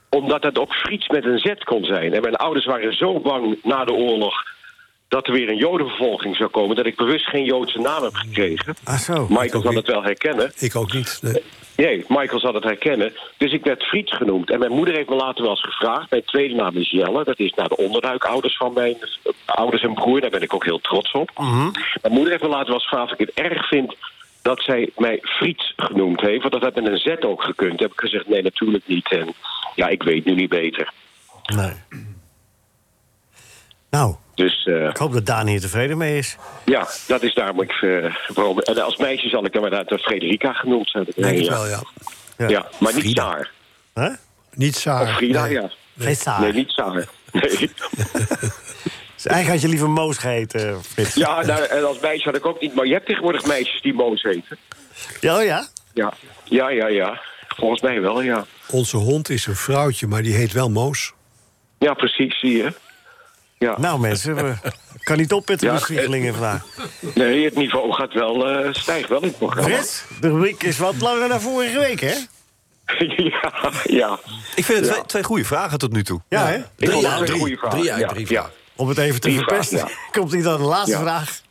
omdat 0.09 0.43
het 0.43 0.59
ook 0.59 0.73
Frits 0.73 1.07
met 1.07 1.25
een 1.25 1.39
Z 1.39 1.53
kon 1.63 1.83
zijn. 1.83 2.13
En 2.13 2.21
mijn 2.21 2.35
ouders 2.35 2.65
waren 2.65 2.93
zo 2.93 3.19
bang 3.19 3.57
na 3.63 3.85
de 3.85 3.93
oorlog 3.93 4.33
dat 5.11 5.27
er 5.27 5.33
weer 5.33 5.49
een 5.49 5.57
jodenvervolging 5.57 6.35
zou 6.35 6.49
komen... 6.49 6.75
dat 6.75 6.85
ik 6.85 6.95
bewust 6.95 7.27
geen 7.27 7.43
Joodse 7.43 7.79
naam 7.79 8.03
heb 8.03 8.13
gekregen. 8.13 8.75
ah, 8.83 8.97
zo. 8.97 9.27
Michael 9.29 9.61
zal 9.61 9.73
het 9.73 9.87
wel 9.87 10.03
herkennen. 10.03 10.51
Ik 10.59 10.75
ook 10.75 10.93
niet. 10.93 11.19
Nee. 11.21 11.43
Nee, 11.75 12.05
Michael 12.07 12.39
zal 12.39 12.53
het 12.53 12.63
herkennen. 12.63 13.13
Dus 13.37 13.51
ik 13.51 13.63
werd 13.63 13.83
Frits 13.83 14.15
genoemd. 14.15 14.49
En 14.49 14.59
mijn 14.59 14.71
moeder 14.71 14.95
heeft 14.95 15.09
me 15.09 15.15
later 15.15 15.41
wel 15.41 15.51
eens 15.51 15.63
gevraagd. 15.63 16.09
Mijn 16.09 16.23
tweede 16.23 16.55
naam 16.55 16.75
is 16.75 16.91
Jelle. 16.91 17.23
Dat 17.23 17.39
is 17.39 17.53
naar 17.53 17.67
de 17.67 17.77
onderduikouders 17.77 18.57
van 18.57 18.73
mijn 18.73 18.95
eh, 19.23 19.31
ouders 19.45 19.83
en 19.83 19.93
broer. 19.93 20.21
Daar 20.21 20.29
ben 20.29 20.41
ik 20.41 20.53
ook 20.53 20.65
heel 20.65 20.79
trots 20.79 21.11
op. 21.11 21.31
Mijn 22.01 22.13
moeder 22.13 22.29
heeft 22.29 22.43
me 22.43 22.49
later 22.49 22.65
wel 22.65 22.75
eens 22.75 22.87
gevraagd 22.87 23.11
of 23.11 23.19
ik 23.19 23.27
het 23.27 23.45
erg 23.45 23.67
vind 23.67 23.95
dat 24.41 24.61
zij 24.61 24.89
mij 24.97 25.19
Frits 25.21 25.73
genoemd 25.75 26.21
heeft. 26.21 26.41
Want 26.41 26.53
dat 26.53 26.63
had 26.63 26.75
met 26.75 26.87
een 26.87 26.97
Z 26.97 27.25
ook 27.25 27.43
gekund. 27.43 27.79
Heb 27.79 27.91
ik 27.91 27.99
gezegd, 27.99 28.27
nee, 28.27 28.41
natuurlijk 28.41 28.87
niet. 28.87 29.11
En 29.11 29.33
ja, 29.75 29.87
ik 29.87 30.03
weet 30.03 30.25
nu 30.25 30.33
niet 30.35 30.49
beter. 30.49 30.93
Nee. 31.55 31.73
Nou, 33.89 34.15
Dus 34.35 34.65
eh, 34.65 34.85
ik 34.87 34.97
hoop 34.97 35.13
dat 35.13 35.25
Daan 35.25 35.47
hier 35.47 35.61
tevreden 35.61 35.97
mee 35.97 36.17
is. 36.17 36.35
ja, 36.65 36.87
dat 37.07 37.23
is 37.23 37.33
daarom 37.33 37.61
ik... 37.61 37.71
eh, 37.71 38.15
waarom- 38.33 38.59
en 38.59 38.83
als 38.83 38.97
meisje 38.97 39.29
zal 39.29 39.45
ik 39.45 39.53
dan 39.53 39.63
inderdaad 39.63 40.01
Frederica 40.01 40.53
genoemd 40.53 40.93
hebben. 40.93 41.13
Denk 41.17 41.27
Nee, 41.33 41.39
ik 41.39 41.45
ja. 41.45 41.51
wel, 41.51 41.67
ja. 41.67 41.81
Ja. 42.37 42.47
Ja, 42.47 42.69
maar 42.79 42.93
niet 42.95 43.17
Saar. 43.17 43.51
Hè? 43.93 44.09
Niet 44.53 44.75
Saar. 44.75 45.01
Of 45.01 45.15
Frida, 45.15 45.43
nee. 45.43 45.51
ja. 45.53 45.69
Geen 45.99 46.15
saar. 46.15 46.41
Nee, 46.41 46.53
niet 46.53 46.69
Saar. 46.71 47.05
Nee. 47.31 47.71
Dus 49.15 49.25
eigenlijk 49.31 49.47
had 49.47 49.61
je 49.61 49.67
liever 49.67 49.89
Moos 49.89 50.17
geheten, 50.17 50.83
Frits. 50.83 51.13
Ja, 51.15 51.45
nou, 51.45 51.63
en 51.63 51.87
als 51.87 51.99
meisje 51.99 52.23
had 52.23 52.35
ik 52.35 52.45
ook 52.45 52.61
niet. 52.61 52.75
Maar 52.75 52.85
je 52.85 52.93
hebt 52.93 53.05
tegenwoordig 53.05 53.45
meisjes 53.45 53.81
die 53.81 53.93
Moos 53.93 54.21
heten. 54.21 54.57
Ja, 55.19 55.37
oh 55.37 55.43
ja? 55.43 55.67
Ja, 55.93 56.13
ja, 56.43 56.69
ja, 56.69 56.87
ja. 56.87 57.21
Volgens 57.47 57.81
mij 57.81 58.01
wel, 58.01 58.21
ja. 58.21 58.45
Onze 58.69 58.97
hond 58.97 59.29
is 59.29 59.45
een 59.45 59.55
vrouwtje, 59.55 60.07
maar 60.07 60.21
die 60.21 60.33
heet 60.33 60.51
wel 60.51 60.69
Moos. 60.69 61.13
Ja, 61.79 61.93
precies, 61.93 62.39
zie 62.39 62.57
je. 62.57 62.73
Ja. 63.61 63.79
Nou 63.79 63.99
mensen, 63.99 64.35
we 64.35 64.53
kan 65.03 65.17
niet 65.17 65.33
op 65.33 65.47
met 65.47 65.59
de 65.59 65.65
Ja, 65.65 65.77
vandaag. 66.31 66.65
Nee, 67.15 67.45
het 67.45 67.55
niveau 67.55 67.93
gaat 67.93 68.13
wel, 68.13 68.49
eh, 68.49 68.73
stijgt 68.73 69.09
wel 69.09 69.21
in 69.21 69.27
het 69.27 69.37
programma. 69.37 69.69
Frits, 69.69 70.03
de 70.21 70.29
rubriek 70.29 70.63
is 70.63 70.77
wat 70.77 71.01
langer 71.01 71.27
dan 71.29 71.41
vorige 71.41 71.79
week, 71.79 71.99
hè? 71.99 72.13
ja, 73.31 73.71
ja. 73.83 74.19
Ik 74.55 74.65
vind 74.65 74.79
het 74.79 74.89
twee, 74.91 75.05
twee 75.05 75.23
goede 75.23 75.45
vragen 75.45 75.77
tot 75.77 75.91
nu 75.91 76.03
toe. 76.03 76.21
Ja, 76.29 76.45
hè? 76.47 76.61
Drie 76.75 77.07
uit 77.07 77.25
drie. 77.25 77.39
goede 77.39 77.57
vraag. 77.57 77.71
Drie 77.71 77.91
uit 77.91 78.01
ja, 78.01 78.07
drie 78.07 78.29
ja. 78.29 78.49
Om 78.75 78.87
het 78.89 78.97
even 78.97 79.13
te 79.13 79.19
Drie 79.27 79.37
verpesten, 79.37 79.77
vragen, 79.79 79.97
komt 80.19 80.31
hij 80.31 80.41
dan 80.41 80.57
de 80.57 80.67
laatste 80.67 80.91
Ja. 80.91 81.01
vraag. 81.01 81.41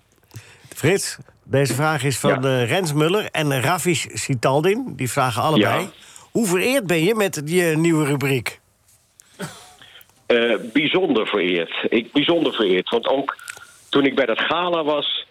Frits, 0.77 1.17
deze 1.45 1.75
vraag 1.75 2.03
is 2.05 2.19
van 2.19 2.43
Ja. 2.43 2.61
eh, 2.61 2.69
Rens 2.69 2.93
Muller 2.93 3.29
en 3.33 3.61
Ravish 3.61 4.07
Sitaldin. 4.13 4.93
Die 4.97 5.11
vragen 5.11 5.43
allebei. 5.43 5.81
Ja. 5.83 5.91
Hoe 6.31 6.47
vereerd 6.47 6.87
ben 6.87 7.05
je 7.05 7.15
met 7.15 7.41
die 7.45 7.71
eh, 7.71 7.77
nieuwe 7.77 8.05
rubriek? 8.07 8.61
Eh, 10.31 10.55
bijzonder 10.73 11.27
vereerd. 11.27 11.73
Ik, 11.89 12.13
bijzonder 12.13 12.53
vereerd. 12.53 12.89
Want 12.91 13.07
ook 13.09 13.37
toen 13.89 14.05
ik 14.07 14.15
bij 14.15 14.27
dat 14.27 14.39
gala 14.41 14.85
was... 14.85 15.27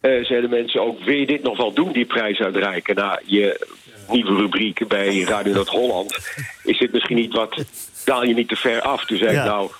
eh, 0.00 0.24
zeiden 0.24 0.50
mensen 0.50 0.80
ook, 0.82 1.00
wil 1.04 1.14
je 1.14 1.26
dit 1.26 1.42
nog 1.42 1.56
wel 1.56 1.72
doen, 1.72 1.92
die 1.92 2.04
prijs 2.04 2.38
uitreiken? 2.40 2.94
Na 2.94 3.20
je 3.24 3.66
nieuwe 4.08 4.34
rubriek 4.36 4.88
bij 4.88 5.20
Radio 5.20 5.52
Noord-Holland... 5.52 6.18
is 6.62 6.78
dit 6.78 6.92
misschien 6.92 7.16
niet 7.16 7.32
wat... 7.34 7.64
daal 8.04 8.24
je 8.24 8.34
niet 8.34 8.48
te 8.48 8.56
ver 8.56 8.80
af? 8.80 9.04
Toen 9.04 9.16
zei 9.18 9.32
Ja. 9.32 9.40
ik, 9.42 9.46
nou, 9.48 9.70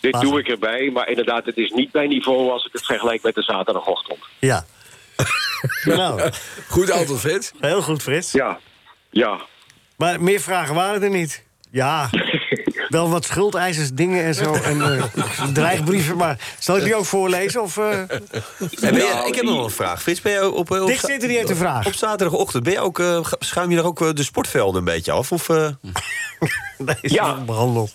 dit 0.00 0.12
Maar- 0.12 0.22
doe 0.22 0.38
ik 0.38 0.48
erbij... 0.48 0.90
maar 0.90 1.08
inderdaad, 1.08 1.44
het 1.46 1.56
is 1.56 1.70
niet 1.70 1.92
mijn 1.92 2.08
niveau 2.08 2.50
als 2.50 2.64
ik 2.66 2.72
het 2.72 2.86
vergelijk 2.86 3.22
met 3.22 3.34
de 3.34 3.42
zaterdagochtend. 3.42 4.18
Ja. 4.38 4.66
nou, 5.84 6.30
Goed 6.68 6.90
antwoord, 6.90 7.20
Frits. 7.20 7.52
heel 7.60 7.82
goed, 7.82 8.02
Frits. 8.02 8.32
Ja, 8.32 8.58
ja. 9.10 9.40
Maar 9.96 10.22
meer 10.22 10.40
vragen 10.40 10.74
waren 10.74 11.02
er 11.02 11.10
niet. 11.10 11.44
Ja, 11.70 12.10
wel 12.88 13.10
wat 13.10 13.24
schuldeisers, 13.24 13.90
dingen 13.92 14.24
en 14.24 14.34
zo. 14.34 14.54
En 14.54 14.80
eh, 14.82 15.04
dreigbrieven, 15.52 16.16
maar 16.16 16.38
zal 16.58 16.76
ik 16.76 16.84
die 16.84 16.94
ook 16.94 17.04
voorlezen? 17.04 17.62
Of, 17.62 17.76
eh? 17.76 18.02
Je- 18.58 18.90
Nou, 18.90 19.28
ik 19.28 19.34
heb 19.34 19.44
nog 19.44 19.64
een 19.64 19.70
vraag. 19.70 20.02
Frits, 20.02 20.20
ben 20.20 20.32
je 20.32 20.46
op, 20.50 20.70
op, 20.70 20.80
op, 20.80 20.90
zit 20.90 21.22
er, 21.22 21.28
heeft 21.28 21.50
een 21.50 21.56
vraag. 21.56 21.86
op 21.86 21.92
zaterdagochtend, 21.94 22.62
ben 22.62 22.72
je 22.72 22.80
ook, 22.80 22.98
eh, 22.98 23.24
schuim 23.38 23.70
je 23.70 23.76
daar 23.76 23.84
ook 23.84 24.00
eh, 24.00 24.08
de 24.12 24.22
sportvelden 24.22 24.78
een 24.78 24.84
beetje 24.84 25.12
af? 25.12 25.32
Of, 25.32 25.48
eh, 25.48 25.68
Nee, 26.78 26.96
is 27.00 27.12
Ja. 27.12 27.26
nog 27.26 27.44
behandeld. 27.44 27.94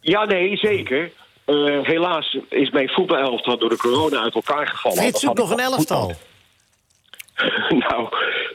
Ja, 0.00 0.24
nee, 0.24 0.56
zeker. 0.56 1.12
Eh, 1.44 1.54
helaas 1.82 2.38
is 2.48 2.70
mijn 2.70 2.88
voetbalelftal 2.88 3.58
door 3.58 3.68
de 3.68 3.76
corona 3.76 4.22
uit 4.22 4.34
elkaar 4.34 4.66
gevallen. 4.68 4.98
Frits 4.98 5.20
zoekt 5.20 5.38
nog 5.38 5.50
een 5.50 5.58
elftal. 5.60 5.98
voetbal. 6.00 6.16
nou, 7.88 8.08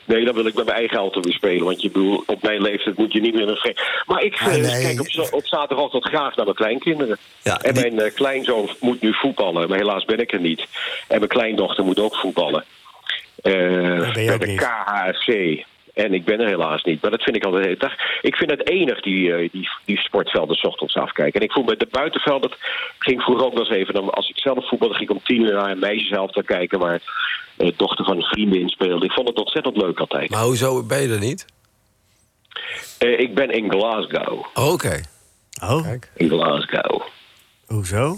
nee, 0.06 0.26
dan 0.26 0.36
wil 0.36 0.46
ik 0.46 0.54
met 0.54 0.66
mijn 0.66 0.78
eigen 0.78 0.98
elftal 0.98 1.22
weer 1.22 1.34
spelen. 1.34 1.66
Want 1.66 1.82
je 1.82 1.92
bedoel, 1.92 2.24
op 2.26 2.42
mijn 2.42 2.62
leeftijd 2.62 2.98
moet 2.98 3.14
je 3.14 3.22
niet 3.22 3.34
meer 3.34 3.48
een 3.50 3.76
Maar 4.06 4.24
ik 4.24 4.38
Ah, 4.42 4.48
eh, 4.56 4.62
nee. 4.62 4.82
kijk 4.82 5.00
op, 5.00 5.10
za- 5.10 5.28
op 5.36 5.46
zaterdagochtend 5.48 6.06
graag 6.06 6.36
naar 6.36 6.46
mijn 6.46 6.58
kleinkinderen. 6.58 7.18
Ja, 7.44 7.62
en 7.62 7.74
mijn 7.74 8.00
eh, 8.00 8.14
kleinzoon 8.14 8.70
moet 8.80 9.02
nu 9.02 9.14
voetballen, 9.14 9.70
maar 9.70 9.78
helaas 9.78 10.06
ben 10.06 10.20
ik 10.20 10.32
er 10.32 10.40
niet. 10.40 10.60
En 11.08 11.18
mijn 11.18 11.28
kleindochter 11.30 11.84
moet 11.84 12.00
ook 12.00 12.16
voetballen. 12.16 12.64
Eh, 13.42 14.14
bij 14.14 14.38
de 14.38 14.46
niet. 14.46 14.60
KHFC. 14.60 15.64
En 15.94 16.14
ik 16.14 16.26
ben 16.26 16.40
er 16.40 16.48
helaas 16.48 16.84
niet. 16.84 17.02
Maar 17.02 17.12
dat 17.12 17.24
vind 17.24 17.36
ik 17.36 17.44
altijd 17.44 17.80
dag. 17.80 17.94
Ik 18.22 18.36
vind 18.36 18.50
het 18.52 18.70
enig, 18.70 19.02
die, 19.02 19.50
die, 19.52 19.70
die 19.86 19.98
sportvelden 20.00 20.56
s 20.56 20.64
ochtends 20.64 20.96
afkijken. 20.96 21.40
En 21.40 21.46
ik 21.46 21.52
voel 21.52 21.64
met 21.64 21.80
de 21.80 21.88
buitenvelden... 21.92 22.50
Ik 22.52 22.96
ging 22.98 23.22
vroeger 23.22 23.46
ook 23.46 23.54
wel 23.54 23.66
eens 23.66 23.76
even... 23.78 23.94
dan- 23.94 24.10
Als 24.10 24.30
ik 24.30 24.38
zelf 24.40 24.68
voetbalde, 24.68 24.94
ging 24.96 25.10
ik 25.10 25.16
om 25.16 25.24
tien 25.24 25.42
uur 25.42 25.54
naar 25.54 25.72
een 25.72 25.80
meisjeshelft 25.80 26.34
te 26.34 26.44
kijken... 26.44 26.80
waar 26.80 27.00
de 27.00 27.04
dochter 27.78 28.06
van 28.06 28.16
een 28.18 28.24
vriendin 28.24 28.70
speelde. 28.70 29.06
Ik 29.06 29.12
vond 29.12 29.28
het 29.28 29.38
ontzettend 29.38 29.78
leuk 29.78 30.00
altijd. 30.00 30.30
Maar 30.30 30.44
hoezo 30.44 30.84
ben 30.84 31.02
je 31.02 31.14
er 31.14 31.20
niet? 31.20 31.46
Eh, 32.98 33.20
ik 33.20 33.36
ben 33.36 33.50
in 33.50 33.72
Glasgow. 33.72 34.46
Oké. 34.54 35.02
Oh, 35.64 35.88
In 36.16 36.30
Glasgow. 36.30 37.02
hoezo? 37.66 38.18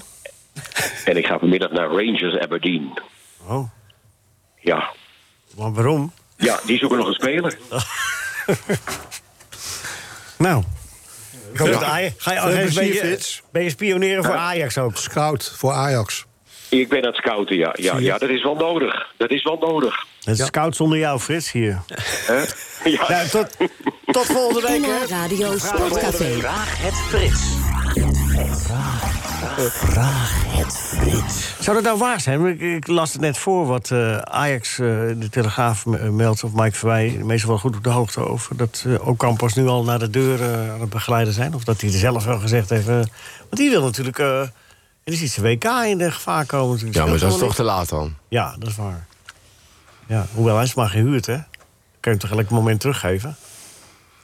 En 1.05 1.17
ik 1.17 1.25
ga 1.25 1.39
vanmiddag 1.39 1.71
naar 1.71 1.87
Rangers 1.87 2.37
Aberdeen. 2.37 2.99
Oh, 3.47 3.69
Ja. 4.59 4.89
maar 5.57 5.73
waarom? 5.73 6.11
Ja, 6.37 6.59
die 6.65 6.77
zoeken 6.77 6.97
nog 6.97 7.07
een 7.07 7.13
speler. 7.13 7.57
Nou. 10.37 10.63
Ja. 11.53 11.65
dat 11.65 11.83
Ajax- 11.83 12.15
Ga 12.23 12.33
je, 12.49 12.71
ben, 12.73 12.85
je, 12.85 13.19
ben 13.51 13.63
je 13.63 13.69
spioneren 13.69 14.23
voor 14.23 14.35
Ajax 14.35 14.77
ook? 14.77 14.97
Scout 14.97 15.51
voor 15.57 15.71
Ajax. 15.71 16.25
Ik 16.71 16.89
ben 16.89 17.01
aan 17.01 17.07
het 17.07 17.15
scouten, 17.15 17.57
ja. 17.57 17.75
Ja, 17.77 17.97
ja 17.97 18.17
dat 18.17 18.29
is 18.29 18.43
wel 18.43 18.55
nodig. 18.55 19.07
Dat 19.17 19.31
is 19.31 19.43
wel 19.43 19.57
nodig. 19.57 20.05
Het 20.23 20.39
is 20.39 20.45
scout 20.45 20.75
zonder 20.75 20.97
jou, 20.97 21.19
Frits, 21.19 21.51
hier. 21.51 21.81
Ja. 22.83 23.09
Nou, 23.09 23.27
tot, 23.27 23.57
tot 24.05 24.25
volgende 24.25 24.67
week, 24.67 24.85
hè? 24.85 25.05
Radio 25.05 25.57
Sportcafé. 25.57 26.39
Vraag 26.39 26.81
het 26.81 26.93
Frits. 26.93 27.59
Zou 31.59 31.75
dat 31.75 31.85
nou 31.85 31.97
waar 31.97 32.19
zijn? 32.19 32.45
Ik, 32.45 32.61
ik 32.61 32.87
las 32.87 33.11
het 33.11 33.21
net 33.21 33.37
voor 33.37 33.65
wat 33.65 33.91
eh, 33.91 34.17
Ajax, 34.17 34.79
eh, 34.79 34.87
de 35.17 35.29
Telegraaf, 35.29 35.85
eh, 35.85 36.09
meldt... 36.09 36.43
of 36.43 36.53
Mike 36.53 36.75
Verwij, 36.77 37.19
meestal 37.23 37.49
wel 37.49 37.57
goed 37.57 37.75
op 37.75 37.83
de 37.83 37.89
hoogte 37.89 38.25
over... 38.25 38.57
dat 38.57 38.83
uh, 38.87 39.07
Ocampos 39.07 39.53
nu 39.53 39.67
al 39.67 39.83
naar 39.83 39.99
de 39.99 40.09
deur 40.09 40.43
aan 40.71 40.81
het 40.81 40.89
begeleiden 40.89 41.33
zijn. 41.33 41.53
Of 41.53 41.63
dat 41.63 41.81
hij 41.81 41.91
er 41.91 41.97
zelf 41.97 42.25
wel 42.25 42.39
gezegd 42.39 42.69
heeft... 42.69 42.85
want 42.85 43.09
die 43.49 43.69
wil 43.69 43.83
natuurlijk... 43.83 44.17
er 45.03 45.13
is 45.13 45.21
iets 45.21 45.37
WK 45.37 45.63
in 45.85 45.97
de 45.97 46.11
gevaar 46.11 46.45
komen. 46.45 46.69
natuurlijk. 46.69 46.95
Ja, 46.97 47.05
maar 47.05 47.19
dat 47.19 47.31
is 47.33 47.37
toch 47.39 47.55
te 47.55 47.63
laat 47.63 47.89
dan? 47.89 48.15
Ja, 48.27 48.55
dat 48.59 48.69
is 48.69 48.75
waar. 48.75 49.05
Ja, 50.07 50.25
hoewel 50.33 50.55
hij 50.55 50.63
is 50.63 50.73
maar 50.73 50.89
gehuurd, 50.89 51.25
hè? 51.25 51.33
Kan 51.99 52.13
je 52.13 52.19
hem 52.19 52.29
toch 52.29 52.31
elk 52.39 52.49
moment 52.49 52.79
teruggeven? 52.79 53.35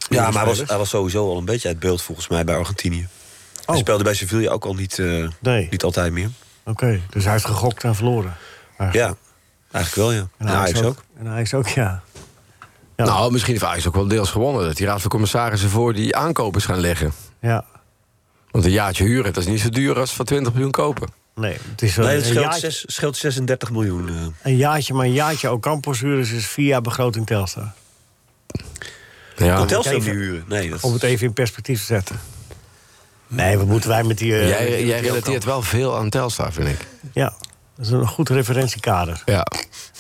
Ja, 0.09 0.23
maar 0.23 0.33
hij 0.33 0.45
was, 0.45 0.63
hij 0.67 0.77
was 0.77 0.89
sowieso 0.89 1.29
al 1.29 1.37
een 1.37 1.45
beetje 1.45 1.67
uit 1.67 1.79
beeld 1.79 2.01
volgens 2.01 2.27
mij 2.27 2.43
bij 2.43 2.55
Argentinië. 2.55 3.07
Hij 3.65 3.75
Oh. 3.75 3.81
speelde 3.81 4.03
bij 4.03 4.13
Sevilla 4.13 4.51
ook 4.51 4.65
al 4.65 4.73
niet, 4.73 4.99
eh, 4.99 5.27
Nee. 5.39 5.67
niet 5.71 5.83
altijd 5.83 6.11
meer. 6.11 6.29
Oké, 6.65 7.01
dus 7.09 7.23
hij 7.23 7.33
heeft 7.33 7.45
gegokt 7.45 7.83
en 7.83 7.95
verloren. 7.95 8.35
Ja, 8.77 9.15
eigenlijk 9.71 9.95
wel, 9.95 10.11
ja. 10.11 10.27
En 10.37 10.47
En 10.47 10.53
Ajax 10.53 10.81
ook. 10.81 11.03
En 11.17 11.27
Ajax 11.27 11.53
ook, 11.53 11.67
ja. 11.67 12.01
Ja. 12.95 13.05
Nou, 13.05 13.31
misschien 13.31 13.53
heeft 13.53 13.65
Ajax 13.65 13.87
ook 13.87 13.95
wel 13.95 14.07
deels 14.07 14.29
gewonnen. 14.31 14.63
Dat 14.65 14.75
die 14.77 14.85
raad 14.87 15.01
van 15.01 15.09
commissarissen 15.09 15.69
voor 15.69 15.93
die 15.93 16.15
aankopers 16.15 16.65
gaan 16.65 16.79
leggen. 16.79 17.13
Ja, 17.39 17.65
Want 18.51 18.65
een 18.65 18.71
jaartje 18.71 19.03
huren, 19.03 19.33
dat 19.33 19.43
is 19.43 19.49
niet 19.49 19.59
zo 19.61 19.69
duur 19.69 19.99
als 19.99 20.13
van 20.13 20.25
20 20.25 20.53
miljoen 20.53 20.71
kopen. 20.71 21.07
nee. 21.35 21.57
Het 21.71 21.81
is 21.81 21.95
wel 21.95 22.05
Nee, 22.05 22.15
het 22.15 22.23
een, 22.25 22.29
scheelt, 22.29 22.45
jaartje, 22.45 22.69
zes- 22.71 22.83
scheelt 22.95 23.17
36 23.17 23.71
miljoen. 23.71 24.09
eh. 24.09 24.15
een 24.41 24.55
jaartje, 24.57 24.93
maar 24.93 25.05
een 25.05 25.13
jaartje 25.13 25.51
Ocampos 25.51 25.99
huren 25.99 26.19
is 26.35 26.47
vier 26.47 26.65
jaar 26.67 26.81
begroting 26.81 27.25
Telstar. 27.25 27.71
Ja. 29.37 29.55
Kan 29.55 29.67
Telstar 29.67 29.93
even- 29.93 30.11
niet 30.11 30.19
huren? 30.19 30.43
Nee, 30.47 30.69
dat 30.69 30.81
Om 30.81 30.93
het 30.93 31.03
even 31.03 31.27
in 31.27 31.33
perspectief 31.33 31.79
te 31.79 31.85
zetten. 31.85 32.19
Nee, 33.27 33.57
wat 33.57 33.67
moeten 33.67 33.89
wij 33.89 34.03
met 34.03 34.17
die... 34.17 34.33
eh, 34.39 34.47
Jij, 34.47 34.85
jij 34.85 35.01
die 35.01 35.09
relateert 35.09 35.43
wel 35.43 35.61
veel 35.61 35.97
aan 35.97 36.09
Telstar, 36.09 36.53
vind 36.53 36.67
ik. 36.67 36.87
Ja, 37.13 37.33
dat 37.75 37.85
is 37.85 37.91
een 37.91 38.07
goed 38.07 38.29
referentiekader. 38.29 39.21
Ja. 39.25 39.47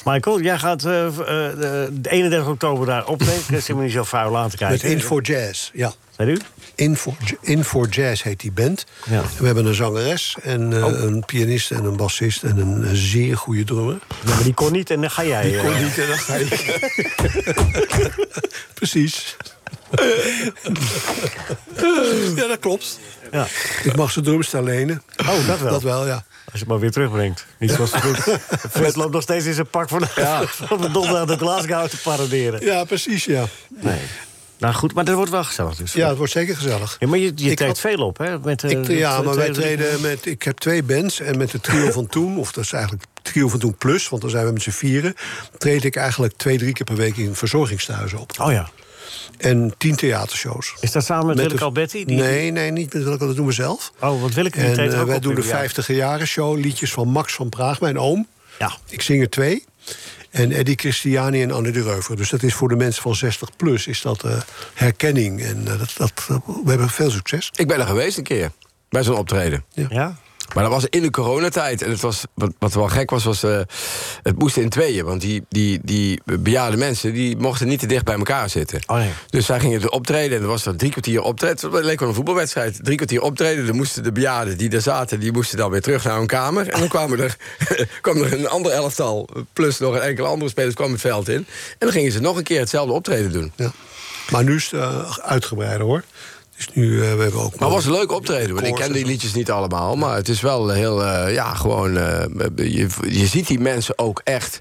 Michael, 0.07 0.41
jij 0.41 0.57
gaat 0.57 0.85
eh, 0.85 1.05
eh, 1.07 1.15
de 1.15 1.89
de 1.91 2.09
31 2.09 2.47
oktober 2.47 2.85
daar 2.85 3.05
optreden. 3.05 3.43
Ik 3.57 3.63
zit 3.63 3.75
me 3.75 3.83
niet 3.83 3.91
zo 3.91 4.03
vuil 4.03 4.37
aan 4.37 4.49
te 4.49 4.55
Met 4.59 4.69
kijken. 4.69 4.89
In 4.89 5.01
for 5.01 5.21
Jazz, 5.21 5.69
ja. 5.73 5.93
Zei 6.15 6.31
u? 6.31 6.37
In 6.75 6.97
for, 6.97 7.13
In 7.41 7.63
for 7.63 7.87
Jazz 7.87 8.23
heet 8.23 8.39
die 8.39 8.51
band. 8.51 8.85
Ja. 9.09 9.21
We 9.37 9.45
hebben 9.45 9.65
een 9.65 9.73
zangeres, 9.73 10.37
en, 10.41 10.73
eh, 10.73 10.85
Oh. 10.85 11.01
een 11.01 11.25
pianist 11.25 11.71
en 11.71 11.83
een 11.83 11.97
bassist... 11.97 12.43
en 12.43 12.57
een, 12.57 12.95
zeer 12.95 13.37
goede 13.37 13.63
drummer. 13.63 13.97
Ja, 14.25 14.33
maar 14.33 14.43
die 14.43 14.53
kon 14.53 14.71
niet 14.71 14.89
en 14.89 15.01
dan 15.01 15.11
ga 15.11 15.23
jij. 15.23 15.41
Die 15.41 15.57
kon 15.57 15.83
niet 15.83 15.97
en 15.97 16.07
dan 16.07 16.17
ga 16.17 16.35
je... 16.35 16.49
Precies. 18.73 19.35
ja, 22.35 22.47
dat 22.47 22.59
klopt. 22.59 22.99
Ja. 23.31 23.47
Ik 23.83 23.95
mag 23.95 24.11
zijn 24.11 24.25
drumstel 24.25 24.63
lenen. 24.63 25.03
Oh, 25.17 25.47
dat 25.47 25.59
wel. 25.59 25.71
Dat 25.71 25.83
wel, 25.83 26.07
ja. 26.07 26.25
Als 26.51 26.53
je 26.53 26.59
het 26.59 26.67
maar 26.67 26.79
weer 26.79 26.91
terugbrengt. 26.91 27.45
Niet 27.59 27.71
zoals 27.71 27.91
Frits. 27.91 28.21
Frits 28.69 28.95
loopt 28.95 29.13
nog 29.13 29.21
steeds 29.21 29.45
in 29.45 29.53
zijn 29.53 29.67
pak 29.69 29.89
van, 29.89 30.07
van 30.67 30.81
de 30.81 30.91
donderdag 30.91 31.25
de 31.25 31.37
Glasgow 31.37 31.87
te 31.87 31.97
paraderen. 32.01 32.65
Ja, 32.65 32.83
precies, 32.83 33.25
ja. 33.25 33.45
Nee. 33.81 33.99
Nou 34.57 34.73
goed, 34.73 34.93
maar 34.93 35.05
dat 35.05 35.15
wordt 35.15 35.31
wel 35.31 35.43
gezellig 35.43 35.75
dus. 35.75 35.93
Ja, 35.93 36.07
het 36.07 36.17
wordt 36.17 36.31
zeker 36.31 36.55
gezellig. 36.55 36.95
Ja, 36.99 37.07
maar 37.07 37.19
je, 37.19 37.25
je 37.25 37.33
treedt 37.33 37.61
had- 37.61 37.79
veel 37.79 38.05
op, 38.05 38.17
hè? 38.17 38.39
Met, 38.39 38.63
eh, 38.63 38.71
Ik, 38.71 38.87
ja, 38.87 39.21
maar 39.21 39.35
wij 39.35 39.49
treden 39.51 40.01
met... 40.01 40.25
Ik 40.25 40.43
heb 40.43 40.57
twee 40.57 40.83
bands 40.83 41.19
en 41.19 41.37
met 41.37 41.51
de 41.51 41.59
trio 41.59 41.91
van 41.91 42.07
toen... 42.07 42.37
of 42.37 42.51
dat 42.51 42.63
is 42.63 42.71
eigenlijk 42.71 43.03
trio 43.21 43.47
van 43.47 43.59
toen 43.59 43.75
plus, 43.77 44.09
want 44.09 44.21
dan 44.21 44.31
zijn 44.31 44.45
we 44.45 44.51
met 44.51 44.61
z'n 44.61 44.69
vieren... 44.69 45.13
treed 45.57 45.83
ik 45.83 45.95
eigenlijk 45.95 46.33
twee, 46.37 46.57
drie 46.57 46.73
keer 46.73 46.85
per 46.85 46.95
week 46.95 47.17
in 47.17 47.35
verzorgingstehuizen 47.35 48.17
op. 48.19 48.31
Oh 48.41 48.51
ja. 48.51 48.69
En 49.37 49.73
tien 49.77 49.95
theatershows. 49.95 50.73
Is 50.79 50.91
dat 50.91 51.05
samen 51.05 51.25
met, 51.25 51.35
Met 51.35 51.45
Willeke 51.45 51.63
Alberti? 51.63 52.05
Die- 52.05 52.15
Nee, 52.17 52.51
nee, 52.51 52.71
niet 52.71 52.93
met 52.93 53.03
Willeke, 53.03 53.25
dat 53.27 53.35
doen 53.35 53.45
we 53.45 53.51
zelf. 53.51 53.91
Oh, 54.01 54.21
want 54.21 54.33
Willeke 54.33 54.59
En 54.61 54.73
treedt 54.73 54.93
eh, 54.93 54.99
ook 55.01 55.07
wij 55.07 55.19
doen 55.19 55.35
de 55.35 55.41
in- 55.41 55.47
ja. 55.47 55.53
50 55.57 55.87
jaren 55.87 56.27
show, 56.27 56.57
liedjes 56.57 56.91
van 56.91 57.07
Max 57.07 57.33
van 57.33 57.49
Praag, 57.49 57.79
mijn 57.79 57.99
oom. 57.99 58.27
Ja. 58.59 58.71
Ik 58.89 59.01
zing 59.01 59.21
er 59.21 59.29
twee. 59.29 59.63
En 60.29 60.51
Eddie 60.51 60.75
Christiani 60.77 61.41
en 61.41 61.51
Anne 61.51 61.71
de 61.71 61.81
Reuver. 61.83 62.15
Dus 62.15 62.29
dat 62.29 62.43
is 62.43 62.53
voor 62.53 62.69
de 62.69 62.75
mensen 62.75 63.01
van 63.01 63.15
60 63.15 63.55
plus 63.55 63.87
is 63.87 64.01
dat 64.01 64.23
eh, 64.23 64.37
herkenning. 64.73 65.41
En 65.41 65.67
eh, 65.67 65.77
dat, 65.79 65.93
dat, 65.97 66.11
we 66.63 66.69
hebben 66.69 66.89
veel 66.89 67.11
succes. 67.11 67.49
Ik 67.55 67.67
ben 67.67 67.79
er 67.79 67.85
geweest 67.85 68.17
een 68.17 68.23
keer, 68.23 68.51
bij 68.89 69.03
zo'n 69.03 69.17
optreden. 69.17 69.63
Ja? 69.89 70.17
Maar 70.53 70.63
dat 70.63 70.73
was 70.73 70.85
in 70.89 71.01
de 71.01 71.09
coronatijd. 71.09 71.81
En 71.81 71.89
het 71.89 72.01
was, 72.01 72.23
wat, 72.33 72.51
wat 72.59 72.73
wel 72.73 72.87
gek 72.87 73.09
was, 73.09 73.23
was 73.23 73.43
eh, 73.43 73.59
het 74.23 74.39
moest 74.39 74.57
in 74.57 74.69
tweeën. 74.69 75.05
Want 75.05 75.21
die, 75.21 75.45
die, 75.49 75.79
die 75.83 76.21
bejaarde 76.23 76.77
mensen 76.77 77.13
die 77.13 77.37
mochten 77.37 77.67
niet 77.67 77.79
te 77.79 77.85
dicht 77.85 78.05
bij 78.05 78.15
elkaar 78.15 78.49
zitten. 78.49 78.81
Oh 78.87 78.97
nee. 78.97 79.11
Dus 79.29 79.45
zij 79.45 79.59
gingen 79.59 79.91
optreden 79.91 80.37
en 80.37 80.43
er 80.43 80.49
was 80.49 80.65
er 80.65 80.75
drie 80.75 80.91
kwartier 80.91 81.21
optreden. 81.21 81.71
Het 81.71 81.83
leek 81.83 81.99
wel 81.99 82.09
een 82.09 82.15
voetbalwedstrijd. 82.15 82.79
Drie 82.83 82.95
kwartier 82.95 83.21
optreden. 83.21 83.65
Dan 83.65 83.75
moesten 83.75 84.03
de 84.03 84.11
bejaarden 84.11 84.57
die 84.57 84.69
daar 84.69 84.81
zaten, 84.81 85.19
die 85.19 85.31
moesten 85.31 85.57
dan 85.57 85.71
weer 85.71 85.81
terug 85.81 86.03
naar 86.03 86.17
hun 86.17 86.27
kamer. 86.27 86.69
En 86.69 86.79
dan 86.79 86.89
kwamen 86.89 87.19
er, 87.19 87.37
kwam 88.01 88.21
er 88.21 88.33
een 88.33 88.47
ander 88.47 88.71
elftal, 88.71 89.29
plus 89.53 89.79
nog 89.79 89.95
een 89.95 90.01
enkele 90.01 90.27
andere 90.27 90.49
spelers, 90.49 90.75
kwam 90.75 90.91
het 90.91 91.01
veld 91.01 91.29
in. 91.29 91.35
En 91.37 91.45
dan 91.77 91.91
gingen 91.91 92.11
ze 92.11 92.19
nog 92.19 92.37
een 92.37 92.43
keer 92.43 92.59
hetzelfde 92.59 92.93
optreden 92.93 93.31
doen. 93.31 93.51
Ja. 93.55 93.71
Maar 94.31 94.43
nu 94.43 94.55
is 94.55 94.71
het 94.71 94.81
eh, 94.81 95.17
uitgebreider 95.17 95.85
hoor. 95.85 96.03
Dus 96.57 96.69
nu 96.73 97.01
eh, 97.03 97.15
we 97.15 97.21
hebben 97.21 97.41
ook. 97.41 97.55
Maar 97.55 97.67
het 97.67 97.77
was 97.77 97.85
een 97.85 97.91
leuk 97.91 98.11
optreden. 98.11 98.55
Want 98.55 98.67
ik 98.67 98.75
ken 98.75 98.85
en 98.85 98.93
die 98.93 99.05
liedjes 99.05 99.33
niet 99.33 99.51
allemaal. 99.51 99.95
Maar 99.95 100.15
het 100.15 100.29
is 100.29 100.41
wel 100.41 100.69
heel, 100.69 101.03
eh, 101.05 101.33
ja, 101.33 101.53
gewoon... 101.53 101.97
eh, 101.97 102.23
je, 102.55 102.87
je 103.09 103.27
ziet 103.27 103.47
die 103.47 103.59
mensen 103.59 103.97
ook 103.99 104.21
echt 104.23 104.59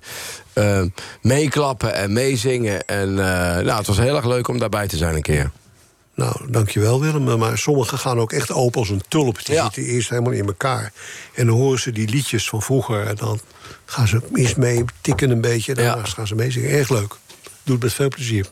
meeklappen 1.22 1.94
en 1.94 2.12
meezingen. 2.12 2.86
En 2.86 3.14
nou, 3.14 3.70
het 3.70 3.86
was 3.86 3.98
heel 3.98 4.16
erg 4.16 4.24
leuk 4.26 4.48
om 4.48 4.58
daarbij 4.58 4.86
te 4.88 4.96
zijn 4.96 5.14
een 5.14 5.22
keer. 5.22 5.50
Nou, 6.14 6.50
dankjewel 6.50 7.00
Willem. 7.00 7.38
Maar 7.38 7.58
sommigen 7.58 7.98
gaan 7.98 8.18
ook 8.20 8.32
echt 8.32 8.52
open 8.52 8.80
als 8.80 8.88
een 8.90 9.02
tulp. 9.08 9.44
Die 9.44 9.54
Ja. 9.54 9.62
zitten 9.62 9.82
eerst 9.82 10.08
helemaal 10.08 10.32
in 10.32 10.46
elkaar. 10.46 10.92
En 11.34 11.46
dan 11.46 11.56
horen 11.56 11.78
ze 11.80 11.92
die 11.92 12.08
liedjes 12.08 12.48
van 12.48 12.62
vroeger. 12.62 13.06
En 13.06 13.14
dan 13.16 13.40
gaan 13.84 14.08
ze 14.08 14.20
eerst 14.34 14.56
mee 14.56 14.84
tikken 15.00 15.30
een 15.30 15.40
beetje. 15.40 15.74
Daarnaast 15.74 16.14
gaan 16.14 16.26
ze 16.26 16.34
meezingen. 16.34 16.70
Erg 16.70 16.88
leuk. 16.88 17.14
Doe 17.62 17.74
het 17.74 17.82
met 17.84 17.92
veel 17.92 18.08
plezier. 18.08 18.46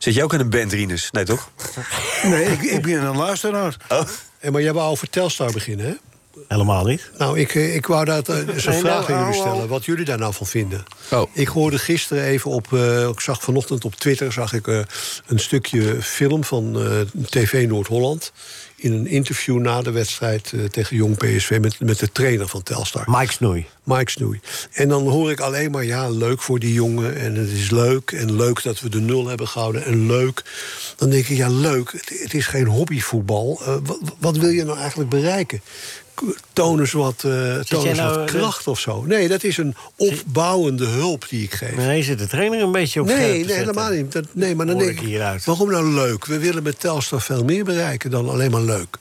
Zit 0.00 0.14
jij 0.14 0.22
ook 0.24 0.32
in 0.32 0.40
een 0.40 0.50
band, 0.50 0.72
Rinus? 0.72 1.10
Nee, 1.10 1.24
toch? 1.24 1.50
Nee, 2.22 2.44
ik, 2.44 2.62
ik 2.62 2.82
ben 2.82 3.02
een 3.04 3.16
luisteraar. 3.16 3.76
Oh. 3.88 4.02
Hey, 4.38 4.50
maar 4.50 4.62
jij 4.62 4.72
wou 4.72 4.90
over 4.90 5.10
Telstar 5.10 5.52
beginnen, 5.52 5.86
hè? 5.86 5.92
Helemaal 6.48 6.84
niet. 6.84 7.10
Nou, 7.18 7.38
ik, 7.38 7.54
eh, 7.54 7.74
ik 7.74 7.86
wou 7.86 8.04
daar 8.04 8.22
eh, 8.26 8.36
eens 8.36 8.64
een 8.66 8.72
Nee, 8.72 8.80
vraag 8.80 9.08
nou, 9.08 9.12
aan 9.12 9.24
jullie 9.26 9.40
stellen. 9.40 9.68
Wat 9.68 9.84
jullie 9.84 10.04
daar 10.04 10.18
nou 10.18 10.34
van 10.34 10.46
vinden. 10.46 10.84
Oh. 11.10 11.30
Ik 11.32 11.48
hoorde 11.48 11.78
gisteren 11.78 12.24
even 12.24 12.50
op... 12.50 12.72
eh, 12.72 13.08
ik 13.08 13.20
zag 13.20 13.42
vanochtend 13.42 13.84
op 13.84 13.94
Twitter 13.94 14.32
zag 14.32 14.52
ik, 14.52 14.66
eh, 14.66 14.80
een 15.26 15.38
stukje 15.38 16.02
film 16.02 16.44
van 16.44 16.80
eh, 16.80 17.00
TV 17.30 17.66
Noord-Holland... 17.68 18.32
in 18.82 18.92
een 18.92 19.06
interview 19.06 19.58
na 19.58 19.82
de 19.82 19.90
wedstrijd 19.90 20.52
eh, 20.52 20.64
tegen 20.64 20.96
Jong 20.96 21.16
PSV... 21.16 21.58
Met, 21.60 21.80
met 21.80 21.98
de 21.98 22.12
trainer 22.12 22.48
van 22.48 22.62
Telstar. 22.62 23.04
Mike 23.06 23.32
Snoei. 23.32 23.66
Mike 23.84 24.10
Snoei. 24.10 24.40
En 24.72 24.88
dan 24.88 25.08
hoor 25.08 25.30
ik 25.30 25.40
alleen 25.40 25.70
maar, 25.70 25.84
ja, 25.84 26.08
leuk 26.08 26.42
voor 26.42 26.58
die 26.58 26.72
jongen. 26.72 27.16
En 27.16 27.34
het 27.34 27.48
is 27.48 27.70
leuk. 27.70 28.12
En 28.12 28.36
leuk 28.36 28.62
dat 28.62 28.80
we 28.80 28.88
de 28.88 29.00
nul 29.00 29.28
hebben 29.28 29.48
gehouden. 29.48 29.84
En 29.84 30.06
leuk. 30.06 30.42
Dan 30.96 31.10
denk 31.10 31.26
ik, 31.26 31.36
ja, 31.36 31.48
leuk. 31.48 31.92
Het, 31.92 32.20
het 32.22 32.34
is 32.34 32.46
geen 32.46 32.66
hobbyvoetbal. 32.66 33.60
Eh, 33.64 33.76
wat, 33.82 33.98
wat 34.18 34.36
wil 34.36 34.50
je 34.50 34.64
nou 34.64 34.78
eigenlijk 34.78 35.10
bereiken? 35.10 35.60
Eens 36.54 36.92
wat, 36.92 37.24
eh, 37.24 37.56
eens 37.56 37.70
nou, 37.70 38.18
wat 38.18 38.18
eh, 38.18 38.24
kracht 38.24 38.66
of 38.66 38.80
zo. 38.80 39.02
Nee, 39.02 39.28
dat 39.28 39.44
is 39.44 39.56
een 39.56 39.74
opbouwende 39.96 40.86
hulp 40.86 41.28
die 41.28 41.42
ik 41.42 41.54
geef. 41.54 41.76
Nee, 41.76 42.02
zit 42.02 42.18
de 42.18 42.26
trainer 42.26 42.62
een 42.62 42.72
beetje 42.72 43.00
op 43.00 43.06
Nee, 43.06 43.44
nee, 43.44 43.56
helemaal 43.56 43.90
niet. 43.90 44.12
Dat, 44.12 44.24
nee, 44.32 44.54
maar 44.54 44.66
dan 44.66 44.74
Hoor 44.74 44.84
denk 44.84 45.00
ik 45.00 45.44
waarom 45.44 45.70
nou 45.70 45.86
leuk? 45.94 46.26
We 46.26 46.38
willen 46.38 46.62
met 46.62 46.80
Telstar 46.80 47.20
veel 47.20 47.44
meer 47.44 47.64
bereiken 47.64 48.10
dan 48.10 48.28
alleen 48.28 48.50
maar 48.50 48.62
leuk. 48.62 48.96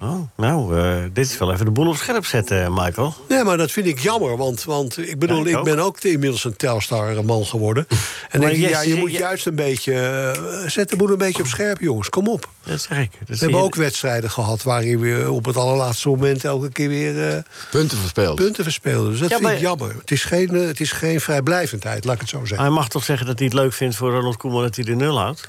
Oh, 0.00 0.20
nou, 0.36 0.78
eh, 0.80 0.96
dit 1.12 1.26
is 1.26 1.38
wel 1.38 1.52
even 1.52 1.64
de 1.64 1.70
boel 1.70 1.88
op 1.88 1.96
scherp 1.96 2.24
zetten, 2.26 2.72
Michael. 2.74 3.14
Nee, 3.28 3.44
maar 3.44 3.56
dat 3.56 3.70
vind 3.72 3.86
ik 3.86 3.98
jammer. 3.98 4.36
Want, 4.36 4.64
want 4.64 4.98
ik 4.98 5.18
bedoel, 5.18 5.36
Ja, 5.36 5.42
ik 5.44 5.48
ik, 5.50 5.56
ook. 5.56 5.64
ben 5.64 5.78
ook 5.78 6.00
inmiddels 6.00 6.44
een 6.44 6.56
Telstar-man 6.56 7.44
geworden. 7.46 7.86
En 8.30 8.40
denk, 8.40 8.56
yes, 8.56 8.70
ja, 8.70 8.80
je 8.82 8.88
je- 8.88 8.94
moet 9.00 9.12
je- 9.12 9.18
juist 9.18 9.46
een 9.46 9.54
beetje... 9.54 9.92
eh, 9.92 10.68
zet 10.68 10.88
de 10.90 10.96
boel 10.96 11.10
een 11.10 11.18
beetje 11.18 11.42
op 11.42 11.48
scherp, 11.48 11.80
jongens. 11.80 12.08
Kom 12.08 12.28
op. 12.28 12.48
Dat 12.64 12.80
zeg 12.80 12.98
ik. 12.98 13.10
Dat 13.18 13.28
We 13.28 13.36
hebben 13.36 13.58
je- 13.58 13.64
ook 13.64 13.74
wedstrijden 13.74 14.30
gehad... 14.30 14.62
waarin 14.62 15.00
we 15.00 15.30
op 15.30 15.44
het 15.44 15.56
allerlaatste 15.56 16.08
moment 16.08 16.44
elke 16.44 16.68
keer 16.72 16.88
weer 16.88 17.28
eh, 17.28 17.42
Punten 17.70 17.98
verspeeld. 17.98 18.36
punten 18.36 18.64
verspeelden. 18.64 19.10
Dus 19.10 19.20
dat 19.20 19.30
Ja, 19.30 19.36
vind 19.36 19.48
ik 19.48 19.54
maar- 19.54 19.62
jammer. 19.64 19.94
Het 20.00 20.10
is, 20.10 20.24
geen, 20.24 20.54
eh, 20.54 20.66
het 20.66 20.80
is 20.80 20.92
geen 20.92 21.20
vrijblijvendheid, 21.20 22.04
laat 22.04 22.14
ik 22.14 22.20
het 22.20 22.30
zo 22.30 22.38
zeggen. 22.38 22.58
Hij 22.58 22.70
mag 22.70 22.88
toch 22.88 23.04
zeggen 23.04 23.26
dat 23.26 23.38
hij 23.38 23.46
het 23.46 23.56
leuk 23.56 23.72
vindt 23.72 23.96
voor 23.96 24.10
Ronald 24.12 24.36
Koeman 24.36 24.62
dat 24.62 24.76
hij 24.76 24.84
de 24.84 24.94
nul 24.94 25.18
houdt? 25.18 25.48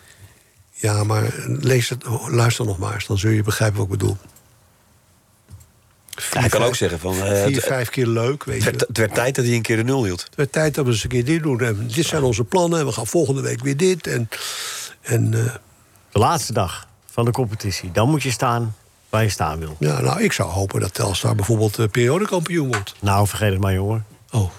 Ja, 0.74 1.04
maar 1.04 1.34
lees 1.46 1.90
het, 1.90 2.04
luister 2.30 2.66
nog 2.66 2.78
maar 2.78 2.94
eens. 2.94 3.06
Dan 3.08 3.18
zul 3.18 3.32
je 3.32 3.44
begrijpen 3.44 3.78
wat 3.78 3.86
ik 3.86 3.92
bedoel. 3.92 4.18
Hij 6.30 6.50
kan 6.50 6.64
ook 6.64 6.76
zeggen 6.76 7.00
van... 7.00 7.22
eh, 7.24 7.44
Vier, 7.44 7.62
vijf 7.62 7.90
keer 7.90 8.08
leuk, 8.08 8.44
weet 8.44 8.56
het 8.56 8.64
je. 8.64 8.70
werd, 8.70 8.88
het 8.88 8.98
werd 8.98 9.14
tijd 9.14 9.36
dat 9.36 9.46
hij 9.46 9.54
een 9.54 9.62
keer 9.62 9.76
de 9.78 9.84
nul 9.84 10.04
hield. 10.04 10.22
Het 10.24 10.36
werd 10.36 10.52
tijd 10.52 10.76
dat 10.76 10.86
we 10.86 10.92
eens 10.92 11.04
een 11.04 11.10
keer 11.10 11.26
dit 11.26 11.44
doen. 11.44 11.60
En 11.62 11.88
dit 11.94 12.06
zijn 12.06 12.24
onze 12.24 12.44
plannen. 12.44 12.80
En 12.80 12.86
we 12.86 12.92
gaan 12.92 13.08
volgende 13.08 13.42
week 13.42 13.62
weer 13.64 13.78
dit. 13.78 14.08
En, 14.08 14.30
en 15.02 15.34
eh, 15.34 15.54
De 16.12 16.20
laatste 16.20 16.54
dag 16.54 16.88
van 17.12 17.26
de 17.26 17.32
competitie. 17.32 17.92
Dan 17.92 18.10
moet 18.10 18.24
je 18.24 18.32
staan 18.32 18.76
waar 19.10 19.24
je 19.24 19.30
staan 19.30 19.60
wil. 19.60 19.76
ja, 19.80 20.02
nou, 20.02 20.22
ik 20.24 20.32
zou 20.34 20.50
hopen 20.50 20.80
dat 20.80 20.94
Telstar 20.94 21.36
bijvoorbeeld 21.36 21.80
eh, 21.80 21.86
periodekampioen 21.92 22.68
wordt. 22.68 22.94
Nou, 23.00 23.28
vergeet 23.28 23.52
het 23.52 23.60
maar, 23.62 23.74
jongen. 23.74 24.06
Oh, 24.32 24.50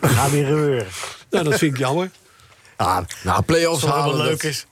Dat 0.00 0.10
gaat 0.10 0.30
weer 0.30 0.46
gebeuren. 0.46 0.86
nou, 1.30 1.44
dat 1.44 1.58
vind 1.58 1.72
ik 1.72 1.78
jammer. 1.78 2.10
Ja, 2.78 3.04
Nou, 3.24 3.42
play-offs 3.42 3.84
halen, 3.84 4.16
leuk 4.16 4.30
dat- 4.30 4.42
is. 4.50 4.66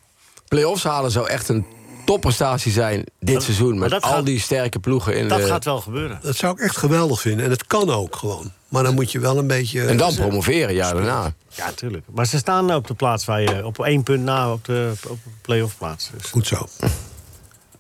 play-offs 0.49 0.83
halen 0.85 1.11
zou 1.11 1.29
echt 1.29 1.49
een 1.49 1.67
topprestatie 2.11 2.73
zijn 2.73 3.05
dit 3.21 3.43
seizoen. 3.43 3.79
Met 3.79 3.91
dat 3.91 4.03
al 4.03 4.11
gaat- 4.11 4.27
die 4.27 4.41
sterke 4.41 4.79
ploegen 4.79 5.17
in 5.17 5.29
Dat 5.29 5.39
de... 5.41 5.47
gaat 5.47 5.65
wel 5.65 5.81
gebeuren. 5.81 6.19
Dat 6.23 6.37
zou 6.37 6.53
ik 6.53 6.59
echt 6.61 6.77
geweldig 6.77 7.21
vinden. 7.21 7.45
En 7.45 7.51
het 7.51 7.67
kan 7.67 7.91
ook 7.91 8.17
gewoon. 8.17 8.53
Maar 8.69 8.83
dan 8.83 8.95
moet 8.95 9.13
je 9.13 9.19
wel 9.19 9.39
een 9.39 9.47
beetje... 9.47 9.85
En 9.87 9.97
dan 9.97 10.15
promoveren, 10.15 10.75
jaar 10.75 10.95
daarna. 10.95 11.33
Ja, 11.49 11.73
tuurlijk. 11.73 12.05
Maar 12.15 12.27
ze 12.27 12.39
staan 12.39 12.75
op 12.75 12.87
de 12.87 12.95
plaats 12.95 13.25
waar 13.25 13.41
je 13.41 13.67
op 13.67 13.85
één 13.85 14.03
punt 14.03 14.23
na 14.25 14.53
op 14.53 14.65
de, 14.65 14.93
op 15.09 15.19
de 15.25 15.31
play-off 15.43 15.77
plaats. 15.79 16.11
Dus 16.19 16.31
Goed 16.31 16.47
zo. 16.47 16.57
dat 16.79 16.91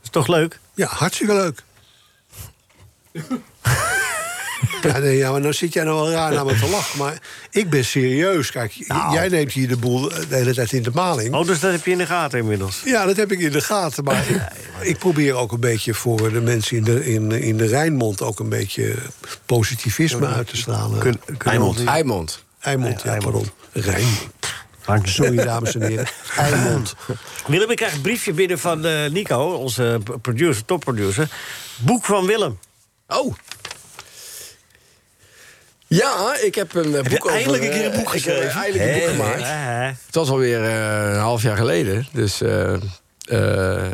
is 0.02 0.10
toch 0.10 0.26
leuk? 0.26 0.60
Ja, 0.74 0.86
hartstikke 0.86 1.34
leuk. 1.34 1.62
Ja, 4.82 4.98
nee, 4.98 5.16
ja, 5.16 5.30
maar 5.30 5.42
dan 5.42 5.54
zit 5.54 5.72
jij 5.72 5.84
nou 5.84 5.96
wel 5.96 6.10
raar 6.10 6.32
naar 6.32 6.44
me 6.44 6.58
te 6.58 6.66
lachen. 6.68 6.98
Maar 6.98 7.18
ik 7.50 7.70
ben 7.70 7.84
serieus. 7.84 8.50
Kijk, 8.50 8.72
j- 8.72 8.84
jij 9.12 9.28
neemt 9.28 9.52
hier 9.52 9.68
de 9.68 9.76
boel 9.76 10.10
eh, 10.12 10.28
de 10.28 10.34
hele 10.36 10.54
tijd 10.54 10.72
in 10.72 10.82
de 10.82 10.90
maling. 10.94 11.34
Oh, 11.34 11.46
dus 11.46 11.60
dat 11.60 11.72
heb 11.72 11.84
je 11.84 11.90
in 11.90 11.98
de 11.98 12.06
gaten 12.06 12.38
inmiddels. 12.38 12.82
Ja, 12.84 13.04
dat 13.06 13.16
heb 13.16 13.32
ik 13.32 13.38
in 13.40 13.52
de 13.52 13.60
gaten. 13.60 14.04
Maar 14.04 14.24
ik, 14.28 14.40
ik 14.80 14.98
probeer 14.98 15.34
ook 15.34 15.52
een 15.52 15.60
beetje 15.60 15.94
voor 15.94 16.32
de 16.32 16.40
mensen 16.40 16.76
in 16.76 16.84
de, 16.84 17.12
in, 17.12 17.32
in 17.32 17.56
de 17.56 17.66
Rijnmond... 17.66 18.22
ook 18.22 18.38
een 18.40 18.48
beetje 18.48 18.94
positivisme 19.46 20.26
uit 20.26 20.46
te 20.48 20.56
stralen. 20.56 20.98
Kun, 20.98 21.20
kun 21.38 21.50
Eimond. 21.50 21.84
Eimond. 21.84 22.44
Eimond, 22.60 23.02
ja, 23.02 23.16
pardon. 23.16 23.46
Rijnmond. 23.72 24.28
Dank 24.84 25.06
je. 25.06 25.12
Sorry, 25.12 25.36
dames 25.36 25.74
en 25.74 25.82
heren. 25.82 26.06
Eimond. 26.36 26.94
Willem, 27.46 27.70
ik 27.70 27.76
krijg 27.76 27.94
een 27.94 28.00
briefje 28.00 28.32
binnen 28.32 28.58
van 28.58 28.84
eh, 28.86 29.10
Nico, 29.10 29.50
onze 29.50 30.00
producer, 30.22 30.64
topproducer. 30.64 31.28
Boek 31.76 32.04
van 32.04 32.26
Willem. 32.26 32.58
Oh. 33.08 33.34
Ja, 35.98 36.36
ik 36.36 36.54
heb 36.54 36.74
een 36.74 36.94
eh, 36.96 37.02
boek 37.02 37.24
over... 37.24 37.36
eindelijk 37.36 37.62
een 37.62 37.70
keer 37.70 37.84
een 37.84 37.90
eh, 37.92 37.96
boek 37.98 38.06
ik 38.06 38.22
geschreven? 38.22 38.60
eindelijk 38.60 38.90
een 38.94 38.98
boek 39.00 39.08
gemaakt. 39.08 39.46
Het 40.06 40.14
was 40.14 40.28
alweer 40.30 40.64
eh, 40.64 41.12
een 41.12 41.18
half 41.20 41.42
jaar 41.42 41.56
geleden. 41.56 42.06
Dus 42.12 42.40
eh, 42.40 42.74
eh, 43.24 43.90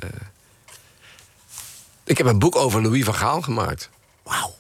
ik 2.05 2.19
heb 2.19 2.27
een 2.27 2.39
boek 2.39 2.57
over 2.57 2.83
Louis 2.83 3.05
van 3.05 3.15
Gaal 3.15 3.41
gemaakt. 3.43 3.91
Wauw, 4.23 4.55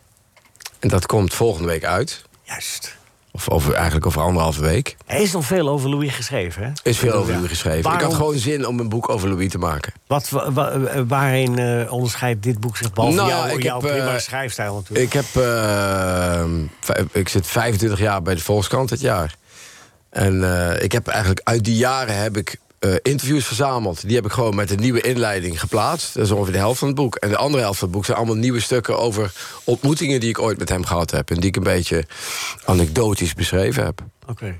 En 0.78 0.88
dat 0.88 1.06
komt 1.06 1.34
volgende 1.34 1.68
week 1.68 1.84
uit. 1.84 2.22
juist. 2.42 2.95
Of 3.36 3.48
over, 3.48 3.74
eigenlijk 3.74 4.06
over 4.06 4.22
anderhalve 4.22 4.60
week. 4.60 4.96
Er 5.06 5.20
is 5.20 5.32
nog 5.32 5.44
veel 5.44 5.68
over 5.68 5.90
Louis 5.90 6.14
geschreven, 6.14 6.62
hè? 6.62 6.70
Is 6.82 6.98
veel 6.98 7.12
over 7.12 7.34
Louis 7.34 7.48
geschreven. 7.48 7.92
Ik 7.92 8.00
had 8.00 8.14
gewoon 8.14 8.38
zin 8.38 8.66
om 8.66 8.80
een 8.80 8.88
boek 8.88 9.08
over 9.08 9.28
Louis 9.28 9.50
te 9.50 9.58
maken. 9.58 9.92
Wat, 10.06 10.28
wa- 10.28 10.52
wa- 10.52 11.04
waarin 11.06 11.58
eh, 11.58 11.92
onderscheidt 11.92 12.42
dit 12.42 12.60
boek 12.60 12.76
zich 12.76 12.92
behalve 12.92 13.16
Nou, 13.16 13.28
jou, 13.28 13.50
ik 13.50 13.62
jouw 13.62 13.80
heb, 13.80 13.90
prima 13.90 14.14
eh, 14.14 14.18
schrijfstijl 14.20 14.74
natuurlijk? 14.74 15.06
Ik, 15.06 15.12
heb, 15.12 15.42
eh, 15.42 16.44
ik 17.12 17.28
zit 17.28 17.46
25 17.46 17.98
jaar 17.98 18.22
bij 18.22 18.34
de 18.34 18.40
Volkskrant 18.40 18.88
dit 18.88 19.00
jaar. 19.00 19.34
En 20.10 20.42
ik 20.82 20.92
heb 20.92 21.06
eigenlijk 21.08 21.40
uit 21.44 21.64
die 21.64 21.76
jaren 21.76 22.16
heb 22.22 22.36
ik 22.36 22.56
eh, 22.86 22.96
interviews 23.02 23.46
verzameld. 23.46 24.06
Die 24.06 24.16
heb 24.16 24.24
ik 24.24 24.32
gewoon 24.32 24.54
met 24.54 24.70
een 24.70 24.80
nieuwe 24.80 25.00
inleiding 25.00 25.60
geplaatst. 25.60 26.14
Dat 26.14 26.24
is 26.24 26.30
ongeveer 26.30 26.52
de 26.52 26.58
helft 26.58 26.78
van 26.78 26.88
het 26.88 26.96
boek. 26.96 27.14
En 27.14 27.28
de 27.28 27.36
andere 27.36 27.62
helft 27.62 27.78
van 27.78 27.88
het 27.88 27.96
boek 27.96 28.04
zijn 28.04 28.16
allemaal 28.16 28.36
nieuwe 28.36 28.60
stukken 28.60 28.98
over 28.98 29.32
ontmoetingen 29.64 30.20
die 30.20 30.28
ik 30.28 30.38
ooit 30.38 30.58
met 30.58 30.68
hem 30.68 30.84
gehad 30.84 31.10
heb. 31.10 31.30
En 31.30 31.36
die 31.36 31.48
ik 31.48 31.56
een 31.56 31.62
beetje 31.62 32.04
anekdotisch 32.64 33.34
beschreven 33.34 33.84
heb. 33.84 34.00
Oké. 34.28 34.56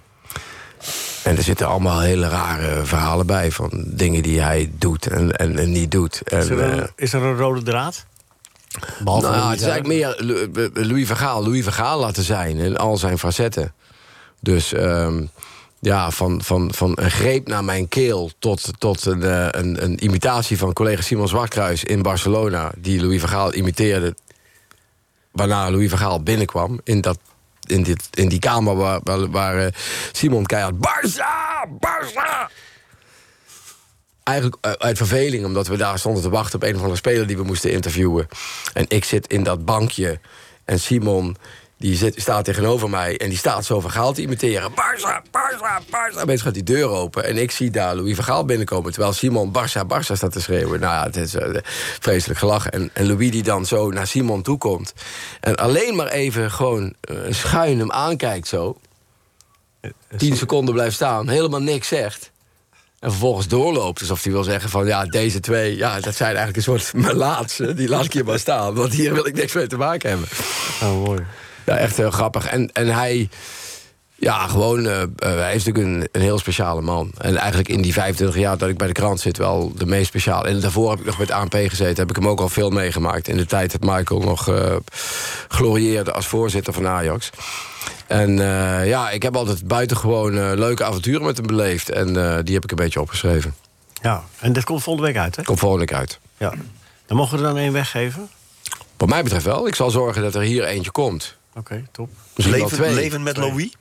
En 1.23 1.37
er 1.37 1.43
zitten 1.43 1.67
allemaal 1.67 2.01
hele 2.01 2.29
rare 2.29 2.85
verhalen 2.85 3.27
bij 3.27 3.53
van 3.53 3.85
dingen 3.87 4.23
die 4.23 4.41
hij 4.41 4.71
doet 4.79 5.07
en, 5.07 5.33
en, 5.33 5.59
en 5.59 5.73
niet 5.73 5.91
doet. 5.91 6.21
Is, 6.25 6.49
er 6.49 6.61
eh, 6.61 6.77
een, 6.77 6.91
is 6.97 7.13
er 7.13 7.23
een 7.23 7.37
rode 7.37 7.63
draad? 7.63 8.07
Behalve 9.05 9.27
nou, 9.29 9.51
het 9.51 9.61
is 9.61 9.67
eigenlijk 9.67 9.87
meer 9.87 10.15
Lu- 10.19 10.71
Louis 10.87 11.07
van 11.07 11.17
Gaal, 11.17 11.43
Louis 11.43 11.65
van 11.65 11.73
Gaal 11.73 12.01
laten 12.01 12.23
zijn 12.23 12.57
in 12.57 12.77
al 12.77 12.97
zijn 12.97 13.19
facetten. 13.19 13.75
Dus 14.41 14.73
ehm, 14.73 15.25
ja, 15.81 16.11
van, 16.11 16.43
van, 16.43 16.75
van 16.75 16.93
een 16.95 17.11
greep 17.11 17.49
naar 17.49 17.65
mijn 17.65 17.89
keel 17.89 18.31
tot, 18.39 18.71
tot 18.79 19.05
een, 19.05 19.23
eh, 19.23 19.49
een, 19.51 19.83
een 19.83 20.05
imitatie 20.05 20.59
van 20.59 20.73
collega 20.73 21.03
Simon 21.03 21.29
Zwartkruis 21.29 21.85
in 21.85 22.03
Barcelona, 22.03 22.73
die 22.77 23.01
Louis 23.01 23.21
van 23.21 23.29
Gaal 23.29 23.55
imiteerde. 23.55 24.15
Waarna 25.33 25.71
Louis 25.71 25.89
van 25.91 25.99
Gaal 25.99 26.23
binnenkwam 26.23 26.81
in, 26.85 27.01
dat, 27.01 27.19
in, 27.67 27.83
dit, 27.83 28.09
in 28.11 28.29
die 28.29 28.39
kamer 28.39 28.77
waar, 28.77 29.01
waar, 29.03 29.31
waar 29.31 29.59
eh, 29.59 29.73
Simon 30.13 30.47
keihard. 30.47 30.75
Barça! 30.75 31.69
Barça! 31.71 32.51
Eigenlijk 34.23 34.57
uit- 34.61 34.79
uit 34.79 34.97
verveling, 34.97 35.45
omdat 35.45 35.67
we 35.67 35.77
daar 35.77 35.99
stonden 35.99 36.23
te 36.23 36.31
wachten 36.31 36.55
op 36.55 36.63
een 36.63 36.75
of 36.75 36.81
andere 36.81 36.97
speler 36.97 37.27
die 37.27 37.37
we 37.37 37.43
moesten 37.43 37.73
interviewen. 37.73 38.29
En 38.73 38.85
ik 38.89 39.05
zit 39.05 39.27
in 39.27 39.43
dat 39.43 39.65
bankje 39.65 40.21
en 40.65 40.81
Simon 40.81 41.37
die 41.79 41.97
zit, 41.97 42.21
staat 42.21 42.45
tegenover 42.45 42.91
mij 42.91 43.17
en 43.17 43.29
die 43.29 43.39
staat 43.39 43.65
zo 43.65 43.81
van 43.81 43.91
Gaal 43.91 44.13
te 44.13 44.23
imiteren. 44.23 44.71
Barça, 44.71 45.23
Barça, 45.31 45.83
Barça. 45.87 46.21
Opeens 46.21 46.43
gaat 46.43 46.55
die 46.55 46.63
deur 46.63 46.89
open 46.89 47.25
en 47.25 47.37
ik 47.37 47.51
zie 47.51 47.71
daar 47.71 47.97
Louis 47.97 48.15
van 48.15 48.25
Gaal 48.25 48.45
binnenkomen... 48.45 48.93
terwijl 48.93 49.13
Simon 49.13 49.53
Barça, 49.53 49.87
Barça 49.87 50.13
staat 50.13 50.33
te 50.33 50.41
schreeuwen. 50.41 50.81
Nou 50.81 50.95
ja, 50.95 51.03
het 51.03 51.17
is 51.17 51.35
eh, 51.35 51.61
vreselijk 52.01 52.39
gelachen. 52.39 52.73
En, 52.73 52.91
en 52.93 53.07
Louis 53.07 53.31
die 53.31 53.43
dan 53.43 53.67
zo 53.67 53.91
naar 53.91 54.07
Simon 54.07 54.43
toe 54.43 54.59
komt... 54.59 54.93
en 55.41 55.57
alleen 55.57 55.97
maar 55.97 56.09
even 56.09 56.51
gewoon 56.51 56.95
eh, 57.01 57.17
schuin 57.31 57.79
hem 57.79 57.93
aankijkt 57.93 58.49
zo... 58.49 58.77
tien 60.17 60.37
seconden 60.37 60.75
blijft 60.75 60.95
staan, 60.95 61.29
helemaal 61.29 61.63
niks 61.63 61.89
zegt... 61.89 62.35
En 63.01 63.11
vervolgens 63.11 63.49
doorloopt, 63.49 64.01
alsof 64.01 64.23
hij 64.23 64.33
wil 64.33 64.45
zeggen 64.45 64.71
van... 64.71 64.87
ja, 64.87 65.05
deze 65.05 65.41
twee, 65.41 65.77
ja, 65.77 66.01
dat 66.01 66.15
zijn 66.15 66.37
eigenlijk 66.37 66.57
een 66.57 66.63
soort 66.63 66.93
melaatsen. 67.07 67.77
Die 67.77 67.89
laat 67.89 68.05
ik 68.05 68.13
hier 68.13 68.25
maar 68.25 68.39
staan, 68.39 68.75
want 68.75 68.93
hier 68.93 69.13
wil 69.15 69.27
ik 69.27 69.35
niks 69.35 69.53
mee 69.53 69.67
te 69.67 69.77
maken 69.77 70.11
hebben. 70.11 70.29
Oh, 70.83 71.05
mooi. 71.05 71.21
Ja, 71.67 71.77
echt 71.77 71.97
heel 71.97 72.11
grappig. 72.11 72.47
En, 72.47 72.73
en 72.73 72.87
hij... 72.87 73.29
Ja, 74.19 74.47
gewoon, 74.47 74.87
eh, 74.87 75.03
eh, 75.03 75.09
hij 75.19 75.55
is 75.55 75.65
natuurlijk 75.65 75.95
een, 75.95 76.09
een 76.13 76.21
heel 76.21 76.39
speciale 76.39 76.81
man. 76.81 77.11
En 77.19 77.37
eigenlijk 77.37 77.69
in 77.69 77.83
die 77.83 77.93
25 77.93 78.41
jaar 78.41 78.59
dat 78.59 78.69
ik 78.69 78.77
bij 78.77 78.87
de 78.87 78.93
krant 78.93 79.21
zit... 79.21 79.37
wel 79.37 79.73
de 79.77 79.87
meest 79.87 80.07
speciale. 80.07 80.49
En 80.49 80.61
daarvoor 80.61 80.91
heb 80.91 80.99
ik 80.99 81.07
nog 81.07 81.19
met 81.19 81.31
ANP 81.31 81.55
gezeten. 81.55 81.97
Heb 81.97 82.11
ik 82.11 82.17
hem 82.17 82.29
ook 82.29 82.41
al 82.41 82.49
veel 82.49 82.71
meegemaakt. 82.71 83.29
In 83.29 83.37
de 83.37 83.47
tijd 83.47 83.73
dat 83.73 83.97
Michael 83.97 84.21
nog 84.21 84.49
eh 84.49 84.77
glorieerde 85.49 86.13
als 86.13 86.27
voorzitter 86.27 86.73
van 86.73 86.87
Ajax. 86.87 87.31
En 88.07 88.37
ja, 88.87 89.11
ik 89.11 89.23
heb 89.23 89.37
altijd 89.37 89.67
buitengewoon 89.67 90.55
leuke 90.55 90.85
avonturen 90.85 91.23
met 91.23 91.37
hem 91.37 91.47
beleefd. 91.47 91.91
En 91.91 92.13
die 92.45 92.55
heb 92.55 92.65
ik 92.65 92.71
een 92.71 92.77
beetje 92.77 93.01
opgeschreven. 93.01 93.55
Ja, 94.03 94.25
en 94.39 94.53
dit 94.53 94.65
komt 94.65 94.83
volgende 94.83 95.09
week 95.09 95.23
uit, 95.23 95.37
hè? 95.37 95.43
Komt 95.43 95.59
volgende 95.59 95.85
week 95.87 95.95
uit. 95.99 96.19
Ja. 96.37 96.53
Dan 97.07 97.17
mogen 97.17 97.39
we 97.39 97.45
er 97.45 97.49
dan 97.49 97.59
één 97.59 97.73
weggeven? 97.73 98.29
Wat 98.97 99.09
mij 99.09 99.23
betreft 99.23 99.45
wel. 99.45 99.67
Ik 99.67 99.75
zal 99.75 99.91
zorgen 99.91 100.23
dat 100.23 100.35
er 100.35 100.41
hier 100.41 100.65
eentje 100.65 100.91
komt. 100.91 101.36
Oké, 101.57 101.85
top. 101.93 102.11
Wel 102.35 102.51
Leven, 102.51 102.69
twee. 102.69 102.95
leven 102.95 103.23
met 103.23 103.37
Louis? 103.37 103.73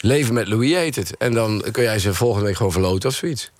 Leven 0.00 0.34
met 0.34 0.48
Louis 0.48 0.72
heet 0.72 0.96
het. 0.96 1.16
En 1.16 1.34
dan 1.34 1.64
kun 1.72 1.82
jij 1.82 1.98
ze 1.98 2.14
volgende 2.14 2.46
week 2.46 2.56
gewoon 2.56 2.72
verloten 2.72 3.08
of 3.08 3.14
zoiets. 3.14 3.50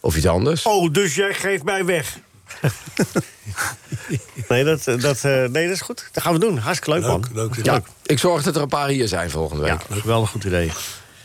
Of 0.00 0.16
iets 0.16 0.26
anders. 0.26 0.62
Oh, 0.66 0.92
dus 0.92 1.14
jij 1.14 1.34
geeft 1.34 1.62
mij 1.62 1.84
weg. 1.84 2.18
nee, 4.48 4.64
dat, 4.64 4.84
dat, 4.84 5.24
eh, 5.24 5.44
nee, 5.44 5.66
dat 5.66 5.74
is 5.74 5.80
goed. 5.80 6.08
Dat 6.12 6.22
gaan 6.22 6.32
we 6.32 6.38
doen. 6.38 6.58
Hartstikke 6.58 6.98
leuk, 6.98 7.08
man. 7.08 7.24
Leuk, 7.32 7.56
leuk. 7.56 7.64
Ja, 7.64 7.82
ik 8.06 8.18
zorg 8.18 8.42
dat 8.42 8.56
er 8.56 8.62
een 8.62 8.68
paar 8.68 8.88
hier 8.88 9.08
zijn 9.08 9.30
volgende 9.30 9.62
week. 9.62 9.80
Ja, 9.88 10.02
wel 10.04 10.20
een 10.20 10.26
goed 10.26 10.44
idee. 10.44 10.70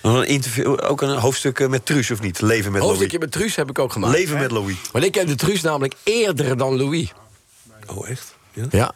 Nog 0.02 0.16
Een 0.16 0.28
interview, 0.28 0.78
ook 0.84 1.02
een 1.02 1.18
hoofdstuk 1.18 1.60
eh, 1.60 1.68
met 1.68 1.86
Truus, 1.86 2.12
of 2.12 2.22
niet? 2.22 2.42
Leven 2.42 2.72
met 2.72 2.82
Hoofdstukje 2.82 3.18
Louis. 3.18 3.32
met 3.32 3.42
Truus 3.42 3.56
heb 3.56 3.70
ik 3.70 3.80
ook 3.80 3.92
gemaakt. 3.92 4.14
Leven 4.14 4.40
met 4.40 4.52
Louis. 4.52 4.76
Want 4.92 5.06
ik 5.06 5.12
ken 5.12 5.28
de 5.28 5.36
Truus 5.36 5.62
namelijk 5.62 5.96
eerder 6.04 6.58
dan 6.58 6.78
Louis. 6.78 7.14
Oh, 7.88 8.10
echt? 8.10 8.36
Ja? 8.54 8.66
Ja. 8.70 8.94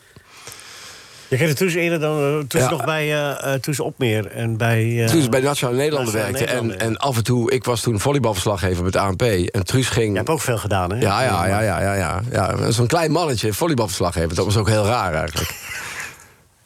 Je 1.31 1.37
kent 1.37 1.49
het 1.49 1.57
toen 1.57 1.69
eerder 1.69 1.99
dan 1.99 2.17
eh, 2.17 2.39
toen 2.47 2.61
Ja. 2.61 2.69
nog 2.69 2.85
bij 2.85 3.03
eh, 3.13 3.53
eh, 3.53 3.59
toen 3.61 3.73
ze 3.73 3.83
Opmeer 3.83 4.27
en 4.27 4.57
bij... 4.57 5.03
eh, 5.03 5.09
Toen 5.09 5.21
ze 5.21 5.29
bij 5.29 5.39
Nationale 5.41 5.77
Nederlanden 5.77 6.13
werkte. 6.13 6.45
En, 6.45 6.79
en 6.79 6.97
af 6.97 7.17
en 7.17 7.23
toe, 7.23 7.51
ik 7.51 7.63
was 7.63 7.81
toen 7.81 7.99
volleybalverslaggever 7.99 8.83
met 8.83 8.95
ANP. 8.95 9.21
En 9.21 9.63
Truus 9.65 9.89
ging... 9.89 10.11
Je 10.11 10.17
hebt 10.17 10.29
ook 10.29 10.41
veel 10.41 10.57
gedaan, 10.57 10.91
hè? 10.93 10.99
Ja, 10.99 11.21
ja, 11.23 11.47
ja, 11.47 11.61
ja, 11.61 11.81
ja, 11.81 11.93
ja. 11.93 12.21
ja 12.31 12.71
Zo'n 12.71 12.87
klein 12.87 13.11
mannetje, 13.11 13.53
volleybalverslaggever. 13.53 14.35
Dat 14.35 14.45
was 14.45 14.57
ook 14.57 14.67
heel 14.69 14.85
raar 14.85 15.13
eigenlijk. 15.13 15.49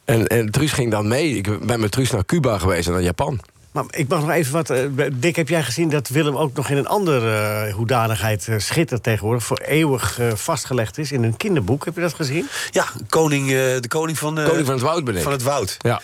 En, 0.04 0.26
en 0.26 0.50
Truus 0.50 0.72
ging 0.72 0.90
dan 0.90 1.08
mee. 1.08 1.36
Ik 1.36 1.66
ben 1.66 1.80
met 1.80 1.90
Truus 1.90 2.10
naar 2.10 2.24
Cuba 2.24 2.58
geweest 2.58 2.86
en 2.86 2.92
naar 2.92 3.02
Japan. 3.02 3.40
Maar 3.76 3.84
ik 3.90 4.08
mag 4.08 4.20
nog 4.20 4.30
even 4.30 4.52
wat... 4.52 4.70
eh, 4.70 4.80
Dick, 5.12 5.36
heb 5.36 5.48
jij 5.48 5.62
gezien 5.62 5.88
dat 5.90 6.08
Willem 6.08 6.36
ook 6.36 6.56
nog 6.56 6.70
in 6.70 6.76
een 6.76 6.86
andere 6.86 7.64
eh, 7.66 7.74
hoedanigheid 7.74 8.48
eh, 8.48 8.58
schittert 8.58 9.02
tegenwoordig... 9.02 9.44
voor 9.44 9.58
eeuwig 9.58 10.18
vastgelegd 10.34 10.98
is 10.98 11.12
in 11.12 11.22
een 11.22 11.36
kinderboek? 11.36 11.84
Heb 11.84 11.94
je 11.94 12.00
dat 12.00 12.14
gezien? 12.14 12.48
Ja, 12.70 12.84
koning, 13.08 13.44
eh, 13.46 13.52
de 13.54 13.88
koning 13.88 14.18
van, 14.18 14.38
eh, 14.38 14.46
Koning 14.48 14.66
van 14.66 14.74
het 14.74 14.84
Woud 14.84 15.04
ben 15.04 15.16
ik. 15.16 15.22
van 15.22 15.32
het 15.32 15.42
woud. 15.42 15.76
Ja. 15.78 16.00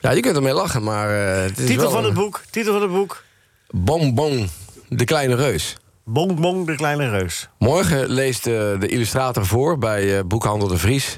Ja, 0.00 0.10
je 0.10 0.20
kunt 0.20 0.36
ermee 0.36 0.52
lachen, 0.52 0.82
maar... 0.82 1.34
eh, 1.36 1.42
het 1.42 1.58
is 1.58 1.66
Titel 1.66 1.82
wel 1.82 1.90
van 1.90 2.04
het 2.04 2.14
boek, 2.14 2.42
titel 2.50 2.72
van 2.72 2.82
het 2.82 2.90
boek. 2.90 3.22
Bong 3.70 4.14
Bong, 4.14 4.48
de 4.88 5.04
kleine 5.04 5.34
reus. 5.34 5.76
Bong 6.04 6.40
Bong, 6.40 6.66
de 6.66 6.74
kleine 6.76 7.08
reus. 7.10 7.48
Morgen 7.58 8.08
leest 8.08 8.44
de 8.44 8.86
illustrator 8.86 9.46
voor 9.46 9.78
bij 9.78 10.16
eh, 10.18 10.24
Boekhandel 10.24 10.68
de 10.68 10.78
Vries 10.78 11.16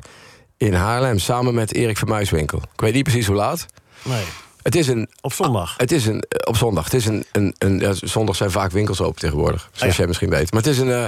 in 0.56 0.72
Haarlem... 0.74 1.18
samen 1.18 1.54
met 1.54 1.74
Erik 1.74 1.96
van 1.98 2.08
Muiswinkel. 2.08 2.58
Ik 2.58 2.80
weet 2.80 2.94
niet 2.94 3.02
precies 3.02 3.26
hoe 3.26 3.36
laat. 3.36 3.66
Nee, 4.02 4.24
Het 4.66 4.74
is 4.74 4.88
een... 4.88 5.08
op 5.20 5.32
zondag. 5.32 5.74
Het 5.76 5.92
is 5.92 6.06
een, 6.06 6.20
eh, 6.28 6.48
op 6.48 6.56
zondag. 6.56 6.84
Het 6.84 6.94
is 6.94 7.06
een, 7.06 7.24
een, 7.32 7.54
een 7.58 7.78
ja, 7.78 7.92
zondag 7.92 8.36
zijn 8.36 8.50
vaak 8.50 8.70
winkels 8.70 9.00
open 9.00 9.20
tegenwoordig. 9.20 9.68
Zoals 9.72 9.92
ja. 9.92 9.98
jij 9.98 10.06
misschien 10.06 10.30
weet. 10.30 10.52
Maar 10.52 10.62
het 10.62 10.70
is 10.70 10.78
een... 10.78 10.90
eh 10.92 11.06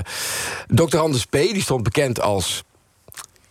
Dr. 0.68 0.98
Anders 0.98 1.24
P. 1.24 1.32
die 1.32 1.62
stond 1.62 1.82
bekend 1.82 2.20
als 2.20 2.62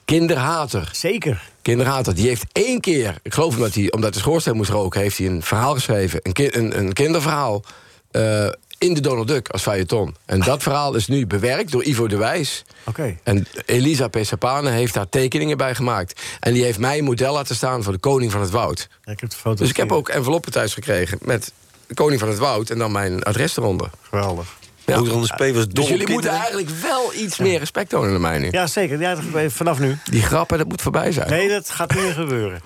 kinderhater. 0.06 0.90
Zeker. 0.92 1.50
Kinderhater. 1.62 2.16
Die 2.16 2.28
heeft 2.28 2.46
één 2.52 2.80
keer... 2.80 3.16
Ik 3.22 3.34
geloof 3.34 3.56
omdat 3.56 3.74
hij 3.74 3.92
omdat 3.92 4.14
de 4.14 4.20
schoorsteen 4.20 4.56
moest 4.56 4.70
roken... 4.70 5.02
heeft 5.02 5.18
hij 5.18 5.28
een 5.28 5.44
verhaal 5.44 5.74
geschreven. 5.74 6.20
Een, 6.24 6.34
ki- 6.34 6.50
een, 6.52 6.78
een 6.78 6.94
kinderverhaal. 6.94 7.64
eh, 8.12 8.48
in 8.78 8.94
de 8.94 9.02
Donald 9.02 9.28
Duck 9.28 9.50
als 9.50 9.62
feuilleton. 9.62 10.16
En 10.26 10.40
dat 10.40 10.64
verhaal 10.64 10.96
is 10.96 11.08
nu 11.08 11.28
bewerkt 11.28 11.72
door 11.72 11.84
Ivo 11.84 12.08
de 12.08 12.18
Wijs. 12.18 12.64
Oké. 12.84 13.18
En 13.24 13.48
Elisa 13.66 14.08
Pesapane 14.08 14.70
heeft 14.70 14.94
daar 14.94 15.10
tekeningen 15.10 15.58
bij 15.58 15.76
gemaakt. 15.76 16.22
En 16.40 16.54
die 16.54 16.64
heeft 16.64 16.80
mij 16.80 16.98
een 16.98 17.04
model 17.04 17.34
laten 17.34 17.56
staan 17.56 17.84
voor 17.84 17.94
de 17.94 18.00
koning 18.00 18.32
van 18.32 18.42
het 18.42 18.50
woud. 18.50 18.88
Ja, 19.04 19.12
ik 19.12 19.20
heb 19.20 19.30
de 19.30 19.36
foto 19.36 19.56
Dus 19.56 19.70
ik 19.70 19.78
heb 19.78 19.92
ook 19.92 20.10
enveloppen 20.10 20.52
thuis 20.52 20.74
gekregen 20.74 21.18
met 21.22 21.52
de 21.88 21.94
koning 21.94 22.20
van 22.20 22.30
het 22.30 22.38
woud 22.38 22.70
en 22.70 22.78
dan 22.78 22.92
mijn 22.92 23.24
adres 23.24 23.58
eronder. 23.58 23.90
Geweldig. 24.02 24.56
Ja. 24.86 24.96
Anders 24.96 25.32
P. 25.32 25.56
was 25.56 25.68
Dus 25.68 25.88
jullie 25.88 26.12
moeten 26.12 26.32
eigenlijk 26.32 26.70
wel 26.70 27.14
iets 27.14 27.38
meer 27.38 27.60
respect 27.60 27.90
tonen 27.90 28.12
naar 28.12 28.20
mij 28.20 28.40
nu. 28.40 28.48
Ja, 28.52 28.68
zeker. 28.68 29.00
Ja, 29.00 29.18
vanaf 29.48 29.80
nu. 29.80 29.98
Die 30.04 30.22
grappen, 30.22 30.58
dat 30.58 30.68
moet 30.68 30.82
voorbij 30.82 31.12
zijn. 31.12 31.30
Nee, 31.30 31.50
dat 31.50 31.70
gaat 31.70 31.94
niet 31.94 32.04
meer 32.04 32.14
gebeuren. 32.14 32.62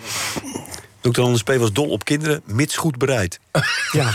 Dr. 1.02 1.22
Anders 1.22 1.43
P. 1.43 1.49
was 1.56 1.74
dol 1.74 1.89
op 1.89 2.06
kinderen, 2.06 2.41
mits 2.45 2.78
goed 2.78 2.97
bereid. 2.97 3.39
Ja. 3.91 4.08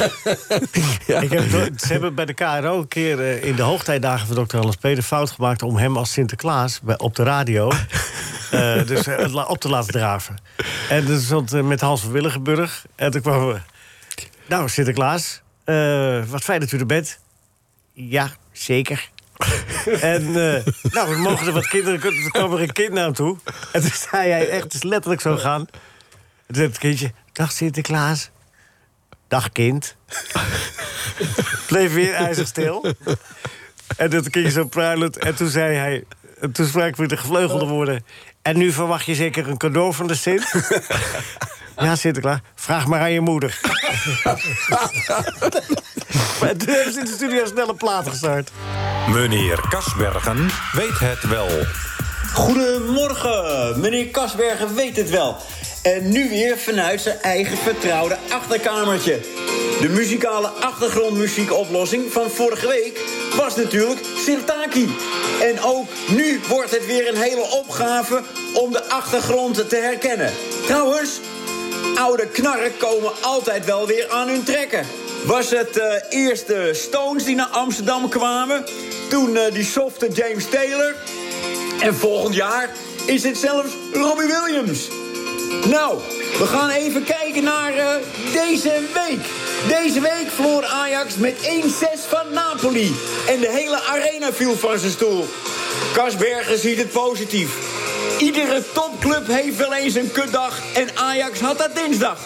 Ik 1.07 1.30
heb, 1.30 1.72
ze 1.78 1.87
hebben 1.93 2.14
bij 2.14 2.24
de 2.24 2.34
KRO 2.34 2.78
een 2.78 2.89
keer 2.89 3.20
eh, 3.20 3.45
in 3.45 3.57
de 3.57 3.62
hoogtijdagen 3.62 4.26
van 4.26 4.47
Dr. 4.47 4.57
Hans 4.57 4.76
P. 4.76 4.82
de 4.82 5.03
fout 5.03 5.30
gemaakt 5.30 5.62
om 5.62 5.76
hem 5.76 5.97
als 5.97 6.12
Sinterklaas 6.12 6.80
bij, 6.80 6.99
op 6.99 7.14
de 7.14 7.22
radio 7.22 7.70
eh, 8.51 8.87
dus, 8.87 9.07
eh, 9.07 9.49
op 9.49 9.59
te 9.59 9.68
laten 9.68 9.93
draven. 9.93 10.37
En 10.89 11.07
dat 11.07 11.20
stond 11.20 11.62
met 11.62 11.80
Hans 11.80 12.01
van 12.01 12.11
Willigenburg. 12.11 12.87
En 12.95 13.11
toen 13.11 13.20
kwamen 13.20 13.49
we. 13.49 13.61
Nou, 14.47 14.68
Sinterklaas, 14.68 15.41
eh, 15.64 16.22
wat 16.28 16.43
fijn 16.43 16.61
dat 16.61 16.72
u 16.72 16.78
er 16.78 16.87
bent. 16.87 17.18
Ja, 17.93 18.30
zeker. 18.53 19.11
en 20.01 20.26
eh, 20.26 20.64
nou, 20.82 21.14
we 21.14 21.16
mogen 21.16 21.47
er 21.47 21.53
wat 21.53 21.66
kinderen. 21.66 22.03
Er 22.03 22.30
kwam 22.30 22.53
er 22.53 22.61
een 22.61 22.72
kind 22.72 22.93
naar 22.93 23.05
hem 23.05 23.12
toe. 23.12 23.37
En 23.72 23.80
toen 23.80 23.91
zei 24.11 24.30
hij 24.30 24.49
echt, 24.49 24.62
het 24.62 24.74
is 24.74 24.82
letterlijk 24.82 25.20
zo 25.20 25.37
gaan. 25.37 25.66
En 26.47 26.55
toen 26.55 26.57
zei 26.57 26.68
het 26.68 26.78
kindje: 26.78 27.12
Dag 27.32 27.53
Sinterklaas. 27.53 28.30
Dag 29.28 29.53
kind. 29.53 29.97
Bleef 31.66 31.92
weer 31.92 32.14
ijzig 32.14 32.47
stil. 32.47 32.94
En 33.97 34.11
dat 34.11 34.30
kindje 34.30 34.51
zo 34.51 34.64
pruilend. 34.64 35.18
En 35.18 35.34
toen 35.34 35.49
zei 35.49 35.76
hij... 35.76 36.05
en 36.40 36.53
Toen 36.53 36.66
sprak 36.66 36.86
ik 36.86 36.97
weer 36.97 37.09
de 37.09 37.16
gevleugelde 37.16 37.66
woorden. 37.66 38.05
En 38.42 38.59
nu 38.59 38.72
verwacht 38.72 39.07
je 39.07 39.14
zeker 39.14 39.49
een 39.49 39.57
cadeau 39.57 39.94
van 39.94 40.07
de 40.07 40.14
Sint? 40.14 40.53
ja, 41.76 41.97
Sinterklaas. 41.97 42.38
Vraag 42.55 42.86
maar 42.86 43.01
aan 43.01 43.12
je 43.12 43.20
moeder. 43.20 43.59
maar 46.40 46.57
toen 46.57 46.68
hebben 46.68 46.92
ze 46.92 46.99
in 46.99 47.05
de 47.05 47.12
studio 47.14 47.47
snel 47.47 47.68
een 47.68 47.76
plaat 47.76 48.09
gestart. 48.09 48.51
Meneer 49.09 49.61
Kasbergen 49.68 50.51
weet 50.72 50.99
het 50.99 51.22
wel. 51.28 51.49
Goedemorgen, 52.32 53.80
meneer 53.80 54.07
Kasbergen 54.07 54.74
weet 54.74 54.97
het 54.97 55.11
wel. 55.11 55.36
En 55.87 56.09
nu 56.09 56.28
weer 56.28 56.59
vanuit 56.59 57.01
zijn 57.01 57.20
eigen 57.20 57.57
vertrouwde 57.57 58.16
achterkamertje. 58.28 59.20
De 59.80 59.89
muzikale 59.89 60.49
achtergrondmuziekoplossing 60.49 62.12
van 62.12 62.30
vorige 62.30 62.66
week 62.66 63.01
was 63.37 63.57
natuurlijk 63.57 64.01
Sirtaki. 64.24 64.97
En 65.41 65.61
ook 65.61 65.89
nu 66.09 66.41
wordt 66.49 66.70
het 66.70 66.87
weer 66.87 67.09
een 67.09 67.22
hele 67.22 67.51
opgave 67.51 68.22
om 68.55 68.72
de 68.72 68.89
achtergrond 68.89 69.68
te 69.68 69.76
herkennen. 69.76 70.32
Trouwens, 70.66 71.20
oude 71.95 72.26
knarren 72.26 72.76
komen 72.76 73.12
altijd 73.22 73.64
wel 73.64 73.87
weer 73.87 74.11
aan 74.11 74.28
hun 74.28 74.45
trekken. 74.45 74.87
Was 75.24 75.51
het 75.51 75.76
eh 75.76 75.95
eerst 76.09 76.47
de 76.47 76.74
Stones 76.74 77.24
die 77.24 77.34
naar 77.34 77.47
Amsterdam 77.47 78.09
kwamen... 78.09 78.64
toen 79.09 79.37
eh, 79.37 79.53
die 79.53 79.64
softe 79.64 80.09
James 80.09 80.49
Taylor... 80.49 80.95
En 81.80 81.95
volgend 81.95 82.34
jaar 82.34 82.70
is 83.07 83.22
het 83.22 83.37
zelfs 83.37 83.70
Robbie 83.93 84.26
Williams. 84.26 84.89
Nou, 85.68 85.99
we 86.38 86.47
gaan 86.47 86.70
even 86.70 87.05
kijken 87.05 87.44
naar 87.44 87.74
eh, 87.74 87.94
deze 88.32 88.80
week. 88.94 89.20
Deze 89.68 90.01
week 90.01 90.30
verloor 90.34 90.64
Ajax 90.64 91.16
met 91.16 91.34
1-6 91.34 92.09
van 92.09 92.32
Napoli. 92.32 92.94
En 93.28 93.40
de 93.40 93.51
hele 93.51 93.80
arena 93.82 94.32
viel 94.32 94.57
van 94.57 94.78
zijn 94.78 94.92
stoel. 94.92 95.26
Kasbergen 95.92 96.59
ziet 96.59 96.78
het 96.78 96.90
positief. 96.90 97.51
Iedere 98.18 98.62
topclub 98.72 99.26
heeft 99.26 99.57
wel 99.57 99.74
eens 99.74 99.94
een 99.94 100.12
kutdag 100.12 100.59
en 100.74 100.88
Ajax 100.94 101.40
had 101.40 101.59
dat 101.59 101.74
dinsdag. 101.74 102.18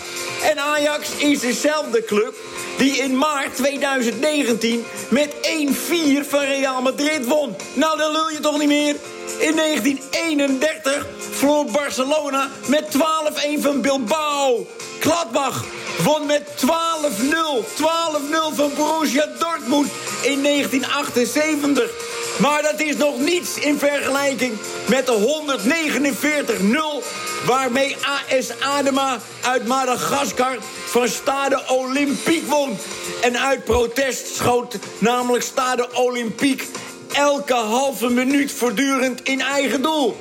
En 0.43 0.59
Ajax 0.59 1.09
is 1.17 1.41
dezelfde 1.41 2.05
club 2.05 2.35
die 2.77 2.97
in 2.97 3.19
maart 3.19 3.57
2019 3.57 4.85
met 5.09 5.31
1-4 5.35 6.29
van 6.29 6.41
Real 6.41 6.83
Madrid 6.83 7.27
won. 7.27 7.57
Nou, 7.75 7.99
dan 7.99 8.13
lul 8.13 8.31
je 8.31 8.41
toch 8.41 8.59
niet 8.59 8.69
meer? 8.69 8.97
In 9.41 9.57
1931 9.57 11.07
verloor 11.31 11.65
Barcelona 11.65 12.49
met 12.67 12.85
12-1 13.59 13.61
van 13.61 13.81
Bilbao. 13.81 14.67
Gladbach 15.01 15.65
won 16.05 16.27
met 16.27 16.43
12-0. 16.43 16.67
12-0 17.77 18.55
van 18.55 18.71
Borussia 18.77 19.27
Dortmund 19.39 19.89
in 20.23 20.43
1978. 20.43 21.91
Maar 22.39 22.63
dat 22.63 22.81
is 22.81 22.97
nog 22.97 23.19
niets 23.19 23.59
in 23.59 23.79
vergelijking 23.79 24.53
met 24.89 25.07
de 25.07 25.43
149-0... 27.03 27.47
waarmee 27.47 27.97
AS 27.97 28.61
Adema 28.61 29.19
uit 29.41 29.67
Madagaskar 29.67 30.57
van 30.87 31.09
Stade 31.09 31.63
Olympique 31.69 32.49
won. 32.49 32.79
En 33.23 33.39
uit 33.39 33.65
protest 33.65 34.35
schoot 34.35 34.79
namelijk 34.99 35.45
Stade 35.45 35.89
Olympique... 35.95 36.65
elke 37.13 37.55
halve 37.55 38.09
minuut 38.09 38.53
voortdurend 38.53 39.23
in 39.23 39.41
eigen 39.41 39.83
doel. 39.83 40.19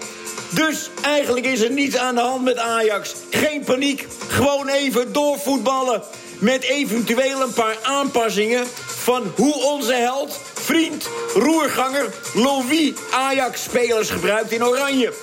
Dus 0.50 0.90
eigenlijk 1.02 1.46
is 1.46 1.62
er 1.62 1.72
niets 1.72 1.98
aan 1.98 2.16
de 2.16 2.22
hand 2.22 2.44
met 2.44 2.58
Ajax. 2.58 3.14
Geen 3.30 3.64
paniek, 3.64 4.08
gewoon 4.28 4.68
even 4.68 5.14
doorvoetballen. 5.14 6.04
Met 6.40 6.64
eventueel 6.64 7.42
een 7.42 7.54
paar 7.54 7.78
aanpassingen 7.84 8.68
van 8.86 9.32
hoe 9.36 9.64
onze 9.64 9.94
held, 9.94 10.40
vriend, 10.54 11.10
roerganger 11.34 12.14
Louis 12.34 12.94
Ajax-spelers 13.12 14.10
gebruikt 14.10 14.52
in 14.52 14.66
Oranje. 14.66 15.14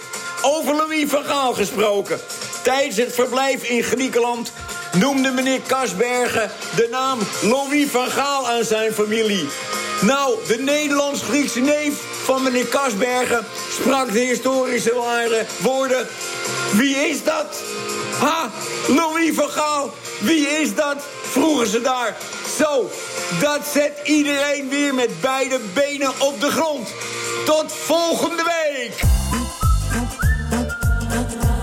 Over 0.42 0.74
Louis 0.74 1.08
van 1.08 1.24
Gaal 1.24 1.52
gesproken. 1.52 2.20
Tijdens 2.62 2.96
het 2.96 3.14
verblijf 3.14 3.62
in 3.62 3.82
Griekenland 3.82 4.52
noemde 4.98 5.30
meneer 5.30 5.60
Kasbergen 5.66 6.50
de 6.76 6.88
naam 6.90 7.18
Louis 7.42 7.90
van 7.90 8.08
Gaal 8.08 8.48
aan 8.48 8.64
zijn 8.64 8.92
familie. 8.92 9.48
Nou, 10.00 10.34
de 10.46 10.58
Nederlands-Griekse 10.58 11.60
neef 11.60 11.94
van 12.24 12.42
meneer 12.42 12.66
Kasbergen 12.66 13.46
sprak 13.70 14.12
de 14.12 14.18
historische 14.18 14.94
ware 14.94 15.46
woorden. 15.58 16.06
Wie 16.72 16.96
is 16.96 17.24
dat? 17.24 17.62
Ha, 18.18 18.50
Louis 18.88 19.34
van 19.34 19.48
Gaal, 19.48 19.90
wie 20.20 20.48
is 20.48 20.74
dat? 20.74 20.96
Vroegen 21.22 21.66
ze 21.66 21.80
daar. 21.80 22.16
Zo, 22.58 22.90
dat 23.40 23.60
zet 23.72 23.92
iedereen 24.04 24.68
weer 24.68 24.94
met 24.94 25.20
beide 25.20 25.58
benen 25.74 26.10
op 26.18 26.40
de 26.40 26.50
grond. 26.50 26.88
Tot 27.44 27.72
volgende 27.72 28.42
week! 28.42 29.00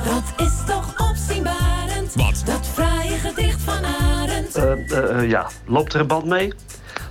Dat 0.06 0.48
is 0.48 0.54
toch 0.68 1.10
opzienbarend. 1.10 2.14
Wat? 2.14 2.42
Dat 2.46 2.68
fraaie 2.74 3.18
gedicht 3.18 3.62
van 3.64 3.86
Arend. 3.86 4.56
Eh, 4.56 4.72
eh, 4.72 5.20
eh, 5.20 5.30
ja, 5.30 5.48
loopt 5.66 5.94
er 5.94 6.00
een 6.00 6.08
band 6.08 6.26
mee? 6.26 6.54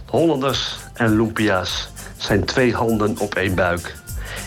Hollanders 0.06 0.76
en 1.02 1.16
Lumpia's 1.16 1.88
zijn 2.16 2.44
twee 2.44 2.74
handen 2.74 3.18
op 3.18 3.34
één 3.34 3.54
buik. 3.54 3.94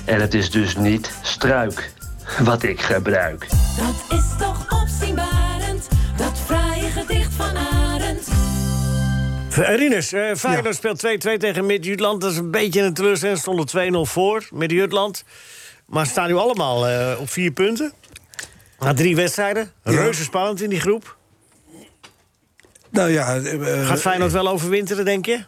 En 0.06 0.22
het 0.22 0.34
is 0.34 0.52
dus 0.52 0.76
niet 0.76 1.11
struik 1.22 1.91
wat 2.40 2.64
ik 2.64 2.82
gebruik. 2.82 3.48
Dat 3.77 4.18
is 4.19 4.26
toch 4.40 4.82
opzienbarend, 4.82 5.88
dat 6.18 6.40
fraaie 6.45 6.90
gedicht 6.90 7.34
van 7.34 7.57
Arend. 7.57 8.27
Rinus, 9.49 10.14
eh 10.14 10.36
Feyenoord 10.36 10.76
speelt 10.76 11.06
2-2 11.06 11.38
tegen 11.38 11.65
Mid-Jutland. 11.65 12.22
Dat 12.22 12.32
is 12.32 12.38
een 12.38 12.52
beetje 12.52 12.82
een 12.82 12.94
teleurstelling. 12.94 13.38
Stonden 13.40 13.68
2-0 14.07 14.10
voor, 14.11 14.48
Mid-Jutland. 14.53 15.23
Maar 15.86 16.06
ze 16.06 16.11
staan 16.11 16.27
nu 16.27 16.36
allemaal 16.36 16.88
eh, 16.88 17.19
op 17.19 17.30
vier 17.30 17.52
punten. 17.52 17.94
Na 18.80 18.94
drie 18.94 19.15
wedstrijden. 19.15 19.72
Reuze 19.84 20.23
spannend 20.23 20.61
in 20.61 20.69
die 20.69 20.80
groep. 20.80 21.18
Nou 22.90 23.10
ja... 23.10 23.36
eh, 23.38 23.88
Gaat 23.88 23.99
Feyenoord 23.99 24.32
wel 24.32 24.48
overwinteren, 24.48 25.06
denk 25.06 25.26
je? 25.26 25.44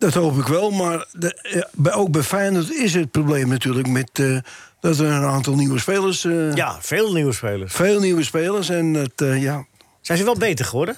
Dat 0.00 0.14
hoop 0.14 0.38
ik 0.38 0.46
wel, 0.46 0.70
maar 0.70 1.06
de, 1.12 1.66
ook 1.92 2.10
bij 2.10 2.22
Feyenoord 2.22 2.70
is 2.72 2.94
het 2.94 3.10
probleem 3.10 3.48
natuurlijk... 3.48 3.88
Met, 3.88 4.10
eh, 4.12 4.38
dat 4.80 4.98
er 4.98 5.06
een 5.06 5.24
aantal 5.24 5.54
nieuwe 5.54 5.78
spelers... 5.78 6.24
eh, 6.24 6.54
Ja, 6.54 6.76
veel 6.80 7.12
nieuwe 7.12 7.32
spelers. 7.32 7.72
Veel 7.72 8.00
nieuwe 8.00 8.22
spelers 8.22 8.68
en 8.68 8.92
dat, 8.92 9.10
eh, 9.16 9.42
ja... 9.42 9.66
Zijn 10.00 10.18
ze 10.18 10.24
wel 10.24 10.36
beter 10.36 10.64
geworden 10.64 10.96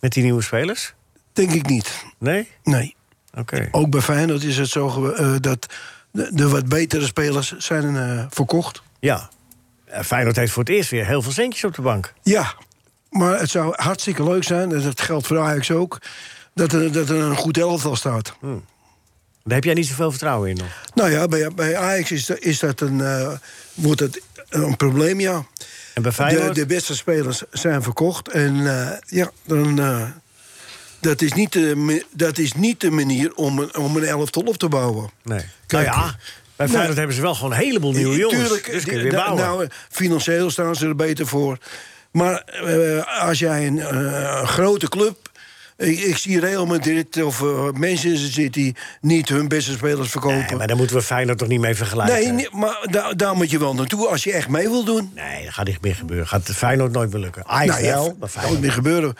met 0.00 0.12
die 0.12 0.22
nieuwe 0.22 0.42
spelers? 0.42 0.94
Denk 1.32 1.50
ik 1.50 1.66
niet. 1.66 2.04
Nee? 2.18 2.48
Nee. 2.62 2.94
Oké. 3.34 3.68
Ook 3.70 3.90
bij 3.90 4.00
Feyenoord 4.00 4.42
is 4.42 4.58
het 4.58 4.68
zo 4.68 5.12
dat 5.40 5.66
de, 6.10 6.30
de 6.32 6.48
wat 6.48 6.68
betere 6.68 7.06
spelers 7.06 7.56
zijn 7.56 8.26
verkocht. 8.30 8.82
Ja. 9.00 9.28
Feyenoord 10.04 10.36
heeft 10.36 10.52
voor 10.52 10.62
het 10.62 10.72
eerst 10.72 10.90
weer 10.90 11.06
heel 11.06 11.22
veel 11.22 11.32
centjes 11.32 11.64
op 11.64 11.74
de 11.74 11.82
bank. 11.82 12.12
Ja, 12.22 12.54
maar 13.10 13.38
het 13.38 13.50
zou 13.50 13.72
hartstikke 13.76 14.24
leuk 14.24 14.44
zijn, 14.44 14.72
en 14.72 14.82
dat 14.82 15.00
geldt 15.00 15.26
voor 15.26 15.38
Ajax 15.38 15.70
ook... 15.70 15.98
dat 16.58 16.72
er, 16.72 16.92
dat 16.92 17.08
er 17.08 17.16
een 17.16 17.36
goed 17.36 17.58
elftal 17.58 17.96
staat. 17.96 18.34
Daar 18.40 19.54
heb 19.56 19.64
jij 19.64 19.74
niet 19.74 19.86
zoveel 19.86 20.10
vertrouwen 20.10 20.48
in 20.50 20.56
nog. 20.56 20.66
Nou 20.94 21.10
ja, 21.10 21.28
bij, 21.28 21.50
bij 21.54 21.76
Ajax 21.76 22.10
is, 22.12 22.26
dat- 22.26 22.38
is 22.38 22.58
dat 22.58 22.80
een, 22.80 23.00
eh, 23.00 23.32
wordt 23.74 24.00
het 24.00 24.20
een 24.48 24.76
probleem, 24.76 25.20
ja. 25.20 25.34
En 25.94 26.02
bij 26.02 26.10
De, 26.10 26.12
Feyenoord? 26.12 26.54
de 26.54 26.66
beste 26.66 26.96
spelers 26.96 27.42
zijn 27.50 27.82
verkocht. 27.82 28.28
En 28.28 28.66
eh, 28.66 28.96
ja, 29.06 29.30
dan, 29.46 29.78
eh, 29.80 30.02
dat, 31.00 31.20
is 31.22 31.32
niet 31.32 31.52
de, 31.52 32.04
dat 32.10 32.38
is 32.38 32.52
niet 32.52 32.80
de 32.80 32.90
manier 32.90 33.34
om 33.34 33.58
een, 33.58 33.76
om 33.76 33.96
een 33.96 34.04
elftal 34.04 34.42
op 34.42 34.56
te 34.56 34.68
bouwen. 34.68 35.10
Nee. 35.22 35.44
Kijk, 35.66 35.86
nou 35.86 35.98
ja, 36.00 36.16
bij 36.56 36.66
nee. 36.66 36.74
Feyenoord 36.74 36.96
hebben 36.98 37.16
ze 37.16 37.22
wel 37.22 37.34
gewoon 37.34 37.50
een 37.52 37.58
heleboel 37.58 37.92
nieuwe 37.92 38.16
jongens. 38.16 38.40
Tuurlijk, 38.42 38.70
dus 38.70 38.84
kun 38.84 38.96
je 38.96 39.02
weer 39.02 39.12
bouwen. 39.12 39.36
nou, 39.44 39.68
financieel 39.90 40.50
staan 40.50 40.74
ze 40.76 40.86
er 40.86 40.96
beter 40.96 41.26
voor. 41.26 41.58
Maar 42.10 42.44
als 43.20 43.38
jij 43.38 43.66
een 43.66 43.80
grote 44.46 44.88
club... 44.88 45.26
Ik, 45.78 45.98
ik 45.98 46.16
zie 46.16 46.40
Real 46.40 46.66
Madrid 46.66 47.22
of 47.22 47.40
uh, 47.40 47.70
Manchester 47.72 48.32
City 48.32 48.72
niet 49.00 49.28
hun 49.28 49.48
beste 49.48 49.72
spelers 49.72 50.10
verkopen. 50.10 50.38
Nee, 50.38 50.56
maar 50.56 50.66
daar 50.66 50.76
moeten 50.76 50.96
we 50.96 51.02
Feyenoord 51.02 51.38
toch 51.38 51.48
niet 51.48 51.60
mee 51.60 51.74
vergelijken? 51.74 52.14
Nee, 52.14 52.32
nee, 52.32 52.48
maar 52.52 52.86
da- 52.90 53.12
daar 53.12 53.36
moet 53.36 53.50
je 53.50 53.58
wel 53.58 53.74
naartoe 53.74 54.06
als 54.08 54.24
je 54.24 54.32
echt 54.32 54.48
mee 54.48 54.68
wil 54.68 54.84
doen. 54.84 55.10
Nee, 55.14 55.44
dat 55.44 55.52
gaat 55.54 55.66
niet 55.66 55.80
meer 55.82 55.94
gebeuren. 55.94 56.26
Gaat 56.28 56.50
Feyenoord 56.54 56.92
nooit 56.92 57.12
meer 57.12 57.20
lukken. 57.20 57.46
Ajax 57.46 57.72
nou 57.72 57.84
ja, 57.84 57.94
wel, 57.94 58.16
maar 58.20 58.28
Feyenoord 58.28 58.54
moet 58.54 58.62
meer 58.64 58.72
gebeuren. 58.72 59.14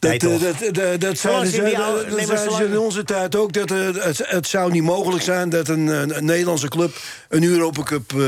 Dat, 0.00 0.10
eh, 0.12 0.18
toch? 0.18 0.40
dat, 0.40 0.74
dat, 0.74 1.00
dat 1.00 1.18
Zolang 1.18 1.46
zeiden 1.48 1.70
ze 1.70 1.82
oude- 1.82 2.14
nee, 2.16 2.26
zeiden 2.26 2.70
in 2.70 2.78
onze 2.78 3.04
tijd 3.04 3.36
ook. 3.36 3.52
Dat 3.52 3.70
eh, 3.70 3.78
het, 3.92 4.22
het 4.26 4.46
zou 4.46 4.72
niet 4.72 4.82
mogelijk 4.82 5.22
zijn 5.22 5.48
dat 5.48 5.68
een, 5.68 5.86
een, 5.86 6.16
een 6.16 6.24
Nederlandse 6.24 6.68
club 6.68 6.96
een 7.28 7.44
Europa 7.44 7.82
Cup 7.82 8.12
eh, 8.12 8.18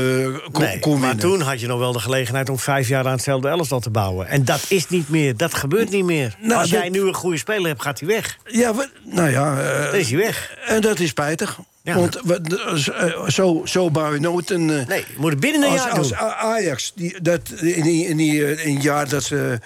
kon, 0.51 0.63
Nee, 0.63 0.79
kon 0.79 0.99
maar 0.99 1.15
toen 1.15 1.41
had 1.41 1.59
je 1.59 1.67
nog 1.67 1.79
wel 1.79 1.91
de 1.91 1.99
gelegenheid 1.99 2.49
om 2.49 2.59
vijf 2.59 2.87
jaar 2.87 3.05
aan 3.05 3.11
hetzelfde 3.11 3.47
elftal 3.47 3.79
te 3.79 3.89
bouwen. 3.89 4.27
En 4.27 4.45
dat 4.45 4.65
is 4.67 4.89
niet 4.89 5.09
meer. 5.09 5.37
Dat 5.37 5.53
gebeurt 5.53 5.89
niet 5.89 6.05
meer. 6.05 6.35
Nou, 6.39 6.61
Als 6.61 6.69
jij 6.69 6.89
nu 6.89 7.01
een 7.01 7.13
goede 7.13 7.37
speler 7.37 7.67
hebt, 7.67 7.81
gaat 7.81 7.99
hij 7.99 8.07
weg. 8.09 8.37
Ja, 8.45 8.75
we- 8.75 8.89
nou 9.03 9.29
ja. 9.29 9.61
eh, 9.61 9.85
Dan 9.91 9.99
is 9.99 10.09
hij 10.09 10.17
weg. 10.17 10.57
En 10.67 10.81
dat 10.81 10.99
is 10.99 11.09
spijtig. 11.09 11.59
Ja. 11.83 11.95
Want 11.95 12.15
eh, 12.21 13.27
zo, 13.27 13.61
zo 13.65 13.89
bouw 13.91 14.13
je 14.13 14.19
nooit 14.19 14.49
een... 14.49 14.69
eh, 14.69 14.87
Nee, 14.87 14.99
je 14.99 15.05
moet 15.17 15.31
het 15.31 15.39
binnen 15.39 15.61
een 15.63 15.69
als, 15.71 15.83
jaar 15.83 15.91
als 15.91 16.07
doen. 16.09 16.17
Ajax, 16.17 16.91
die, 16.95 17.21
dat, 17.21 17.41
in, 17.61 17.83
die, 17.83 18.07
in, 18.07 18.17
die, 18.17 18.45
eh, 18.45 18.65
in 18.65 18.73
het 18.73 18.83
jaar 18.83 19.09
dat 19.09 19.23
ze 19.23 19.59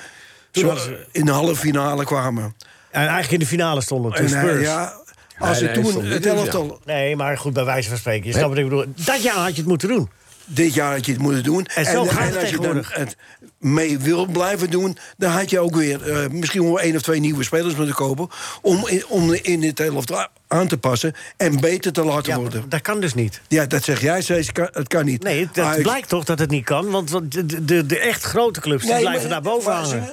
Toen 0.59 0.69
zo 0.69 0.75
hadden 0.75 0.97
ze- 1.11 1.19
in 1.19 1.25
de 1.25 1.31
halve 1.31 1.55
finale 1.55 2.03
kwamen. 2.05 2.43
En 2.91 3.01
eigenlijk 3.01 3.31
in 3.31 3.39
de 3.39 3.45
finale 3.45 3.81
stonden 3.81 4.11
En, 4.13 4.17
toen 4.17 4.29
Spurs. 4.39 4.61
ja, 4.61 4.93
als 5.39 5.59
Nee, 5.61 5.71
toen 5.71 6.05
het 6.05 6.25
elftal... 6.25 6.79
Nee, 6.85 7.15
maar 7.15 7.37
goed, 7.37 7.53
bij 7.53 7.65
wijze 7.65 7.89
van 7.89 7.97
spreken. 7.97 8.25
Je 8.27 8.31
snapt 8.33 8.47
wat 8.49 8.57
ik 8.57 8.63
bedoel. 8.63 8.85
Dat 8.95 9.23
jaar 9.23 9.35
had 9.35 9.49
je 9.51 9.55
het 9.61 9.65
moeten 9.67 9.87
doen. 9.87 10.09
Dit 10.49 10.73
jaar 10.73 10.91
had 10.95 11.05
je 11.05 11.11
het 11.11 11.21
moeten 11.21 11.43
doen. 11.43 11.65
En 11.65 11.85
zo 11.85 12.05
gaat 12.05 12.27
het 12.27 12.37
als 12.37 12.49
je 12.49 12.59
dan 12.59 12.83
het 12.89 13.15
mee 13.59 13.99
wil 13.99 14.25
blijven 14.25 14.69
doen... 14.69 14.97
dan 15.17 15.31
had 15.31 15.49
je 15.49 15.59
ook 15.59 15.75
weer 15.75 16.11
eh, 16.11 16.29
misschien 16.29 16.63
wel 16.63 16.79
één 16.79 16.95
of 16.95 17.01
twee 17.01 17.19
nieuwe 17.19 17.43
spelers 17.43 17.75
moeten 17.75 17.95
kopen... 17.95 18.29
om 18.61 18.87
in, 18.87 19.03
om 19.07 19.33
in 19.33 19.59
dit 19.59 19.79
elftal 19.79 20.27
aan 20.47 20.67
te 20.67 20.77
passen 20.77 21.13
en 21.37 21.59
beter 21.59 21.93
te 21.93 22.03
laten 22.03 22.31
Ja, 22.33 22.39
worden. 22.39 22.65
dat 22.69 22.81
kan 22.81 22.99
dus 22.99 23.13
niet. 23.13 23.41
Ja, 23.47 23.65
dat 23.65 23.83
zeg 23.83 24.01
jij 24.01 24.21
steeds, 24.21 24.51
kan- 24.51 24.69
het 24.71 24.87
kan 24.87 25.05
niet. 25.05 25.23
Nee, 25.23 25.49
dat 25.53 25.65
Ajax- 25.65 25.81
blijkt 25.81 26.09
toch 26.09 26.23
dat 26.23 26.39
het 26.39 26.49
niet 26.49 26.65
kan. 26.65 26.89
Want 26.89 27.09
want 27.09 27.31
de, 27.31 27.65
de, 27.65 27.85
de 27.85 27.99
echt 27.99 28.23
grote 28.23 28.59
clubs 28.61 28.83
Nee, 28.85 28.99
blijven 28.99 29.21
maar- 29.21 29.29
daar 29.29 29.41
boven 29.53 29.71
hangen. 29.73 30.09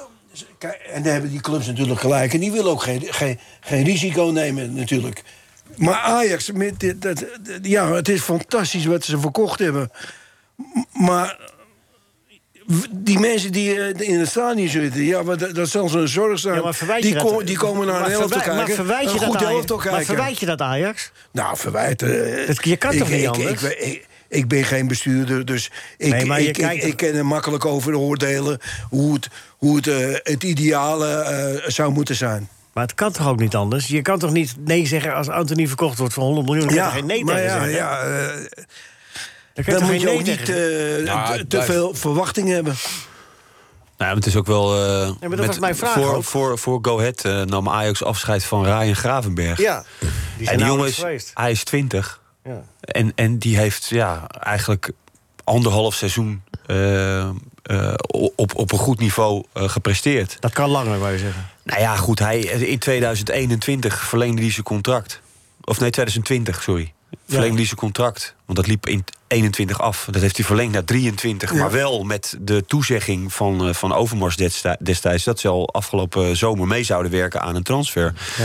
En 0.93 1.02
daar 1.02 1.12
hebben 1.12 1.31
die 1.31 1.40
clubs 1.40 1.66
natuurlijk 1.66 2.01
gelijk. 2.01 2.32
En 2.35 2.40
die 2.40 2.52
willen 2.52 2.70
ook 2.70 2.82
geen, 2.82 3.02
geen, 3.11 3.39
geen 3.61 3.85
risico 3.85 4.24
nemen, 4.24 4.74
natuurlijk. 4.74 5.23
Maar 5.77 5.94
Ajax, 5.94 6.52
met 6.52 6.81
dit, 6.81 7.02
dat, 7.02 7.24
ja, 7.62 7.93
het 7.93 8.09
is 8.09 8.20
fantastisch 8.20 8.85
wat 8.86 9.05
ze 9.05 9.19
verkocht 9.19 9.59
hebben. 9.59 9.90
Maar 10.93 11.39
die 12.90 13.19
mensen 13.19 13.52
die 13.52 13.81
eh, 13.81 14.09
in 14.09 14.19
het 14.19 14.28
stadion 14.28 14.69
zitten, 14.69 15.02
ja, 15.02 15.23
maar 15.23 15.36
dat, 15.39 15.55
dat 15.55 15.69
zal 15.69 15.89
zo'n 15.89 16.09
zorg 16.09 16.39
zijn. 16.39 16.62
Ja, 16.86 17.01
die, 17.01 17.16
ko- 17.16 17.44
die 17.44 17.56
komen 17.56 17.86
naar 17.86 18.06
een 18.06 18.11
verwij- 18.11 18.28
kijken. 18.28 18.56
Maar 18.56 18.69
verwijt 18.69 19.12
je 19.12 19.19
dat 19.19 19.36
Ajax? 19.43 19.85
Maar 19.85 20.05
verwijt 20.05 20.39
je 20.39 20.47
dat 20.47 20.61
Ajax? 20.61 21.11
Nou, 21.32 21.56
verwijten. 21.56 22.36
eh, 22.47 22.55
je 22.61 22.77
kan 22.77 22.93
ik, 22.93 22.98
toch 22.98 23.09
niet 23.11 23.20
ik, 23.23 23.28
anders? 23.28 23.62
Ik, 23.62 24.06
ik, 24.35 24.48
ben 24.48 24.65
geen 24.65 24.89
bestuurder, 24.89 25.44
dus 25.44 25.70
ik, 25.98 26.27
Nee, 26.27 26.47
ik, 26.47 26.52
kijkt- 26.52 26.85
ik, 26.85 26.90
ik 26.90 26.97
kan 26.97 27.09
er 27.19 27.27
makkelijk 27.27 27.65
over 27.65 27.97
oordelen 27.97 28.59
hoe 28.90 29.15
het, 29.15 29.28
hoe 29.59 29.77
het, 29.77 29.86
eh, 29.86 30.09
het 30.23 30.43
ideale 30.43 31.09
eh, 31.09 31.70
zou 31.70 31.93
moeten 31.93 32.15
zijn. 32.15 32.48
Maar 32.73 32.82
het 32.85 32.94
kan 32.94 33.12
toch 33.12 33.28
ook 33.28 33.39
niet 33.39 33.55
anders? 33.55 33.86
Je 33.86 34.02
kan 34.02 34.19
toch 34.19 34.32
niet 34.32 34.55
nee 34.65 34.86
zeggen 34.86 35.15
als 35.15 35.28
Anthony 35.28 35.66
verkocht 35.66 35.98
wordt 35.98 36.15
voor 36.15 36.23
100 36.24 36.47
miljoen? 36.47 36.66
Dan 36.69 36.77
toch 36.85 36.93
geen 36.93 37.06
nee 37.06 37.24
maar 37.24 37.35
tegen 37.35 37.51
ja, 37.51 37.55
zeggen? 37.65 37.74
ja, 37.74 38.01
eh, 39.55 39.65
Dan, 39.78 39.85
moet 39.85 40.01
je 40.01 40.11
ook 40.11 40.23
nee 40.23 40.36
niet 40.36 40.48
eh, 40.48 41.05
Ja, 41.05 41.36
te- 41.48 41.62
veel 41.62 41.94
verwachting 41.94 42.48
hebben. 42.48 42.74
Nou, 43.98 44.11
ja, 44.11 44.16
het 44.16 44.27
is 44.27 44.36
ook 44.36 44.47
wel. 44.47 44.74
eh, 44.85 45.12
dat 45.20 45.28
met- 45.31 45.47
was 45.47 45.59
mijn 45.59 45.77
vraag 45.77 45.93
voor, 45.93 46.15
ook. 46.15 46.24
Voor, 46.24 46.59
voor 46.59 46.78
Go 46.82 46.98
Ahead 46.98 47.24
eh, 47.24 47.43
nam 47.43 47.69
Ajax 47.69 48.05
afscheid 48.05 48.44
van 48.44 48.65
Ryan 48.65 48.97
Gravenberg. 48.97 49.59
Ja, 49.61 49.85
die 50.01 50.09
en 50.09 50.15
zijn 50.28 50.39
die 50.39 50.47
jongen 50.47 50.59
nauwelijks 50.66 50.97
is, 50.97 51.02
geweest. 51.05 51.31
hij 51.35 51.51
is 51.51 51.65
20. 51.65 52.20
Ja. 52.44 52.64
En, 52.80 53.12
en 53.14 53.38
die 53.38 53.56
heeft 53.56 53.88
ja, 53.88 54.26
eigenlijk 54.28 54.90
anderhalf 55.44 55.94
seizoen 55.94 56.42
eh, 57.64 57.94
op, 58.36 58.54
op 58.54 58.72
een 58.72 58.78
goed 58.78 58.98
niveau 58.98 59.44
eh, 59.52 59.68
gepresteerd. 59.68 60.36
Dat 60.40 60.52
kan 60.52 60.70
langer, 60.70 60.98
wou 60.98 61.12
je 61.12 61.18
zeggen. 61.18 61.46
Nou 61.62 61.80
ja, 61.80 61.96
goed, 61.96 62.18
hij, 62.18 62.38
in 62.40 62.78
2021 62.78 64.04
verlengde 64.04 64.42
hij 64.42 64.50
zijn 64.50 64.64
contract. 64.64 65.20
Of 65.64 65.80
nee, 65.80 65.90
2020, 65.90 66.62
sorry. 66.62 66.92
Verlengde 67.28 67.56
hij 67.56 67.66
zijn 67.66 67.78
contract. 67.78 68.34
Want 68.44 68.58
dat 68.58 68.66
liep 68.66 68.86
in 68.88 69.04
21 69.26 69.80
af. 69.80 70.08
Dat 70.10 70.22
heeft 70.22 70.36
hij 70.36 70.44
verlengd 70.46 70.72
naar 70.72 70.84
23. 70.84 71.52
Ja. 71.52 71.56
Maar 71.58 71.70
wel 71.70 72.02
met 72.04 72.36
de 72.40 72.64
toezegging 72.66 73.32
van, 73.32 73.68
eh, 73.68 73.74
van 73.74 73.92
Overmars 73.94 74.36
destij- 74.36 74.76
destijds... 74.80 75.24
dat 75.24 75.40
ze 75.40 75.48
al 75.48 75.68
afgelopen 75.74 76.36
zomer 76.36 76.66
mee 76.66 76.82
zouden 76.84 77.12
werken 77.12 77.40
aan 77.40 77.54
een 77.56 77.62
transfer. 77.62 78.14
Ja. 78.38 78.44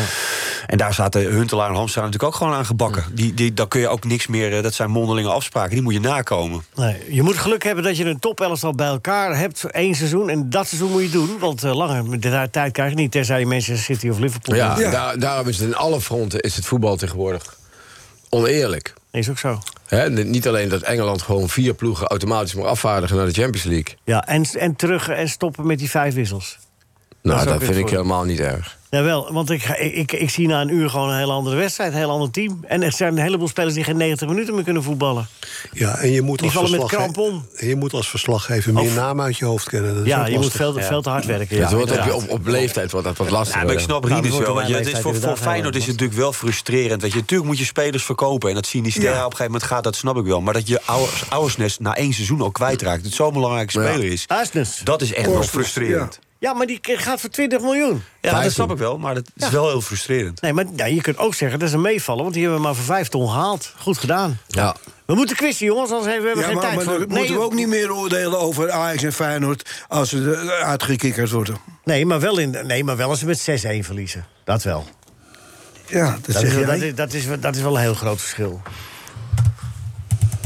En 0.68 0.78
daar 0.78 0.94
zaten 0.94 1.22
Huntelaar 1.22 1.70
en 1.70 1.76
Hamstra 1.76 2.02
natuurlijk 2.02 2.32
ook 2.32 2.38
gewoon 2.38 2.54
aan 2.54 2.66
gebakken. 2.66 3.04
Die, 3.14 3.34
die, 3.34 3.54
daar 3.54 3.68
kun 3.68 3.80
je 3.80 3.88
ook 3.88 4.04
niks 4.04 4.28
meer... 4.28 4.58
eh, 4.58 4.64
Dat 4.64 4.74
zijn 4.74 4.90
mondelinge 4.92 5.30
afspraken, 5.32 5.72
die 5.72 5.82
moet 5.82 5.94
je 5.94 6.00
nakomen. 6.00 6.64
Nee, 6.76 6.98
je 7.10 7.24
moet 7.24 7.38
geluk 7.38 7.64
hebben 7.64 7.84
dat 7.84 7.98
je 7.98 8.06
een 8.06 8.20
topelftal 8.20 8.74
bij 8.74 8.88
elkaar 8.88 9.38
hebt 9.38 9.60
voor 9.60 9.70
één 9.70 9.96
seizoen. 9.96 10.30
En 10.30 10.50
dat 10.50 10.68
seizoen 10.68 10.92
moet 10.92 11.02
je 11.02 11.10
doen, 11.10 11.40
want 11.40 11.64
eh, 11.64 11.76
langer 11.76 12.06
met 12.06 12.22
de 12.22 12.48
tijd 12.52 12.72
krijg 12.72 12.90
je 12.90 12.96
niet... 12.96 13.12
tenzij 13.12 13.40
je 13.40 13.46
Manchester 13.46 13.96
City 13.96 14.10
of 14.10 14.20
Liverpool 14.20 14.56
Ja. 14.56 14.76
Daar, 14.76 15.20
daarom 15.20 15.48
is 15.48 15.58
het 15.58 15.68
in 15.68 15.76
alle 15.76 16.02
fronten 16.02 16.40
is 16.40 16.56
het 16.56 16.66
voetbal 16.66 16.96
tegenwoordig 16.96 17.58
oneerlijk. 18.30 18.94
Is 19.12 19.30
ook 19.30 19.38
zo. 19.38 19.60
Niet 20.10 20.48
alleen 20.48 20.70
dat 20.70 20.82
Engeland 20.82 21.22
gewoon 21.22 21.50
vier 21.50 21.74
ploegen 21.74 22.08
automatisch 22.08 22.54
mag 22.54 22.66
afvaardigen 22.66 23.16
naar 23.18 23.26
de 23.26 23.34
Champions 23.34 23.64
League. 23.66 23.98
Ja, 24.04 24.28
en, 24.28 24.44
en 24.44 24.76
terug 24.76 25.08
en 25.08 25.30
stoppen 25.30 25.66
met 25.66 25.80
die 25.80 25.90
vijf 25.90 26.14
wissels. 26.14 26.58
Nou, 27.22 27.46
dat 27.46 27.58
vind 27.64 27.76
ik 27.76 27.82
voor- 27.82 27.90
helemaal 27.90 28.24
niet 28.24 28.40
erg. 28.40 28.78
Jawel, 28.90 29.34
want 29.34 29.50
ik, 29.50 29.64
ik, 29.64 29.94
ik, 29.94 30.12
ik 30.12 30.30
zie 30.30 30.48
na 30.48 30.62
een 30.62 30.74
uur 30.74 30.90
gewoon 30.90 31.10
een 31.10 31.18
hele 31.18 31.32
andere 31.32 31.56
wedstrijd, 31.56 31.92
een 31.92 31.98
heel 31.98 32.10
ander 32.10 32.32
team. 32.32 32.60
En 32.68 32.84
er 32.84 32.92
zijn 32.92 33.12
een 33.18 33.24
heleboel 33.24 33.48
spelers 33.48 33.74
die 33.74 33.84
geen 33.84 33.98
90 33.98 34.28
minuten 34.28 34.56
meer 34.56 34.64
kunnen 34.64 34.84
voetballen. 34.84 35.28
Ja, 35.74 35.98
en 35.98 36.12
je 36.12 36.22
moet 36.22 36.38
Die 36.38 36.46
als 36.48 36.54
vallen 36.56 36.72
met 36.72 36.80
verslagge- 36.80 37.12
kramp 37.14 37.32
om. 37.32 37.46
en 37.56 37.68
je 37.68 37.76
moet 37.76 37.94
als 37.94 38.10
verslaggever 38.10 38.74
meer 38.74 38.84
Of- 38.84 38.96
namen 38.96 39.26
uit 39.26 39.38
je 39.38 39.46
hoofd 39.46 39.70
kennen. 39.70 39.94
Dat 39.96 40.04
is 40.04 40.10
Ja, 40.10 40.26
je 40.28 40.38
moet 40.38 40.52
veel, 40.52 40.74
te- 40.74 40.82
veel 40.82 41.02
te 41.02 41.10
hard 41.10 41.26
werken. 41.26 41.56
Ja, 41.56 41.62
Ja, 41.62 41.68
het 41.78 41.90
wordt 41.98 42.14
op, 42.14 42.24
op, 42.24 42.30
op 42.30 42.48
leeftijd 42.48 42.92
wordt 42.92 43.08
dat 43.08 43.18
wat 43.18 43.30
lastiger. 43.30 43.60
Ja, 43.60 43.66
maar 43.66 43.76
ik 43.76 43.80
snap 43.82 44.02
Nou, 44.08 44.22
wordt 44.22 44.38
wel. 44.46 44.54
Want 44.56 44.68
ja, 44.68 44.78
het 44.78 44.88
is 44.88 45.00
voor, 45.00 45.16
voor 45.16 45.38
Feyenoord 45.38 45.76
is 45.76 45.82
het 45.82 45.92
natuurlijk 45.92 46.20
wel 46.20 46.34
frustrerend. 46.34 47.02
Weet 47.02 47.12
je, 47.12 47.18
natuurlijk 47.20 47.50
moet 47.50 47.60
je 47.60 47.66
spelers 47.66 48.04
verkopen. 48.04 48.50
En 48.50 48.56
dat 48.56 48.66
Sinisterra 48.66 49.08
Ja. 49.10 49.18
op 49.18 49.32
een 49.32 49.38
gegeven 49.38 49.52
moment 49.52 49.64
gaat, 49.72 49.84
dat 49.84 49.96
snap 49.96 50.18
ik 50.18 50.26
wel. 50.26 50.42
Maar 50.42 50.54
dat 50.54 50.68
je 50.68 50.80
Ouwers- 50.86 51.24
Ouwersnes 51.30 51.78
na 51.80 51.96
één 51.96 52.14
seizoen 52.14 52.42
al 52.42 52.52
kwijtraakt. 52.52 52.96
Dat 52.98 53.06
het 53.06 53.14
zo'n 53.16 53.34
belangrijke 53.34 53.80
Ja. 53.82 53.88
speler 53.90 54.12
is. 54.12 54.26
Dat 54.84 55.02
is 55.02 55.14
echt 55.14 55.32
wel 55.32 55.44
frustrerend. 55.44 56.20
Ja, 56.40 56.54
maar 56.54 56.66
die 56.66 56.80
gaat 56.82 57.20
voor 57.20 57.30
20 57.30 57.62
miljoen. 57.62 58.04
Ja, 58.22 58.42
dat 58.42 58.52
snap 58.52 58.72
ik 58.72 58.78
wel, 58.78 58.98
maar 58.98 59.14
dat 59.14 59.32
is 59.36 59.44
Ja. 59.46 59.52
wel 59.52 59.68
heel 59.68 59.82
frustrerend. 59.82 60.42
Nee, 60.42 60.54
maar 60.54 60.66
ja, 60.76 60.86
je 60.86 61.02
kunt 61.02 61.18
ook 61.18 61.34
zeggen, 61.34 61.60
dat 61.60 61.68
is 61.68 61.74
een 61.74 61.82
meevallen... 61.82 62.22
want 62.22 62.34
die 62.34 62.44
hebben 62.44 62.62
we 62.62 62.68
maar 62.68 62.76
voor 62.76 62.86
5 62.86 63.08
ton 63.08 63.28
gehaald. 63.30 63.74
Goed 63.78 63.98
gedaan. 63.98 64.40
Ja. 64.48 64.76
We 65.06 65.16
moeten 65.16 65.36
quizzen, 65.36 65.66
jongens, 65.66 65.92
anders 65.92 66.14
hebben 66.14 66.34
we 66.34 66.40
Ja, 66.40 66.46
geen 66.46 66.54
maar, 66.54 66.64
tijd 66.64 66.76
maar 66.76 66.84
voor... 66.84 67.00
dan 67.00 67.18
moeten 67.18 67.36
we 67.36 67.42
ook 67.42 67.54
niet 67.54 67.68
meer 67.68 67.94
oordelen 67.94 68.40
over 68.40 68.72
Ajax 68.72 69.04
en 69.04 69.14
Feyenoord... 69.14 69.70
als 69.88 70.10
ze 70.10 70.32
er 70.32 70.64
uitgekikkerd 70.64 71.32
worden. 71.32 71.58
Nee, 71.84 72.06
maar 72.06 72.20
wel, 72.20 72.38
in, 72.38 72.58
nee, 72.66 72.84
maar 72.84 72.98
wel 72.98 73.10
als 73.10 73.20
ze 73.20 73.26
met 73.26 73.50
6-1 73.50 73.86
verliezen. 73.86 74.26
Dat 74.44 74.64
wel. 74.64 74.88
Ja, 75.86 76.18
dat, 76.26 76.44
is, 76.44 76.54
dat, 76.66 76.82
is, 76.82 76.96
dat, 76.96 77.14
is, 77.14 77.26
dat 77.40 77.56
is 77.56 77.62
wel 77.62 77.76
een 77.76 77.82
heel 77.82 77.94
groot 77.94 78.20
verschil. 78.20 78.62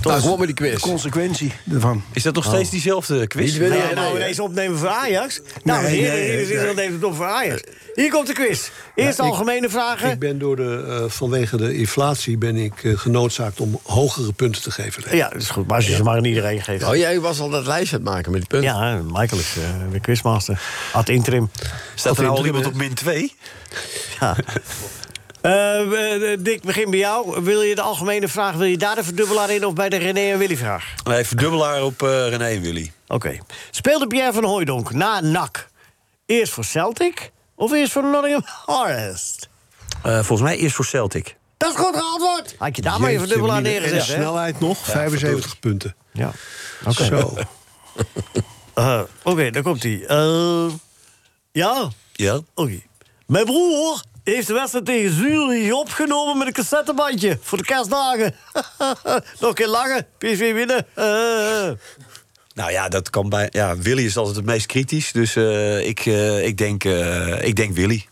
Nou, 0.03 0.21
gewoon 0.21 0.39
met 0.39 0.47
die 0.47 0.55
de 0.55 0.61
quiz. 0.69 0.81
consequentie 0.81 1.53
ervan. 1.73 2.03
Is 2.11 2.23
dat 2.23 2.33
nog 2.35 2.45
steeds 2.45 2.69
diezelfde 2.69 3.27
quiz? 3.27 3.43
Niet 3.51 3.57
willen- 3.57 3.71
Wil 3.77 3.83
Ja, 3.83 3.89
je 3.89 3.95
nou 3.95 4.13
nee, 4.13 4.21
ineens 4.21 4.39
opnemen 4.39 4.77
voor 4.77 4.87
Ajax? 4.87 5.41
Nou, 5.63 5.81
Nee, 5.83 5.91
heren, 5.99 6.13
nee, 6.19 6.45
nee, 6.45 6.57
nee. 6.65 6.73
neemt 6.75 6.93
het 6.93 7.03
op 7.03 7.15
voor 7.15 7.25
Ajax. 7.25 7.61
Hier 7.93 8.11
komt 8.11 8.27
de 8.27 8.33
quiz. 8.33 8.69
Eerst 8.95 9.17
Ja, 9.17 9.23
ik- 9.23 9.29
algemene 9.29 9.69
vragen. 9.69 10.11
Ik 10.11 10.19
ben 10.19 10.39
door 10.39 10.55
de, 10.55 10.85
eh, 11.03 11.09
vanwege 11.09 11.57
de 11.57 11.77
inflatie 11.77 12.37
ben 12.37 12.55
ik 12.55 12.83
eh, 12.83 12.97
genoodzaakt 12.97 13.59
om 13.59 13.79
hogere 13.83 14.33
punten 14.33 14.61
te 14.61 14.71
geven. 14.71 15.17
Ja, 15.17 15.29
dat 15.29 15.41
is 15.41 15.49
goed. 15.49 15.67
Maar 15.67 15.75
als 15.75 15.87
je 15.87 15.95
ze 15.95 16.03
maar 16.03 16.17
aan 16.17 16.25
iedereen 16.25 16.61
geeft. 16.61 16.83
Oh, 16.83 16.95
jij 16.95 17.19
was 17.19 17.39
al 17.39 17.49
dat 17.49 17.65
lijstje 17.65 17.97
aan 17.97 18.01
het 18.03 18.11
maken 18.13 18.31
met 18.31 18.39
die 18.39 18.49
punten. 18.49 18.69
Ja, 18.69 19.01
Michael 19.03 19.41
is 19.41 19.55
eh, 19.57 19.91
de 19.91 19.99
quizmaster. 19.99 20.61
Ad 20.93 21.09
interim. 21.09 21.49
Staat 21.95 22.17
er 22.17 22.23
nou 22.23 22.37
al 22.37 22.45
iemand 22.45 22.65
op 22.65 22.73
min 22.73 22.93
2? 22.93 23.35
Ja. 24.19 24.35
Eh, 25.43 26.31
eh, 26.31 26.39
Dick, 26.39 26.61
begin 26.61 26.89
bij 26.89 26.99
jou. 26.99 27.43
Wil 27.43 27.61
je 27.61 27.75
de 27.75 27.81
algemene 27.81 28.27
vraag, 28.27 28.55
wil 28.55 28.67
je 28.67 28.77
daar 28.77 28.95
de 28.95 29.03
verdubbelaar 29.03 29.49
in... 29.49 29.65
of 29.65 29.73
bij 29.73 29.89
de 29.89 29.97
René 29.97 30.31
en 30.31 30.37
Willy 30.37 30.57
vraag? 30.57 30.93
Nee, 31.03 31.23
verdubbelaar 31.25 31.83
op 31.83 32.03
eh, 32.03 32.27
René 32.29 32.45
en 32.47 32.61
Willy. 32.61 32.91
Oké. 33.07 33.37
Speelde 33.71 34.07
Pierre 34.07 34.33
van 34.33 34.43
Hooijdonk 34.43 34.91
na 34.93 35.19
NAC 35.21 35.67
eerst 36.25 36.53
voor 36.53 36.63
Celtic... 36.63 37.31
of 37.55 37.71
eerst 37.71 37.91
voor 37.91 38.03
Nottingham 38.03 38.43
Forest? 38.65 39.49
Eh, 40.03 40.13
volgens 40.13 40.41
mij 40.41 40.57
eerst 40.57 40.75
voor 40.75 40.85
Celtic. 40.85 41.35
Dat 41.57 41.69
is 41.73 41.77
goed 41.79 41.95
geantwoord. 41.95 42.55
Had 42.57 42.75
je 42.75 42.81
daar 42.81 42.99
maar 42.99 43.11
je 43.11 43.19
verdubbelaar 43.19 43.61
neergezet, 43.61 43.91
En 43.91 44.05
hè? 44.05 44.13
snelheid 44.13 44.59
nog, 44.59 44.77
75 44.85 45.59
punten. 45.59 45.95
Ja. 46.13 46.31
Oké. 46.85 47.03
Zo. 47.05 47.33
Eh, 48.73 49.01
Oké, 49.23 49.49
daar 49.51 49.63
komt 49.63 49.83
hij. 49.83 50.05
ja? 51.51 51.89
Ja? 52.11 52.39
Oké. 52.53 52.79
Mijn 53.27 53.45
broer 53.45 54.01
heeft 54.23 54.47
de 54.47 54.53
wedstrijd 54.53 54.85
tegen 54.85 55.13
Zurich 55.13 55.71
opgenomen 55.71 56.37
met 56.37 56.47
een 56.47 56.53
cassettebandje 56.53 57.37
voor 57.41 57.57
de 57.57 57.63
kerstdagen. 57.63 58.35
Nog 59.39 59.59
een 59.59 59.67
lachen, 59.67 60.07
PSV 60.17 60.53
winnen. 60.53 60.85
Eh. 60.93 61.71
Nou 62.53 62.71
ja, 62.71 62.89
dat 62.89 63.09
kan 63.09 63.29
bij. 63.29 63.47
Ja, 63.51 63.77
Willy 63.77 64.05
is 64.05 64.17
altijd 64.17 64.35
het 64.35 64.45
meest 64.45 64.65
kritisch. 64.65 65.11
Dus 65.11 65.35
eh, 65.35 65.87
ik, 65.87 65.99
eh, 66.05 66.45
ik, 66.45 66.57
denk, 66.57 66.83
ik 67.41 67.55
denk 67.55 67.75
Willy. 67.75 68.05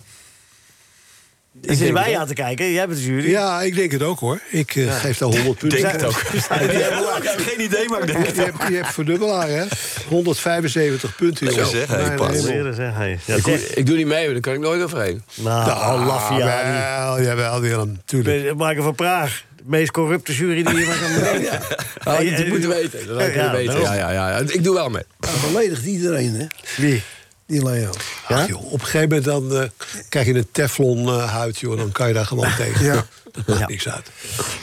Ik 1.61 1.77
zit 1.77 1.93
bij 1.93 2.09
je 2.09 2.17
aan 2.17 2.27
te 2.27 2.33
kijken, 2.33 2.71
jij 2.71 2.88
bent 2.88 2.99
de 2.99 3.05
jury. 3.05 3.29
Ja, 3.29 3.61
ik 3.61 3.75
denk 3.75 3.91
het 3.91 4.03
ook 4.03 4.19
hoor. 4.19 4.39
Ik 4.49 4.75
eh, 4.75 4.95
geef 4.95 5.17
daar 5.17 5.29
100 5.29 5.57
punten. 5.57 5.81
Denk 5.81 5.91
het 5.91 6.03
ook. 6.03 6.11
voor. 6.11 6.61
Ik 6.61 7.23
heb 7.23 7.39
geen 7.39 7.61
idee, 7.61 7.89
maar 7.89 7.99
ik 8.01 8.07
denk 8.07 8.25
het 8.25 8.35
Je 8.35 8.41
hebt, 8.41 8.67
je 8.67 8.75
hebt 8.75 8.93
verdubbelaar, 8.93 9.47
hè? 9.49 9.63
175 10.07 11.15
punten, 11.15 11.53
zeg, 11.67 12.15
pas. 12.15 12.45
hij. 12.77 13.19
Ja, 13.25 13.35
Ik, 13.35 13.45
ik 13.47 13.85
doe 13.85 13.97
niet 13.97 14.05
mee, 14.07 14.31
daar 14.31 14.39
kan 14.39 14.53
ik 14.53 14.59
nooit 14.59 14.83
overheen. 14.83 15.23
Nou, 15.35 15.69
Ah, 15.69 16.05
Lafiani. 16.07 16.43
wel, 16.79 17.21
jawel, 17.21 17.61
Willem, 17.61 18.01
tuurlijk. 18.05 18.55
Michael 18.55 18.83
van 18.83 18.95
Praag. 18.95 19.43
De 19.55 19.63
meest 19.65 19.91
corrupte 19.91 20.33
jury 20.33 20.63
die 20.63 20.75
je 20.77 20.85
maar 20.85 20.99
kan 20.99 21.13
bedenken. 21.13 21.59
Oh, 22.05 22.21
je 22.21 22.29
eh, 22.43 22.49
moet 22.49 22.65
weten. 22.65 23.07
Dat 23.07 23.17
had 23.19 23.27
ik 23.27 23.35
ja, 23.35 23.51
willen 23.51 23.73
weten. 23.75 23.81
Ja, 23.81 23.93
ja, 23.93 24.11
ja. 24.11 24.38
Ik 24.47 24.63
doe 24.63 24.73
wel 24.73 24.89
mee. 24.89 25.03
Hij 25.19 25.49
beledigt 25.51 25.85
iedereen, 25.85 26.33
hè? 26.33 26.45
Wie? 26.77 27.01
Die 27.47 27.63
Leo. 27.65 27.89
Ach, 28.38 28.48
joh, 28.48 28.66
op 28.66 28.80
een 28.80 28.86
gegeven 28.86 29.08
moment 29.08 29.26
dan, 29.26 29.62
eh, 29.62 29.70
krijg 30.10 30.26
je 30.28 30.34
een 30.34 30.48
teflon 30.52 31.08
eh, 31.08 31.32
huid, 31.32 31.60
joh. 31.60 31.78
Dan 31.78 31.91
kan 31.91 32.08
je 32.08 32.14
daar 32.14 32.26
gewoon 32.26 32.56
tegen. 32.58 32.86
Ja. 32.86 32.94
Dat 33.34 33.48
maakt 33.48 33.60
Ja. 33.60 33.66
niks 33.68 33.90
uit. 33.90 34.10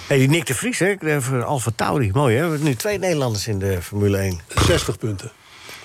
Hey, 0.07 0.19
die 0.19 0.29
Nick 0.29 0.47
de 0.47 0.55
Vries, 0.55 0.79
hè? 0.79 1.23
Voor 1.23 1.45
Alfa 1.45 1.71
Tauri. 1.77 2.11
Mooi, 2.13 2.37
hè? 2.37 2.43
We 2.45 2.49
hebben 2.49 2.67
nu 2.69 2.75
twee 2.77 2.99
Nederlanders 2.99 3.47
in 3.47 3.59
de 3.59 3.83
Formule 3.83 4.19
1. 4.19 4.41
60 4.67 4.99
punten. 4.99 5.31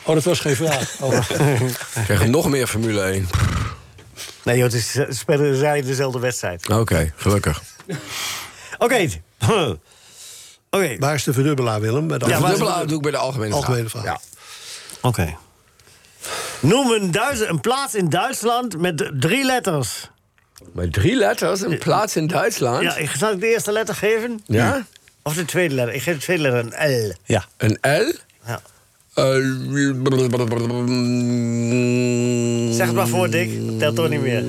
Oh, 0.04 0.14
dat 0.16 0.24
was 0.24 0.40
geen 0.40 0.56
vraag. 0.56 0.92
Oh. 1.02 1.14
Ik 1.96 2.04
krijg 2.04 2.26
nog 2.28 2.50
meer 2.50 2.68
Formule 2.68 3.02
1. 3.02 3.28
Nee, 4.44 4.56
joh, 4.58 4.66
het 4.66 4.74
is, 4.74 4.98
spelen 5.20 5.56
zij 5.58 5.82
dezelfde 5.82 6.20
wedstrijd. 6.20 6.70
Oké, 6.70 7.14
gelukkig. 7.16 7.62
Oké. 8.78 9.08
Oké. 10.70 10.96
Waar 11.00 11.14
is 11.14 11.24
de 11.24 11.34
verdubbelaar, 11.34 11.82
Willem? 11.82 12.08
Bij 12.08 12.18
de 12.18 12.26
Ja, 12.26 12.40
waar 12.40 12.52
is 12.52 12.58
de 12.58 12.64
Dubbelaar 12.64 12.88
doe 12.88 12.96
ik 12.96 13.02
bij 13.02 13.12
de 13.12 13.18
algemene, 13.18 13.54
algemene 13.56 13.90
vraag. 13.90 14.04
vraag. 14.04 14.20
Oké. 15.02 15.36
Noem 16.64 16.92
een, 16.92 17.12
Duits- 17.12 17.48
een 17.48 17.60
plaats 17.62 17.96
in 17.96 18.10
Duitsland 18.10 18.78
met 18.78 19.12
drie 19.20 19.46
letters. 19.46 20.10
Met 20.74 20.94
drie 20.94 21.16
letters, 21.16 21.62
een 21.62 21.78
plaats 21.78 22.16
in 22.16 22.28
Duitsland. 22.28 22.82
Ja, 22.84 22.96
ik 22.96 23.10
zal 23.10 23.32
ik 23.32 23.40
de 23.40 23.48
eerste 23.48 23.72
letter 23.72 23.96
geven? 23.96 24.42
Ja? 24.46 24.86
Of 25.24 25.34
de 25.36 25.46
tweede 25.46 25.76
letter? 25.76 25.96
Ik 25.96 26.02
geef 26.02 26.16
de 26.16 26.22
tweede 26.22 26.44
letter 26.44 26.60
een 26.82 27.08
L. 27.10 27.14
Ja. 27.26 27.46
Een 27.58 27.78
L? 27.82 28.12
Ja. 28.48 28.62
Eh, 29.14 29.26
Zeg 32.76 32.86
het 32.88 32.96
maar 32.96 33.08
voor, 33.08 33.30
Dick. 33.30 33.80
Telt 33.80 33.96
toch 33.96 34.10
niet 34.10 34.22
meer. 34.22 34.44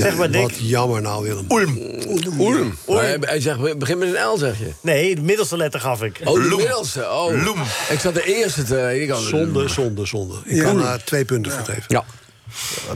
Zeg 0.00 0.16
maar, 0.16 0.30
Dick. 0.30 0.40
Wat 0.40 0.56
jammer 0.58 1.02
nou, 1.02 1.22
Willem. 1.22 1.46
Ulm. 1.48 2.38
Ulm. 2.38 2.76
Hij, 2.86 3.16
hij 3.20 3.40
zegt, 3.40 3.78
begin 3.78 3.98
met 3.98 4.14
een 4.14 4.24
L, 4.24 4.36
zeg 4.36 4.58
je. 4.58 4.72
Nee, 4.80 5.14
de 5.14 5.20
middelste 5.20 5.56
letter 5.56 5.80
gaf 5.80 6.02
ik. 6.02 6.20
Oh, 6.24 6.34
de 6.34 6.56
middelste. 6.56 7.10
Oh. 7.10 7.60
Ik 7.90 8.00
zat 8.00 8.14
de 8.14 8.24
eerste 8.24 8.62
te... 8.62 9.00
Ik 9.00 9.10
had, 9.10 9.20
Zonde, 9.20 9.68
zonde, 9.68 10.06
zonde. 10.06 10.34
Ik 10.44 10.62
kan 10.62 10.78
daar 10.78 11.04
twee 11.04 11.24
punten 11.24 11.52
voor 11.52 11.64
geven. 11.64 11.84
Ja. 11.86 12.04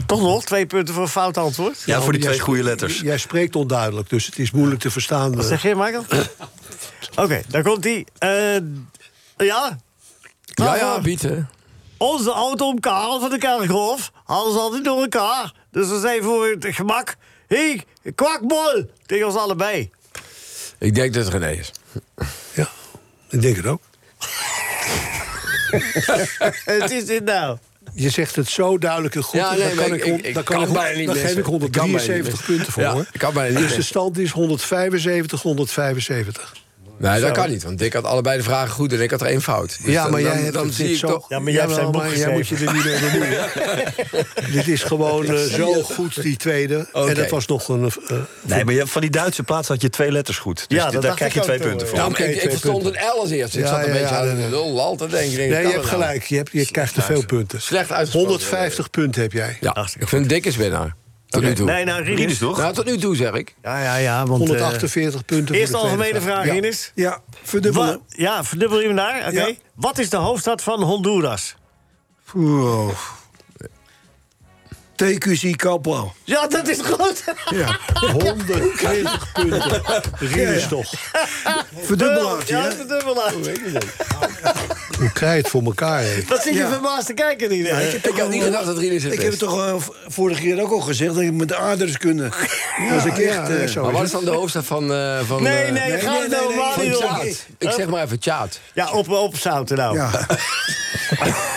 Toch 0.05 0.21
nog 0.21 0.43
twee 0.43 0.65
punten 0.65 0.93
voor 0.93 1.03
een 1.03 1.09
fout 1.09 1.37
antwoord? 1.37 1.83
Ja, 1.85 2.01
voor 2.01 2.11
die 2.11 2.21
jij 2.21 2.31
twee 2.31 2.43
goede 2.43 2.63
letters. 2.63 2.99
Jij 2.99 3.17
spreekt 3.17 3.55
onduidelijk, 3.55 4.09
dus 4.09 4.25
het 4.25 4.39
is 4.39 4.51
moeilijk 4.51 4.81
te 4.81 4.91
verstaan. 4.91 5.35
Wat 5.35 5.43
eh. 5.43 5.49
zeg 5.49 5.61
je, 5.61 5.75
Michael? 5.75 6.05
Oké, 7.23 7.41
daar 7.47 7.63
komt 7.63 7.83
hij. 7.83 8.05
ja? 9.37 9.77
Ja, 10.45 10.75
ja, 10.75 11.01
bieten. 11.01 11.49
Onze 11.97 12.31
oud-oom 12.31 12.79
Karel 12.79 13.19
van 13.19 13.29
de 13.29 13.37
Kerkhof 13.37 14.11
hadden 14.23 14.53
ze 14.53 14.59
altijd 14.59 14.83
door 14.83 15.01
elkaar. 15.01 15.53
Dus 15.71 15.87
we 15.89 15.99
zijn 15.99 16.23
voor 16.23 16.47
het 16.47 16.65
gemak... 16.69 17.15
Hé, 17.47 17.57
hey, 18.01 18.11
kwakbol! 18.15 18.85
Tegen 19.05 19.25
ons 19.25 19.35
allebei. 19.35 19.89
Ik 20.79 20.95
denk 20.95 21.13
dat 21.13 21.23
het 21.25 21.33
René 21.33 21.51
is. 21.51 21.71
Ja, 22.53 22.67
ik 23.29 23.41
denk 23.41 23.55
het 23.55 23.65
ook. 23.65 23.81
het 26.65 26.91
is 26.91 27.05
dit 27.05 27.23
nou. 27.23 27.57
Je 27.93 28.09
zegt 28.09 28.35
het 28.35 28.49
zo 28.49 28.77
duidelijk 28.77 29.15
en 29.15 29.23
goed. 29.23 29.39
Ja, 29.39 29.53
nee, 29.55 29.75
maar 29.75 29.85
kan 29.85 29.93
ik- 29.93 30.05
ik, 30.25 30.33
kan 30.33 30.43
kan 30.43 30.61
ik, 30.63 30.73
bijna 30.73 30.97
niet 30.97 31.07
dan 31.07 31.15
geef 31.15 31.31
ik 31.31 31.37
Ik 31.37 31.43
kan 31.43 31.51
bijna 31.59 31.65
niet 31.67 31.75
173 31.77 32.31
missen. 32.31 32.45
punten 32.55 32.73
voor, 32.73 32.83
Ja, 32.83 32.91
hoor. 32.91 33.05
ik 33.11 33.19
kan 33.19 33.33
bijna 33.33 33.59
niet 33.59 33.67
Dus 33.67 33.75
de 33.77 33.81
stand 33.83 34.17
is 34.17 34.31
175, 34.31 35.41
175. 35.41 36.53
Nee, 36.97 37.19
dat 37.19 37.35
Zo. 37.35 37.41
kan 37.41 37.49
niet, 37.49 37.63
want 37.63 37.77
Dick 37.77 37.93
had 37.93 38.03
allebei 38.03 38.37
de 38.37 38.43
vragen 38.43 38.69
goed 38.69 38.93
en 38.93 39.01
ik 39.01 39.11
had 39.11 39.21
er 39.21 39.27
één 39.27 39.41
fout. 39.41 39.77
Dus 39.83 39.93
ja, 39.93 40.01
dan- 40.01 40.11
maar 40.11 40.21
jij 40.21 40.33
dan, 40.33 40.41
hebt 40.41 40.53
dan 40.53 40.65
het 40.65 40.75
zie 40.75 40.91
ik 40.91 40.97
zo... 40.97 41.07
toch... 41.07 41.29
Ja, 41.29 41.39
maar 41.39 41.51
jij 41.51 41.61
hebt 41.61 41.73
zijn 41.73 41.85
boek 41.91 41.95
maar 42.01 42.17
jij 42.17 42.31
moet 42.31 42.47
je 42.47 42.55
er 42.55 42.73
niet 42.73 42.83
mee 42.85 42.99
bemoeien. 42.99 43.45
dit 44.55 44.67
is 44.67 44.83
gewoon 44.83 45.25
eh, 45.25 45.43
zo 45.43 45.73
goed, 45.83 46.21
die 46.21 46.37
tweede. 46.37 46.87
Oké. 46.93 47.09
En 47.09 47.15
dat 47.15 47.29
was 47.29 47.45
nog 47.47 47.67
een... 47.69 47.91
eh, 48.07 48.17
Nee, 48.41 48.65
maar 48.65 48.73
je- 48.73 48.87
van 48.87 49.01
die 49.01 49.09
Duitse 49.09 49.43
plaats 49.43 49.67
had 49.67 49.81
je 49.81 49.89
twee 49.89 50.11
letters 50.11 50.37
goed. 50.37 50.65
Dus 50.69 50.77
Ja, 50.77 50.89
dat 50.91 51.01
daar 51.01 51.15
krijg 51.15 51.31
ik 51.35 51.37
je 51.37 51.43
twee 51.43 51.57
ook, 51.59 51.63
punten 51.67 51.87
eh, 51.87 51.93
voor. 51.93 52.11
Maar 52.11 52.19
ik, 52.21 52.43
ik 52.43 52.49
verstond 52.49 52.83
punten. 52.83 53.01
een 53.01 53.07
L 53.15 53.19
als 53.19 53.29
eerste. 53.29 53.57
Ik 53.57 53.63
Ja, 53.63 53.69
zat 53.69 53.79
een 53.79 53.85
ja, 53.93 53.99
beetje 53.99 54.15
ja, 54.15 54.29
aan 54.29 54.35
de 54.35 54.49
lul 54.49 54.81
al 54.81 54.95
te 54.95 55.07
denken. 55.07 55.29
Ik 55.31 55.35
denk, 55.35 55.49
nee, 55.51 55.59
je 55.61 55.67
hebt 55.67 55.75
nou? 55.75 55.87
gelijk. 55.87 56.23
Je, 56.23 56.35
hebt, 56.35 56.49
je 56.51 56.71
krijgt 56.71 56.93
te 56.93 57.01
veel 57.01 57.25
punten. 57.25 57.61
Slecht 57.61 57.91
uitgesproken. 57.91 58.29
150 58.29 58.89
punten 58.89 59.21
heb 59.21 59.31
jij. 59.31 59.57
Ja, 59.59 59.87
ik 59.99 60.07
vind 60.07 60.29
Dick 60.29 60.45
is 60.45 60.55
winnaar. 60.55 60.95
Tot 61.35 61.43
nu 61.43 61.53
toe. 61.55 61.65
Nee, 61.65 61.85
nou, 61.85 62.03
Rinus. 62.03 62.37
Toch? 62.37 62.57
Nou, 62.57 62.73
tot 62.73 62.85
nu 62.85 62.97
toe 62.97 63.15
zeg 63.15 63.31
ik. 63.33 63.55
Ja, 63.63 63.83
ja, 63.83 63.95
ja. 63.95 64.25
Want, 64.25 64.41
eh, 64.41 64.47
148 64.47 65.25
punten 65.25 65.47
voor 65.47 65.55
Eerst 65.55 65.71
de 65.71 65.77
algemene 65.77 66.21
vraag, 66.21 66.45
Ja. 66.45 66.53
Rinus. 66.53 66.91
Ja, 66.95 67.19
verdubbelen. 67.43 68.01
Ja, 68.07 68.43
verdubbel 68.43 68.79
je 68.79 68.87
hem 68.87 68.95
daar? 68.95 69.17
Oké. 69.27 69.45
Ja. 69.45 69.53
Wat 69.75 69.97
is 69.97 70.09
de 70.09 70.17
hoofdstad 70.17 70.61
van 70.63 70.81
Honduras? 70.83 71.55
Wow. 72.33 72.91
TQC 74.95 75.55
Kapel. 75.55 76.13
Ja, 76.23 76.47
dat 76.47 76.67
is 76.67 76.79
goed. 76.81 77.23
Ja. 77.49 77.79
120 78.11 79.31
punten. 79.33 79.81
Rinus 80.19 80.67
toch. 80.67 80.91
Verdubbelaartje, 81.81 82.55
Ja, 82.55 82.63
hè? 82.63 82.71
verdubbelaar. 82.75 83.31
Hoe 84.99 85.11
krijg 85.13 85.31
je 85.35 85.37
het 85.41 85.49
voor 85.49 85.63
elkaar, 85.63 86.01
hè? 86.01 86.23
Wat 86.27 86.41
zit 86.43 86.53
je 86.53 86.59
Ja. 86.59 86.69
verbaasd 86.71 87.05
te 87.05 87.13
kijken, 87.13 87.47
Rinus? 87.47 87.93
Ik 87.93 88.17
had 88.17 88.29
niet 88.29 88.43
gedacht 88.43 88.65
dat 88.65 88.77
Rinus 88.77 89.03
het 89.03 89.13
Ik 89.13 89.19
heb 89.21 89.31
het 89.31 89.41
is. 89.41 89.47
toch 89.47 89.65
eh, 89.65 89.73
v- 89.77 89.87
vorige 90.13 90.41
keer 90.41 90.61
ook 90.61 90.71
al 90.71 90.79
gezegd 90.79 91.13
dat 91.13 91.23
ik 91.23 91.31
met 91.33 91.47
de 91.47 91.55
aardrijkskunde. 91.57 92.29
als 92.93 93.05
ik 93.05 93.17
echt. 93.17 93.49
eh, 93.49 93.67
zo 93.67 93.81
Maar 93.81 93.91
is 93.91 93.91
wat 93.91 93.93
het. 93.93 94.03
is 94.03 94.11
dan 94.11 94.25
de 94.25 94.31
hoofdstad 94.31 94.65
van... 94.65 94.93
eh, 94.93 95.19
van 95.27 95.43
Nee, 95.43 95.57
eh, 95.63 95.71
nee, 95.71 95.89
nee, 95.91 95.99
ga 95.99 96.11
nee, 96.11 96.21
het 96.21 96.29
nee, 96.29 96.55
nou 96.57 96.77
nee, 96.77 96.87
niet. 96.89 96.97
Tjaat. 96.97 97.45
Ik 97.57 97.71
zeg 97.71 97.87
maar 97.87 98.03
even 98.03 98.19
Tjaat. 98.19 98.59
Ja, 98.73 98.91
op, 98.91 99.09
op 99.09 99.37
zouten 99.37 99.77
nou. 99.77 99.95
ja. 99.97 100.09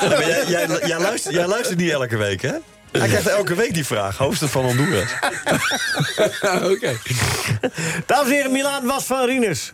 Ja, 0.00 0.08
maar 0.08 0.26
jij, 0.28 0.44
jij, 0.46 0.66
jij 0.86 0.98
luistert, 0.98 1.34
jij 1.34 1.46
luistert 1.46 1.78
niet 1.78 1.90
elke 1.90 2.16
week, 2.16 2.42
hè? 2.42 2.52
Hij 2.92 3.08
krijgt 3.08 3.26
elke 3.26 3.54
week 3.54 3.74
die 3.74 3.86
vraag. 3.86 4.16
Hoofdstad 4.16 4.50
van 4.50 4.64
Honduras. 4.64 5.10
Oké. 6.72 6.96
Dames 8.06 8.26
en 8.28 8.32
heren, 8.34 8.52
Milaan 8.52 8.86
was 8.86 9.04
van 9.04 9.24
Rinus. 9.26 9.72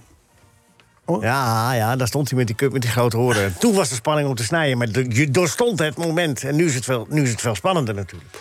Ja, 1.21 1.73
ja, 1.75 1.97
daar 1.97 2.07
stond 2.07 2.29
hij 2.29 2.39
met 2.39 2.47
die 2.47 2.57
cup 2.57 2.73
met 2.73 2.83
die 2.83 2.91
grote 2.91 3.17
horen. 3.17 3.43
En 3.43 3.55
Toen 3.59 3.75
was 3.75 3.89
de 3.89 3.95
spanning 3.95 4.29
om 4.29 4.35
te 4.35 4.45
snijden, 4.45 4.79
maar 4.79 4.93
de- 4.93 5.07
je 5.09 5.31
doorstond 5.31 5.79
het 5.79 5.97
moment. 5.97 6.43
En 6.45 6.57
nu 6.57 6.67
is 6.67 6.75
het 6.75 6.85
veel, 6.85 7.07
nu 7.11 7.23
is 7.23 7.31
het 7.31 7.41
veel 7.41 7.55
spannender 7.55 7.95
natuurlijk. 7.95 8.35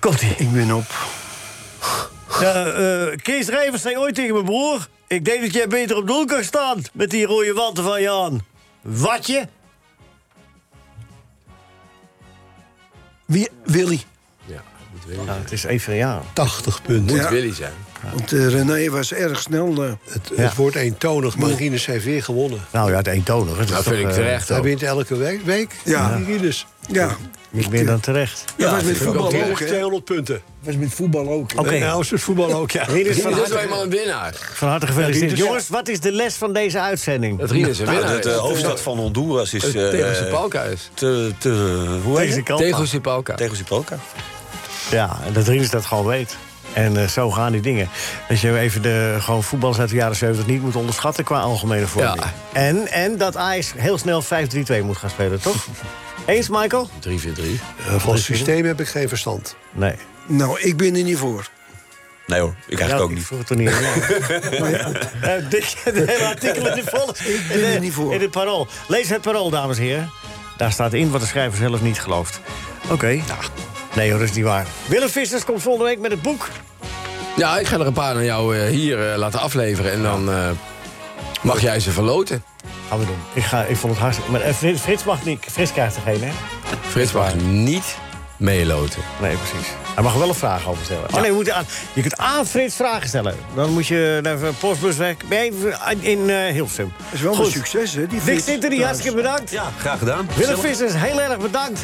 Komt-ie. 0.00 0.34
Ik 0.36 0.52
ben 0.52 0.72
op. 0.72 0.84
Ja, 2.40 2.64
eh, 2.66 3.16
Kees 3.22 3.48
Rijvers 3.48 3.82
zei 3.82 3.96
ooit 3.98 4.14
tegen 4.14 4.32
mijn 4.32 4.44
broer... 4.44 4.86
ik 5.06 5.24
denk 5.24 5.42
dat 5.42 5.52
jij 5.54 5.68
beter 5.68 5.96
op 5.96 6.06
doel 6.06 6.24
kan 6.24 6.44
staan 6.44 6.82
met 6.92 7.10
die 7.10 7.26
rode 7.26 7.52
wanten 7.52 7.84
van 7.84 8.00
je 8.00 8.10
aan. 8.10 8.44
Watje? 8.80 9.48
Wie, 13.24 13.48
Willy. 13.64 14.02
Ja, 14.44 14.62
moet 14.92 15.04
Willy 15.06 15.24
Ja, 15.26 15.38
het 15.42 15.52
is 15.52 15.64
even, 15.64 15.94
ja. 15.94 16.22
80 16.32 16.82
punten. 16.82 17.14
Moet 17.16 17.24
Ja. 17.24 17.30
Willy 17.30 17.54
zijn. 17.54 17.72
Want 18.14 18.32
eh, 18.32 18.48
René 18.48 18.90
was 18.90 19.12
erg 19.12 19.40
snel. 19.40 19.84
eh. 19.84 19.92
Het, 20.12 20.30
Ja. 20.36 20.42
het 20.42 20.54
wordt 20.54 20.76
eentonig, 20.76 21.36
maar 21.36 21.50
Rinus 21.50 21.86
heeft 21.86 22.04
weer 22.04 22.22
gewonnen. 22.22 22.60
Nou 22.70 22.90
ja, 22.90 22.96
het 22.96 23.06
eentonig. 23.06 23.56
Dat 23.58 23.66
toch, 23.66 23.82
vind 23.82 23.96
ik 23.98 24.06
eh, 24.06 24.12
terecht 24.14 24.48
Hij 24.48 24.58
ook. 24.58 24.64
wint 24.64 24.82
elke 24.82 25.16
week. 25.16 25.42
week. 25.44 25.74
Ja. 25.84 26.20
Rinus. 26.26 26.66
ja, 26.90 27.16
Niet 27.52 27.70
meer 27.70 27.86
dan 27.86 28.00
terecht. 28.00 28.44
dat 28.56 28.70
was 28.70 28.82
met 28.82 28.96
voetbal 28.96 29.24
ook, 29.24 29.30
terecht, 29.30 29.58
hè? 29.60 29.66
200 29.66 30.04
punten. 30.04 30.34
Dat 30.34 30.74
was 30.74 30.76
met 30.76 30.94
voetbal 30.94 31.28
ook. 31.28 31.50
Oké. 31.56 31.78
Nou, 31.78 32.00
is 32.00 32.10
het 32.10 32.20
voetbal 32.20 32.52
ook, 32.52 32.70
ja. 32.70 32.82
Rinus, 32.82 33.20
van 33.20 33.30
Dat 33.34 33.50
is 33.50 33.54
eenmaal 33.56 33.82
een 33.82 33.90
winnaar. 33.90 34.34
van 34.54 34.68
harte 34.68 34.86
gefeliciteerd. 34.86 35.36
Ja, 35.38 35.44
Jongens, 35.44 35.68
wat 35.68 35.88
is 35.88 36.00
de 36.00 36.12
les 36.12 36.34
van 36.34 36.52
deze 36.52 36.80
uitzending? 36.80 37.38
Dat 37.38 37.50
Rinus 37.50 37.78
een 37.78 37.84
Nou, 37.84 37.96
winnaar 37.98 38.16
de, 38.16 38.22
de 38.22 38.30
is. 38.30 38.36
hoofdstad 38.36 38.80
van 38.80 38.98
Honduras 38.98 39.54
is... 39.54 39.64
Eh, 39.64 39.70
Tegucigalpa 39.88 40.62
is. 40.62 40.90
te, 40.94 41.32
te, 41.38 41.48
hoe 42.04 42.18
heet 42.20 42.34
het? 42.36 42.46
Tegucigalpa. 42.56 43.34
Tegucigalpa. 43.34 43.96
Ja, 44.90 45.18
en 45.26 45.32
dat 45.32 45.46
Rinus 45.48 45.70
dat 45.70 45.84
gewoon 45.84 46.06
weet. 46.06 46.36
En 46.72 46.96
eh, 46.96 47.08
zo 47.08 47.30
gaan 47.30 47.52
die 47.52 47.60
dingen. 47.60 47.88
Dat 48.28 48.40
je 48.40 48.58
even 48.58 48.82
de 48.82 49.16
gewoon 49.20 49.42
voetballers 49.42 49.78
uit 49.80 49.88
de 49.88 49.96
jaren 49.96 50.16
70 50.16 50.46
niet 50.46 50.62
moet 50.62 50.76
onderschatten 50.76 51.24
qua 51.24 51.40
algemene 51.40 51.86
vorming. 51.86 52.20
Ja. 52.20 52.32
En, 52.52 52.88
en 52.88 53.16
dat 53.18 53.36
Ajax 53.36 53.72
heel 53.76 53.98
snel 53.98 54.22
5-3-2 54.22 54.26
moet 54.84 54.96
gaan 54.96 55.10
spelen, 55.10 55.40
toch? 55.40 55.66
Eens, 56.26 56.48
Michael? 56.48 56.88
3-4-3. 57.08 57.08
Eh, 57.08 57.94
van 57.98 58.12
het 58.14 58.22
systeem 58.22 58.64
heb 58.64 58.80
ik 58.80 58.88
geen 58.88 59.08
verstand. 59.08 59.56
Nee. 59.72 59.94
Nou, 60.26 60.60
ik 60.60 60.76
ben 60.76 60.94
er 60.96 61.02
niet 61.02 61.16
voor. 61.18 61.48
Nee 62.26 62.40
hoor, 62.40 62.54
ik 62.66 62.80
eigenlijk 62.80 62.98
Ja, 62.98 63.04
ook 63.04 63.10
niet. 63.14 63.26
vroeg 63.26 63.48
het 63.48 63.58
niet 63.58 63.68
aan 63.70 63.82
jou. 63.82 64.00
Eh, 65.22 65.50
de 65.50 65.62
hele 66.06 66.26
artikel 66.26 66.68
in 66.68 66.74
de 66.74 66.82
volle. 66.84 67.14
Ik 67.24 67.44
ben 67.48 67.72
er 67.72 67.80
niet 67.80 67.92
voor. 67.92 68.14
In 68.14 68.20
het 68.20 68.30
parool. 68.30 68.66
Lees 68.88 69.08
het 69.08 69.20
parool, 69.20 69.50
dames 69.50 69.76
en 69.76 69.82
heren. 69.82 70.10
Daar 70.56 70.72
staat 70.72 70.92
in 70.92 71.10
wat 71.10 71.20
de 71.20 71.26
schrijver 71.26 71.58
zelf 71.58 71.82
niet 71.82 72.00
gelooft. 72.00 72.40
Oké. 72.90 73.20
Nee 73.94 74.10
hoor, 74.10 74.18
dat 74.18 74.28
is 74.28 74.34
niet 74.34 74.44
waar. 74.44 74.66
Willem 74.86 75.08
Vissers 75.08 75.44
komt 75.44 75.62
volgende 75.62 75.88
week 75.88 75.98
met 75.98 76.10
het 76.10 76.22
boek. 76.22 76.48
Ja, 77.36 77.58
ik 77.58 77.66
ga 77.66 77.78
er 77.78 77.86
een 77.86 77.92
paar 77.92 78.14
naar 78.14 78.24
jou 78.24 78.56
eh, 78.58 78.68
hier 78.68 79.10
eh, 79.12 79.18
laten 79.18 79.40
afleveren. 79.40 79.92
En 79.92 80.02
dan 80.02 80.30
eh, 80.30 80.50
mag 81.42 81.60
jij 81.60 81.80
ze 81.80 81.90
verloten. 81.90 82.44
Gaan 82.88 82.98
we 82.98 83.06
doen. 83.06 83.18
Ik, 83.32 83.42
ga, 83.42 83.62
ik 83.62 83.76
vond 83.76 83.92
het 83.92 84.02
hartstikke... 84.02 84.30
Maar 84.30 84.40
eh, 84.40 84.54
Frits, 84.54 84.80
Frits 84.80 85.04
mag 85.04 85.24
niet... 85.24 85.38
Frits 85.50 85.72
krijgt 85.72 85.96
er 85.96 86.02
geen, 86.02 86.22
hè? 86.22 86.30
Frits 86.80 87.12
mag 87.12 87.34
niet 87.34 87.96
meeloten. 88.36 89.02
Nee, 89.20 89.36
precies. 89.36 89.68
Hij 89.94 90.02
mag 90.02 90.14
wel 90.14 90.28
een 90.28 90.34
vraag 90.34 90.68
over 90.68 90.84
stellen. 90.84 91.08
Oh 91.10 91.20
nee, 91.20 91.26
je, 91.30 91.32
moet 91.32 91.50
aan, 91.50 91.64
je 91.92 92.00
kunt 92.00 92.16
aan 92.16 92.46
Frits 92.46 92.76
vragen 92.76 93.08
stellen. 93.08 93.36
Dan 93.54 93.70
moet 93.70 93.86
je 93.86 94.18
naar 94.22 94.38
de 94.38 94.50
postbusweg 94.60 95.16
nee, 95.28 95.52
in 95.98 96.30
eh 96.30 96.52
Hilversum. 96.52 96.92
Dat 96.96 97.12
is 97.12 97.20
wel 97.20 97.34
Goed. 97.34 97.46
een 97.46 97.52
succes, 97.52 97.94
hè? 97.94 98.06
Die 98.06 98.20
Dick 98.58 98.82
hartstikke 98.82 99.16
bedankt. 99.16 99.50
Ja, 99.50 99.64
graag 99.78 99.98
gedaan. 99.98 100.28
Willem 100.36 100.58
Vissers, 100.58 100.92
heel 100.96 101.20
erg 101.20 101.38
bedankt. 101.38 101.80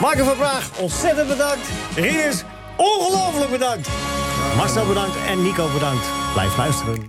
Marco 0.00 0.24
van 0.24 0.36
Praag, 0.36 0.70
ontzettend 0.76 1.28
bedankt. 1.28 1.68
Rinus, 1.94 2.44
ongelooflijk 2.76 3.50
bedankt. 3.50 3.88
Marcel 4.56 4.86
bedankt 4.86 5.16
en 5.28 5.42
Nico 5.42 5.68
bedankt. 5.72 6.06
Blijf 6.34 6.56
luisteren. 6.56 7.08